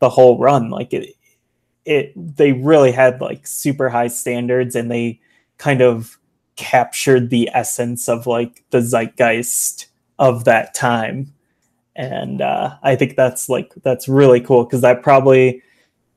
the 0.00 0.08
whole 0.08 0.40
run 0.40 0.68
like 0.68 0.92
it 0.92 1.14
it 1.84 2.12
they 2.16 2.50
really 2.50 2.90
had 2.90 3.20
like 3.20 3.46
super 3.46 3.88
high 3.88 4.08
standards 4.08 4.74
and 4.74 4.90
they 4.90 5.20
kind 5.58 5.80
of 5.80 6.18
captured 6.56 7.30
the 7.30 7.48
essence 7.54 8.08
of 8.08 8.26
like 8.26 8.64
the 8.70 8.82
zeitgeist 8.82 9.86
of 10.18 10.44
that 10.44 10.74
time 10.74 11.32
and 12.00 12.40
uh, 12.40 12.74
i 12.82 12.96
think 12.96 13.14
that's 13.14 13.48
like 13.48 13.72
that's 13.82 14.08
really 14.08 14.40
cool 14.40 14.64
because 14.64 14.80
that 14.80 15.02
probably 15.02 15.62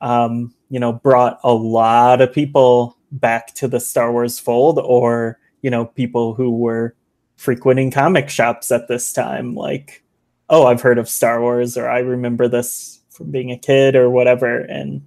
um, 0.00 0.52
you 0.70 0.80
know 0.80 0.92
brought 0.92 1.38
a 1.44 1.52
lot 1.52 2.20
of 2.20 2.32
people 2.32 2.96
back 3.12 3.54
to 3.54 3.68
the 3.68 3.78
star 3.78 4.10
wars 4.10 4.38
fold 4.38 4.78
or 4.78 5.38
you 5.60 5.70
know 5.70 5.84
people 5.84 6.34
who 6.34 6.50
were 6.50 6.96
frequenting 7.36 7.90
comic 7.90 8.28
shops 8.28 8.72
at 8.72 8.88
this 8.88 9.12
time 9.12 9.54
like 9.54 10.02
oh 10.48 10.66
i've 10.66 10.80
heard 10.80 10.98
of 10.98 11.08
star 11.08 11.40
wars 11.40 11.76
or 11.76 11.88
i 11.88 11.98
remember 11.98 12.48
this 12.48 13.00
from 13.10 13.30
being 13.30 13.50
a 13.50 13.58
kid 13.58 13.94
or 13.94 14.08
whatever 14.08 14.60
and 14.60 15.06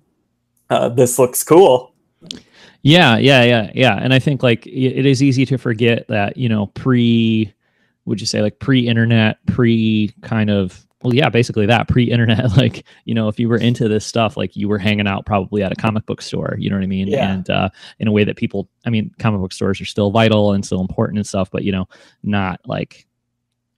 uh, 0.69 0.89
this 0.89 1.17
looks 1.17 1.43
cool 1.43 1.93
Yeah, 2.83 3.17
yeah, 3.17 3.43
yeah, 3.43 3.71
yeah. 3.75 3.97
And 4.01 4.13
I 4.13 4.19
think 4.19 4.43
like 4.43 4.65
it 4.65 4.99
it 4.99 5.05
is 5.05 5.21
easy 5.21 5.45
to 5.47 5.57
forget 5.57 6.07
that 6.07 6.37
you 6.37 6.47
know 6.47 6.67
pre, 6.67 7.53
would 8.07 8.21
you 8.21 8.25
say 8.25 8.41
like 8.41 8.59
pre-internet, 8.59 9.45
pre 9.45 10.13
kind 10.21 10.49
of 10.49 10.85
well, 11.03 11.13
yeah, 11.13 11.29
basically 11.29 11.67
that 11.67 11.87
pre-internet. 11.87 12.45
Like 12.57 12.85
you 13.05 13.13
know, 13.13 13.27
if 13.27 13.39
you 13.39 13.49
were 13.49 13.57
into 13.57 13.87
this 13.87 14.05
stuff, 14.05 14.35
like 14.35 14.55
you 14.55 14.67
were 14.67 14.79
hanging 14.79 15.07
out 15.07 15.25
probably 15.25 15.61
at 15.61 15.71
a 15.71 15.75
comic 15.75 16.05
book 16.05 16.21
store. 16.21 16.55
You 16.57 16.69
know 16.69 16.77
what 16.77 16.83
I 16.83 16.87
mean? 16.87 17.07
Yeah. 17.07 17.31
And 17.31 17.49
uh, 17.49 17.69
in 17.99 18.07
a 18.07 18.11
way 18.11 18.23
that 18.23 18.37
people, 18.37 18.67
I 18.85 18.89
mean, 18.89 19.11
comic 19.19 19.41
book 19.41 19.53
stores 19.53 19.79
are 19.79 19.85
still 19.85 20.09
vital 20.09 20.53
and 20.53 20.65
still 20.65 20.81
important 20.81 21.19
and 21.19 21.27
stuff, 21.27 21.51
but 21.51 21.63
you 21.63 21.71
know, 21.71 21.87
not 22.23 22.61
like 22.65 23.05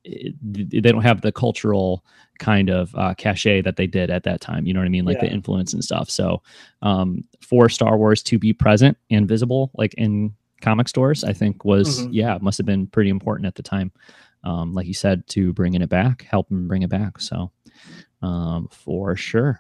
they 0.06 0.80
don't 0.80 1.02
have 1.02 1.22
the 1.22 1.32
cultural 1.32 2.06
kind 2.38 2.70
of 2.70 2.96
uh, 2.96 3.14
cachet 3.16 3.62
that 3.62 3.76
they 3.76 3.88
did 3.88 4.10
at 4.10 4.24
that 4.24 4.40
time. 4.40 4.66
You 4.66 4.74
know 4.74 4.80
what 4.80 4.86
I 4.86 4.90
mean? 4.90 5.06
Like 5.06 5.20
the 5.20 5.30
influence 5.30 5.74
and 5.74 5.84
stuff. 5.84 6.10
So 6.10 6.42
um, 6.82 7.26
for 7.42 7.68
Star 7.68 7.98
Wars 7.98 8.24
to 8.24 8.40
be 8.40 8.54
present 8.54 8.98
and 9.10 9.28
visible, 9.28 9.72
like 9.76 9.94
in 9.96 10.34
comic 10.62 10.88
stores, 10.88 11.24
I 11.24 11.34
think 11.34 11.64
was 11.66 12.02
Mhm. 12.06 12.10
yeah, 12.12 12.38
must 12.42 12.58
have 12.58 12.66
been 12.68 12.88
pretty 12.88 13.10
important 13.10 13.48
at 13.48 13.56
the 13.56 13.64
time. 13.64 13.92
Um, 14.44 14.74
like 14.74 14.88
you 14.88 14.94
said, 14.94 15.28
to 15.30 15.52
bringing 15.54 15.82
it 15.82 15.90
back, 15.90 16.24
help 16.24 16.48
them 16.50 16.68
bring 16.68 16.82
it 16.84 16.90
back. 16.90 17.20
So 17.20 17.52
um, 18.22 18.68
for 18.72 19.16
sure. 19.16 19.60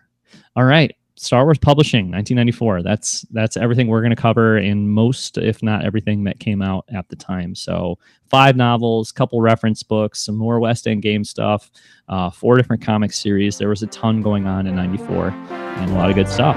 All 0.55 0.63
right. 0.65 0.95
Star 1.15 1.43
Wars 1.43 1.57
Publishing, 1.57 2.09
1994. 2.11 2.81
That's 2.81 3.23
that's 3.31 3.57
everything 3.57 3.87
we're 3.87 3.99
going 3.99 4.15
to 4.15 4.21
cover 4.21 4.57
in 4.57 4.87
most, 4.87 5.37
if 5.37 5.61
not 5.61 5.83
everything 5.83 6.23
that 6.23 6.39
came 6.39 6.61
out 6.61 6.85
at 6.87 7.09
the 7.09 7.17
time. 7.17 7.55
So 7.55 7.99
five 8.29 8.55
novels, 8.55 9.11
couple 9.11 9.41
reference 9.41 9.83
books, 9.83 10.23
some 10.23 10.37
more 10.37 10.61
West 10.61 10.87
End 10.87 11.01
game 11.01 11.25
stuff, 11.25 11.71
uh, 12.07 12.29
four 12.29 12.55
different 12.55 12.81
comic 12.81 13.11
series. 13.11 13.57
There 13.57 13.67
was 13.67 13.83
a 13.83 13.87
ton 13.87 14.21
going 14.21 14.47
on 14.47 14.65
in 14.65 14.75
'94, 14.75 15.27
and 15.31 15.91
a 15.91 15.93
lot 15.93 16.09
of 16.09 16.15
good 16.15 16.29
stuff. 16.29 16.55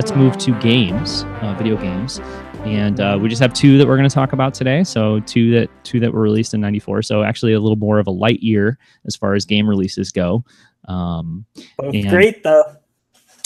Let's 0.00 0.12
move 0.16 0.38
to 0.38 0.58
games, 0.60 1.24
uh, 1.42 1.52
video 1.58 1.76
games, 1.76 2.20
and 2.64 3.00
uh, 3.00 3.18
we 3.20 3.28
just 3.28 3.42
have 3.42 3.52
two 3.52 3.76
that 3.76 3.86
we're 3.86 3.98
going 3.98 4.08
to 4.08 4.14
talk 4.14 4.32
about 4.32 4.54
today. 4.54 4.82
So 4.82 5.20
two 5.20 5.50
that 5.50 5.68
two 5.84 6.00
that 6.00 6.10
were 6.10 6.22
released 6.22 6.54
in 6.54 6.60
'94. 6.62 7.02
So 7.02 7.22
actually 7.22 7.52
a 7.52 7.60
little 7.60 7.76
more 7.76 7.98
of 7.98 8.06
a 8.06 8.10
light 8.10 8.40
year 8.42 8.78
as 9.04 9.14
far 9.14 9.34
as 9.34 9.44
game 9.44 9.68
releases 9.68 10.10
go. 10.10 10.42
Um, 10.88 11.44
And- 11.82 12.08
great 12.08 12.42
though 12.42 12.64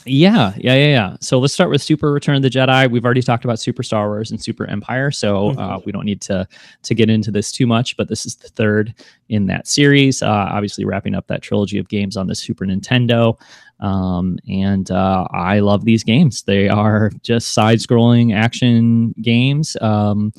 Yeah, 0.06 0.52
yeah, 0.58 0.74
yeah, 0.74 0.86
yeah. 0.86 1.16
So 1.20 1.38
let's 1.40 1.54
start 1.54 1.70
with 1.70 1.82
Super 1.82 2.12
Return 2.12 2.36
of 2.36 2.42
the 2.42 2.50
Jedi. 2.50 2.88
We've 2.90 3.04
already 3.04 3.22
talked 3.22 3.44
about 3.46 3.58
Super 3.58 3.82
Star 3.82 4.06
Wars 4.08 4.30
and 4.30 4.40
Super 4.40 4.64
Empire, 4.66 5.10
so 5.10 5.48
uh, 5.52 5.78
Mhm. 5.78 5.86
we 5.86 5.92
don't 5.92 6.04
need 6.04 6.20
to 6.22 6.46
to 6.84 6.94
get 6.94 7.10
into 7.10 7.30
this 7.32 7.50
too 7.50 7.66
much. 7.66 7.96
But 7.96 8.08
this 8.08 8.26
is 8.26 8.36
the 8.36 8.48
third 8.48 8.94
in 9.28 9.46
that 9.46 9.66
series. 9.66 10.22
Uh, 10.22 10.28
obviously, 10.28 10.84
wrapping 10.84 11.14
up 11.16 11.26
that 11.28 11.42
trilogy 11.42 11.78
of 11.78 11.88
games 11.88 12.16
on 12.16 12.26
the 12.28 12.34
Super 12.36 12.64
Nintendo. 12.64 13.40
Um, 13.80 14.38
and 14.48 14.90
uh, 14.90 15.26
I 15.30 15.60
love 15.60 15.84
these 15.84 16.04
games. 16.04 16.42
They 16.42 16.68
are 16.68 17.10
just 17.22 17.52
side-scrolling 17.54 18.34
action 18.34 19.14
games, 19.20 19.76
um, 19.80 20.32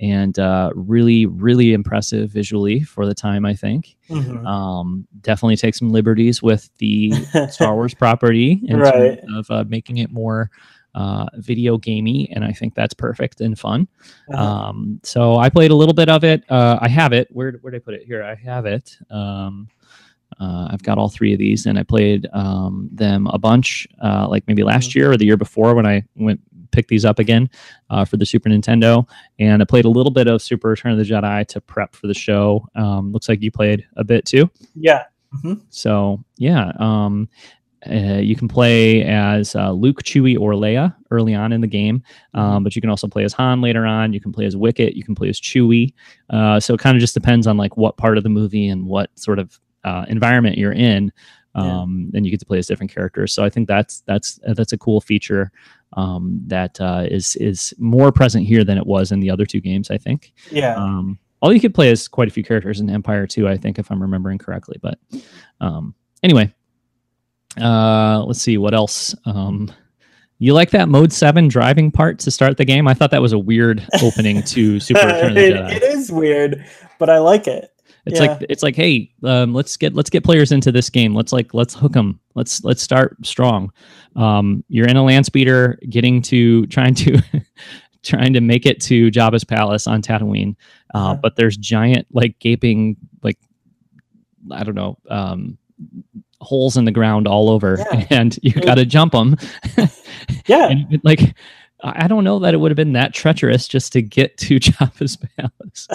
and 0.00 0.38
uh, 0.38 0.70
really, 0.74 1.26
really 1.26 1.72
impressive 1.72 2.30
visually 2.30 2.80
for 2.82 3.04
the 3.06 3.14
time. 3.14 3.44
I 3.44 3.54
think. 3.54 3.96
Mhm. 4.08 4.46
Um, 4.46 5.06
definitely 5.20 5.56
take 5.56 5.74
some 5.74 5.90
liberties 5.90 6.42
with 6.42 6.70
the 6.78 7.12
Star 7.50 7.74
Wars 7.74 7.94
property 7.98 8.60
in 8.64 8.78
Right. 8.78 9.20
terms 9.20 9.48
of 9.48 9.50
uh, 9.50 9.64
making 9.68 9.98
it 9.98 10.10
more 10.10 10.50
uh, 10.94 11.26
video 11.36 11.76
gamey, 11.78 12.28
and 12.34 12.44
I 12.44 12.52
think 12.52 12.74
that's 12.74 12.94
perfect 12.94 13.40
and 13.40 13.56
fun. 13.58 13.86
Uh-huh. 14.32 14.42
Um, 14.42 14.98
so 15.04 15.36
I 15.36 15.48
played 15.50 15.70
a 15.70 15.74
little 15.76 15.94
bit 15.94 16.08
of 16.08 16.24
it. 16.24 16.42
Uh, 16.48 16.78
I 16.80 16.88
have 16.88 17.12
it. 17.12 17.28
Where 17.30 17.52
where 17.60 17.70
did 17.70 17.82
I 17.82 17.84
put 17.84 17.94
it? 17.94 18.04
Here 18.04 18.24
I 18.24 18.34
have 18.34 18.66
it. 18.66 18.96
Uh, 20.40 20.68
I've 20.70 20.82
got 20.82 20.98
all 20.98 21.08
three 21.08 21.32
of 21.32 21.38
these, 21.38 21.66
and 21.66 21.78
I 21.78 21.82
played 21.82 22.26
um, 22.32 22.88
them 22.92 23.26
a 23.28 23.38
bunch, 23.38 23.86
uh, 24.02 24.28
like 24.28 24.44
maybe 24.46 24.62
last 24.62 24.94
year 24.94 25.10
or 25.10 25.16
the 25.16 25.26
year 25.26 25.36
before 25.36 25.74
when 25.74 25.86
I 25.86 26.04
went 26.14 26.40
picked 26.70 26.88
these 26.88 27.04
up 27.04 27.18
again 27.18 27.48
uh, 27.90 28.04
for 28.04 28.16
the 28.16 28.26
Super 28.26 28.48
Nintendo. 28.48 29.08
And 29.38 29.62
I 29.62 29.64
played 29.64 29.84
a 29.84 29.88
little 29.88 30.12
bit 30.12 30.28
of 30.28 30.42
Super 30.42 30.68
Return 30.68 30.92
of 30.92 30.98
the 30.98 31.04
Jedi 31.04 31.46
to 31.48 31.60
prep 31.60 31.94
for 31.94 32.06
the 32.06 32.14
show. 32.14 32.66
Um, 32.74 33.10
looks 33.10 33.28
like 33.28 33.42
you 33.42 33.50
played 33.50 33.86
a 33.96 34.04
bit 34.04 34.24
too. 34.24 34.50
yeah. 35.42 35.60
So 35.70 36.22
yeah, 36.36 36.72
um, 36.78 37.28
uh, 37.88 38.18
you 38.18 38.34
can 38.34 38.48
play 38.48 39.04
as 39.04 39.54
uh, 39.54 39.70
Luke, 39.70 40.02
Chewie, 40.02 40.38
or 40.38 40.52
Leia 40.52 40.94
early 41.10 41.34
on 41.34 41.52
in 41.52 41.60
the 41.60 41.66
game, 41.66 42.02
um, 42.34 42.64
but 42.64 42.74
you 42.74 42.80
can 42.80 42.90
also 42.90 43.06
play 43.06 43.24
as 43.24 43.32
Han 43.34 43.60
later 43.60 43.86
on. 43.86 44.12
You 44.12 44.20
can 44.20 44.32
play 44.32 44.46
as 44.46 44.56
Wicket. 44.56 44.94
You 44.94 45.04
can 45.04 45.14
play 45.14 45.28
as 45.28 45.40
Chewie. 45.40 45.92
Uh, 46.30 46.58
so 46.58 46.74
it 46.74 46.80
kind 46.80 46.96
of 46.96 47.00
just 47.00 47.14
depends 47.14 47.46
on 47.46 47.56
like 47.56 47.76
what 47.76 47.96
part 47.96 48.16
of 48.16 48.24
the 48.24 48.30
movie 48.30 48.68
and 48.68 48.86
what 48.86 49.16
sort 49.18 49.38
of 49.38 49.60
uh, 49.88 50.04
environment 50.08 50.58
you're 50.58 50.72
in. 50.72 51.12
Yeah. 51.56 51.80
Um, 51.80 52.10
and 52.14 52.24
you 52.24 52.30
get 52.30 52.38
to 52.40 52.46
play 52.46 52.58
as 52.58 52.68
different 52.68 52.92
characters. 52.94 53.32
So 53.34 53.42
I 53.42 53.50
think 53.50 53.66
that's 53.66 54.02
that's 54.06 54.38
that's 54.56 54.72
a 54.72 54.78
cool 54.78 55.00
feature 55.00 55.50
um, 55.94 56.40
that 56.46 56.80
uh, 56.80 57.04
is 57.10 57.34
is 57.36 57.74
more 57.78 58.12
present 58.12 58.46
here 58.46 58.62
than 58.64 58.78
it 58.78 58.86
was 58.86 59.10
in 59.10 59.18
the 59.20 59.30
other 59.30 59.44
two 59.46 59.60
games. 59.60 59.90
I 59.90 59.98
think. 59.98 60.32
Yeah. 60.52 60.76
Um, 60.76 61.18
all 61.40 61.52
you 61.52 61.60
could 61.60 61.74
play 61.74 61.90
is 61.90 62.06
quite 62.08 62.28
a 62.28 62.30
few 62.32 62.44
characters 62.44 62.80
in 62.80 62.90
Empire 62.90 63.24
2, 63.26 63.48
I 63.48 63.56
think, 63.56 63.78
if 63.78 63.90
I'm 63.92 64.02
remembering 64.02 64.38
correctly. 64.38 64.76
But 64.82 64.98
um, 65.60 65.94
anyway, 66.22 66.52
uh, 67.60 68.24
let's 68.24 68.40
see 68.40 68.58
what 68.58 68.74
else. 68.74 69.14
Um, 69.24 69.70
you 70.40 70.52
like 70.52 70.70
that 70.70 70.88
mode 70.88 71.12
seven 71.12 71.48
driving 71.48 71.90
part 71.90 72.18
to 72.20 72.30
start 72.30 72.56
the 72.56 72.64
game? 72.64 72.86
I 72.88 72.94
thought 72.94 73.10
that 73.10 73.22
was 73.22 73.32
a 73.32 73.38
weird 73.38 73.86
opening 74.02 74.42
to 74.44 74.78
Super 74.88 75.06
Return 75.06 75.28
of 75.30 75.34
the 75.34 75.46
It- 75.46 75.54
Jedi. 75.54 75.72
it 75.76 75.82
is 75.82 76.12
weird, 76.12 76.64
but 76.98 77.10
I 77.10 77.18
like 77.18 77.46
it. 77.48 77.70
It's 78.08 78.20
yeah. 78.20 78.26
like 78.32 78.46
it's 78.48 78.62
like, 78.62 78.74
hey, 78.76 79.12
um, 79.24 79.54
let's 79.54 79.76
get 79.76 79.94
let's 79.94 80.10
get 80.10 80.24
players 80.24 80.50
into 80.52 80.72
this 80.72 80.90
game. 80.90 81.14
Let's 81.14 81.32
like 81.32 81.54
let's 81.54 81.74
hook 81.74 81.92
them. 81.92 82.18
Let's 82.34 82.64
let's 82.64 82.82
start 82.82 83.16
strong. 83.24 83.72
Um, 84.16 84.64
you're 84.68 84.86
in 84.88 84.96
a 84.96 85.04
land 85.04 85.26
speeder, 85.26 85.78
getting 85.88 86.20
to 86.22 86.66
trying 86.66 86.94
to 86.96 87.20
trying 88.02 88.32
to 88.32 88.40
make 88.40 88.66
it 88.66 88.80
to 88.82 89.10
Jabba's 89.10 89.44
palace 89.44 89.86
on 89.86 90.02
Tatooine, 90.02 90.56
uh, 90.94 90.98
Uh-huh. 90.98 91.14
but 91.22 91.36
there's 91.36 91.56
giant 91.56 92.06
like 92.12 92.38
gaping 92.38 92.96
like 93.22 93.38
I 94.50 94.64
don't 94.64 94.74
know 94.74 94.98
um, 95.10 95.58
holes 96.40 96.76
in 96.76 96.84
the 96.84 96.92
ground 96.92 97.28
all 97.28 97.50
over, 97.50 97.76
Yeah. 97.78 98.06
and 98.10 98.38
you 98.42 98.52
got 98.52 98.76
to 98.76 98.86
jump 98.86 99.12
them. 99.12 99.36
Yeah. 100.46 100.68
and 100.68 101.00
like 101.04 101.34
I 101.82 102.08
don't 102.08 102.24
know 102.24 102.38
that 102.40 102.54
it 102.54 102.56
would 102.58 102.70
have 102.70 102.76
been 102.76 102.92
that 102.94 103.14
treacherous 103.14 103.68
just 103.68 103.92
to 103.92 104.02
get 104.02 104.36
to 104.38 104.56
Jabba's 104.60 105.16
palace. 105.16 105.88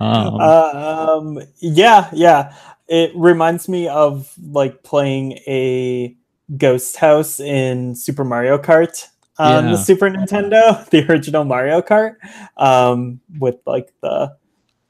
Um, 0.00 0.34
um 0.40 1.38
yeah 1.60 2.08
yeah 2.12 2.54
it 2.88 3.12
reminds 3.14 3.68
me 3.68 3.88
of 3.88 4.32
like 4.50 4.82
playing 4.82 5.32
a 5.46 6.16
ghost 6.56 6.96
house 6.96 7.38
in 7.40 7.94
super 7.94 8.24
mario 8.24 8.58
kart 8.58 9.06
on 9.38 9.64
Yeah. 9.66 9.70
the 9.72 9.76
super 9.76 10.08
nintendo 10.10 10.84
the 10.90 11.06
original 11.10 11.44
mario 11.44 11.82
kart 11.82 12.16
um 12.56 13.20
with 13.38 13.56
like 13.66 13.92
the 14.02 14.34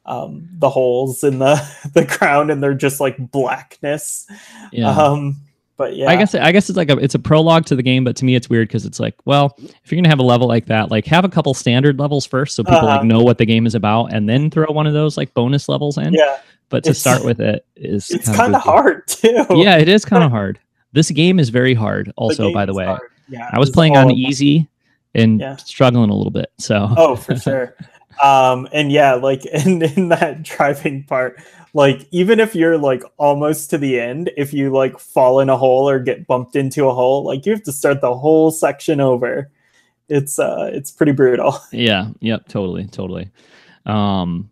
um 0.07 0.49
the 0.59 0.71
holes 0.71 1.25
in 1.25 1.39
the 1.41 1.57
the 1.95 2.05
ground 2.05 2.51
and 2.51 2.63
they're 2.63 2.75
just 2.75 3.01
like 3.01 3.17
blackness 3.31 4.27
yeah. 4.73 4.91
But 5.79 5.97
yeah 5.97 6.11
I 6.11 6.17
guess 6.17 6.35
I 6.35 6.53
guess 6.53 6.69
it's 6.69 6.77
like 6.77 6.91
a 6.91 6.99
it's 6.99 7.15
a 7.15 7.19
prologue 7.19 7.65
to 7.67 7.77
the 7.77 7.83
game, 7.83 8.05
but 8.05 8.17
to 8.17 8.27
me 8.27 8.35
it's 8.35 8.51
weird 8.51 8.69
because 8.69 8.85
it's 8.85 9.01
like, 9.01 9.15
well, 9.25 9.57
if 9.59 9.91
you're 9.91 9.97
gonna 9.97 10.11
have 10.11 10.19
a 10.19 10.23
level 10.25 10.47
like 10.47 10.67
that, 10.67 10.91
like 10.91 11.07
have 11.07 11.25
a 11.25 11.29
couple 11.31 11.55
standard 11.55 11.99
levels 11.99 12.27
first, 12.27 12.55
so 12.57 12.63
people 12.65 12.87
like 12.89 12.97
Uh-huh. 13.01 13.05
know 13.05 13.23
what 13.23 13.39
the 13.39 13.47
game 13.47 13.65
is 13.67 13.75
about, 13.75 14.13
and 14.13 14.29
then 14.29 14.51
throw 14.51 14.67
one 14.71 14.87
of 14.87 14.93
those 14.93 15.17
like 15.17 15.33
bonus 15.33 15.69
levels 15.71 15.97
in. 15.97 16.13
yeah 16.13 16.39
But 16.69 16.85
to 16.85 16.93
start 16.93 17.25
with 17.25 17.41
it 17.41 17.65
is 17.77 18.11
it's 18.11 18.29
kind 18.29 18.55
of 18.55 18.61
hard 18.61 19.07
too 19.09 19.47
Yeah, 19.51 19.79
it 19.79 19.89
is 19.89 20.05
kind 20.05 20.23
of 20.23 20.31
hard. 20.39 20.59
This 20.93 21.11
game 21.11 21.39
is 21.39 21.49
very 21.49 21.75
hard. 21.75 22.13
Also, 22.17 22.45
game 22.45 22.53
by 22.55 22.67
the 22.67 22.75
way, 22.75 22.85
hard. 22.87 23.11
yeah 23.29 23.49
I 23.53 23.59
was 23.59 23.71
playing 23.71 23.97
on 23.97 24.11
easy 24.11 24.69
and 25.15 25.41
Yeah. 25.41 25.57
struggling 25.57 26.11
a 26.11 26.15
little 26.15 26.31
bit. 26.33 26.51
So 26.59 26.89
oh 26.97 27.17
for 27.17 27.37
sure 27.37 27.75
um 28.23 28.69
and 28.73 28.91
yeah 28.93 29.15
like 29.15 29.45
in 29.67 29.83
in 29.83 30.09
that 30.09 30.43
driving 30.43 31.05
part 31.05 31.41
like 31.75 32.07
even 32.11 32.41
if 32.41 32.55
you're 32.55 32.79
like 32.79 33.03
almost 33.19 33.71
to 33.71 33.79
the 33.79 34.01
end 34.01 34.31
if 34.37 34.53
you 34.53 34.71
like 34.71 34.99
fall 34.99 35.41
in 35.41 35.49
a 35.51 35.57
hole 35.57 35.89
or 35.89 35.99
get 35.99 36.27
bumped 36.27 36.57
into 36.57 36.87
a 36.89 36.95
hole 36.95 37.23
like 37.25 37.45
you 37.47 37.53
have 37.53 37.63
to 37.63 37.73
start 37.73 38.01
the 38.01 38.15
whole 38.15 38.51
section 38.51 39.01
over 39.01 39.51
it's 40.09 40.39
uh 40.39 40.71
it's 40.73 40.91
pretty 40.91 41.13
brutal 41.13 41.59
Yeah. 41.73 42.09
Yep. 42.21 42.49
Totally. 42.49 42.87
Totally. 42.87 43.31
Um, 43.85 44.51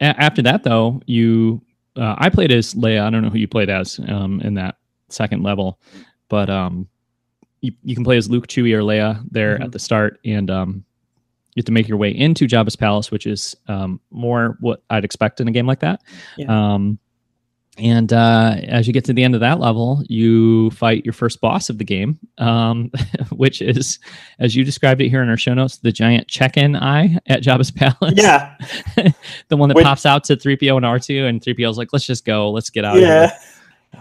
a- 0.00 0.20
after 0.20 0.42
that, 0.42 0.64
though, 0.64 1.00
you, 1.06 1.62
uh, 1.96 2.16
I 2.18 2.28
played 2.30 2.50
as 2.52 2.74
Leia. 2.74 3.02
I 3.02 3.10
don't 3.10 3.22
know 3.22 3.30
who 3.30 3.38
you 3.38 3.48
played 3.48 3.70
as 3.70 3.98
um, 4.08 4.40
in 4.40 4.54
that 4.54 4.76
second 5.08 5.42
level, 5.44 5.78
but 6.28 6.50
um, 6.50 6.88
you, 7.60 7.72
you 7.84 7.94
can 7.94 8.04
play 8.04 8.16
as 8.16 8.28
Luke, 8.28 8.48
Chewie, 8.48 8.72
or 8.74 8.82
Leia 8.82 9.24
there 9.30 9.56
Mhm. 9.58 9.64
at 9.64 9.72
the 9.72 9.78
start, 9.78 10.18
and 10.24 10.50
um, 10.50 10.84
you 11.56 11.60
have 11.60 11.64
to 11.66 11.72
make 11.72 11.88
your 11.88 11.96
way 11.96 12.10
into 12.10 12.46
Jabba's 12.46 12.76
palace, 12.76 13.10
which 13.10 13.26
is 13.26 13.56
um, 13.66 13.98
more 14.10 14.58
what 14.60 14.82
I'd 14.90 15.06
expect 15.06 15.40
in 15.40 15.48
a 15.48 15.50
game 15.50 15.66
like 15.66 15.80
that. 15.80 16.02
Yeah. 16.36 16.74
Um, 16.74 16.98
and 17.78 18.12
uh, 18.12 18.56
as 18.64 18.86
you 18.86 18.92
get 18.92 19.04
to 19.06 19.12
the 19.14 19.24
end 19.24 19.34
of 19.34 19.40
that 19.40 19.58
level, 19.58 20.02
you 20.08 20.70
fight 20.70 21.04
your 21.04 21.12
first 21.14 21.40
boss 21.40 21.68
of 21.68 21.78
the 21.78 21.84
game, 21.84 22.18
um, 22.38 22.90
which 23.32 23.60
is, 23.60 23.98
as 24.38 24.54
you 24.54 24.64
described 24.64 25.00
it 25.00 25.08
here 25.08 25.22
in 25.22 25.28
our 25.30 25.36
show 25.36 25.54
notes, 25.54 25.78
the 25.78 25.92
giant 25.92 26.28
check-in 26.28 26.76
eye 26.76 27.18
at 27.26 27.42
Jabba's 27.42 27.70
palace. 27.70 28.14
yeah 28.16 28.54
the 29.48 29.56
one 29.56 29.70
that 29.70 29.82
pops 29.82 30.06
out 30.06 30.24
to 30.24 30.36
3PO 30.36 30.76
and 30.76 30.86
R2, 30.86 31.28
and 31.28 31.40
3PO's 31.40 31.78
like, 31.78 31.92
let's 31.92 32.06
just 32.06 32.24
go, 32.24 32.50
let's 32.50 32.70
get 32.70 32.84
out 32.84 32.96
of 32.96 33.02
yeah 33.02 33.28
here. 33.28 33.38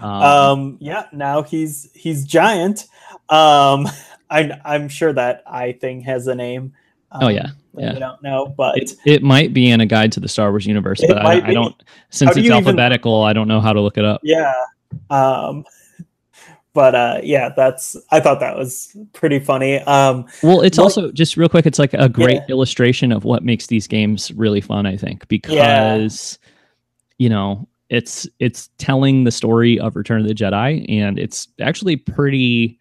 Um, 0.01 0.03
um 0.03 0.77
yeah 0.81 1.05
now 1.13 1.41
he's 1.41 1.89
he's 1.93 2.25
giant 2.25 2.85
um 3.29 3.87
i 4.29 4.59
i'm 4.65 4.89
sure 4.89 5.13
that 5.13 5.43
eye 5.47 5.71
thing 5.71 6.01
has 6.01 6.27
a 6.27 6.35
name 6.35 6.73
Oh, 7.11 7.27
um, 7.27 7.33
yeah, 7.33 7.47
that 7.75 7.81
yeah. 7.81 7.93
we 7.93 7.99
don't 7.99 8.21
know 8.23 8.47
but 8.57 8.77
it, 8.77 8.93
it 9.05 9.23
might 9.23 9.53
be 9.53 9.69
in 9.69 9.79
a 9.81 9.85
guide 9.85 10.11
to 10.13 10.19
the 10.19 10.27
Star 10.27 10.49
Wars 10.51 10.65
universe, 10.65 11.01
but 11.07 11.25
I, 11.25 11.35
I 11.47 11.53
don't, 11.53 11.75
since 12.09 12.33
do 12.33 12.39
it's 12.39 12.47
you 12.47 12.53
even- 12.53 12.65
alphabetical, 12.67 13.21
I 13.23 13.33
don't 13.33 13.47
know 13.47 13.61
how 13.61 13.73
to 13.73 13.81
look 13.81 13.97
it 13.97 14.05
up. 14.05 14.21
yeah 14.23 14.53
um 15.09 15.63
but 16.73 16.93
uh 16.95 17.19
yeah 17.23 17.49
that's 17.55 17.95
i 18.11 18.19
thought 18.19 18.39
that 18.41 18.57
was 18.57 18.95
pretty 19.13 19.39
funny 19.39 19.79
um 19.81 20.25
Well, 20.43 20.61
it's 20.61 20.77
also 20.77 21.11
just 21.11 21.37
real 21.37 21.47
quick. 21.49 21.65
It's 21.65 21.79
like 21.79 21.93
a 21.93 22.09
great 22.09 22.35
Yeah. 22.41 22.45
illustration 22.49 23.11
of 23.13 23.23
what 23.23 23.43
makes 23.43 23.67
these 23.67 23.87
games 23.87 24.31
really 24.33 24.61
fun. 24.61 24.85
I 24.85 24.97
think 24.97 25.27
because 25.29 26.37
you 27.17 27.29
know 27.29 27.67
it's 27.89 28.27
it's 28.39 28.69
telling 28.77 29.23
the 29.23 29.31
story 29.31 29.79
of 29.79 29.95
Return 29.95 30.19
of 30.21 30.27
the 30.27 30.33
Jedi, 30.33 30.85
and 30.89 31.17
it's 31.19 31.47
actually 31.61 31.95
pretty 31.97 32.79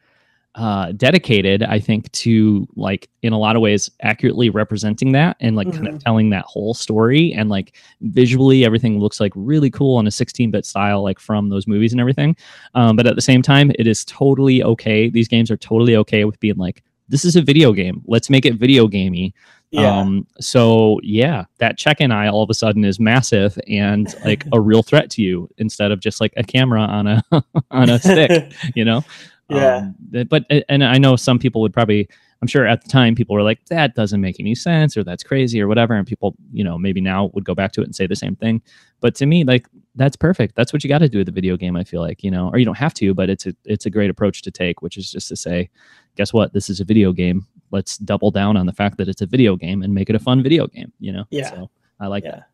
uh, 0.55 0.93
dedicated. 0.93 1.63
I 1.63 1.81
think 1.81 2.11
to 2.13 2.67
like 2.77 3.09
in 3.23 3.33
a 3.33 3.39
lot 3.39 3.57
of 3.57 3.63
ways 3.63 3.91
accurately 4.03 4.51
representing 4.51 5.13
that 5.13 5.37
and 5.41 5.57
like 5.57 5.73
kind 5.73 5.89
of 5.89 6.03
telling 6.03 6.31
that 6.31 6.45
whole 6.45 6.75
story 6.75 7.33
and 7.33 7.51
like 7.51 7.75
visually 8.03 8.65
everything 8.65 9.01
looks 9.01 9.19
like 9.19 9.33
really 9.35 9.71
cool 9.71 9.97
on 9.97 10.07
a 10.07 10.11
16-bit 10.11 10.65
style 10.65 11.03
like 11.03 11.19
from 11.19 11.49
those 11.49 11.67
movies 11.67 11.93
and 11.93 12.01
everything. 12.01 12.37
Um, 12.75 12.95
but 12.95 13.07
at 13.07 13.17
the 13.17 13.23
same 13.23 13.43
time 13.43 13.73
it 13.79 13.87
is 13.87 14.05
totally 14.05 14.63
okay. 14.63 15.11
These 15.11 15.29
games 15.29 15.51
are 15.51 15.57
totally 15.57 15.97
okay 15.97 16.25
with 16.25 16.39
being 16.39 16.57
like 16.57 16.85
this 17.09 17.25
is 17.25 17.37
a 17.37 17.43
video 17.43 17.73
game. 17.73 18.03
Let's 18.07 18.31
make 18.31 18.47
it 18.47 18.55
video 18.55 18.87
gamey. 18.87 19.35
Yeah. 19.71 19.99
Um, 19.99 20.27
so 20.41 21.01
yeah, 21.03 21.47
that 21.59 21.77
check-in 21.77 22.13
eye 22.13 22.29
all 22.29 22.43
of 22.43 22.51
a 22.51 22.55
sudden 22.55 22.85
is 22.85 23.01
massive 23.01 23.59
and 23.69 24.15
like 24.25 24.45
a 24.53 24.61
real 24.61 24.85
threat 24.85 25.11
to 25.11 25.23
you 25.23 25.51
instead 25.59 25.91
of 25.91 25.99
just 25.99 26.21
like 26.21 26.33
a 26.37 26.45
camera 26.45 26.83
on 26.83 27.09
a 27.09 27.23
on 27.73 27.91
a 27.91 27.99
stick, 27.99 28.53
you 28.77 28.85
know? 28.85 29.03
Yeah. 29.49 29.91
Um, 30.15 30.25
but 30.29 30.45
and 30.69 30.83
I 30.85 30.99
know 30.99 31.17
some 31.17 31.39
people 31.39 31.61
would 31.61 31.73
probably 31.73 32.09
I'm 32.43 32.49
sure 32.49 32.67
at 32.67 32.83
the 32.83 32.89
time 32.91 33.15
people 33.15 33.35
were 33.35 33.43
like, 33.43 33.65
that 33.71 33.95
doesn't 33.95 34.21
make 34.21 34.39
any 34.39 34.55
sense 34.55 34.99
or 34.99 35.03
that's 35.05 35.23
crazy 35.23 35.63
or 35.63 35.67
whatever. 35.69 35.95
And 35.95 36.07
people, 36.07 36.35
you 36.53 36.63
know, 36.63 36.77
maybe 36.77 37.01
now 37.01 37.31
would 37.33 37.45
go 37.45 37.55
back 37.55 37.73
to 37.73 37.81
it 37.81 37.85
and 37.85 37.97
say 37.97 38.07
the 38.07 38.17
same 38.17 38.37
thing. 38.37 38.61
But 39.01 39.15
to 39.17 39.25
me, 39.27 39.45
like 39.45 39.67
that's 39.95 40.15
perfect. 40.15 40.55
That's 40.55 40.71
what 40.71 40.85
you 40.85 40.89
got 40.89 40.99
to 40.99 41.09
do 41.09 41.19
with 41.19 41.27
the 41.27 41.33
video 41.33 41.57
game. 41.57 41.75
I 41.75 41.85
feel 41.85 42.03
like, 42.03 42.23
you 42.23 42.31
know, 42.31 42.51
or 42.51 42.59
you 42.59 42.67
don't 42.67 42.77
have 42.77 42.93
to, 42.95 43.15
but 43.15 43.31
it's 43.31 43.47
a, 43.47 43.55
it's 43.65 43.87
a 43.87 43.91
great 43.91 44.11
approach 44.11 44.43
to 44.43 44.51
take, 44.51 44.83
which 44.83 44.99
is 44.99 45.11
just 45.11 45.29
to 45.29 45.37
say, 45.37 45.71
guess 46.17 46.35
what? 46.35 46.53
This 46.53 46.69
is 46.69 46.81
a 46.81 46.85
video 46.85 47.13
game. 47.13 47.47
Let's 47.71 47.97
double 47.97 48.31
down 48.31 48.59
on 48.59 48.67
the 48.67 48.75
fact 48.75 48.99
that 48.99 49.09
it's 49.09 49.23
a 49.23 49.27
video 49.27 49.57
game 49.57 49.83
and 49.83 49.95
make 49.95 50.11
it 50.11 50.17
a 50.17 50.19
fun 50.19 50.43
video 50.43 50.67
game, 50.67 50.93
you 51.01 51.13
know? 51.13 51.25
Yeah. 51.31 51.49
So 51.49 51.71
I 51.99 52.09
like 52.09 52.25
Yeah. 52.25 52.31
that. 52.33 52.49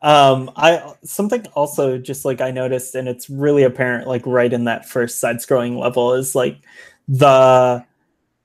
Um, 0.00 0.50
I 0.56 0.94
something 1.02 1.46
also 1.54 1.98
just 1.98 2.24
like 2.24 2.40
I 2.40 2.50
noticed, 2.52 2.94
and 2.94 3.08
it's 3.08 3.28
really 3.28 3.64
apparent, 3.64 4.06
like 4.06 4.24
right 4.26 4.52
in 4.52 4.64
that 4.64 4.88
first 4.88 5.18
side-scrolling 5.20 5.78
level, 5.78 6.14
is 6.14 6.34
like 6.34 6.58
the 7.08 7.84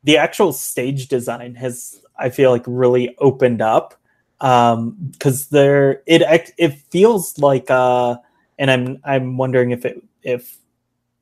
the 0.04 0.18
actual 0.18 0.54
stage 0.54 1.08
design 1.08 1.56
has 1.56 2.02
I 2.18 2.30
feel 2.30 2.52
like 2.52 2.64
really 2.68 3.16
opened 3.20 3.62
up. 3.62 3.96
Um 4.42 4.98
because 5.12 5.48
there 5.50 6.02
it 6.06 6.24
it 6.58 6.74
feels 6.92 7.38
like 7.40 7.70
uh 7.72 8.18
and 8.60 8.72
I'm 8.72 9.00
I'm 9.06 9.38
wondering 9.38 9.72
if 9.72 9.86
it 9.86 10.04
if 10.24 10.58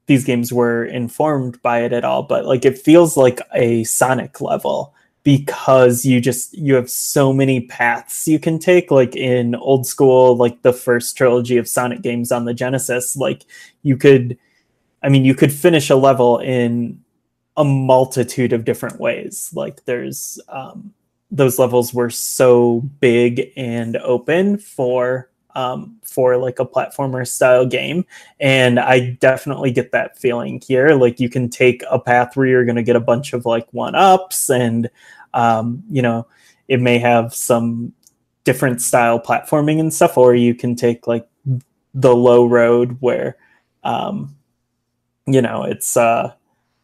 these 0.08 0.24
games 0.26 0.52
were 0.54 0.86
informed 0.86 1.62
by 1.62 1.82
it 1.84 1.94
at 1.94 2.04
all 2.06 2.24
but 2.24 2.46
like 2.46 2.66
it 2.66 2.78
feels 2.80 3.18
like 3.18 3.40
a 3.54 3.84
Sonic 3.86 4.42
level 4.42 4.94
because 5.24 6.04
you 6.04 6.20
just 6.20 6.54
you 6.58 6.74
have 6.74 6.90
so 6.90 7.32
many 7.32 7.62
paths 7.62 8.28
you 8.28 8.40
can 8.40 8.58
take 8.58 8.90
like 8.90 9.16
in 9.16 9.54
old 9.56 9.86
school 9.86 10.36
like 10.36 10.62
the 10.64 10.74
first 10.74 11.16
trilogy 11.16 11.58
of 11.58 11.68
Sonic 11.68 12.02
games 12.02 12.32
on 12.32 12.46
the 12.46 12.54
Genesis 12.54 13.16
like 13.16 13.46
you 13.84 13.98
could 13.98 14.38
I 15.04 15.10
mean 15.10 15.26
you 15.26 15.36
could 15.36 15.52
finish 15.52 15.90
a 15.90 15.96
level 15.96 16.40
in 16.40 17.02
a 17.58 17.64
multitude 17.64 18.54
of 18.54 18.66
different 18.66 19.00
ways. 19.00 19.52
Like 19.54 19.86
there's 19.86 20.40
um 20.48 20.94
those 21.30 21.58
levels 21.58 21.94
were 21.94 22.10
so 22.10 22.82
big 23.00 23.54
and 23.56 23.98
open 23.98 24.58
for 24.58 25.30
um, 25.56 25.98
for 26.04 26.38
like 26.38 26.60
a 26.60 26.66
platformer 26.66 27.28
style 27.28 27.66
game. 27.66 28.06
And 28.40 28.80
i 28.80 29.12
definitely 29.20 29.72
get 29.72 29.92
that 29.92 30.18
feeling 30.18 30.62
here. 30.66 30.90
Like 30.90 31.20
you 31.20 31.30
can 31.30 31.50
take 31.50 31.84
a 31.90 32.00
path 32.00 32.36
where 32.36 32.48
you're 32.48 32.66
going 32.66 32.76
to 32.76 32.84
get 32.84 32.96
a 32.96 33.02
bunch 33.02 33.34
of 33.34 33.46
like 33.46 33.68
one 33.72 33.96
ups 33.96 34.50
and 34.50 34.90
um, 35.34 35.84
you 35.90 36.02
know 36.02 36.28
it 36.68 36.80
may 36.82 36.98
have 37.00 37.34
some 37.34 37.94
different 38.44 38.82
style 38.82 39.20
platforming 39.20 39.80
and 39.80 39.94
stuff 39.94 40.18
or 40.18 40.34
you 40.34 40.56
can 40.56 40.76
take 40.76 41.08
like 41.08 41.28
the 41.94 42.16
low 42.16 42.46
road 42.46 42.98
where 43.00 43.38
um, 43.84 44.36
you 45.26 45.42
know 45.42 45.64
it's 45.64 45.96
uh, 45.98 46.34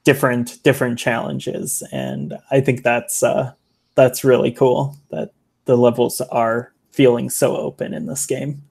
different 0.03 0.61
different 0.63 0.97
challenges. 0.99 1.83
And 1.91 2.37
i 2.51 2.61
think 2.61 2.83
that's 2.83 3.23
uh, 3.23 3.53
that's 3.95 4.23
really 4.23 4.51
cool 4.51 4.95
that 5.09 5.31
the 5.65 5.75
levels 5.75 6.21
are 6.21 6.71
feeling 6.97 7.29
so 7.29 7.55
open 7.55 7.93
in 7.93 8.07
this 8.07 8.25
game. 8.25 8.63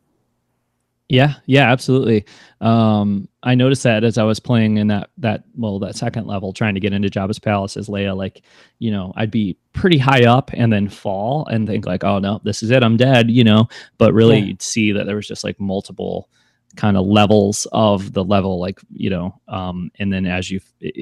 Yeah, 1.09 1.35
yeah, 1.47 1.71
absolutely. 1.71 2.25
Um, 2.61 3.29
I 3.45 3.55
noticed 3.55 3.85
that 3.85 4.03
as 4.03 4.19
I 4.19 4.25
was 4.25 4.41
playing 4.41 4.79
in 4.79 4.89
that 4.89 5.11
that 5.19 5.45
well 5.55 5.79
that 5.79 5.95
second 5.95 6.27
level, 6.27 6.53
trying 6.53 6.75
to 6.75 6.81
get 6.81 6.93
into 6.93 7.09
Jabba's 7.09 7.39
palace 7.39 7.77
as 7.77 7.89
Leia, 7.89 8.17
like 8.17 8.43
you 8.81 8.91
know, 8.91 9.13
I'd 9.15 9.31
be 9.31 9.57
pretty 9.73 9.99
high 9.99 10.25
up 10.25 10.51
and 10.53 10.73
then 10.73 10.89
fall 10.89 11.47
and 11.47 11.65
think 11.65 11.87
like, 11.87 12.03
oh 12.03 12.19
no, 12.19 12.41
this 12.43 12.61
is 12.65 12.73
it, 12.73 12.83
I'm 12.83 12.97
dead, 12.97 13.31
you 13.31 13.45
know. 13.45 13.69
But 13.99 14.15
really, 14.15 14.39
Yeah. 14.41 14.47
you'd 14.47 14.63
see 14.63 14.91
that 14.91 15.07
there 15.07 15.15
was 15.15 15.29
just 15.29 15.45
like 15.45 15.61
multiple 15.61 16.29
kind 16.77 16.97
of 16.97 17.07
levels 17.07 17.67
of 17.73 18.13
the 18.13 18.25
level, 18.25 18.61
like 18.61 18.81
you 18.93 19.11
know, 19.11 19.41
um, 19.49 19.91
and 19.99 20.13
then 20.13 20.27
as 20.27 20.51
you 20.51 20.61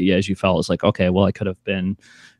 as 0.08 0.28
you 0.28 0.34
fell, 0.36 0.58
it's 0.58 0.68
like, 0.68 0.84
okay, 0.84 1.10
well, 1.10 1.24
I 1.24 1.32
could 1.32 1.46
have 1.46 1.62
been 1.64 1.96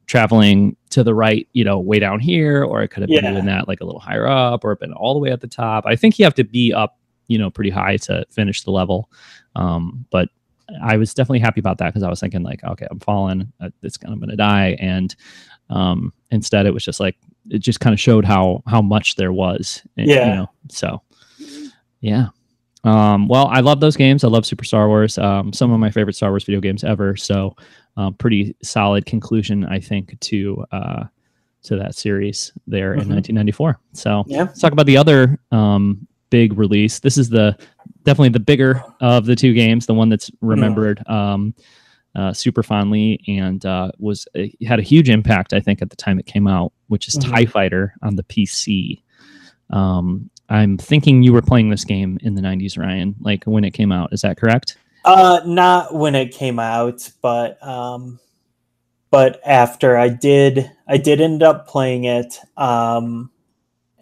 traveling 0.06 0.76
to 0.90 1.02
the 1.02 1.14
right, 1.14 1.48
you 1.54 1.64
know, 1.64 1.78
way 1.80 1.98
down 1.98 2.20
here, 2.20 2.62
or 2.64 2.82
I 2.82 2.86
could 2.86 3.02
have 3.02 3.08
been 3.08 3.24
Yeah. 3.24 3.32
doing 3.32 3.46
that 3.46 3.68
like 3.68 3.80
a 3.80 3.84
little 3.84 4.00
higher 4.00 4.26
up, 4.26 4.64
or 4.64 4.76
been 4.76 4.92
all 4.92 5.14
the 5.14 5.20
way 5.20 5.30
at 5.30 5.40
the 5.40 5.48
top. 5.48 5.84
I 5.86 5.96
think 5.96 6.18
you 6.18 6.24
have 6.24 6.34
to 6.34 6.44
be 6.44 6.72
up 6.72 6.98
you 7.26 7.38
know 7.38 7.48
pretty 7.50 7.70
high 7.70 7.96
to 7.96 8.22
finish 8.28 8.64
the 8.64 8.70
level 8.70 9.10
um 9.56 10.04
but 10.10 10.28
i 10.82 10.94
was 10.98 11.14
definitely 11.14 11.38
happy 11.38 11.58
about 11.58 11.78
that 11.78 11.86
because 11.86 12.02
i 12.02 12.08
was 12.10 12.20
thinking 12.20 12.42
like 12.42 12.62
okay 12.64 12.86
i'm 12.90 13.00
falling 13.00 13.50
uh, 13.62 13.70
it's 13.82 13.96
i'm 14.04 14.20
gonna 14.20 14.36
die 14.36 14.76
and 14.78 15.16
um 15.70 16.12
instead 16.32 16.66
it 16.66 16.74
was 16.74 16.84
just 16.84 17.00
like 17.00 17.16
it 17.48 17.60
just 17.60 17.80
kind 17.80 17.94
of 17.94 17.98
showed 17.98 18.26
how 18.26 18.62
how 18.66 18.82
much 18.82 19.16
there 19.16 19.32
was 19.32 19.82
eh, 19.96 20.02
you 20.02 20.10
Yeah. 20.10 20.34
know 20.34 20.50
so 20.68 21.00
yeah 22.00 22.26
um 22.84 23.26
well 23.28 23.46
i 23.48 23.60
love 23.60 23.80
those 23.80 23.96
games 23.96 24.24
i 24.24 24.28
love 24.28 24.44
super 24.46 24.64
star 24.64 24.88
wars 24.88 25.16
um 25.18 25.52
some 25.52 25.72
of 25.72 25.80
my 25.80 25.90
favorite 25.90 26.14
star 26.14 26.30
wars 26.30 26.44
video 26.44 26.60
games 26.60 26.84
ever 26.84 27.16
so 27.16 27.54
um, 27.96 28.12
pretty 28.14 28.54
solid 28.62 29.06
conclusion 29.06 29.64
i 29.66 29.78
think 29.80 30.18
to 30.20 30.64
uh 30.72 31.04
to 31.62 31.76
that 31.76 31.94
series 31.94 32.52
there 32.66 32.92
in 32.94 33.00
Mhm. 33.06 33.14
1994 33.14 33.78
so 33.92 34.24
Yeah. 34.28 34.42
let's 34.42 34.60
talk 34.60 34.72
about 34.72 34.86
the 34.86 34.96
other 34.98 35.38
um, 35.50 36.06
big 36.30 36.58
release. 36.58 36.98
This 36.98 37.16
is 37.16 37.28
the 37.30 37.56
definitely 38.02 38.30
the 38.30 38.40
bigger 38.40 38.82
of 39.00 39.24
the 39.24 39.36
two 39.36 39.54
games, 39.54 39.86
the 39.86 39.94
one 39.94 40.08
that's 40.10 40.30
remembered 40.40 41.00
um, 41.08 41.54
uh, 42.16 42.32
super 42.32 42.62
fondly 42.62 43.20
and 43.28 43.64
uh, 43.64 43.92
was 43.98 44.26
it 44.34 44.52
had 44.66 44.78
a 44.80 44.82
huge 44.82 45.08
impact, 45.08 45.52
I 45.54 45.60
think, 45.60 45.80
at 45.80 45.88
the 45.90 45.96
time 45.96 46.18
it 46.18 46.26
came 46.26 46.46
out, 46.48 46.72
which 46.88 47.06
is 47.08 47.14
Mhm. 47.16 47.30
Tie 47.30 47.44
Fighter 47.46 47.94
on 48.02 48.16
the 48.16 48.24
PC. 48.24 49.02
Um, 49.70 50.28
I'm 50.48 50.76
thinking 50.76 51.22
you 51.22 51.32
were 51.32 51.42
playing 51.42 51.70
this 51.70 51.84
game 51.84 52.18
in 52.22 52.34
the 52.34 52.42
90s, 52.42 52.78
Ryan, 52.78 53.14
like 53.20 53.44
when 53.44 53.64
it 53.64 53.72
came 53.72 53.92
out. 53.92 54.12
Is 54.12 54.20
that 54.22 54.36
correct? 54.36 54.76
Uh, 55.04 55.40
not 55.44 55.94
when 55.94 56.14
it 56.14 56.34
came 56.34 56.58
out, 56.58 57.10
but 57.20 57.62
um, 57.66 58.18
but 59.10 59.40
after 59.44 59.96
I 59.96 60.08
did, 60.08 60.70
I 60.88 60.96
did 60.96 61.20
end 61.20 61.42
up 61.42 61.68
playing 61.68 62.04
it. 62.04 62.38
Um, 62.56 63.30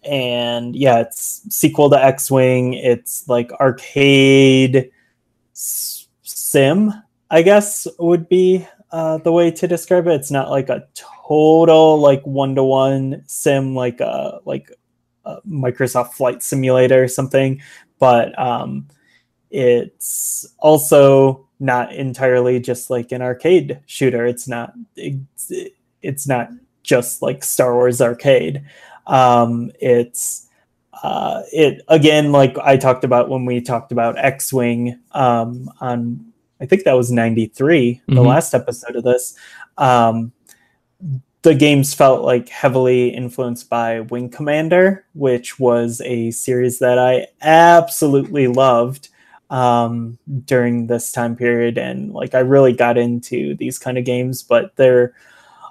and 0.05 0.74
yeah, 0.74 1.01
it's 1.01 1.43
sequel 1.55 1.90
to 1.90 2.02
X 2.02 2.31
Wing. 2.31 2.74
It's 2.74 3.28
like 3.28 3.52
arcade 3.52 4.90
sim, 5.52 6.93
I 7.31 7.43
guess 7.43 7.86
would 7.98 8.28
be 8.28 8.66
uh, 8.90 9.19
the 9.19 9.32
way 9.32 9.51
to 9.51 9.66
describe 9.66 10.06
it. 10.06 10.14
It's 10.14 10.31
not 10.31 10.51
like 10.51 10.69
a 10.69 10.86
total 10.94 11.98
like 11.98 12.24
one 12.27 12.55
to 12.55 12.64
one 12.64 13.24
sim, 13.27 13.74
like 13.74 14.01
a 14.01 14.40
like 14.44 14.70
a 15.24 15.40
Microsoft 15.43 16.12
Flight 16.15 16.43
Simulator 16.43 17.05
or 17.05 17.09
something, 17.09 17.61
but 17.99 18.39
um, 18.39 18.89
it's 19.51 20.47
also 20.59 21.47
not 21.61 21.93
entirely 21.94 22.59
just 22.59 22.90
like 22.90 23.12
an 23.12 23.23
arcade 23.23 23.81
shooter. 23.86 24.27
It's 24.27 24.49
not 24.49 24.73
it's, 24.97 25.53
it's 26.03 26.27
not 26.27 26.49
just 26.82 27.23
like 27.23 27.44
Star 27.44 27.74
Wars 27.74 28.01
arcade. 28.01 28.65
Um, 29.07 29.70
it's 29.81 30.49
uh, 31.03 31.43
it 31.53 31.82
again 31.89 32.32
like 32.32 32.57
I 32.59 32.77
talked 32.77 33.05
about 33.05 33.28
when 33.28 33.44
we 33.44 33.61
talked 33.61 33.93
about 33.93 34.19
X-wing 34.19 34.99
um, 35.12 35.70
on 35.81 36.32
I 36.61 36.66
think 36.66 36.85
that 36.85 36.93
was 36.97 37.11
93 37.11 38.01
the 38.07 38.15
Mhm. 38.15 38.27
last 38.27 38.55
episode 38.55 38.94
of 38.97 39.03
this. 39.05 39.35
Um, 39.78 40.32
the 41.43 41.55
games 41.55 41.93
felt 41.93 42.23
like 42.23 42.48
heavily 42.48 43.09
influenced 43.09 43.69
by 43.69 44.01
Wing 44.01 44.28
Commander, 44.28 45.05
which 45.14 45.59
was 45.59 46.01
a 46.05 46.31
series 46.31 46.78
that 46.78 46.98
I 46.98 47.27
absolutely 47.43 48.47
loved 48.47 49.09
um, 49.51 50.19
during 50.44 50.86
this 50.86 51.10
time 51.10 51.35
period, 51.35 51.78
and 51.78 52.12
like 52.12 52.35
I 52.35 52.40
really 52.40 52.73
got 52.73 52.97
into 52.97 53.56
these 53.56 53.78
kind 53.78 53.98
of 53.98 54.05
games. 54.05 54.43
But 54.43 54.77
they're 54.77 55.14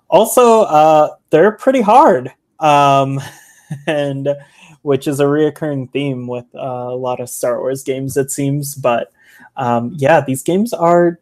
also 0.09 0.63
uh, 0.63 1.15
they're 1.29 1.53
pretty 1.53 1.81
hard, 1.81 2.33
um, 2.59 3.19
and 3.87 4.27
which 4.81 5.07
is 5.07 5.21
a 5.21 5.25
reoccurring 5.25 5.91
theme 5.91 6.27
with 6.27 6.45
uh, 6.53 6.59
a 6.59 6.95
lot 6.95 7.21
of 7.21 7.29
Star 7.29 7.59
Wars 7.59 7.83
games, 7.83 8.17
it 8.17 8.29
seems. 8.29 8.75
But 8.75 9.13
um, 9.55 9.93
yeah, 9.95 10.19
these 10.19 10.43
games 10.43 10.73
are 10.73 11.19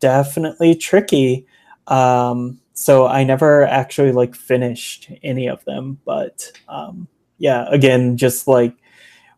definitely 0.00 0.74
tricky. 0.74 1.46
Um, 1.86 2.60
so 2.80 3.06
I 3.06 3.24
never 3.24 3.64
actually 3.66 4.10
like 4.10 4.34
finished 4.34 5.10
any 5.22 5.50
of 5.50 5.62
them, 5.66 5.98
but 6.06 6.50
um, 6.66 7.08
yeah, 7.36 7.66
again, 7.68 8.16
just 8.16 8.48
like 8.48 8.74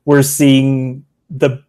we're 0.05 0.23
seeing 0.23 1.05
the, 1.29 1.61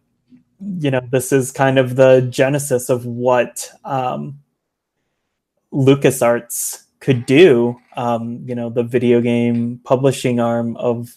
you 0.60 0.92
know, 0.92 1.00
this 1.10 1.32
is 1.32 1.50
kind 1.50 1.80
of 1.80 1.96
the 1.96 2.28
genesis 2.30 2.90
of 2.90 3.06
what 3.06 3.68
um, 3.84 4.38
LucasArts 5.72 6.84
could 7.00 7.26
do. 7.26 7.76
Um, 7.96 8.44
you 8.46 8.54
know, 8.54 8.70
the 8.70 8.84
video 8.84 9.20
game 9.20 9.80
publishing 9.82 10.38
arm 10.38 10.76
of 10.76 11.16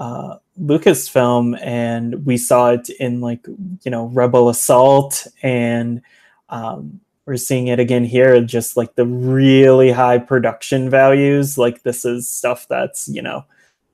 uh, 0.00 0.38
Lucasfilm, 0.60 1.56
and 1.62 2.26
we 2.26 2.36
saw 2.36 2.70
it 2.70 2.90
in 2.98 3.20
like 3.20 3.46
you 3.46 3.92
know 3.92 4.06
Rebel 4.06 4.48
Assault, 4.48 5.28
and 5.40 6.02
um, 6.48 7.00
we're 7.26 7.36
seeing 7.36 7.68
it 7.68 7.80
again 7.80 8.04
here. 8.04 8.40
Just 8.42 8.76
like 8.76 8.94
the 8.94 9.06
really 9.06 9.90
high 9.90 10.18
production 10.18 10.90
values, 10.90 11.56
like 11.56 11.82
this 11.82 12.04
is 12.04 12.28
stuff 12.28 12.66
that's 12.68 13.08
you 13.08 13.22
know 13.22 13.44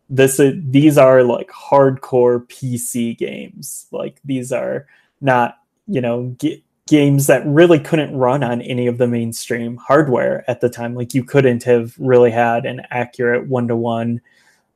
this 0.09 0.41
is 0.41 0.55
these 0.67 0.99
are 0.99 1.23
like 1.23 1.51
hardcore 1.51 2.47
PC 2.47 3.17
games. 3.17 3.87
Like 3.93 4.21
these 4.25 4.53
are 4.53 4.87
not 5.21 5.59
you 5.87 6.01
know 6.01 6.35
ga- 6.39 6.63
games 6.89 7.29
that 7.29 7.47
really 7.47 7.79
couldn't 7.79 8.17
run 8.17 8.43
on 8.43 8.61
any 8.63 8.89
of 8.89 8.99
the 8.99 9.07
mainstream 9.07 9.77
hardware 9.77 10.45
at 10.51 10.61
the 10.61 10.69
time. 10.69 10.95
Like 10.95 11.15
you 11.15 11.23
couldn't 11.23 11.63
have 11.63 11.95
really 11.99 12.33
had 12.33 12.67
an 12.67 12.83
accurate 12.91 13.47
one 13.47 13.69
to 13.69 13.77
one 13.77 14.21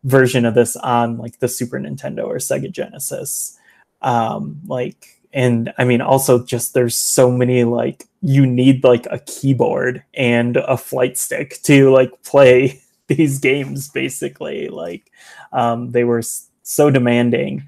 version 0.04 0.44
of 0.44 0.54
this 0.54 0.76
on 0.76 1.18
like 1.18 1.40
the 1.40 1.48
Super 1.48 1.78
Nintendo 1.80 2.24
or 2.24 2.36
Sega 2.36 2.70
Genesis. 2.70 3.58
Um, 4.00 4.60
like, 4.66 5.20
and 5.32 5.72
I 5.76 5.84
mean, 5.84 6.00
also 6.00 6.44
just 6.44 6.74
there's 6.74 6.96
so 6.96 7.30
many 7.30 7.64
like 7.64 8.04
you 8.24 8.46
need 8.46 8.82
like 8.82 9.06
a 9.10 9.18
keyboard 9.20 10.02
and 10.14 10.56
a 10.56 10.76
flight 10.76 11.18
stick 11.18 11.60
to 11.62 11.90
like 11.90 12.10
play 12.22 12.80
these 13.06 13.38
games 13.38 13.88
basically. 13.88 14.68
Like, 14.68 15.10
um, 15.52 15.92
they 15.92 16.04
were 16.04 16.22
so 16.62 16.90
demanding 16.90 17.66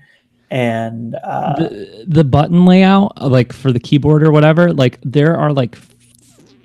and 0.51 1.17
uh, 1.17 1.55
the, 1.57 2.05
the 2.07 2.25
button 2.25 2.65
layout 2.65 3.21
like 3.21 3.53
for 3.53 3.73
the 3.73 3.81
keyboard 3.81 4.23
or 4.23 4.31
whatever 4.31 4.73
like 4.73 4.99
there 5.03 5.37
are 5.37 5.53
like 5.53 5.77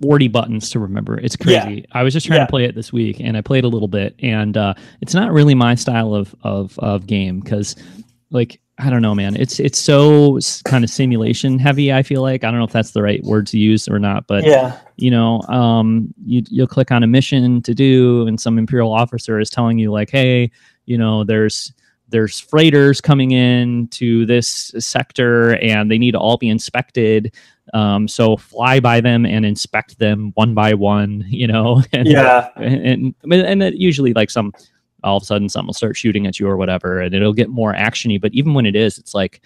40 0.01 0.27
buttons 0.27 0.69
to 0.69 0.79
remember 0.79 1.19
it's 1.19 1.35
crazy 1.35 1.79
yeah. 1.79 1.85
i 1.91 2.03
was 2.03 2.13
just 2.13 2.27
trying 2.27 2.39
yeah. 2.39 2.45
to 2.45 2.49
play 2.49 2.65
it 2.65 2.75
this 2.75 2.93
week 2.93 3.19
and 3.19 3.35
i 3.35 3.41
played 3.41 3.63
a 3.63 3.67
little 3.67 3.87
bit 3.87 4.15
and 4.19 4.55
uh, 4.55 4.73
it's 5.01 5.13
not 5.13 5.31
really 5.31 5.55
my 5.55 5.75
style 5.75 6.13
of 6.13 6.35
of, 6.43 6.77
of 6.79 7.07
game 7.07 7.39
because 7.39 7.75
like 8.29 8.59
i 8.81 8.89
don't 8.89 9.01
know 9.01 9.15
man. 9.15 9.35
It's 9.35 9.59
it's 9.59 9.79
so 9.79 10.39
kind 10.65 10.83
of 10.83 10.89
simulation 10.89 11.59
heavy 11.59 11.93
i 11.93 12.03
feel 12.03 12.21
like. 12.21 12.43
I 12.43 12.51
don't 12.51 12.59
know 12.59 12.65
if 12.65 12.71
that's 12.71 12.91
the 12.91 13.01
right 13.01 13.23
word 13.23 13.47
to 13.47 13.59
use 13.59 13.87
or 13.87 13.99
not 13.99 14.27
but 14.27 14.43
yeah. 14.43 14.79
you 14.97 15.11
know 15.11 15.41
um 15.43 16.13
you, 16.25 16.43
you'll 16.49 16.67
click 16.67 16.91
on 16.91 17.03
a 17.03 17.07
mission 17.07 17.61
to 17.63 17.73
do 17.73 18.27
and 18.27 18.39
some 18.39 18.57
imperial 18.57 18.91
officer 18.91 19.39
is 19.39 19.49
telling 19.49 19.77
you 19.77 19.91
like 19.91 20.09
hey 20.09 20.51
you 20.85 20.97
know 20.97 21.23
there's 21.23 21.73
there's 22.09 22.39
freighters 22.39 22.99
coming 22.99 23.31
in 23.31 23.87
to 23.87 24.25
this 24.25 24.73
sector 24.77 25.55
and 25.57 25.89
they 25.89 25.97
need 25.97 26.11
to 26.11 26.19
all 26.19 26.37
be 26.37 26.49
inspected 26.49 27.33
um, 27.73 28.07
so 28.07 28.35
fly 28.35 28.81
by 28.81 28.99
them 28.99 29.25
and 29.25 29.45
inspect 29.45 29.97
them 29.97 30.31
one 30.35 30.53
by 30.53 30.73
one 30.73 31.23
you 31.29 31.47
know? 31.47 31.81
And, 31.93 32.07
yeah 32.07 32.49
and 32.57 33.15
and, 33.23 33.63
and 33.63 33.79
usually 33.79 34.13
like 34.13 34.29
some 34.29 34.51
all 35.03 35.17
of 35.17 35.23
a 35.23 35.25
sudden 35.25 35.49
something 35.49 35.67
will 35.67 35.73
start 35.73 35.95
shooting 35.95 36.27
at 36.27 36.39
you 36.39 36.47
or 36.47 36.57
whatever 36.57 36.99
and 36.99 37.13
it'll 37.13 37.33
get 37.33 37.49
more 37.49 37.73
actiony 37.73 38.19
but 38.19 38.33
even 38.33 38.53
when 38.53 38.65
it 38.65 38.75
is 38.75 38.97
it's 38.97 39.13
like 39.13 39.41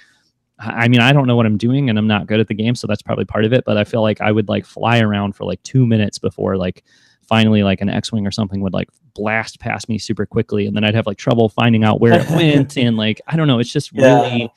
I 0.59 0.87
mean, 0.87 1.01
I 1.01 1.11
don't 1.11 1.27
know 1.27 1.35
what 1.35 1.45
I'm 1.45 1.57
doing 1.57 1.89
and 1.89 1.99
I'm 1.99 2.07
not 2.07 2.27
good 2.27 2.39
at 2.39 2.47
the 2.47 2.53
game, 2.53 2.75
so 2.75 2.87
that's 2.87 3.01
probably 3.01 3.25
part 3.25 3.45
of 3.45 3.51
it. 3.51 3.65
But 3.65 3.77
I 3.77 3.83
feel 3.83 4.01
like 4.01 4.21
I 4.21 4.31
would 4.31 4.47
like 4.47 4.65
fly 4.65 4.99
around 4.99 5.35
for 5.35 5.43
like 5.43 5.61
two 5.63 5.85
minutes 5.85 6.17
before 6.17 6.55
like 6.55 6.83
finally 7.23 7.63
like 7.63 7.81
an 7.81 7.89
X-wing 7.89 8.25
or 8.25 8.31
something 8.31 8.61
would 8.61 8.73
like 8.73 8.89
blast 9.15 9.59
past 9.59 9.89
me 9.89 9.97
super 9.97 10.25
quickly, 10.25 10.65
and 10.65 10.75
then 10.75 10.83
I'd 10.83 10.95
have 10.95 11.07
like 11.07 11.17
trouble 11.17 11.49
finding 11.49 11.83
out 11.83 11.99
where 11.99 12.21
it 12.21 12.29
went, 12.29 12.77
and 12.77 12.95
like 12.95 13.19
I 13.27 13.35
don't 13.35 13.47
know, 13.47 13.59
it's 13.59 13.71
just 13.71 13.91
yeah. 13.93 14.21
really 14.21 14.51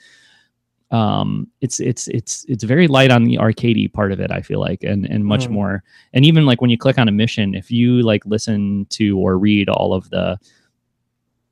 um 0.90 1.46
it's 1.60 1.80
it's 1.80 2.08
it's 2.08 2.46
it's 2.48 2.64
very 2.64 2.88
light 2.88 3.10
on 3.10 3.24
the 3.24 3.36
arcadey 3.36 3.92
part 3.92 4.10
of 4.10 4.20
it 4.20 4.30
i 4.30 4.40
feel 4.40 4.58
like 4.58 4.82
and 4.82 5.04
and 5.04 5.22
much 5.22 5.46
mm. 5.46 5.50
more 5.50 5.82
and 6.14 6.24
even 6.24 6.46
like 6.46 6.62
when 6.62 6.70
you 6.70 6.78
click 6.78 6.98
on 6.98 7.08
a 7.08 7.12
mission 7.12 7.54
if 7.54 7.70
you 7.70 8.00
like 8.00 8.24
listen 8.24 8.86
to 8.88 9.18
or 9.18 9.36
read 9.36 9.68
all 9.68 9.92
of 9.92 10.08
the 10.08 10.38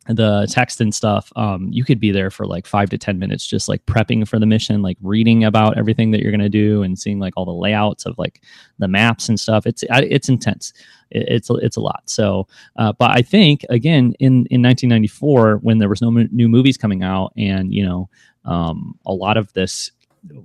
the 0.08 0.46
text 0.50 0.80
and 0.80 0.94
stuff 0.94 1.32
um, 1.36 1.68
you 1.72 1.84
could 1.84 1.98
be 1.98 2.10
there 2.10 2.30
for 2.30 2.46
like 2.46 2.66
five 2.66 2.88
to 2.90 2.98
ten 2.98 3.18
minutes 3.18 3.46
just 3.46 3.68
like 3.68 3.84
prepping 3.86 4.26
for 4.26 4.38
the 4.38 4.46
mission 4.46 4.82
like 4.82 4.96
reading 5.02 5.44
about 5.44 5.76
everything 5.76 6.10
that 6.10 6.20
you're 6.20 6.30
going 6.30 6.40
to 6.40 6.48
do 6.48 6.82
and 6.82 6.98
seeing 6.98 7.18
like 7.18 7.34
all 7.36 7.44
the 7.44 7.52
layouts 7.52 8.06
of 8.06 8.16
like 8.18 8.40
the 8.78 8.88
maps 8.88 9.28
and 9.28 9.38
stuff. 9.40 9.66
It's 9.66 9.84
it's 9.88 10.28
intense. 10.28 10.72
It, 11.10 11.26
it's 11.28 11.50
it's 11.50 11.76
a 11.76 11.80
lot. 11.80 12.02
So 12.06 12.46
uh, 12.76 12.92
but 12.92 13.10
i 13.10 13.22
think 13.22 13.64
again 13.70 14.14
in 14.18 14.46
in 14.46 14.62
1994 14.62 15.58
when 15.58 15.78
there 15.78 15.88
was 15.88 16.02
no 16.02 16.08
m- 16.08 16.28
new 16.32 16.48
movies 16.48 16.76
coming 16.76 17.02
out 17.02 17.32
and 17.36 17.72
you 17.72 17.84
know 17.84 18.08
um, 18.44 18.96
a 19.06 19.12
lot 19.12 19.36
of 19.36 19.52
this 19.54 19.90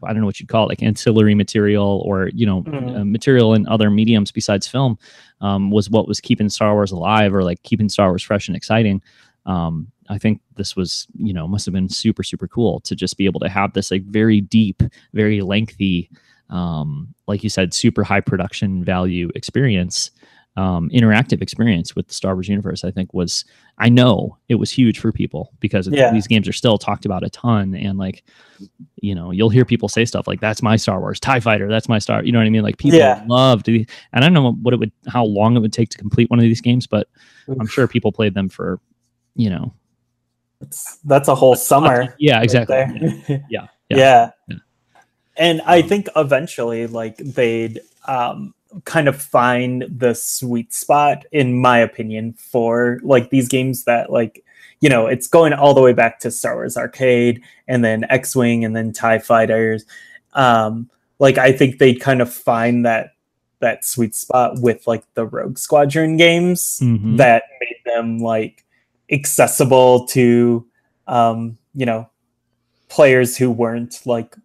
I 0.03 0.13
don't 0.13 0.21
know 0.21 0.25
what 0.25 0.39
you'd 0.39 0.49
call 0.49 0.65
it, 0.65 0.69
like 0.69 0.83
ancillary 0.83 1.35
material 1.35 2.03
or 2.05 2.29
you 2.33 2.45
know 2.45 2.63
mm-hmm. 2.63 2.95
uh, 2.95 3.05
material 3.05 3.53
in 3.53 3.67
other 3.67 3.89
mediums 3.89 4.31
besides 4.31 4.67
film, 4.67 4.97
um, 5.41 5.71
was 5.71 5.89
what 5.89 6.07
was 6.07 6.19
keeping 6.19 6.49
Star 6.49 6.73
Wars 6.73 6.91
alive 6.91 7.33
or 7.33 7.43
like 7.43 7.63
keeping 7.63 7.89
Star 7.89 8.09
Wars 8.09 8.23
fresh 8.23 8.47
and 8.47 8.55
exciting 8.55 9.01
um, 9.45 9.91
I 10.09 10.17
think 10.17 10.41
this 10.55 10.75
was, 10.75 11.07
you 11.15 11.33
know, 11.33 11.47
must 11.47 11.65
have 11.65 11.73
been 11.73 11.89
super, 11.89 12.23
super 12.23 12.47
cool 12.47 12.81
to 12.81 12.95
just 12.95 13.17
be 13.17 13.25
able 13.25 13.39
to 13.39 13.49
have 13.49 13.73
this 13.73 13.91
like 13.91 14.03
very 14.03 14.41
deep, 14.41 14.83
very 15.13 15.41
lengthy, 15.41 16.09
um, 16.49 17.13
like 17.27 17.43
you 17.43 17.49
said, 17.49 17.73
super 17.73 18.03
high 18.03 18.19
production 18.19 18.83
value 18.83 19.31
experience, 19.35 20.11
um, 20.57 20.89
interactive 20.89 21.41
experience 21.41 21.95
with 21.95 22.09
the 22.09 22.13
Star 22.13 22.35
Wars 22.35 22.49
universe. 22.49 22.83
I 22.83 22.91
think 22.91 23.13
was, 23.13 23.45
I 23.77 23.87
know 23.87 24.37
it 24.49 24.55
was 24.55 24.69
huge 24.69 24.99
for 24.99 25.13
people 25.13 25.53
because 25.61 25.87
yeah. 25.87 26.11
these 26.11 26.27
games 26.27 26.45
are 26.45 26.53
still 26.53 26.77
talked 26.77 27.05
about 27.05 27.23
a 27.23 27.29
ton. 27.29 27.73
And 27.73 27.97
like, 27.97 28.25
you 29.01 29.15
know, 29.15 29.31
you'll 29.31 29.49
hear 29.49 29.63
people 29.63 29.87
say 29.87 30.03
stuff 30.03 30.27
like, 30.27 30.41
that's 30.41 30.61
my 30.61 30.75
Star 30.75 30.99
Wars 30.99 31.21
TIE 31.21 31.39
fighter. 31.39 31.69
That's 31.69 31.87
my 31.87 31.99
Star, 31.99 32.21
you 32.21 32.33
know 32.33 32.39
what 32.39 32.47
I 32.47 32.49
mean? 32.49 32.63
Like 32.63 32.77
people 32.77 32.99
yeah. 32.99 33.23
love 33.27 33.63
to, 33.63 33.73
and 33.79 33.87
I 34.11 34.19
don't 34.19 34.33
know 34.33 34.51
what 34.51 34.73
it 34.73 34.77
would, 34.81 34.91
how 35.07 35.23
long 35.23 35.55
it 35.55 35.61
would 35.61 35.71
take 35.71 35.87
to 35.89 35.97
complete 35.97 36.29
one 36.29 36.39
of 36.39 36.43
these 36.43 36.61
games, 36.61 36.85
but 36.85 37.07
I'm 37.47 37.67
sure 37.67 37.87
people 37.87 38.11
played 38.11 38.33
them 38.33 38.49
for 38.49 38.81
you 39.35 39.49
know 39.49 39.73
it's, 40.61 40.97
that's 41.05 41.27
a 41.27 41.35
whole 41.35 41.55
summer 41.55 42.15
yeah 42.19 42.41
exactly 42.41 42.75
right 42.75 42.91
yeah. 43.27 43.37
Yeah. 43.49 43.67
yeah. 43.89 44.29
yeah 44.47 44.57
and 45.37 45.61
i 45.65 45.81
um, 45.81 45.89
think 45.89 46.07
eventually 46.15 46.87
like 46.87 47.17
they'd 47.17 47.79
um 48.07 48.53
kind 48.85 49.07
of 49.07 49.21
find 49.21 49.85
the 49.89 50.13
sweet 50.13 50.73
spot 50.73 51.25
in 51.31 51.59
my 51.59 51.77
opinion 51.77 52.33
for 52.33 52.99
like 53.03 53.29
these 53.29 53.47
games 53.47 53.83
that 53.83 54.11
like 54.11 54.43
you 54.79 54.89
know 54.89 55.07
it's 55.07 55.27
going 55.27 55.53
all 55.53 55.73
the 55.73 55.81
way 55.81 55.93
back 55.93 56.19
to 56.19 56.31
star 56.31 56.55
wars 56.55 56.77
arcade 56.77 57.41
and 57.67 57.83
then 57.83 58.05
x-wing 58.09 58.63
and 58.63 58.75
then 58.75 58.93
tie 58.93 59.19
fighters 59.19 59.85
um 60.33 60.89
like 61.19 61.37
i 61.37 61.51
think 61.51 61.79
they'd 61.79 61.99
kind 61.99 62.21
of 62.21 62.33
find 62.33 62.85
that 62.85 63.11
that 63.59 63.85
sweet 63.85 64.15
spot 64.15 64.59
with 64.59 64.87
like 64.87 65.03
the 65.13 65.25
rogue 65.25 65.57
squadron 65.57 66.17
games 66.17 66.79
mm-hmm. 66.81 67.17
that 67.17 67.43
made 67.59 67.93
them 67.93 68.17
like 68.19 68.65
accessible 69.11 70.07
to 70.07 70.65
um, 71.07 71.57
you 71.73 71.85
know 71.85 72.09
players 72.89 73.37
who 73.37 73.49
weren't 73.49 74.01
like 74.05 74.35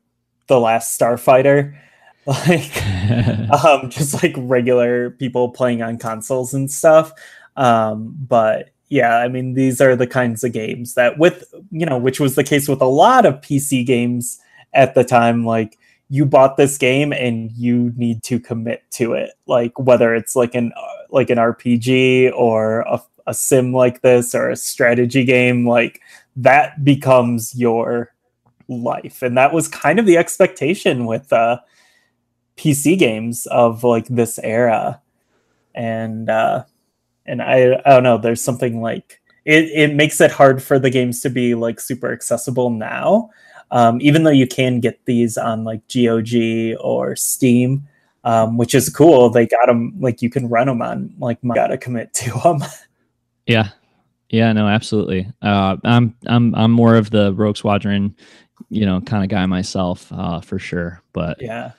the 0.48 0.60
last 0.60 0.98
starfighter. 0.98 1.76
Like 2.28 2.84
um, 3.64 3.88
just 3.88 4.20
like 4.20 4.34
regular 4.36 5.10
people 5.10 5.50
playing 5.50 5.80
on 5.80 5.96
consoles 5.96 6.52
and 6.54 6.68
stuff. 6.68 7.12
Um, 7.54 8.16
but 8.18 8.70
yeah 8.88 9.18
i 9.18 9.26
mean 9.26 9.54
these 9.54 9.80
are 9.80 9.96
the 9.96 10.06
kinds 10.06 10.44
of 10.44 10.52
games 10.52 10.94
that 10.94 11.18
with 11.18 11.52
you 11.72 11.84
know 11.84 11.98
which 11.98 12.20
was 12.20 12.36
the 12.36 12.44
case 12.44 12.68
with 12.68 12.80
a 12.80 12.86
lot 12.86 13.26
of 13.26 13.34
pc 13.40 13.84
games 13.84 14.38
at 14.74 14.94
the 14.94 15.02
time 15.02 15.44
like 15.44 15.76
you 16.08 16.24
bought 16.24 16.56
this 16.56 16.78
game 16.78 17.12
and 17.12 17.50
you 17.52 17.92
need 17.96 18.22
to 18.22 18.38
commit 18.38 18.82
to 18.92 19.12
it. 19.12 19.32
Like 19.46 19.78
whether 19.78 20.14
it's 20.14 20.36
like 20.36 20.54
an 20.54 20.72
uh, 20.76 20.86
like 21.10 21.30
an 21.30 21.38
rpg 21.38 22.32
or 22.34 22.80
a 22.80 23.00
a 23.26 23.34
sim 23.34 23.72
like 23.72 24.02
this 24.02 24.34
or 24.34 24.50
a 24.50 24.56
strategy 24.56 25.24
game, 25.24 25.66
like 25.66 26.00
that 26.36 26.84
becomes 26.84 27.54
your 27.58 28.12
life. 28.68 29.22
And 29.22 29.36
that 29.36 29.52
was 29.52 29.68
kind 29.68 29.98
of 29.98 30.06
the 30.06 30.16
expectation 30.16 31.06
with 31.06 31.32
uh, 31.32 31.60
PC 32.56 32.98
games 32.98 33.46
of 33.46 33.84
like 33.84 34.06
this 34.06 34.38
era. 34.38 35.00
And 35.74 36.30
uh, 36.30 36.64
and 37.26 37.42
I 37.42 37.80
I 37.84 37.90
don't 37.90 38.02
know, 38.02 38.18
there's 38.18 38.42
something 38.42 38.80
like 38.80 39.20
it, 39.44 39.64
it 39.66 39.94
makes 39.94 40.20
it 40.20 40.30
hard 40.30 40.62
for 40.62 40.78
the 40.78 40.90
games 40.90 41.20
to 41.20 41.30
be 41.30 41.54
like 41.54 41.80
super 41.80 42.12
accessible 42.12 42.70
now. 42.70 43.30
Um, 43.70 44.00
even 44.00 44.22
though 44.22 44.30
you 44.30 44.46
can 44.46 44.80
get 44.80 45.04
these 45.06 45.36
on 45.36 45.64
like 45.64 45.82
GOG 45.92 46.76
or 46.80 47.16
Steam, 47.16 47.86
um, 48.24 48.56
which 48.56 48.74
is 48.74 48.88
cool. 48.88 49.30
They 49.30 49.46
got 49.46 49.66
them 49.66 49.94
like 50.00 50.20
you 50.20 50.28
can 50.28 50.48
run 50.48 50.66
them 50.66 50.82
on 50.82 51.14
like 51.18 51.42
my 51.42 51.54
gotta 51.54 51.78
commit 51.78 52.12
to 52.14 52.30
them. 52.40 52.58
Yeah. 53.46 53.70
Yeah, 54.28 54.52
no, 54.52 54.66
absolutely. 54.66 55.28
Uh, 55.40 55.76
I'm 55.84 56.16
I'm 56.26 56.54
I'm 56.56 56.72
more 56.72 56.96
of 56.96 57.10
the 57.10 57.32
Rogue 57.34 57.56
Squadron, 57.56 58.16
you 58.70 58.84
know, 58.84 59.00
kind 59.00 59.22
of 59.22 59.30
guy 59.30 59.46
myself, 59.46 60.10
uh, 60.12 60.40
for 60.40 60.58
sure. 60.58 61.00
But 61.12 61.40
yeah, 61.40 61.72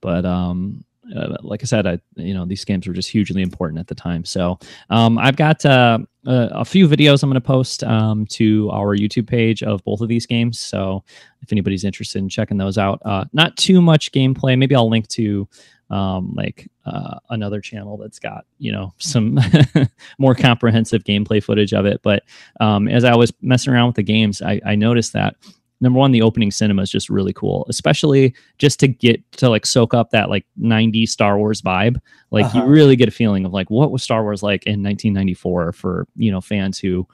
but 0.00 0.24
um, 0.24 0.84
uh, 1.14 1.36
like 1.42 1.62
I 1.62 1.66
said, 1.66 1.86
I 1.86 2.00
you 2.16 2.32
know 2.32 2.46
these 2.46 2.64
games 2.64 2.86
were 2.86 2.94
just 2.94 3.10
hugely 3.10 3.42
important 3.42 3.80
at 3.80 3.86
the 3.86 3.94
time. 3.94 4.24
So 4.24 4.58
um, 4.88 5.18
I've 5.18 5.36
got 5.36 5.64
uh, 5.66 5.98
a, 6.26 6.48
a 6.52 6.64
few 6.64 6.88
videos 6.88 7.22
I'm 7.22 7.28
going 7.30 7.34
to 7.34 7.46
post 7.46 7.84
um, 7.84 8.24
to 8.28 8.70
our 8.70 8.96
YouTube 8.96 9.26
page 9.26 9.62
of 9.62 9.84
both 9.84 10.00
of 10.00 10.08
these 10.08 10.26
games. 10.26 10.58
So 10.58 11.04
if 11.42 11.52
anybody's 11.52 11.84
interested 11.84 12.20
in 12.20 12.30
checking 12.30 12.56
those 12.56 12.78
out, 12.78 13.02
uh, 13.04 13.26
not 13.34 13.56
too 13.58 13.82
much 13.82 14.10
gameplay. 14.12 14.56
Maybe 14.56 14.74
I'll 14.74 14.88
link 14.88 15.08
to 15.08 15.46
um, 15.94 16.34
like 16.34 16.68
uh, 16.86 17.18
another 17.30 17.60
channel 17.60 17.96
that's 17.96 18.18
got 18.18 18.44
you 18.58 18.72
know 18.72 18.92
some 18.98 19.38
more 20.18 20.34
comprehensive 20.34 21.04
gameplay 21.04 21.42
footage 21.42 21.72
of 21.72 21.86
it. 21.86 22.00
But 22.02 22.24
um, 22.60 22.88
as 22.88 23.04
I 23.04 23.14
was 23.14 23.32
messing 23.40 23.72
around 23.72 23.86
with 23.86 23.96
the 23.96 24.02
games, 24.02 24.42
I, 24.42 24.60
I 24.66 24.74
noticed 24.74 25.12
that 25.12 25.36
number 25.80 25.98
one, 25.98 26.10
the 26.10 26.22
opening 26.22 26.50
cinema 26.50 26.82
is 26.82 26.90
just 26.90 27.08
really 27.08 27.32
cool, 27.32 27.64
especially 27.68 28.34
just 28.58 28.80
to 28.80 28.88
get 28.88 29.20
to 29.32 29.48
like 29.48 29.66
soak 29.66 29.94
up 29.94 30.10
that 30.10 30.30
like 30.30 30.44
90 30.56 31.06
Star 31.06 31.38
Wars 31.38 31.62
vibe. 31.62 31.98
Like 32.32 32.46
uh-huh. 32.46 32.64
you 32.64 32.64
really 32.64 32.96
get 32.96 33.08
a 33.08 33.12
feeling 33.12 33.44
of 33.44 33.52
like 33.52 33.70
what 33.70 33.92
was 33.92 34.02
Star 34.02 34.24
Wars 34.24 34.42
like 34.42 34.66
in 34.66 34.82
1994 34.82 35.72
for 35.74 36.08
you 36.16 36.32
know 36.32 36.40
fans 36.40 36.76
who 36.76 37.06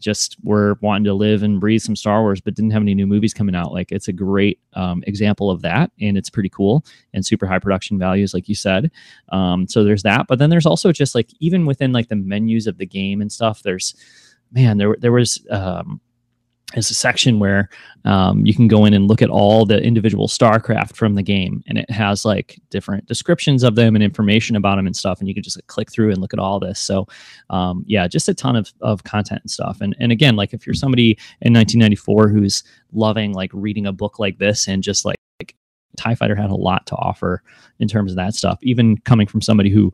just 0.00 0.36
were 0.42 0.78
wanting 0.80 1.04
to 1.04 1.14
live 1.14 1.42
and 1.42 1.60
breathe 1.60 1.82
some 1.82 1.96
Star 1.96 2.22
Wars, 2.22 2.40
but 2.40 2.54
didn't 2.54 2.72
have 2.72 2.82
any 2.82 2.94
new 2.94 3.06
movies 3.06 3.34
coming 3.34 3.54
out. 3.54 3.72
Like 3.72 3.92
it's 3.92 4.08
a 4.08 4.12
great 4.12 4.58
um, 4.74 5.04
example 5.06 5.50
of 5.50 5.62
that, 5.62 5.92
and 6.00 6.16
it's 6.18 6.30
pretty 6.30 6.48
cool 6.48 6.84
and 7.14 7.24
super 7.24 7.46
high 7.46 7.58
production 7.58 7.98
values, 7.98 8.34
like 8.34 8.48
you 8.48 8.54
said. 8.54 8.90
Um, 9.30 9.68
so 9.68 9.84
there's 9.84 10.02
that, 10.02 10.26
but 10.26 10.38
then 10.38 10.50
there's 10.50 10.66
also 10.66 10.92
just 10.92 11.14
like 11.14 11.30
even 11.40 11.66
within 11.66 11.92
like 11.92 12.08
the 12.08 12.16
menus 12.16 12.66
of 12.66 12.78
the 12.78 12.86
game 12.86 13.20
and 13.20 13.30
stuff. 13.30 13.62
There's 13.62 13.94
man, 14.52 14.78
there 14.78 14.96
there 14.98 15.12
was 15.12 15.46
um, 15.50 16.00
is 16.74 16.90
a 16.90 16.94
section 16.94 17.38
where 17.38 17.68
um, 18.04 18.44
you 18.46 18.54
can 18.54 18.68
go 18.68 18.84
in 18.84 18.94
and 18.94 19.08
look 19.08 19.22
at 19.22 19.30
all 19.30 19.66
the 19.66 19.80
individual 19.82 20.28
starcraft 20.28 20.96
from 20.96 21.14
the 21.14 21.22
game 21.22 21.62
and 21.66 21.78
it 21.78 21.90
has 21.90 22.24
like 22.24 22.58
different 22.70 23.06
descriptions 23.06 23.62
of 23.62 23.74
them 23.74 23.94
and 23.94 24.04
information 24.04 24.56
about 24.56 24.76
them 24.76 24.86
and 24.86 24.96
stuff 24.96 25.20
and 25.20 25.28
you 25.28 25.34
can 25.34 25.42
just 25.42 25.56
like, 25.56 25.66
click 25.66 25.90
through 25.90 26.10
and 26.10 26.18
look 26.18 26.32
at 26.32 26.38
all 26.38 26.60
this. 26.60 26.78
So 26.78 27.06
um, 27.50 27.84
yeah 27.86 28.06
just 28.08 28.28
a 28.28 28.34
ton 28.34 28.56
of, 28.56 28.72
of 28.80 29.04
content 29.04 29.42
and 29.42 29.50
stuff. 29.50 29.80
And, 29.80 29.96
and 30.00 30.12
again 30.12 30.36
like 30.36 30.52
if 30.52 30.66
you're 30.66 30.74
somebody 30.74 31.10
in 31.42 31.52
1994 31.52 32.28
who's 32.28 32.62
loving 32.92 33.32
like 33.32 33.50
reading 33.52 33.86
a 33.86 33.92
book 33.92 34.18
like 34.18 34.38
this 34.38 34.68
and 34.68 34.82
just 34.82 35.04
like 35.04 35.19
TIE 36.00 36.14
Fighter 36.14 36.34
had 36.34 36.50
a 36.50 36.54
lot 36.54 36.86
to 36.86 36.96
offer 36.96 37.42
in 37.78 37.88
terms 37.88 38.12
of 38.12 38.16
that 38.16 38.34
stuff, 38.34 38.58
even 38.62 38.98
coming 38.98 39.26
from 39.26 39.40
somebody 39.40 39.70
who 39.70 39.92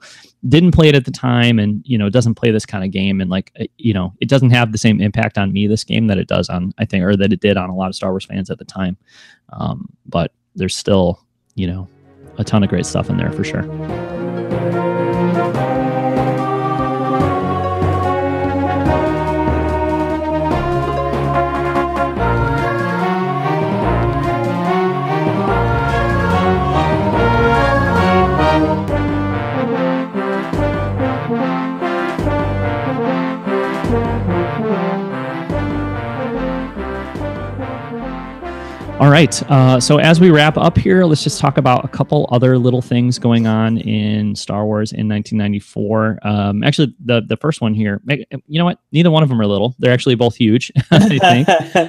didn't 0.48 0.72
play 0.72 0.88
it 0.88 0.94
at 0.94 1.04
the 1.04 1.10
time 1.10 1.58
and, 1.58 1.82
you 1.84 1.98
know, 1.98 2.08
doesn't 2.08 2.34
play 2.34 2.50
this 2.50 2.66
kind 2.66 2.84
of 2.84 2.90
game. 2.90 3.20
And 3.20 3.30
like, 3.30 3.52
you 3.78 3.92
know, 3.92 4.12
it 4.20 4.28
doesn't 4.28 4.50
have 4.50 4.72
the 4.72 4.78
same 4.78 5.00
impact 5.00 5.38
on 5.38 5.52
me, 5.52 5.66
this 5.66 5.84
game, 5.84 6.06
that 6.06 6.18
it 6.18 6.28
does 6.28 6.48
on, 6.48 6.72
I 6.78 6.84
think, 6.84 7.04
or 7.04 7.16
that 7.16 7.32
it 7.32 7.40
did 7.40 7.56
on 7.56 7.70
a 7.70 7.74
lot 7.74 7.88
of 7.88 7.94
Star 7.94 8.10
Wars 8.10 8.24
fans 8.24 8.50
at 8.50 8.58
the 8.58 8.64
time. 8.64 8.96
Um, 9.52 9.88
but 10.06 10.32
there's 10.54 10.76
still, 10.76 11.20
you 11.54 11.66
know, 11.66 11.88
a 12.38 12.44
ton 12.44 12.62
of 12.62 12.68
great 12.68 12.86
stuff 12.86 13.10
in 13.10 13.16
there 13.16 13.32
for 13.32 13.44
sure. 13.44 14.15
All 38.98 39.10
right. 39.10 39.42
Uh, 39.50 39.78
so 39.78 39.98
as 39.98 40.20
we 40.20 40.30
wrap 40.30 40.56
up 40.56 40.78
here, 40.78 41.04
let's 41.04 41.22
just 41.22 41.38
talk 41.38 41.58
about 41.58 41.84
a 41.84 41.88
couple 41.88 42.26
other 42.32 42.56
little 42.56 42.80
things 42.80 43.18
going 43.18 43.46
on 43.46 43.76
in 43.76 44.34
Star 44.34 44.64
Wars 44.64 44.90
in 44.92 45.06
1994. 45.06 46.18
Um, 46.22 46.64
actually, 46.64 46.94
the 47.04 47.20
the 47.20 47.36
first 47.36 47.60
one 47.60 47.74
here, 47.74 48.00
you 48.08 48.58
know 48.58 48.64
what? 48.64 48.78
Neither 48.92 49.10
one 49.10 49.22
of 49.22 49.28
them 49.28 49.38
are 49.38 49.46
little. 49.46 49.74
They're 49.78 49.92
actually 49.92 50.14
both 50.14 50.34
huge. 50.34 50.72
I 50.90 51.08
think. 51.18 51.48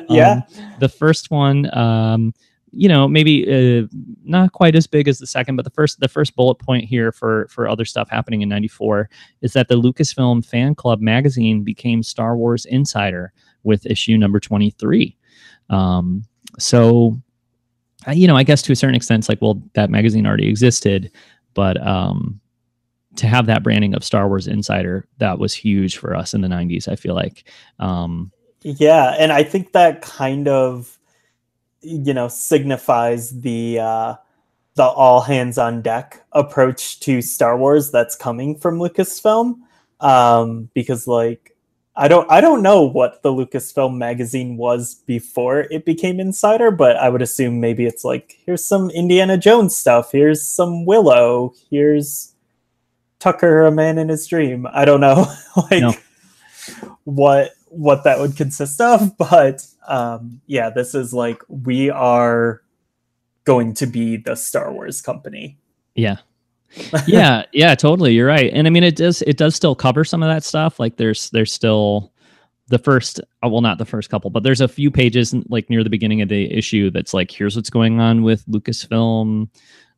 yeah. 0.10 0.42
Um, 0.58 0.76
the 0.80 0.90
first 0.90 1.32
one, 1.32 1.74
um, 1.78 2.34
you 2.72 2.90
know, 2.90 3.08
maybe 3.08 3.48
uh, 3.48 3.88
not 4.26 4.52
quite 4.52 4.76
as 4.76 4.86
big 4.86 5.08
as 5.08 5.18
the 5.18 5.28
second, 5.28 5.56
but 5.56 5.64
the 5.64 5.72
first 5.72 6.02
the 6.02 6.10
first 6.10 6.36
bullet 6.36 6.56
point 6.56 6.84
here 6.84 7.14
for 7.14 7.48
for 7.50 7.70
other 7.70 7.86
stuff 7.86 8.10
happening 8.10 8.42
in 8.42 8.50
'94 8.50 9.10
is 9.40 9.54
that 9.54 9.70
the 9.70 9.76
Lucasfilm 9.76 10.46
Fan 10.46 10.76
Club 10.76 11.00
magazine 11.00 11.64
became 11.64 12.04
Star 12.04 12.36
Wars 12.36 12.66
Insider 12.66 13.32
with 13.64 13.86
issue 13.86 14.18
number 14.18 14.42
23. 14.42 15.16
Um, 15.70 16.24
so 16.58 17.18
you 18.14 18.28
know 18.28 18.36
i 18.36 18.44
guess 18.44 18.62
to 18.62 18.72
a 18.72 18.76
certain 18.76 18.96
extent 18.96 19.22
it's 19.22 19.30
like 19.30 19.42
well 19.42 19.62
that 19.74 19.90
magazine 19.90 20.26
already 20.26 20.48
existed 20.48 21.12
but 21.54 21.86
um 21.86 22.40
to 23.16 23.28
have 23.28 23.48
that 23.48 23.64
branding 23.64 23.96
of 23.96 24.04
star 24.04 24.28
wars 24.28 24.48
insider 24.48 25.08
that 25.18 25.40
was 25.40 25.54
huge 25.54 25.98
for 25.98 26.16
us 26.16 26.34
in 26.34 26.42
the 26.42 26.48
90s 26.48 26.88
i 26.88 26.96
feel 26.96 27.16
like. 27.16 27.44
Um 27.80 28.32
yeah 28.62 29.16
and 29.18 29.32
i 29.32 29.44
think 29.44 29.72
that 29.72 30.02
kind 30.02 30.48
of 30.48 30.98
you 31.82 32.14
know 32.14 32.28
signifies 32.28 33.40
the 33.42 33.80
uh 33.80 34.16
the 34.76 34.84
all 34.84 35.22
hands 35.22 35.58
on 35.58 35.82
deck 35.82 36.24
approach 36.34 37.00
to 37.00 37.22
star 37.22 37.58
wars 37.58 37.92
that's 37.92 38.16
coming 38.16 38.56
from 38.56 38.78
lucasfilm 38.78 39.56
um 40.02 40.70
because 40.74 41.08
like 41.08 41.56
I 42.00 42.08
don't 42.08 42.30
I 42.32 42.42
don't 42.42 42.62
know 42.62 42.84
what 42.84 43.24
the 43.24 43.34
Lucasfilm 43.34 43.98
magazine 43.98 44.56
was 44.56 44.96
before 45.08 45.62
it 45.72 45.84
became 45.84 46.20
Insider, 46.20 46.70
but 46.70 46.96
I 46.96 47.10
would 47.10 47.24
assume 47.24 47.60
maybe 47.60 47.88
it's 47.88 48.04
like 48.04 48.38
here's 48.46 48.64
some 48.64 48.92
Indiana 48.92 49.36
Jones 49.36 49.76
stuff, 49.76 50.12
here's 50.12 50.48
some 50.48 50.86
Willow, 50.86 51.56
here's 51.72 52.36
Tucker, 53.18 53.66
a 53.66 53.72
man 53.72 53.98
in 53.98 54.10
his 54.10 54.28
dream. 54.28 54.68
I 54.72 54.86
don't 54.86 55.02
know 55.02 55.26
like 55.72 55.82
no. 55.82 55.94
what 57.04 57.54
what 57.70 58.04
that 58.04 58.20
would 58.20 58.38
consist 58.38 58.80
of, 58.80 59.18
but 59.18 59.66
um, 59.88 60.40
yeah, 60.46 60.70
this 60.70 60.94
is 60.94 61.16
like 61.16 61.42
we 61.48 61.90
are 61.90 62.62
going 63.44 63.74
to 63.74 63.88
be 63.88 64.18
the 64.18 64.36
Star 64.36 64.72
Wars 64.72 65.02
company. 65.02 65.58
Yeah, 65.96 66.18
yeah, 67.08 67.44
yeah, 67.54 67.76
totally. 67.76 68.14
You're 68.14 68.28
right. 68.28 68.52
And 68.54 68.68
I 68.68 68.70
mean 68.70 68.84
it 68.84 68.96
does 68.96 69.22
it 69.24 69.38
does 69.38 69.56
still 69.56 69.76
cover 69.76 70.04
some 70.04 70.24
of 70.24 70.30
that 70.30 70.44
stuff. 70.44 70.80
Like 70.80 70.98
there's 70.98 71.30
there's 71.32 71.52
still 71.52 72.12
the 72.68 72.78
first 72.78 73.20
uh, 73.44 73.50
well 73.50 73.62
not 73.62 73.78
the 73.78 73.86
first 73.86 74.10
couple, 74.10 74.30
but 74.30 74.44
there's 74.44 74.62
a 74.62 74.68
few 74.68 74.92
pages 74.92 75.34
like 75.50 75.70
near 75.70 75.84
the 75.84 75.90
beginning 75.90 76.22
of 76.22 76.30
the 76.30 76.52
issue 76.52 76.92
that's 76.92 77.14
like 77.14 77.32
here's 77.32 77.56
what's 77.56 77.70
going 77.70 78.00
on 78.00 78.24
with 78.24 78.46
Lucasfilm 78.46 79.48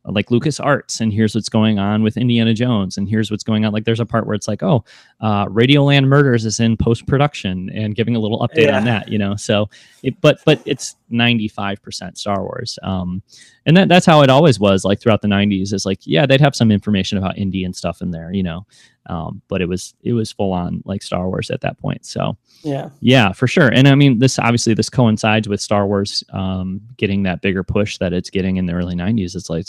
like 0.06 0.32
Lucas 0.32 0.60
Arts, 0.60 1.02
and 1.02 1.12
here's 1.12 1.36
what's 1.36 1.50
going 1.50 1.80
on 1.80 2.04
with 2.04 2.18
Indiana 2.18 2.54
Jones, 2.54 2.98
and 2.98 3.08
here's 3.08 3.30
what's 3.30 3.44
going 3.44 3.66
on. 3.66 3.74
Like 3.74 3.86
there's 3.86 4.00
a 4.00 4.06
part 4.06 4.26
where 4.26 4.36
it's 4.36 4.48
like, 4.48 4.64
oh, 4.64 4.84
uh, 5.22 5.46
Radioland 5.48 6.08
Murders 6.08 6.46
is 6.46 6.60
in 6.60 6.78
post 6.78 7.06
production, 7.06 7.70
and 7.74 7.96
giving 7.96 8.16
a 8.16 8.20
little 8.20 8.40
update 8.40 8.68
yeah. 8.68 8.78
on 8.78 8.86
that, 8.86 9.10
you 9.10 9.18
know. 9.18 9.36
So, 9.36 9.70
it, 10.02 10.20
but 10.22 10.40
but 10.46 10.62
it's 10.66 10.96
95 11.10 11.82
percent 11.82 12.18
Star 12.18 12.42
Wars, 12.42 12.80
um, 12.84 13.22
and 13.66 13.76
that 13.76 13.90
that's 13.90 14.06
how 14.06 14.22
it 14.22 14.30
always 14.30 14.60
was. 14.60 14.86
Like 14.86 15.02
throughout 15.02 15.22
the 15.22 15.28
90s, 15.28 15.74
is 15.74 15.86
like 15.86 16.00
yeah, 16.04 16.26
they'd 16.26 16.42
have 16.42 16.56
some 16.56 16.72
information 16.72 17.18
about 17.18 17.38
Indy 17.38 17.66
and 17.66 17.76
stuff 17.76 18.02
in 18.02 18.12
there, 18.12 18.32
you 18.32 18.44
know, 18.44 18.66
um, 19.08 19.42
but 19.48 19.62
it 19.62 19.68
was 19.68 19.94
it 20.04 20.14
was 20.14 20.32
full 20.32 20.54
on 20.54 20.82
like 20.86 21.02
Star 21.02 21.28
Wars 21.28 21.50
at 21.50 21.62
that 21.62 21.78
point. 21.80 22.06
So 22.06 22.38
yeah, 22.64 22.90
yeah, 23.02 23.34
for 23.34 23.48
sure. 23.48 23.68
And 23.68 23.88
I 23.88 23.96
mean, 23.96 24.20
this 24.20 24.40
obviously 24.40 24.74
this 24.74 24.90
coincides 24.90 25.50
with 25.50 25.60
Star 25.60 25.86
Wars 25.86 26.24
um, 26.32 26.82
getting 26.96 27.24
that 27.24 27.42
bigger 27.42 27.64
push 27.64 27.98
that 27.98 28.14
it's 28.14 28.30
getting 28.30 28.58
in 28.58 28.68
the 28.68 28.74
early 28.74 28.96
90s. 28.96 29.36
It's 29.36 29.50
like 29.50 29.66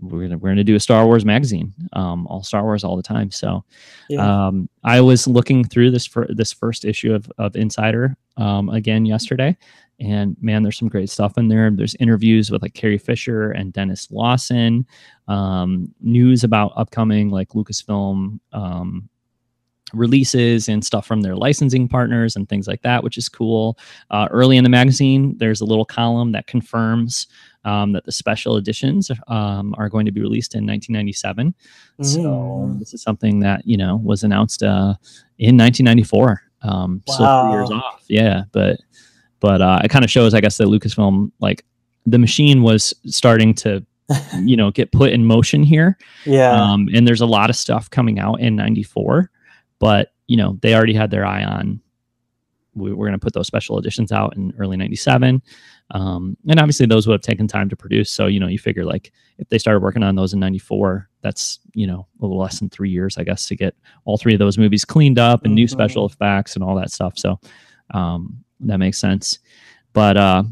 we're 0.00 0.22
gonna 0.22 0.38
we're 0.38 0.50
gonna 0.50 0.64
do 0.64 0.74
a 0.74 0.80
Star 0.80 1.06
Wars 1.06 1.24
magazine, 1.24 1.72
um, 1.92 2.26
all 2.26 2.42
Star 2.42 2.62
Wars 2.62 2.84
all 2.84 2.96
the 2.96 3.02
time. 3.02 3.30
So, 3.30 3.64
yeah. 4.08 4.46
um, 4.46 4.68
I 4.82 5.00
was 5.00 5.26
looking 5.26 5.64
through 5.64 5.90
this 5.90 6.06
for 6.06 6.26
this 6.30 6.52
first 6.52 6.84
issue 6.84 7.14
of 7.14 7.30
of 7.38 7.56
Insider 7.56 8.16
um, 8.36 8.68
again 8.68 9.06
yesterday, 9.06 9.56
and 10.00 10.36
man, 10.40 10.62
there's 10.62 10.78
some 10.78 10.88
great 10.88 11.10
stuff 11.10 11.38
in 11.38 11.48
there. 11.48 11.70
There's 11.70 11.94
interviews 11.96 12.50
with 12.50 12.62
like 12.62 12.74
Carrie 12.74 12.98
Fisher 12.98 13.52
and 13.52 13.72
Denis 13.72 14.10
Lawson, 14.10 14.86
um, 15.28 15.94
news 16.00 16.44
about 16.44 16.72
upcoming 16.76 17.30
like 17.30 17.50
Lucasfilm 17.50 18.40
um, 18.52 19.08
releases 19.92 20.68
and 20.68 20.84
stuff 20.84 21.06
from 21.06 21.20
their 21.20 21.36
licensing 21.36 21.88
partners 21.88 22.36
and 22.36 22.48
things 22.48 22.66
like 22.66 22.82
that, 22.82 23.04
which 23.04 23.16
is 23.16 23.28
cool. 23.28 23.78
Uh, 24.10 24.28
early 24.30 24.56
in 24.56 24.64
the 24.64 24.70
magazine, 24.70 25.36
there's 25.38 25.60
a 25.60 25.64
little 25.64 25.84
column 25.84 26.32
that 26.32 26.46
confirms 26.46 27.26
um, 27.64 27.92
that 27.92 28.04
the 28.04 28.12
special 28.12 28.56
editions 28.56 29.10
um, 29.28 29.74
are 29.78 29.88
going 29.88 30.06
to 30.06 30.12
be 30.12 30.20
released 30.20 30.54
in 30.54 30.66
1997. 30.66 31.54
Mm. 32.00 32.04
So 32.04 32.74
this 32.78 32.94
is 32.94 33.02
something 33.02 33.40
that 33.40 33.66
you 33.66 33.76
know 33.76 33.96
was 33.96 34.22
announced 34.22 34.62
uh, 34.62 34.94
in 35.38 35.56
1994. 35.56 36.42
Um, 36.62 37.02
wow. 37.06 37.14
So 37.14 37.42
three 37.42 37.58
years 37.58 37.70
off, 37.70 38.04
yeah. 38.08 38.42
But 38.52 38.80
but 39.40 39.60
uh, 39.60 39.80
it 39.84 39.88
kind 39.88 40.04
of 40.04 40.10
shows, 40.10 40.34
I 40.34 40.40
guess, 40.40 40.56
that 40.58 40.68
Lucasfilm 40.68 41.30
like 41.40 41.64
the 42.06 42.18
machine 42.18 42.62
was 42.62 42.94
starting 43.06 43.54
to 43.54 43.84
you 44.42 44.56
know 44.56 44.70
get 44.70 44.92
put 44.92 45.12
in 45.12 45.24
motion 45.24 45.62
here. 45.62 45.98
Yeah. 46.24 46.52
Um, 46.52 46.88
and 46.94 47.06
there's 47.06 47.20
a 47.20 47.26
lot 47.26 47.50
of 47.50 47.56
stuff 47.56 47.90
coming 47.90 48.18
out 48.18 48.40
in 48.40 48.56
94, 48.56 49.30
but 49.78 50.12
you 50.26 50.36
know 50.36 50.58
they 50.62 50.74
already 50.74 50.94
had 50.94 51.10
their 51.10 51.26
eye 51.26 51.44
on 51.44 51.80
we, 52.74 52.90
are 52.90 52.94
going 52.96 53.12
to 53.12 53.18
put 53.18 53.32
those 53.32 53.46
special 53.46 53.78
editions 53.78 54.12
out 54.12 54.36
in 54.36 54.52
early 54.58 54.76
97 54.76 55.42
um, 55.90 56.36
and 56.48 56.58
obviously 56.58 56.86
those 56.86 57.06
would 57.06 57.14
have 57.14 57.20
taken 57.22 57.46
time 57.46 57.68
to 57.68 57.76
produce. 57.76 58.10
So 58.10 58.26
you 58.26 58.40
know 58.40 58.48
you 58.48 58.58
figure 58.58 58.84
like 58.84 59.12
if 59.38 59.48
they 59.48 59.58
started 59.58 59.80
working 59.80 60.02
on 60.02 60.14
those 60.14 60.32
in 60.32 60.40
94 60.40 61.08
that's 61.20 61.58
you 61.74 61.86
know 61.86 62.06
a 62.20 62.22
little 62.22 62.38
less 62.38 62.60
than 62.60 62.70
three 62.70 62.90
years 62.90 63.18
i 63.18 63.24
guess 63.24 63.48
to 63.48 63.56
get 63.56 63.74
all 64.04 64.16
three 64.16 64.32
of 64.32 64.38
those 64.38 64.58
movies 64.58 64.84
cleaned 64.84 65.18
up 65.18 65.42
and 65.42 65.50
mm-hmm. 65.50 65.56
new 65.56 65.68
special 65.68 66.06
effects 66.06 66.54
and 66.54 66.64
all 66.64 66.76
that 66.76 66.90
stuff. 66.90 67.18
So 67.18 67.38
um, 67.92 68.44
that 68.60 68.78
makes 68.78 68.98
sense. 68.98 69.38
But 69.92 70.16
uh, 70.16 70.44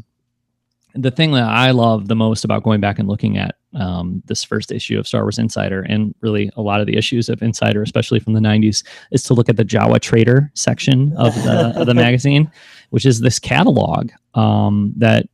the 0.95 1.11
thing 1.11 1.31
that 1.31 1.43
I 1.43 1.71
love 1.71 2.07
the 2.07 2.15
most 2.15 2.43
about 2.43 2.63
going 2.63 2.79
back 2.79 2.99
and 2.99 3.07
looking 3.07 3.37
at 3.37 3.55
um, 3.73 4.21
this 4.25 4.43
first 4.43 4.71
issue 4.71 4.99
of 4.99 5.07
Star 5.07 5.23
Wars 5.23 5.39
Insider 5.39 5.81
and 5.81 6.13
really 6.21 6.51
a 6.55 6.61
lot 6.61 6.79
of 6.79 6.87
the 6.87 6.95
issues 6.95 7.29
of 7.29 7.41
Insider, 7.41 7.81
especially 7.81 8.19
from 8.19 8.33
the 8.33 8.39
90s, 8.39 8.85
is 9.11 9.23
to 9.23 9.33
look 9.33 9.49
at 9.49 9.57
the 9.57 9.65
Jawa 9.65 9.99
Trader 9.99 10.51
section 10.53 11.13
of 11.17 11.33
the, 11.43 11.73
of 11.75 11.87
the 11.87 11.93
magazine, 11.95 12.51
which 12.91 13.05
is 13.05 13.21
this 13.21 13.39
catalog 13.39 14.11
um, 14.35 14.93
that 14.97 15.27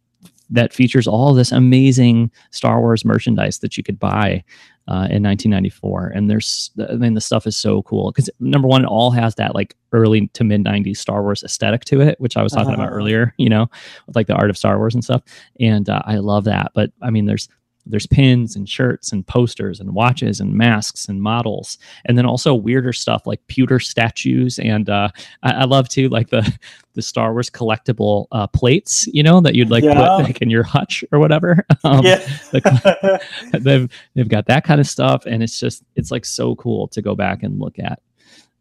that 0.51 0.73
features 0.73 1.07
all 1.07 1.33
this 1.33 1.51
amazing 1.51 2.31
Star 2.49 2.79
Wars 2.79 3.05
merchandise 3.05 3.59
that 3.59 3.77
you 3.77 3.83
could 3.83 3.99
buy 3.99 4.43
uh, 4.89 5.05
in 5.05 5.21
1994. 5.21 6.07
And 6.15 6.29
there's, 6.29 6.71
I 6.89 6.95
mean, 6.95 7.13
the 7.13 7.21
stuff 7.21 7.45
is 7.45 7.55
so 7.55 7.83
cool 7.83 8.11
because 8.11 8.27
number 8.39 8.67
one, 8.67 8.83
it 8.83 8.87
all 8.87 9.11
has 9.11 9.35
that 9.35 9.53
like 9.53 9.75
early 9.93 10.27
to 10.29 10.43
mid 10.43 10.65
90s 10.65 10.97
Star 10.97 11.21
Wars 11.21 11.43
aesthetic 11.43 11.85
to 11.85 12.01
it, 12.01 12.19
which 12.19 12.35
I 12.35 12.41
was 12.41 12.53
talking 12.53 12.73
uh-huh. 12.73 12.83
about 12.83 12.91
earlier, 12.91 13.35
you 13.37 13.49
know, 13.49 13.69
with 14.07 14.15
like 14.15 14.25
the 14.25 14.33
art 14.33 14.49
of 14.49 14.57
Star 14.57 14.79
Wars 14.79 14.95
and 14.95 15.03
stuff. 15.03 15.21
And 15.59 15.89
uh, 15.89 16.01
I 16.05 16.15
love 16.15 16.43
that. 16.45 16.71
But 16.73 16.91
I 17.03 17.11
mean, 17.11 17.27
there's, 17.27 17.47
there's 17.89 18.05
pins 18.05 18.55
and 18.55 18.69
shirts 18.69 19.11
and 19.11 19.25
posters 19.25 19.79
and 19.79 19.93
watches 19.93 20.39
and 20.39 20.53
masks 20.53 21.07
and 21.07 21.21
models 21.21 21.77
and 22.05 22.17
then 22.17 22.25
also 22.25 22.53
weirder 22.53 22.93
stuff 22.93 23.25
like 23.25 23.45
pewter 23.47 23.79
statues 23.79 24.59
and 24.59 24.89
uh, 24.89 25.09
I, 25.43 25.51
I, 25.51 25.63
love 25.65 25.89
too 25.89 26.07
like 26.09 26.29
the 26.29 26.57
the 26.93 27.01
star 27.01 27.33
wars 27.33 27.49
collectible 27.49 28.27
uh, 28.31 28.47
plates 28.47 29.07
you 29.07 29.23
know 29.23 29.41
that 29.41 29.55
you'd 29.55 29.71
like 29.71 29.83
yeah. 29.83 29.93
put 29.93 30.23
like 30.23 30.41
in 30.41 30.49
your 30.49 30.63
hutch 30.63 31.03
or 31.11 31.19
whatever 31.19 31.65
um, 31.83 32.05
yeah. 32.05 32.17
the, 32.51 33.59
they've 33.59 33.89
they've 34.15 34.29
got 34.29 34.45
that 34.45 34.63
kind 34.63 34.79
of 34.79 34.87
stuff 34.87 35.25
and 35.25 35.43
it's 35.43 35.59
just 35.59 35.83
it's 35.95 36.11
like 36.11 36.25
so 36.25 36.55
cool 36.55 36.87
to 36.89 37.01
go 37.01 37.15
back 37.15 37.43
and 37.43 37.59
look 37.59 37.79
at 37.79 38.01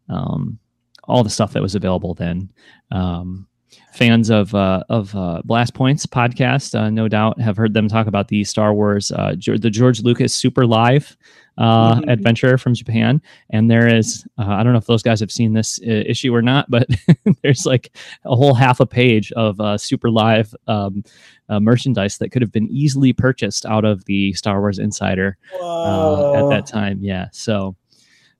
um, 0.09 0.57
all 1.03 1.23
the 1.23 1.29
stuff 1.29 1.53
that 1.53 1.61
was 1.61 1.75
available 1.75 2.13
then 2.13 2.51
um, 2.91 3.47
fans 3.99 4.29
of 4.29 4.55
uh, 4.55 4.81
of 4.87 5.13
uh, 5.13 5.41
Blast 5.43 5.73
Points 5.73 6.05
podcast, 6.05 6.73
uh, 6.73 6.89
no 6.89 7.09
doubt, 7.09 7.39
have 7.41 7.57
heard 7.57 7.73
them 7.73 7.89
talk 7.89 8.07
about 8.07 8.29
the 8.29 8.45
Star 8.45 8.73
Wars, 8.73 9.11
uh, 9.11 9.35
the 9.35 9.69
George 9.69 10.01
Lucas 10.01 10.33
Super 10.33 10.65
Live 10.65 11.17
uh, 11.57 11.95
mm-hmm. 11.95 12.09
adventure 12.09 12.57
from 12.57 12.73
Japan. 12.73 13.21
And 13.49 13.69
there 13.69 13.93
is, 13.93 14.25
uh, 14.37 14.47
I 14.47 14.63
don't 14.63 14.71
know 14.71 14.79
if 14.79 14.85
those 14.85 15.03
guys 15.03 15.19
have 15.19 15.31
seen 15.31 15.51
this 15.51 15.81
issue 15.83 16.33
or 16.33 16.41
not, 16.41 16.71
but 16.71 16.87
there's 17.43 17.65
like 17.65 17.93
a 18.23 18.37
whole 18.37 18.53
half 18.53 18.79
a 18.79 18.85
page 18.85 19.33
of 19.33 19.59
Super 19.81 20.09
Live 20.09 20.55
um, 20.67 21.03
merchandise 21.49 22.19
that 22.19 22.29
could 22.29 22.41
have 22.41 22.53
been 22.53 22.69
easily 22.69 23.11
purchased 23.11 23.65
out 23.65 23.83
of 23.83 24.05
the 24.05 24.31
Star 24.31 24.61
Wars 24.61 24.79
Insider 24.79 25.37
at 25.53 26.49
that 26.49 26.63
time. 26.65 26.99
Yeah, 27.01 27.27
so 27.33 27.75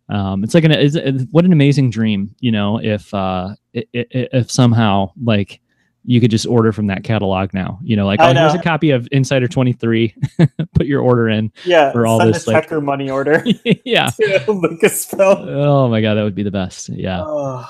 um, 0.10 0.44
it's 0.44 0.54
like 0.54 0.64
an 0.64 0.72
it's, 0.72 0.96
it's, 0.96 1.24
what 1.32 1.46
an 1.46 1.54
amazing 1.54 1.90
dream, 1.90 2.36
you 2.40 2.52
know, 2.52 2.80
if 2.80 3.14
uh, 3.14 3.56
if 3.74 4.52
somehow 4.52 5.12
like 5.24 5.62
you 6.06 6.20
could 6.20 6.32
just 6.32 6.48
order 6.48 6.72
from 6.72 6.88
that 6.88 7.04
catalog 7.04 7.54
now, 7.54 7.80
you 7.84 7.96
know, 7.96 8.06
like 8.06 8.20
oh, 8.20 8.34
here's 8.34 8.56
a 8.56 8.62
copy 8.62 8.90
of 8.90 9.08
Insider 9.12 9.48
23, 9.48 10.16
put 10.74 10.88
your 10.88 11.02
order 11.02 11.30
in. 11.30 11.52
Yeah, 11.64 11.92
for 11.92 12.08
all 12.08 12.20
this 12.20 12.48
like 12.48 12.72
money 12.72 13.10
order. 13.10 13.44
yeah, 13.86 14.10
Lucasfilm. 14.48 15.46
Oh 15.48 15.88
my 15.90 16.02
god, 16.02 16.16
that 16.16 16.24
would 16.24 16.36
be 16.36 16.44
the 16.44 16.52
best. 16.52 16.90
Yeah. 16.90 17.24
Oh 17.24 17.70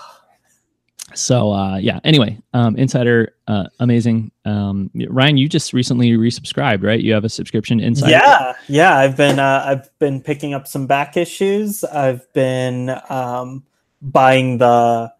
so 1.13 1.51
uh, 1.51 1.77
yeah 1.77 1.99
anyway 2.03 2.37
um, 2.53 2.75
insider 2.75 3.33
uh, 3.47 3.65
amazing. 3.79 4.31
Um, 4.45 4.91
ryan 5.09 5.37
you 5.37 5.49
just 5.49 5.73
recently 5.73 6.11
resubscribed 6.11 6.83
right? 6.83 6.99
You 6.99 7.13
have 7.13 7.25
a 7.25 7.29
subscription 7.29 7.79
insider? 7.79 8.11
Yeah 8.11 8.53
yeah 8.67 8.97
i've 8.97 9.17
been 9.17 9.39
uh, 9.39 9.63
i've 9.65 9.99
been 9.99 10.21
picking 10.21 10.53
up 10.53 10.67
some 10.67 10.87
back 10.87 11.17
issues. 11.17 11.83
I've 11.83 12.31
been 12.33 12.95
um, 13.09 13.63
buying 14.01 14.57
the 14.57 15.13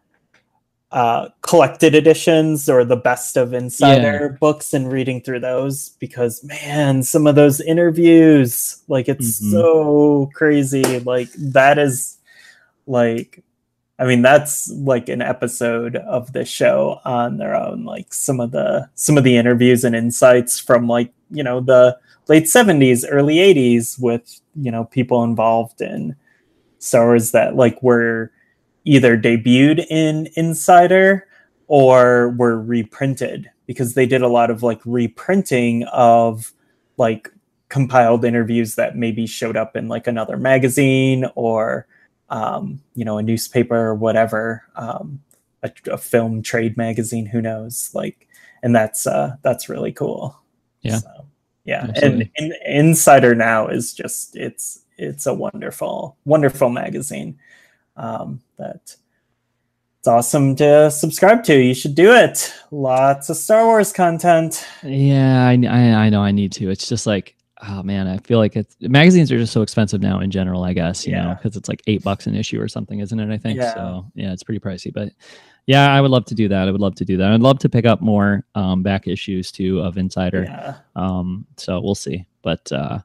uh, 0.91 1.29
collected 1.41 1.93
editions 1.93 2.67
or 2.67 2.83
the 2.83 2.95
best 2.95 3.37
of 3.37 3.53
insider 3.53 4.29
yeah. 4.31 4.37
books 4.39 4.73
and 4.73 4.91
reading 4.91 5.21
through 5.21 5.39
those 5.39 5.89
because 5.99 6.43
man 6.43 7.03
some 7.03 7.27
of 7.27 7.35
those 7.35 7.61
interviews 7.61 8.81
like 8.87 9.07
it's 9.07 9.39
mm-hmm. 9.39 9.51
so 9.51 10.29
crazy. 10.33 10.99
Like 10.99 11.29
that 11.33 11.77
is 11.77 12.17
like 12.87 13.43
I 13.99 14.05
mean, 14.05 14.21
that's 14.21 14.69
like 14.71 15.09
an 15.09 15.21
episode 15.21 15.97
of 15.97 16.31
the 16.31 16.45
show 16.45 17.01
on 17.03 17.37
their 17.37 17.53
own. 17.53 17.83
Like 17.83 18.13
some 18.13 18.39
of 18.39 18.51
the 18.51 18.89
some 18.95 19.17
of 19.17 19.25
the 19.25 19.35
interviews 19.35 19.83
and 19.83 19.95
insights 19.95 20.57
from 20.57 20.87
like 20.87 21.13
you 21.29 21.43
know 21.43 21.59
the 21.59 21.99
late 22.29 22.47
seventies, 22.47 23.05
early 23.05 23.39
eighties 23.39 23.99
with 23.99 24.39
you 24.55 24.71
know 24.71 24.85
people 24.85 25.23
involved 25.23 25.81
in 25.81 26.15
Star 26.79 27.07
Wars 27.07 27.31
that 27.31 27.57
like 27.57 27.83
were 27.83 28.31
either 28.85 29.17
debuted 29.17 29.85
in 29.89 30.29
Insider 30.35 31.27
or 31.67 32.29
were 32.29 32.59
reprinted 32.59 33.51
because 33.67 33.95
they 33.95 34.05
did 34.05 34.21
a 34.21 34.29
lot 34.29 34.49
of 34.49 34.63
like 34.63 34.79
reprinting 34.85 35.83
of 35.91 36.53
like 36.95 37.29
compiled 37.67 38.23
interviews 38.23 38.75
that 38.75 38.95
maybe 38.95 39.27
showed 39.27 39.57
up 39.57 39.75
in 39.75 39.89
like 39.89 40.07
another 40.07 40.37
magazine 40.37 41.25
or 41.35 41.85
um, 42.29 42.81
you 42.95 43.05
know, 43.05 43.17
a 43.17 43.23
newspaper 43.23 43.75
or 43.75 43.95
whatever, 43.95 44.63
um, 44.75 45.21
a, 45.63 45.71
a, 45.91 45.97
film 45.97 46.41
trade 46.41 46.77
magazine, 46.77 47.25
who 47.25 47.41
knows? 47.41 47.89
Like, 47.93 48.27
and 48.61 48.75
that's 48.75 49.07
uh, 49.07 49.35
that's 49.41 49.69
really 49.69 49.91
cool. 49.91 50.39
Yeah, 50.81 50.97
so, 50.97 51.25
yeah. 51.65 51.85
Absolutely. 51.89 52.31
And, 52.37 52.53
and 52.65 52.89
Insider 52.89 53.35
now 53.35 53.67
is 53.67 53.93
just 53.93 54.35
it's 54.35 54.83
it's 54.97 55.25
a 55.25 55.33
wonderful 55.33 56.17
wonderful 56.25 56.69
magazine 56.69 57.39
um, 57.97 58.41
that 58.57 58.95
it's 59.99 60.07
awesome 60.07 60.55
to 60.57 60.89
subscribe 60.91 61.43
to. 61.45 61.61
You 61.61 61.73
should 61.73 61.95
do 61.95 62.13
it. 62.13 62.53
Lots 62.71 63.29
of 63.29 63.35
Star 63.35 63.65
Wars 63.65 63.91
content. 63.91 64.65
Yeah, 64.81 65.45
I, 65.45 65.59
I, 65.67 66.05
I 66.05 66.09
know 66.09 66.21
I 66.21 66.31
need 66.31 66.53
to. 66.53 66.69
It's 66.69 66.87
just 66.87 67.05
like 67.05 67.35
oh 67.67 67.83
man, 67.83 68.07
I 68.07 68.17
feel 68.17 68.37
like 68.37 68.55
it's 68.55 68.75
magazines 68.79 69.31
are 69.31 69.37
just 69.37 69.53
so 69.53 69.61
expensive 69.61 70.01
now 70.01 70.19
in 70.19 70.31
general, 70.31 70.63
I 70.63 70.73
guess, 70.73 71.05
you 71.05 71.13
yeah. 71.13 71.23
know, 71.23 71.35
because 71.35 71.57
it's 71.57 71.67
like 71.67 71.81
eight 71.87 72.03
bucks 72.03 72.27
an 72.27 72.35
issue 72.35 72.61
or 72.61 72.67
something, 72.67 72.99
isn't 72.99 73.19
it? 73.19 73.33
I 73.33 73.37
think 73.37 73.59
yeah. 73.59 73.73
so. 73.73 74.05
Yeah, 74.15 74.31
it's 74.31 74.43
pretty 74.43 74.59
pricey, 74.59 74.93
but 74.93 75.11
yeah, 75.65 75.93
I 75.93 76.01
would 76.01 76.11
love 76.11 76.25
to 76.25 76.35
do 76.35 76.47
that. 76.47 76.67
I 76.67 76.71
would 76.71 76.81
love 76.81 76.95
to 76.95 77.05
do 77.05 77.17
that. 77.17 77.31
I'd 77.31 77.41
love 77.41 77.59
to 77.59 77.69
pick 77.69 77.85
up 77.85 78.01
more 78.01 78.45
um, 78.55 78.81
back 78.81 79.07
issues 79.07 79.51
too 79.51 79.79
of 79.81 79.97
Insider. 79.97 80.43
Yeah. 80.43 80.77
Um, 80.95 81.45
so 81.57 81.79
we'll 81.79 81.95
see, 81.95 82.25
but 82.41 82.71
uh, 82.71 82.99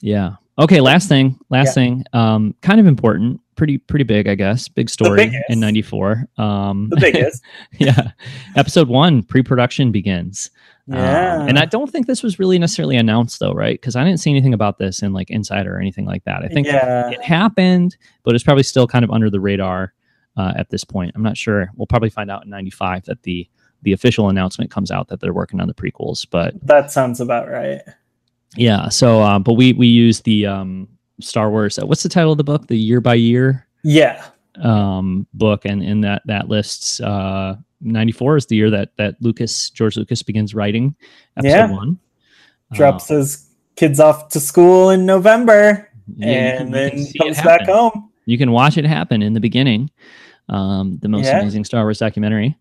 yeah. 0.00 0.36
Okay, 0.56 0.80
last 0.80 1.08
thing, 1.08 1.38
last 1.50 1.68
yeah. 1.68 1.72
thing, 1.72 2.04
um, 2.12 2.54
kind 2.62 2.78
of 2.78 2.86
important, 2.86 3.40
pretty 3.56 3.76
pretty 3.76 4.04
big, 4.04 4.28
I 4.28 4.36
guess. 4.36 4.68
Big 4.68 4.88
story 4.88 5.36
in 5.48 5.58
'94. 5.58 6.26
Um, 6.38 6.90
the 6.90 7.00
biggest. 7.00 7.42
yeah, 7.78 8.12
episode 8.56 8.88
one 8.88 9.24
pre-production 9.24 9.90
begins. 9.90 10.50
Yeah. 10.86 11.36
Um, 11.36 11.48
and 11.48 11.58
I 11.58 11.64
don't 11.64 11.90
think 11.90 12.06
this 12.06 12.22
was 12.22 12.38
really 12.38 12.58
necessarily 12.58 12.96
announced 12.96 13.40
though, 13.40 13.52
right? 13.52 13.80
Because 13.80 13.96
I 13.96 14.04
didn't 14.04 14.20
see 14.20 14.30
anything 14.30 14.52
about 14.52 14.78
this 14.78 15.02
in 15.02 15.12
like 15.12 15.30
Insider 15.30 15.74
or 15.74 15.80
anything 15.80 16.04
like 16.04 16.24
that. 16.24 16.42
I 16.42 16.48
think 16.48 16.66
yeah. 16.66 17.10
it 17.10 17.22
happened, 17.22 17.96
but 18.22 18.34
it's 18.34 18.44
probably 18.44 18.64
still 18.64 18.86
kind 18.86 19.04
of 19.04 19.10
under 19.10 19.30
the 19.30 19.40
radar 19.40 19.94
uh, 20.36 20.52
at 20.56 20.70
this 20.70 20.84
point. 20.84 21.12
I'm 21.14 21.22
not 21.22 21.36
sure. 21.36 21.70
We'll 21.76 21.86
probably 21.86 22.10
find 22.10 22.30
out 22.30 22.44
in 22.44 22.50
'95 22.50 23.04
that 23.04 23.22
the 23.22 23.48
the 23.82 23.92
official 23.92 24.28
announcement 24.28 24.70
comes 24.70 24.90
out 24.90 25.08
that 25.08 25.20
they're 25.20 25.32
working 25.32 25.60
on 25.60 25.68
the 25.68 25.74
prequels. 25.74 26.26
But 26.28 26.54
that 26.66 26.90
sounds 26.90 27.20
about 27.20 27.48
right. 27.48 27.82
Yeah. 28.56 28.88
So, 28.88 29.20
uh, 29.20 29.38
but 29.38 29.54
we 29.54 29.72
we 29.72 29.86
use 29.86 30.20
the 30.20 30.46
um, 30.46 30.88
Star 31.20 31.50
Wars. 31.50 31.78
Uh, 31.78 31.86
what's 31.86 32.02
the 32.02 32.08
title 32.08 32.32
of 32.32 32.38
the 32.38 32.44
book? 32.44 32.66
The 32.66 32.78
year 32.78 33.00
by 33.00 33.14
year. 33.14 33.66
Yeah. 33.82 34.24
Um, 34.62 35.26
book, 35.34 35.64
and 35.64 35.82
in 35.82 36.02
that 36.02 36.22
that 36.26 36.48
lists 36.48 37.00
uh 37.00 37.56
94 37.84 38.36
is 38.38 38.46
the 38.46 38.56
year 38.56 38.70
that 38.70 38.90
that 38.96 39.16
Lucas 39.20 39.70
George 39.70 39.96
Lucas 39.96 40.22
begins 40.22 40.54
writing 40.54 40.94
episode 41.36 41.56
yeah. 41.56 41.70
one. 41.70 41.98
Drops 42.72 43.10
uh, 43.10 43.16
his 43.16 43.48
kids 43.76 44.00
off 44.00 44.28
to 44.30 44.40
school 44.40 44.90
in 44.90 45.06
November 45.06 45.88
and 46.20 46.72
then 46.72 47.06
comes 47.20 47.40
back 47.42 47.62
home. 47.66 48.10
You 48.26 48.38
can 48.38 48.52
watch 48.52 48.78
it 48.78 48.84
happen 48.84 49.22
in 49.22 49.32
the 49.32 49.40
beginning. 49.40 49.90
Um, 50.48 50.98
the 51.00 51.08
most 51.08 51.24
yeah. 51.24 51.40
amazing 51.40 51.64
Star 51.64 51.84
Wars 51.84 51.98
documentary, 51.98 52.56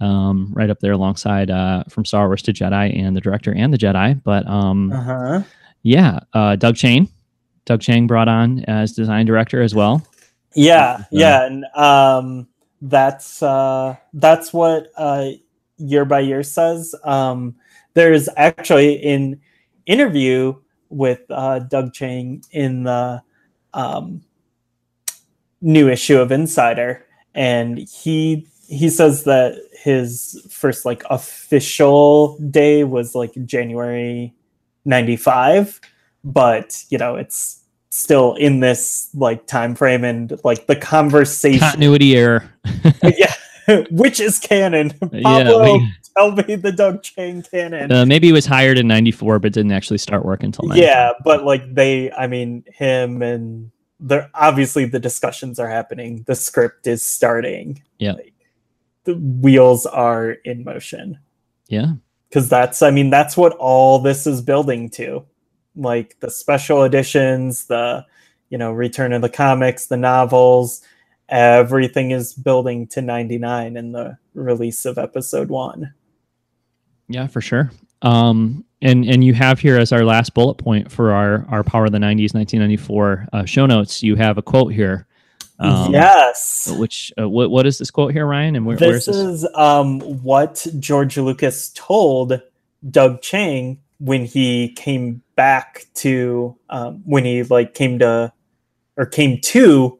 um, 0.00 0.52
right 0.54 0.70
up 0.70 0.80
there 0.80 0.92
alongside 0.92 1.50
uh, 1.50 1.84
from 1.88 2.04
Star 2.04 2.26
Wars 2.26 2.42
to 2.42 2.52
Jedi 2.52 2.96
and 3.00 3.16
the 3.16 3.20
director 3.20 3.54
and 3.54 3.72
the 3.72 3.78
Jedi. 3.78 4.20
But 4.24 4.46
um, 4.48 4.92
uh-huh. 4.92 5.42
yeah, 5.82 6.20
uh, 6.32 6.56
Doug 6.56 6.76
Chiang, 6.76 7.08
Doug 7.64 7.80
Chang 7.80 8.06
brought 8.08 8.28
on 8.28 8.64
as 8.64 8.92
design 8.92 9.24
director 9.26 9.62
as 9.62 9.74
well. 9.74 10.04
Yeah, 10.54 10.98
uh, 11.00 11.04
yeah, 11.12 11.46
and 11.46 11.64
um, 11.76 12.48
that's 12.80 13.42
uh, 13.42 13.96
that's 14.12 14.52
what 14.52 14.88
uh, 14.96 15.30
year 15.78 16.04
by 16.04 16.20
year 16.20 16.42
says. 16.42 16.94
Um, 17.04 17.56
there's 17.94 18.28
actually 18.36 18.94
in 18.94 19.40
interview 19.86 20.54
with 20.88 21.20
uh, 21.30 21.60
Doug 21.60 21.92
Chiang 21.92 22.42
in 22.52 22.84
the 22.84 23.22
um, 23.74 24.22
new 25.60 25.88
issue 25.88 26.18
of 26.18 26.30
Insider, 26.32 27.04
and 27.34 27.78
he 27.78 28.46
he 28.68 28.90
says 28.90 29.24
that 29.24 29.56
his 29.72 30.46
first 30.50 30.84
like 30.84 31.02
official 31.08 32.38
day 32.50 32.84
was 32.84 33.14
like 33.14 33.32
January 33.46 34.34
95 34.84 35.80
but 36.24 36.84
you 36.90 36.98
know 36.98 37.16
it's 37.16 37.62
still 37.90 38.34
in 38.34 38.60
this 38.60 39.08
like 39.14 39.46
time 39.46 39.74
frame 39.74 40.04
and 40.04 40.38
like 40.44 40.66
the 40.66 40.76
conversation 40.76 41.60
continuity 41.60 42.16
error. 42.16 42.50
yeah, 43.02 43.34
which 43.90 44.20
is 44.20 44.38
canon. 44.38 44.90
Pablo, 44.90 45.64
yeah, 45.64 45.72
we, 45.72 45.92
tell 46.16 46.32
me 46.32 46.56
the 46.56 46.72
Doug 46.72 47.02
Chiang 47.02 47.42
canon. 47.42 47.92
Uh, 47.92 48.06
maybe 48.06 48.26
he 48.26 48.32
was 48.32 48.46
hired 48.46 48.78
in 48.78 48.86
'94, 48.88 49.38
but 49.38 49.52
didn't 49.52 49.72
actually 49.72 49.98
start 49.98 50.24
work 50.24 50.42
until. 50.42 50.74
Yeah, 50.76 51.12
but 51.24 51.44
like 51.44 51.74
they, 51.74 52.10
I 52.12 52.26
mean, 52.26 52.64
him 52.72 53.22
and 53.22 53.70
there 54.00 54.30
obviously 54.34 54.84
the 54.84 55.00
discussions 55.00 55.58
are 55.58 55.68
happening. 55.68 56.24
The 56.26 56.34
script 56.34 56.86
is 56.86 57.02
starting. 57.02 57.82
Yeah, 57.98 58.12
like, 58.12 58.34
the 59.04 59.14
wheels 59.14 59.86
are 59.86 60.30
in 60.30 60.64
motion. 60.64 61.18
Yeah, 61.68 61.92
because 62.28 62.48
that's, 62.48 62.82
I 62.82 62.90
mean, 62.90 63.10
that's 63.10 63.36
what 63.36 63.52
all 63.54 63.98
this 63.98 64.26
is 64.26 64.40
building 64.40 64.90
to 64.90 65.24
like 65.78 66.18
the 66.20 66.30
special 66.30 66.82
editions, 66.82 67.66
the 67.66 68.04
you 68.50 68.58
know 68.58 68.72
Return 68.72 69.12
of 69.12 69.22
the 69.22 69.28
Comics, 69.28 69.86
the 69.86 69.96
novels, 69.96 70.82
everything 71.28 72.10
is 72.10 72.34
building 72.34 72.86
to 72.88 73.02
99 73.02 73.76
in 73.76 73.92
the 73.92 74.18
release 74.34 74.84
of 74.84 74.98
episode 74.98 75.48
one. 75.48 75.94
Yeah, 77.08 77.26
for 77.26 77.40
sure. 77.40 77.70
Um, 78.02 78.64
and 78.80 79.04
and 79.04 79.24
you 79.24 79.34
have 79.34 79.58
here 79.58 79.76
as 79.78 79.92
our 79.92 80.04
last 80.04 80.34
bullet 80.34 80.54
point 80.54 80.90
for 80.90 81.12
our 81.12 81.46
our 81.48 81.64
Power 81.64 81.86
of 81.86 81.92
the 81.92 81.98
90s 81.98 82.34
1994 82.34 83.28
uh, 83.32 83.44
show 83.44 83.66
notes. 83.66 84.02
You 84.02 84.16
have 84.16 84.38
a 84.38 84.42
quote 84.42 84.72
here. 84.72 85.06
Um, 85.58 85.92
yes. 85.92 86.72
Which 86.78 87.12
uh, 87.20 87.28
what 87.28 87.50
what 87.50 87.66
is 87.66 87.78
this 87.78 87.90
quote 87.90 88.12
here, 88.12 88.26
Ryan? 88.26 88.54
And 88.54 88.66
where, 88.66 88.76
this, 88.76 88.86
where 88.86 88.96
is 88.96 89.06
this 89.06 89.16
is 89.16 89.48
um, 89.54 90.00
what 90.22 90.64
George 90.78 91.16
Lucas 91.16 91.70
told 91.70 92.40
Doug 92.88 93.20
Chiang 93.22 93.80
when 93.98 94.24
he 94.24 94.72
came 94.74 95.22
back 95.38 95.84
to 95.94 96.56
um, 96.68 97.00
when 97.06 97.24
he 97.24 97.44
like 97.44 97.72
came 97.72 98.00
to 98.00 98.32
or 98.96 99.06
came 99.06 99.40
to 99.40 99.96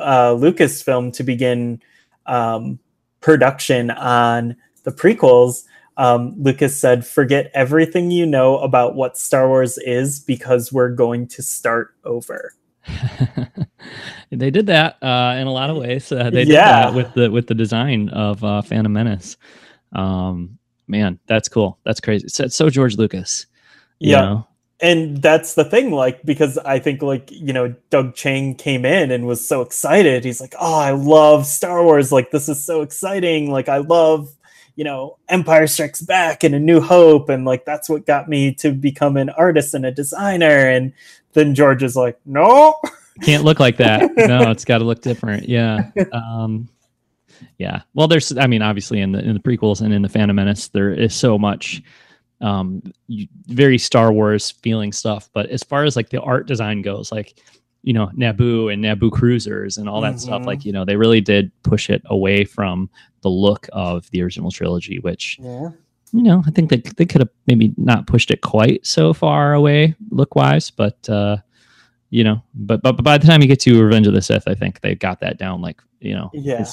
uh, 0.00 0.30
Lucasfilm 0.34 1.12
to 1.12 1.22
begin 1.22 1.82
um, 2.24 2.78
production 3.20 3.90
on 3.90 4.56
the 4.84 4.90
prequels. 4.90 5.64
Um, 5.98 6.34
Lucas 6.38 6.80
said, 6.80 7.04
"Forget 7.06 7.50
everything 7.52 8.10
you 8.10 8.24
know 8.24 8.58
about 8.60 8.94
what 8.94 9.18
Star 9.18 9.46
Wars 9.48 9.76
is 9.76 10.18
because 10.18 10.72
we're 10.72 10.88
going 10.94 11.26
to 11.28 11.42
start 11.42 11.94
over." 12.04 12.54
they 14.30 14.50
did 14.50 14.66
that 14.68 14.96
uh, 15.02 15.36
in 15.38 15.46
a 15.46 15.52
lot 15.52 15.68
of 15.68 15.76
ways. 15.76 16.10
Uh, 16.10 16.24
they 16.30 16.46
did 16.46 16.54
Yeah. 16.54 16.86
that 16.86 16.94
with 16.94 17.12
the 17.12 17.30
with 17.30 17.48
the 17.48 17.54
design 17.54 18.08
of 18.08 18.42
uh, 18.42 18.62
Phantom 18.62 18.90
Menace. 18.94 19.36
Um, 19.92 20.58
man, 20.88 21.18
that's 21.26 21.50
cool. 21.50 21.78
That's 21.84 22.00
crazy. 22.00 22.28
So, 22.28 22.46
so 22.48 22.70
George 22.70 22.96
Lucas. 22.96 23.44
Yeah. 23.98 24.40
And 24.82 25.20
that's 25.20 25.54
the 25.54 25.64
thing 25.64 25.90
like 25.90 26.22
because 26.24 26.56
i 26.56 26.78
think 26.78 27.02
like 27.02 27.30
you 27.30 27.52
know 27.52 27.74
doug 27.90 28.14
chiang 28.14 28.54
came 28.54 28.86
in 28.86 29.10
and 29.10 29.26
was 29.26 29.46
so 29.46 29.60
excited 29.60 30.24
he's 30.24 30.40
like 30.40 30.54
oh 30.58 30.78
i 30.78 30.90
love 30.90 31.44
star 31.44 31.84
wars 31.84 32.10
like 32.10 32.30
this 32.30 32.48
is 32.48 32.64
so 32.64 32.80
exciting 32.80 33.50
like 33.50 33.68
i 33.68 33.76
love 33.76 34.34
you 34.76 34.84
know 34.84 35.18
empire 35.28 35.66
strikes 35.66 36.00
back 36.00 36.42
and 36.44 36.54
a 36.54 36.58
new 36.58 36.80
hope 36.80 37.28
and 37.28 37.44
like 37.44 37.66
that's 37.66 37.90
what 37.90 38.06
got 38.06 38.26
me 38.26 38.54
to 38.54 38.72
become 38.72 39.18
an 39.18 39.28
artist 39.30 39.74
and 39.74 39.84
a 39.84 39.92
designer 39.92 40.66
and 40.70 40.94
then 41.34 41.54
george 41.54 41.82
is 41.82 41.94
like 41.94 42.18
no 42.24 42.74
can't 43.20 43.44
look 43.44 43.60
like 43.60 43.76
that. 43.78 44.10
no, 44.16 44.50
it's 44.50 44.64
got 44.64 44.78
to 44.78 44.84
look 44.84 45.00
different. 45.00 45.48
Yeah. 45.48 45.90
Um, 46.12 46.68
yeah. 47.58 47.82
Well, 47.94 48.08
there's, 48.08 48.36
I 48.36 48.46
mean, 48.46 48.62
obviously 48.62 49.00
in 49.00 49.12
the 49.12 49.20
in 49.20 49.34
the 49.34 49.40
prequels 49.40 49.80
and 49.80 49.92
in 49.92 50.02
the 50.02 50.08
Phantom 50.08 50.34
Menace, 50.34 50.68
there 50.68 50.92
is 50.92 51.14
so 51.14 51.38
much 51.38 51.82
um 52.40 52.82
you, 53.06 53.26
very 53.46 53.78
Star 53.78 54.12
Wars 54.12 54.50
feeling 54.50 54.92
stuff. 54.92 55.28
But 55.32 55.46
as 55.50 55.62
far 55.62 55.84
as 55.84 55.96
like 55.96 56.10
the 56.10 56.20
art 56.20 56.46
design 56.46 56.82
goes, 56.82 57.12
like 57.12 57.38
you 57.82 57.92
know 57.92 58.10
Naboo 58.16 58.72
and 58.72 58.82
Naboo 58.84 59.10
cruisers 59.10 59.76
and 59.78 59.88
all 59.88 60.00
that 60.02 60.20
stuff, 60.20 60.42
Mhm. 60.42 60.46
like 60.46 60.64
you 60.64 60.72
know 60.72 60.84
they 60.84 60.96
really 60.96 61.20
did 61.20 61.50
push 61.62 61.90
it 61.90 62.02
away 62.06 62.44
from 62.44 62.88
the 63.22 63.28
look 63.30 63.68
of 63.72 64.10
the 64.10 64.22
original 64.22 64.50
trilogy, 64.50 64.98
which 65.00 65.38
yeah 65.40 65.70
you 66.12 66.22
know, 66.24 66.42
I 66.44 66.50
think 66.50 66.70
they 66.70 66.82
they 66.96 67.06
could 67.06 67.20
have 67.20 67.28
maybe 67.46 67.72
not 67.76 68.08
pushed 68.08 68.32
it 68.32 68.40
quite 68.40 68.84
so 68.84 69.12
far 69.12 69.54
away 69.54 69.94
look 70.10 70.34
wise, 70.34 70.68
but 70.68 71.08
uh, 71.08 71.36
you 72.10 72.24
know, 72.24 72.42
but, 72.52 72.82
but 72.82 72.96
but 72.96 73.04
by 73.04 73.16
the 73.16 73.26
time 73.28 73.42
you 73.42 73.46
get 73.46 73.60
to 73.60 73.80
Revenge 73.80 74.08
of 74.08 74.14
the 74.14 74.20
Sith, 74.22 74.48
I 74.48 74.54
think 74.56 74.80
they 74.80 74.96
got 74.96 75.20
that 75.20 75.38
down. 75.38 75.60
Like 75.60 75.80
you 76.00 76.14
know, 76.14 76.28
Yeah. 76.34 76.66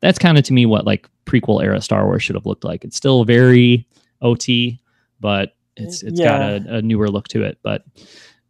that's 0.00 0.18
kind 0.18 0.38
of 0.38 0.44
to 0.44 0.52
me 0.52 0.66
what 0.66 0.86
like 0.86 1.08
prequel 1.24 1.62
era 1.62 1.80
Star 1.80 2.04
Wars 2.06 2.24
should 2.24 2.34
have 2.34 2.46
looked 2.46 2.64
like. 2.64 2.82
It's 2.84 2.96
still 2.96 3.22
very 3.24 3.86
OT, 4.22 4.80
but 5.20 5.54
it's 5.76 6.02
it's 6.02 6.18
got 6.20 6.40
a, 6.42 6.76
a 6.76 6.82
newer 6.82 7.08
look 7.08 7.28
to 7.28 7.42
it. 7.44 7.58
But 7.62 7.84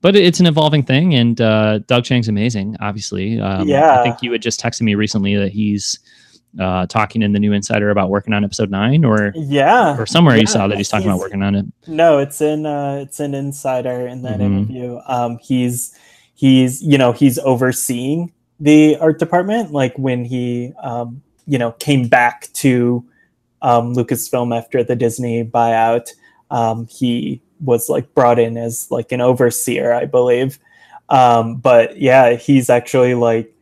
but 0.01 0.17
it's 0.17 0.41
an 0.41 0.47
evolving 0.47 0.83
thing, 0.83 1.15
and 1.15 1.41
uh, 1.41 1.79
Doug 1.81 2.05
Chiang's 2.05 2.29
amazing. 2.29 2.77
Obviously, 2.81 3.39
um, 3.41 3.69
Yeah. 3.69 4.01
I 4.01 4.03
think 4.03 4.23
you 4.23 4.33
had 4.33 4.41
just 4.43 4.61
texted 4.61 4.83
me 4.83 4.95
recently 4.95 5.37
that 5.37 5.53
he's 5.53 5.99
uh, 6.59 6.87
talking 6.87 7.23
in 7.23 7.33
the 7.33 7.39
New 7.39 7.53
Insider 7.53 7.91
about 7.91 8.09
working 8.11 8.33
on 8.33 8.43
Episode 8.43 8.71
Nine, 8.71 9.05
or 9.05 9.33
yeah 9.37 9.97
or 9.99 10.07
somewhere 10.07 10.37
you 10.37 10.47
saw 10.47 10.67
that 10.67 10.77
he's 10.79 10.89
talking 10.89 11.07
about 11.07 11.19
working 11.21 11.43
on 11.43 11.55
it. 11.55 11.67
No, 11.87 12.19
it's 12.19 12.41
in 12.41 12.67
uh 12.67 12.99
it's 13.03 13.21
an 13.21 13.35
insider 13.35 14.07
in 14.09 14.23
that 14.23 14.41
Mhm. 14.41 14.45
interview. 14.47 14.99
Um 15.07 15.39
he's 15.43 15.95
he's 16.35 16.83
you 16.83 16.99
know, 16.99 17.13
he's 17.13 17.39
overseeing 17.39 18.33
the 18.59 18.97
art 18.97 19.19
department 19.19 19.71
like 19.73 19.97
when 19.97 20.25
he 20.25 20.73
um 20.83 21.23
you 21.47 21.57
know 21.59 21.71
came 21.73 22.09
back 22.09 22.49
to 22.55 23.05
um 23.63 23.95
Lucasfilm 23.95 24.57
after 24.57 24.83
the 24.83 24.97
Disney 24.97 25.45
buyout. 25.45 26.11
Um 26.51 26.87
he 26.91 27.43
was 27.61 27.89
like 27.89 28.15
brought 28.15 28.39
in 28.39 28.57
as 28.57 28.89
like 28.91 29.13
an 29.13 29.21
overseer, 29.21 29.93
I 29.93 30.07
believe. 30.07 30.59
Um 31.09 31.57
but 31.59 31.99
yeah, 31.99 32.35
he's 32.35 32.71
actually 32.71 33.15
like 33.15 33.55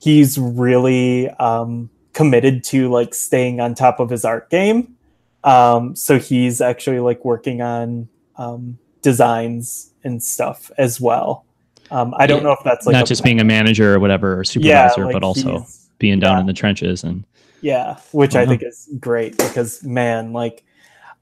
he's 0.00 0.38
really 0.38 1.28
um 1.30 1.90
committed 2.14 2.64
to 2.64 2.90
like 2.90 3.14
staying 3.14 3.60
on 3.60 3.74
top 3.74 4.00
of 4.00 4.10
his 4.10 4.24
art 4.24 4.50
game 4.50 4.96
um, 5.44 5.94
so 5.94 6.18
he's 6.18 6.60
actually 6.60 6.98
like 7.00 7.24
working 7.24 7.62
on 7.62 8.08
um, 8.36 8.78
designs 9.02 9.92
and 10.02 10.22
stuff 10.22 10.70
as 10.78 11.00
well. 11.00 11.46
Um, 11.90 12.14
I 12.18 12.26
don't 12.26 12.42
Yeah, 12.42 12.42
know 12.42 12.52
if 12.52 12.58
that's 12.64 12.86
like 12.86 12.94
Not 12.94 13.06
just 13.06 13.22
being 13.22 13.40
a 13.40 13.44
manager 13.44 13.94
or 13.94 14.00
whatever 14.00 14.40
or 14.40 14.44
yeah, 14.54 14.88
supervisor, 14.90 15.04
like 15.04 15.12
but 15.12 15.22
also 15.22 15.68
being 15.98 16.18
down 16.18 16.38
yeah. 16.38 16.40
in 16.40 16.46
the 16.46 16.52
trenches 16.52 17.04
and 17.04 17.24
yeah, 17.60 17.98
which 18.12 18.36
I 18.36 18.44
Uh-huh. 18.44 18.50
think 18.50 18.62
is 18.62 18.88
great 19.00 19.38
because 19.38 19.82
man, 19.84 20.32
like, 20.32 20.64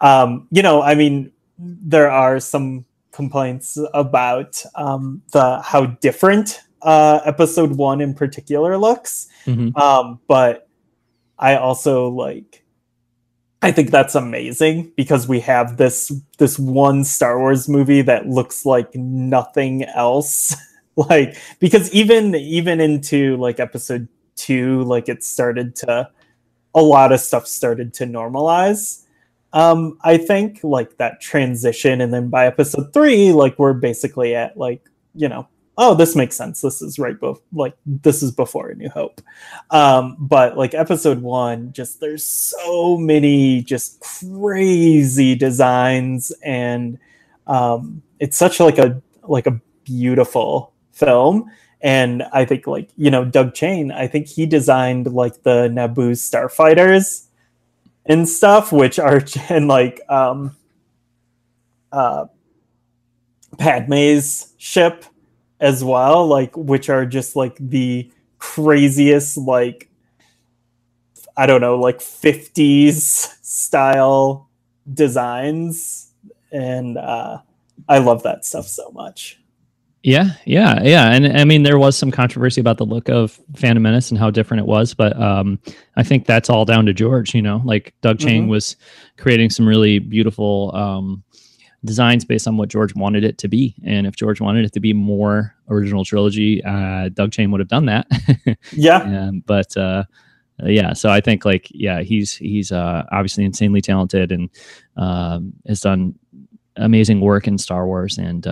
um, 0.04 0.46
you 0.50 0.62
know, 0.62 0.82
I 0.82 0.94
mean, 0.94 1.32
there 1.58 2.10
are 2.10 2.38
some 2.40 2.84
complaints 3.12 3.78
about 3.94 4.62
um, 4.74 5.22
the 5.32 5.60
how 5.62 5.86
different 5.86 6.60
uh, 6.82 7.20
episode 7.24 7.76
one 7.76 8.00
in 8.00 8.12
particular 8.14 8.76
looks. 8.76 9.28
Mhm. 9.46 9.76
um 9.76 10.20
but 10.26 10.68
i 11.38 11.54
also 11.56 12.08
like 12.08 12.64
i 13.60 13.70
think 13.70 13.90
that's 13.90 14.14
amazing 14.14 14.90
because 14.96 15.28
we 15.28 15.38
have 15.40 15.76
this 15.76 16.10
this 16.38 16.58
one 16.58 17.04
star 17.04 17.38
wars 17.38 17.68
movie 17.68 18.00
that 18.00 18.26
looks 18.26 18.64
like 18.64 18.94
nothing 18.94 19.84
else 19.84 20.56
like 20.96 21.36
because 21.60 21.92
even 21.92 22.34
even 22.34 22.80
into 22.80 23.36
like 23.36 23.60
episode 23.60 24.08
two 24.34 24.82
like 24.84 25.10
it 25.10 25.22
started 25.22 25.76
to 25.76 26.08
a 26.74 26.82
lot 26.82 27.12
of 27.12 27.20
stuff 27.20 27.46
started 27.46 27.92
to 27.92 28.06
normalize 28.06 29.03
um 29.54 29.96
i 30.04 30.18
think 30.18 30.60
like 30.62 30.98
that 30.98 31.20
transition 31.20 32.02
and 32.02 32.12
then 32.12 32.28
by 32.28 32.46
episode 32.46 32.92
three 32.92 33.32
like 33.32 33.58
we're 33.58 33.72
basically 33.72 34.34
at 34.34 34.56
like 34.58 34.90
you 35.14 35.28
know 35.28 35.48
oh 35.78 35.94
this 35.94 36.14
makes 36.14 36.36
sense. 36.36 36.60
This 36.60 36.80
is 36.82 36.98
right 36.98 37.16
like 37.52 37.74
this 37.86 38.22
is 38.22 38.30
before 38.30 38.68
a 38.68 38.74
new 38.74 38.88
hope. 38.88 39.20
Um 39.70 40.16
but 40.18 40.56
like 40.56 40.74
episode 40.74 41.20
one 41.20 41.72
just 41.72 42.00
there's 42.00 42.24
so 42.24 42.96
many 42.96 43.62
just 43.62 44.00
crazy 44.00 45.34
designs 45.34 46.32
and 46.42 46.98
um 47.46 48.02
it's 48.20 48.36
such 48.36 48.60
like 48.60 48.78
a 48.78 49.02
like 49.22 49.46
a 49.46 49.60
beautiful 49.84 50.72
film. 50.92 51.50
And 51.80 52.22
i 52.32 52.44
think 52.44 52.66
like 52.66 52.88
you 52.96 53.10
know 53.10 53.26
doug 53.26 53.52
chiang 53.52 53.90
i 53.90 54.06
think 54.06 54.26
he 54.26 54.46
designed 54.46 55.12
like 55.12 55.42
the 55.42 55.68
naboo 55.68 56.12
starfighters 56.12 57.26
and 58.06 58.28
stuff 58.28 58.72
which 58.72 58.98
are 58.98 59.22
and 59.48 59.68
like 59.68 60.00
um 60.08 60.56
uh 61.92 62.26
padme's 63.58 64.52
ship 64.58 65.04
as 65.60 65.84
well 65.84 66.26
like 66.26 66.56
which 66.56 66.88
are 66.88 67.06
just 67.06 67.36
like 67.36 67.56
the 67.60 68.10
craziest 68.38 69.36
like 69.36 69.88
i 71.36 71.46
don't 71.46 71.60
know 71.60 71.78
like 71.78 71.98
50s 71.98 73.34
style 73.42 74.50
designs. 74.92 76.10
And 76.52 76.98
uh 76.98 77.38
i 77.88 77.98
love 77.98 78.22
that 78.24 78.44
stuff 78.44 78.66
so 78.66 78.90
much 78.90 79.40
Yeah, 80.04 80.32
yeah, 80.44 80.82
yeah. 80.82 81.12
And 81.12 81.26
I 81.38 81.44
mean, 81.44 81.62
there 81.62 81.78
was 81.78 81.96
some 81.96 82.10
controversy 82.10 82.60
about 82.60 82.76
the 82.76 82.84
look 82.84 83.08
of 83.08 83.40
Phantom 83.56 83.82
Menace 83.82 84.10
and 84.10 84.18
how 84.20 84.30
different 84.30 84.60
it 84.60 84.66
was, 84.66 84.92
but 84.92 85.18
um, 85.18 85.58
I 85.96 86.02
think 86.02 86.26
that's 86.26 86.50
all 86.50 86.66
down 86.66 86.84
to 86.84 86.92
George. 86.92 87.34
You 87.34 87.40
know, 87.40 87.62
like 87.64 87.94
Doug 88.02 88.18
Chiang 88.18 88.44
Mhm. 88.44 88.50
was 88.50 88.76
creating 89.16 89.48
some 89.48 89.66
really 89.66 89.98
beautiful 90.00 90.76
um, 90.76 91.24
designs 91.86 92.26
based 92.26 92.46
on 92.46 92.58
what 92.58 92.68
George 92.68 92.94
wanted 92.94 93.24
it 93.24 93.38
to 93.38 93.48
be, 93.48 93.74
and 93.82 94.06
if 94.06 94.14
George 94.14 94.42
wanted 94.42 94.66
it 94.66 94.74
to 94.74 94.80
be 94.80 94.92
more 94.92 95.54
original 95.70 96.04
trilogy, 96.04 96.62
uh, 96.64 97.08
Doug 97.08 97.32
Chiang 97.32 97.50
would 97.50 97.60
have 97.60 97.68
done 97.68 97.86
that. 97.86 98.06
yeah 98.72 98.98
um, 99.28 99.42
but 99.46 99.74
uh, 99.74 100.04
uh, 100.62 100.66
yeah, 100.68 100.92
so 100.92 101.08
I 101.08 101.22
think 101.22 101.46
like 101.46 101.68
yeah, 101.70 102.02
he's 102.02 102.36
he's 102.36 102.70
uh, 102.72 103.04
obviously 103.10 103.46
insanely 103.46 103.80
talented 103.80 104.32
and 104.32 104.50
um, 104.98 105.54
has 105.66 105.80
done 105.80 106.14
amazing 106.76 107.22
work 107.22 107.48
in 107.48 107.56
Star 107.56 107.86
Wars 107.86 108.18
and. 108.18 108.46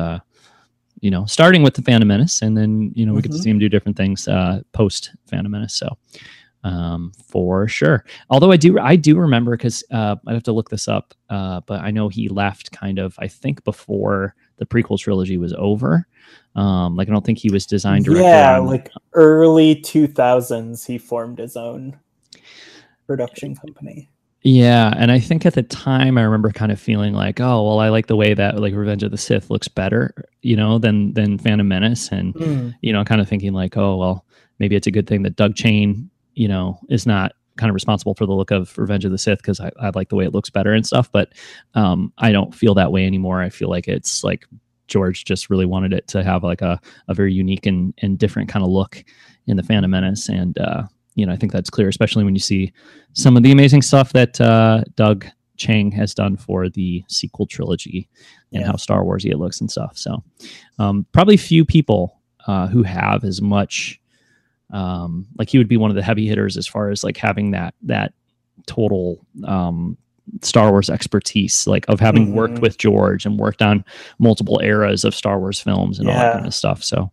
Uh, 1.02 1.04
you 1.04 1.10
know, 1.10 1.26
starting 1.26 1.62
with 1.62 1.74
the 1.74 1.82
Phantom 1.82 2.06
Menace, 2.06 2.42
and 2.42 2.56
then 2.56 2.92
you 2.94 3.04
know 3.06 3.12
we 3.12 3.22
get 3.22 3.32
to 3.32 3.38
Mhm. 3.38 3.42
see 3.42 3.50
him 3.50 3.58
do 3.58 3.68
different 3.68 3.96
things 3.96 4.28
uh, 4.28 4.60
post 4.72 5.10
Phantom 5.26 5.50
Menace. 5.50 5.74
So, 5.74 5.96
um, 6.64 7.12
for 7.24 7.66
sure. 7.68 8.04
Although 8.30 8.52
I 8.52 8.56
do, 8.56 8.78
I 8.78 8.94
do 8.96 9.18
remember 9.18 9.56
because 9.56 9.82
uh, 9.90 10.16
I 10.26 10.32
have 10.32 10.44
to 10.44 10.52
look 10.52 10.70
this 10.70 10.86
up, 10.88 11.14
uh, 11.28 11.60
but 11.66 11.80
I 11.80 11.90
know 11.90 12.08
he 12.08 12.28
left 12.28 12.70
kind 12.70 12.98
of, 13.00 13.16
I 13.18 13.26
think, 13.28 13.64
before 13.64 14.34
the 14.58 14.66
prequel 14.66 14.98
trilogy 14.98 15.38
was 15.38 15.52
over. 15.54 16.06
Um, 16.54 16.94
like 16.96 17.08
I 17.08 17.12
don't 17.12 17.24
think 17.26 17.38
he 17.38 17.50
was 17.50 17.66
designed 17.66 18.04
director. 18.04 18.22
Yeah, 18.22 18.60
on- 18.60 18.66
like 18.66 18.90
early 19.14 19.76
2000s, 19.82 20.86
he 20.86 20.98
formed 20.98 21.38
his 21.38 21.56
own 21.56 21.98
production 23.08 23.56
company. 23.56 24.08
Yeah, 24.44 24.92
and 24.96 25.12
I 25.12 25.20
think 25.20 25.46
at 25.46 25.54
the 25.54 25.62
time 25.62 26.18
I 26.18 26.22
remember 26.22 26.50
kind 26.50 26.72
of 26.72 26.80
feeling 26.80 27.14
like, 27.14 27.40
oh, 27.40 27.62
well, 27.64 27.78
I 27.78 27.90
like 27.90 28.08
the 28.08 28.16
way 28.16 28.34
that 28.34 28.58
like 28.58 28.74
Revenge 28.74 29.04
of 29.04 29.12
the 29.12 29.18
Sith 29.18 29.50
looks 29.50 29.68
better, 29.68 30.12
you 30.42 30.56
know, 30.56 30.78
than 30.78 31.12
than 31.14 31.38
Phantom 31.38 31.66
Menace, 31.68 32.10
and 32.10 32.34
Mm. 32.34 32.74
you 32.82 32.92
know, 32.92 33.04
kind 33.04 33.20
of 33.20 33.28
thinking 33.28 33.52
like, 33.52 33.76
oh, 33.76 33.96
well, 33.96 34.24
maybe 34.58 34.74
it's 34.74 34.88
a 34.88 34.90
good 34.90 35.06
thing 35.06 35.22
that 35.22 35.36
Doug 35.36 35.54
Chiang, 35.54 36.10
you 36.34 36.48
know, 36.48 36.78
is 36.88 37.06
not 37.06 37.32
kind 37.56 37.70
of 37.70 37.74
responsible 37.74 38.14
for 38.14 38.26
the 38.26 38.32
look 38.32 38.50
of 38.50 38.76
Revenge 38.78 39.04
of 39.04 39.12
the 39.12 39.18
Sith 39.18 39.38
because 39.38 39.60
I, 39.60 39.70
I 39.80 39.90
like 39.94 40.08
the 40.08 40.16
way 40.16 40.24
it 40.24 40.34
looks 40.34 40.50
better 40.50 40.72
and 40.72 40.84
stuff. 40.86 41.12
But 41.12 41.32
um, 41.74 42.12
I 42.18 42.32
don't 42.32 42.54
feel 42.54 42.74
that 42.74 42.90
way 42.90 43.06
anymore. 43.06 43.42
I 43.42 43.50
feel 43.50 43.68
like 43.68 43.86
it's 43.86 44.24
like 44.24 44.46
George 44.88 45.24
just 45.24 45.50
really 45.50 45.66
wanted 45.66 45.92
it 45.92 46.08
to 46.08 46.24
have 46.24 46.42
like 46.42 46.62
a, 46.62 46.80
a 47.08 47.14
very 47.14 47.32
unique 47.32 47.66
and, 47.66 47.94
and 47.98 48.18
different 48.18 48.48
kind 48.48 48.64
of 48.64 48.70
look 48.70 49.04
in 49.46 49.56
the 49.56 49.62
Phantom 49.62 49.90
Menace. 49.90 50.28
And, 50.28 50.56
uh, 50.58 50.84
you 51.14 51.26
know, 51.26 51.32
I 51.32 51.36
think 51.36 51.52
that's 51.52 51.70
clear, 51.70 51.88
especially 51.88 52.24
when 52.24 52.34
you 52.34 52.40
see 52.40 52.72
some 53.12 53.36
of 53.36 53.42
the 53.42 53.52
amazing 53.52 53.82
stuff 53.82 54.12
that 54.14 54.40
uh, 54.40 54.82
Doug 54.96 55.26
Chiang 55.58 55.90
has 55.92 56.14
done 56.14 56.36
for 56.36 56.68
the 56.68 57.04
sequel 57.08 57.46
trilogy 57.46 58.08
and 58.52 58.62
Yeah. 58.62 58.66
how 58.68 58.76
Star 58.76 59.02
Warsy 59.04 59.30
it 59.30 59.38
looks 59.38 59.60
and 59.60 59.70
stuff. 59.70 59.96
So, 59.98 60.22
um, 60.78 61.06
probably 61.12 61.36
few 61.36 61.64
people 61.64 62.18
uh, 62.46 62.66
who 62.66 62.82
have 62.82 63.24
as 63.24 63.40
much. 63.42 64.00
Um, 64.70 65.26
like 65.38 65.50
he 65.50 65.58
would 65.58 65.68
be 65.68 65.76
one 65.76 65.90
of 65.90 65.96
the 65.96 66.02
heavy 66.02 66.26
hitters 66.26 66.56
as 66.56 66.66
far 66.66 66.88
as 66.88 67.04
like 67.04 67.18
having 67.18 67.50
that 67.50 67.74
that 67.82 68.14
total 68.66 69.24
um, 69.44 69.98
Star 70.40 70.70
Wars 70.70 70.88
expertise, 70.88 71.66
like 71.66 71.84
of 71.88 72.00
having 72.00 72.34
worked 72.34 72.54
Mhm. 72.54 72.60
with 72.62 72.78
George 72.78 73.26
and 73.26 73.38
worked 73.38 73.60
on 73.60 73.84
multiple 74.18 74.60
eras 74.62 75.04
of 75.04 75.14
Star 75.14 75.38
Wars 75.38 75.60
films 75.60 75.98
and 75.98 76.08
all 76.08 76.14
that 76.14 76.32
kind 76.34 76.46
of 76.46 76.54
stuff. 76.54 76.82
So, 76.82 77.10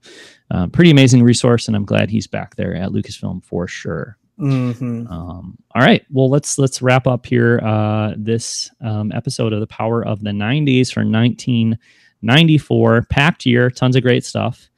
uh, 0.52 0.68
pretty 0.68 0.92
amazing 0.92 1.24
resource, 1.24 1.68
and 1.68 1.76
I'm 1.76 1.86
glad 1.86 2.10
he's 2.10 2.28
back 2.28 2.56
there 2.56 2.76
at 2.76 2.90
Lucasfilm 2.90 3.44
for 3.44 3.68
sure. 3.68 4.18
Mhm. 4.40 5.10
Um, 5.12 5.58
all 5.76 5.82
right, 5.82 6.06
well 6.12 6.30
let's 6.30 6.58
let's 6.58 6.82
wrap 6.82 7.08
up 7.08 7.26
here 7.26 7.60
uh, 7.62 8.14
this 8.18 8.72
um, 8.82 9.12
episode 9.12 9.52
of 9.52 9.60
the 9.60 9.68
Power 9.68 10.06
of 10.06 10.24
the 10.24 10.32
'90s 10.32 10.94
for 10.94 11.02
1994. 11.02 13.02
Packed 13.10 13.46
year, 13.46 13.70
tons 13.70 13.98
of 13.98 14.04
great 14.04 14.24
stuff, 14.24 14.70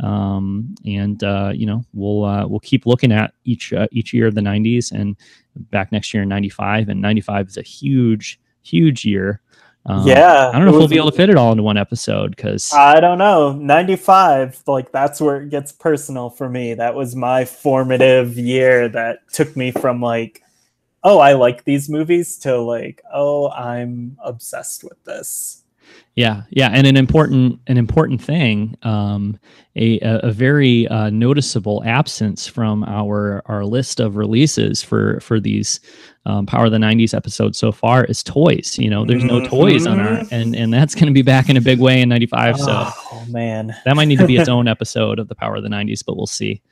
um, 0.00 0.76
and 0.86 1.24
uh, 1.24 1.50
you 1.52 1.66
know 1.66 1.84
we'll 1.92 2.24
uh, 2.24 2.46
we'll 2.46 2.60
keep 2.60 2.86
looking 2.86 3.10
at 3.10 3.34
each 3.44 3.72
uh, 3.72 3.88
each 3.90 4.14
year 4.14 4.28
of 4.28 4.36
the 4.36 4.40
'90s 4.40 4.92
and 4.92 5.16
back 5.56 5.90
next 5.90 6.14
year 6.14 6.22
in 6.22 6.28
'95. 6.28 6.88
And 6.88 7.00
'95 7.00 7.48
is 7.48 7.56
a 7.56 7.62
huge 7.62 8.38
huge 8.62 9.04
year. 9.04 9.40
Um, 9.86 10.06
yeah. 10.06 10.50
I 10.50 10.52
don't 10.52 10.66
know 10.66 10.72
if 10.72 10.78
we'll 10.78 10.88
be 10.88 10.96
able 10.96 11.10
to 11.10 11.16
fit 11.16 11.30
it 11.30 11.36
all 11.36 11.50
into 11.50 11.62
one 11.62 11.78
episode 11.78 12.36
because 12.36 12.72
I 12.72 13.00
don't 13.00 13.18
know. 13.18 13.52
95, 13.52 14.62
like 14.66 14.92
that's 14.92 15.20
where 15.20 15.40
it 15.40 15.50
gets 15.50 15.72
personal 15.72 16.30
for 16.30 16.48
me. 16.48 16.74
That 16.74 16.94
was 16.94 17.16
my 17.16 17.44
formative 17.44 18.36
year 18.36 18.88
that 18.90 19.20
took 19.32 19.56
me 19.56 19.70
from 19.70 20.00
like, 20.02 20.42
oh, 21.04 21.18
I 21.18 21.32
like 21.32 21.64
these 21.64 21.88
movies 21.88 22.38
to 22.38 22.58
like, 22.58 23.02
oh, 23.12 23.50
I'm 23.50 24.18
obsessed 24.22 24.84
with 24.84 25.02
this. 25.04 25.64
Yeah, 26.18 26.42
yeah, 26.50 26.70
and 26.72 26.84
an 26.84 26.96
important 26.96 27.60
an 27.68 27.78
important 27.78 28.20
thing, 28.20 28.76
um, 28.82 29.38
a 29.76 30.00
a 30.00 30.32
very 30.32 30.88
uh, 30.88 31.10
noticeable 31.10 31.80
absence 31.84 32.44
from 32.44 32.82
our 32.82 33.40
our 33.46 33.64
list 33.64 34.00
of 34.00 34.16
releases 34.16 34.82
for 34.82 35.20
for 35.20 35.38
these 35.38 35.78
um, 36.26 36.44
Power 36.44 36.64
of 36.66 36.72
the 36.72 36.78
'90s 36.78 37.14
episodes 37.14 37.56
so 37.56 37.70
far 37.70 38.04
is 38.04 38.24
toys. 38.24 38.76
You 38.80 38.90
know, 38.90 39.04
there's 39.04 39.22
no 39.22 39.46
toys 39.46 39.86
on 39.86 40.00
our 40.00 40.24
and 40.32 40.56
and 40.56 40.74
that's 40.74 40.96
going 40.96 41.06
to 41.06 41.12
be 41.12 41.22
back 41.22 41.50
in 41.50 41.56
a 41.56 41.60
big 41.60 41.78
way 41.78 42.02
in 42.02 42.08
'95. 42.08 42.58
So 42.58 42.64
oh 42.68 43.24
man. 43.28 43.76
that 43.84 43.94
might 43.94 44.06
need 44.06 44.18
to 44.18 44.26
be 44.26 44.38
its 44.38 44.48
own 44.56 44.66
episode 44.66 45.20
of 45.20 45.28
the 45.28 45.36
Power 45.36 45.54
of 45.54 45.62
the 45.62 45.68
'90s, 45.68 46.04
but 46.04 46.16
we'll 46.16 46.26
see. 46.26 46.62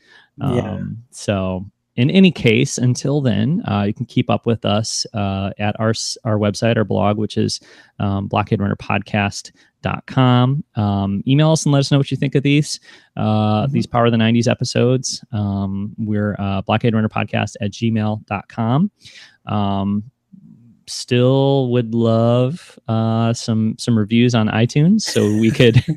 Um, 0.40 0.56
Yeah. 0.56 0.80
So, 1.12 1.70
in 1.96 2.10
any 2.10 2.30
case, 2.30 2.78
until 2.78 3.20
then, 3.20 3.62
uh, 3.66 3.84
you 3.86 3.94
can 3.94 4.06
keep 4.06 4.30
up 4.30 4.46
with 4.46 4.64
us 4.64 5.04
uh, 5.14 5.50
at 5.58 5.78
our 5.80 5.92
our 6.24 6.38
website, 6.38 6.76
our 6.76 6.84
blog, 6.84 7.18
which 7.18 7.36
is 7.36 7.60
um, 7.98 8.28
blockaderunnerpodcast.com. 8.28 10.64
Um, 10.74 11.22
email 11.26 11.52
us 11.52 11.64
and 11.64 11.72
let 11.72 11.80
us 11.80 11.90
know 11.90 11.98
what 11.98 12.10
you 12.10 12.16
think 12.16 12.34
of 12.34 12.42
these 12.42 12.80
uh, 13.16 13.66
Mhm. 13.66 13.72
these 13.72 13.86
Power 13.86 14.06
of 14.06 14.12
the 14.12 14.18
90s 14.18 14.48
episodes. 14.48 15.24
Um, 15.32 15.94
we're 15.98 16.34
uh, 16.38 16.62
blockheadrunnerpodcast 16.62 17.56
at 17.60 17.70
gmail.com. 17.72 18.90
Um, 19.46 20.04
still 20.88 21.68
would 21.70 21.94
love 21.94 22.78
uh, 22.88 23.32
some 23.32 23.74
some 23.78 23.98
reviews 23.98 24.34
on 24.34 24.48
iTunes 24.48 25.02
so 25.02 25.32
we 25.32 25.50
could 25.50 25.82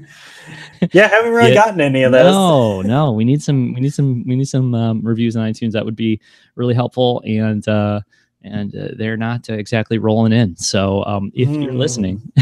Yeah, 0.94 1.08
haven't 1.08 1.32
really 1.32 1.50
Yeah. 1.50 1.56
gotten 1.56 1.82
any 1.82 2.04
of 2.04 2.12
those. 2.12 2.34
no, 2.34 2.82
no, 2.82 3.12
we 3.12 3.24
need 3.26 3.42
some, 3.42 3.74
we 3.74 3.82
need 3.82 3.94
some, 3.94 4.24
we 4.26 4.36
need 4.36 4.48
some 4.48 4.74
um, 4.74 5.02
reviews 5.02 5.36
on 5.36 5.48
iTunes. 5.52 5.72
That 5.74 5.86
would 5.86 5.96
be 5.96 6.20
really 6.56 6.74
helpful, 6.74 7.22
and 7.26 7.68
uh, 7.68 8.02
and 8.44 8.76
uh, 8.76 8.90
they're 8.98 9.18
not 9.18 9.50
uh, 9.50 9.54
exactly 9.54 9.98
rolling 10.00 10.32
in. 10.34 10.56
So 10.56 11.04
um, 11.06 11.32
if 11.36 11.50
you're 11.62 11.74
Mm. 11.74 11.78
listening, 11.78 12.22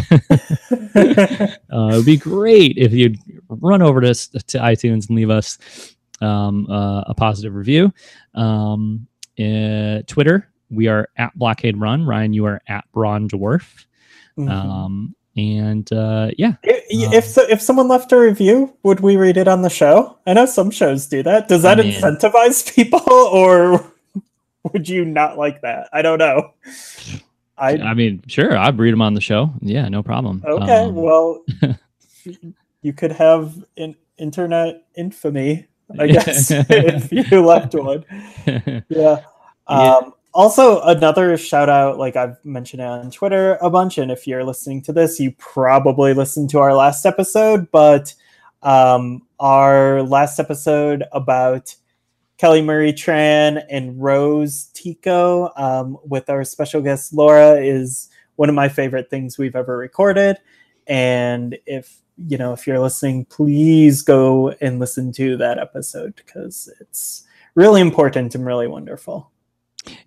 uh, 0.96 1.92
it 1.92 1.96
would 1.98 2.06
be 2.06 2.18
great 2.18 2.78
if 2.78 2.94
you'd 2.94 3.18
run 3.50 3.82
over 3.82 4.02
to 4.02 4.14
to 4.14 4.58
iTunes 4.60 5.08
and 5.10 5.16
leave 5.18 5.30
us 5.30 5.58
um, 6.22 6.68
uh, 6.70 7.02
a 7.08 7.14
positive 7.16 7.56
review. 7.56 7.92
Um, 8.36 9.08
uh, 9.40 10.02
Twitter, 10.08 10.50
we 10.70 10.88
are 10.88 11.08
at 11.18 11.38
Blockade 11.38 11.78
Run. 11.78 12.06
Ryan, 12.06 12.34
you 12.34 12.46
are 12.46 12.62
at 12.68 12.86
Braun 12.92 13.28
Dwarf. 13.30 13.86
Mhm. 14.38 14.50
Um, 14.50 15.16
and 15.36 15.92
uh, 15.94 16.32
yeah, 16.38 16.54
I- 16.66 16.70
I- 16.70 17.16
if 17.16 17.26
so, 17.26 17.44
if 17.50 17.62
someone 17.62 17.88
left 17.88 18.12
a 18.12 18.18
review, 18.20 18.74
would 18.84 19.00
we 19.02 19.16
read 19.18 19.38
it 19.38 19.48
on 19.48 19.62
the 19.62 19.70
show? 19.70 20.18
I 20.26 20.34
know 20.34 20.46
some 20.46 20.72
shows 20.72 21.06
do 21.08 21.22
that. 21.24 21.48
Does 21.48 21.62
that 21.64 21.80
I 21.80 21.84
mean- 21.84 21.94
incentivize 21.94 22.74
people, 22.76 23.02
or 23.10 23.84
would 24.74 24.88
you 24.90 25.06
not 25.06 25.38
like 25.38 25.62
that? 25.62 25.90
I 25.94 26.02
don't 26.02 26.18
know. 26.20 26.54
I 27.58 27.72
I 27.78 27.94
mean, 27.96 28.22
sure, 28.28 28.56
I'd 28.58 28.78
read 28.78 28.92
them 28.94 29.02
on 29.02 29.14
the 29.16 29.22
show. 29.22 29.52
Yeah, 29.62 29.88
no 29.90 30.04
problem. 30.04 30.44
okay. 30.46 30.86
Um, 30.86 30.96
well, 30.96 31.44
you 32.82 32.94
could 32.94 33.12
have 33.14 33.56
an 33.78 33.96
internet 34.20 34.84
infamy, 34.96 35.66
I 36.00 36.08
guess, 36.08 36.52
if 36.52 37.12
you 37.12 37.44
left 37.46 37.74
one. 37.74 38.06
Yeah. 38.90 39.22
Yeah. 39.70 40.00
Also, 40.38 40.82
another 40.82 41.36
shout 41.36 41.68
out, 41.68 41.98
like 41.98 42.16
I've 42.16 42.38
mentioned 42.46 42.84
it 42.84 42.86
on 42.86 43.10
Twitter 43.10 43.56
a 43.56 43.72
bunch, 43.72 43.98
and 43.98 44.12
if 44.12 44.28
you're 44.28 44.44
listening 44.44 44.84
to 44.84 44.94
this, 44.94 45.20
you 45.20 45.32
probably 45.40 46.14
listened 46.14 46.52
to 46.52 46.60
our 46.60 46.76
last 46.76 47.08
episode, 47.08 47.72
but 47.72 48.14
um, 48.62 49.24
our 49.40 50.04
last 50.04 50.38
episode 50.38 51.06
about 51.12 51.76
Kelly 52.38 52.62
Marie 52.62 52.94
Tran 52.94 53.66
and 53.68 54.00
Rose 54.00 54.70
Tico 54.76 55.52
um, 55.58 55.98
with 56.06 56.30
our 56.30 56.44
special 56.44 56.84
guest 56.84 57.14
Laura 57.14 57.60
is 57.60 58.08
one 58.36 58.48
of 58.48 58.54
my 58.54 58.70
favorite 58.70 59.10
things 59.10 59.40
we've 59.40 59.56
ever 59.56 59.76
recorded. 59.76 60.38
And 60.86 61.58
if 61.66 62.00
you 62.16 62.38
know, 62.38 62.54
if 62.54 62.68
you're 62.68 62.80
listening, 62.80 63.26
please 63.26 64.04
go 64.04 64.50
and 64.62 64.78
listen 64.78 65.12
to 65.14 65.36
that 65.38 65.58
episode 65.58 66.14
because 66.16 66.72
it's 66.80 67.24
really 67.56 67.82
important 67.82 68.36
and 68.36 68.46
really 68.46 68.68
wonderful. 68.68 69.32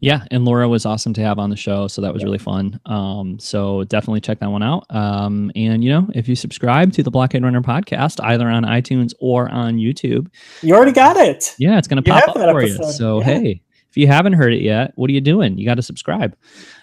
Yeah, 0.00 0.24
and 0.30 0.44
Laura 0.44 0.68
was 0.68 0.86
awesome 0.86 1.12
to 1.14 1.20
have 1.22 1.38
on 1.38 1.50
the 1.50 1.56
show, 1.56 1.86
so 1.88 2.02
that 2.02 2.12
was 2.12 2.24
really 2.24 2.38
fun. 2.38 2.78
Um, 2.86 3.38
so 3.38 3.84
definitely 3.84 4.20
check 4.20 4.40
that 4.40 4.50
one 4.50 4.62
out. 4.62 4.84
Um, 4.90 5.50
and 5.54 5.82
you 5.84 5.90
know, 5.90 6.08
if 6.14 6.28
you 6.28 6.34
subscribe 6.36 6.92
to 6.94 7.02
the 7.02 7.10
Blockade 7.10 7.42
Runner 7.42 7.62
podcast, 7.62 8.22
either 8.24 8.48
on 8.48 8.64
iTunes 8.64 9.12
or 9.20 9.48
on 9.50 9.76
YouTube, 9.76 10.28
You 10.62 10.74
already 10.74 10.92
got 10.92 11.16
it. 11.16 11.54
yeah, 11.58 11.78
it's 11.78 11.88
gonna 11.88 12.02
You 12.04 12.12
pop 12.12 12.28
up 12.28 12.50
for 12.50 12.62
you. 12.62 12.82
So 12.92 13.18
yeah. 13.20 13.24
hey, 13.24 13.62
if 13.90 13.96
you 13.96 14.06
haven't 14.06 14.34
heard 14.34 14.52
it 14.52 14.62
yet, 14.62 14.92
what 14.96 15.10
are 15.10 15.12
you 15.12 15.20
doing? 15.20 15.58
You 15.58 15.64
got 15.66 15.74
to 15.74 15.82
subscribe. 15.82 16.36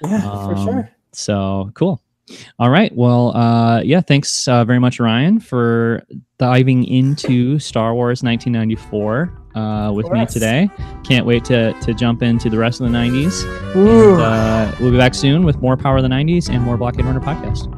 Yeah, 0.03 0.21
for 0.21 0.55
Um, 0.55 0.65
sure. 0.65 0.91
So 1.13 1.71
cool. 1.73 2.01
All 2.59 2.69
right. 2.69 2.93
Well, 2.93 3.35
uh, 3.37 3.81
yeah. 3.83 4.01
Thanks 4.01 4.49
uh, 4.49 4.65
very 4.65 4.79
much, 4.79 4.99
Ryan, 4.99 5.39
for 5.39 6.03
diving 6.37 6.83
into 6.83 7.57
Star 7.59 7.93
Wars 7.93 8.21
1994 8.21 9.31
uh, 9.57 9.91
with 9.91 10.09
me 10.11 10.25
today. 10.25 10.69
Can't 11.03 11.25
wait 11.25 11.43
to, 11.45 11.73
to 11.81 11.93
jump 11.93 12.21
into 12.21 12.49
the 12.49 12.57
rest 12.57 12.79
of 12.81 12.91
the 12.91 12.97
90s. 12.97 13.43
And, 14.13 14.21
uh, 14.21 14.75
we'll 14.79 14.91
be 14.91 14.97
back 14.97 15.15
soon 15.15 15.45
with 15.45 15.57
more 15.57 15.75
Power 15.77 15.97
of 15.97 16.03
the 16.03 16.09
90s 16.09 16.49
and 16.49 16.61
more 16.61 16.77
Blockade 16.77 17.05
Runner 17.05 17.19
podcast. 17.19 17.73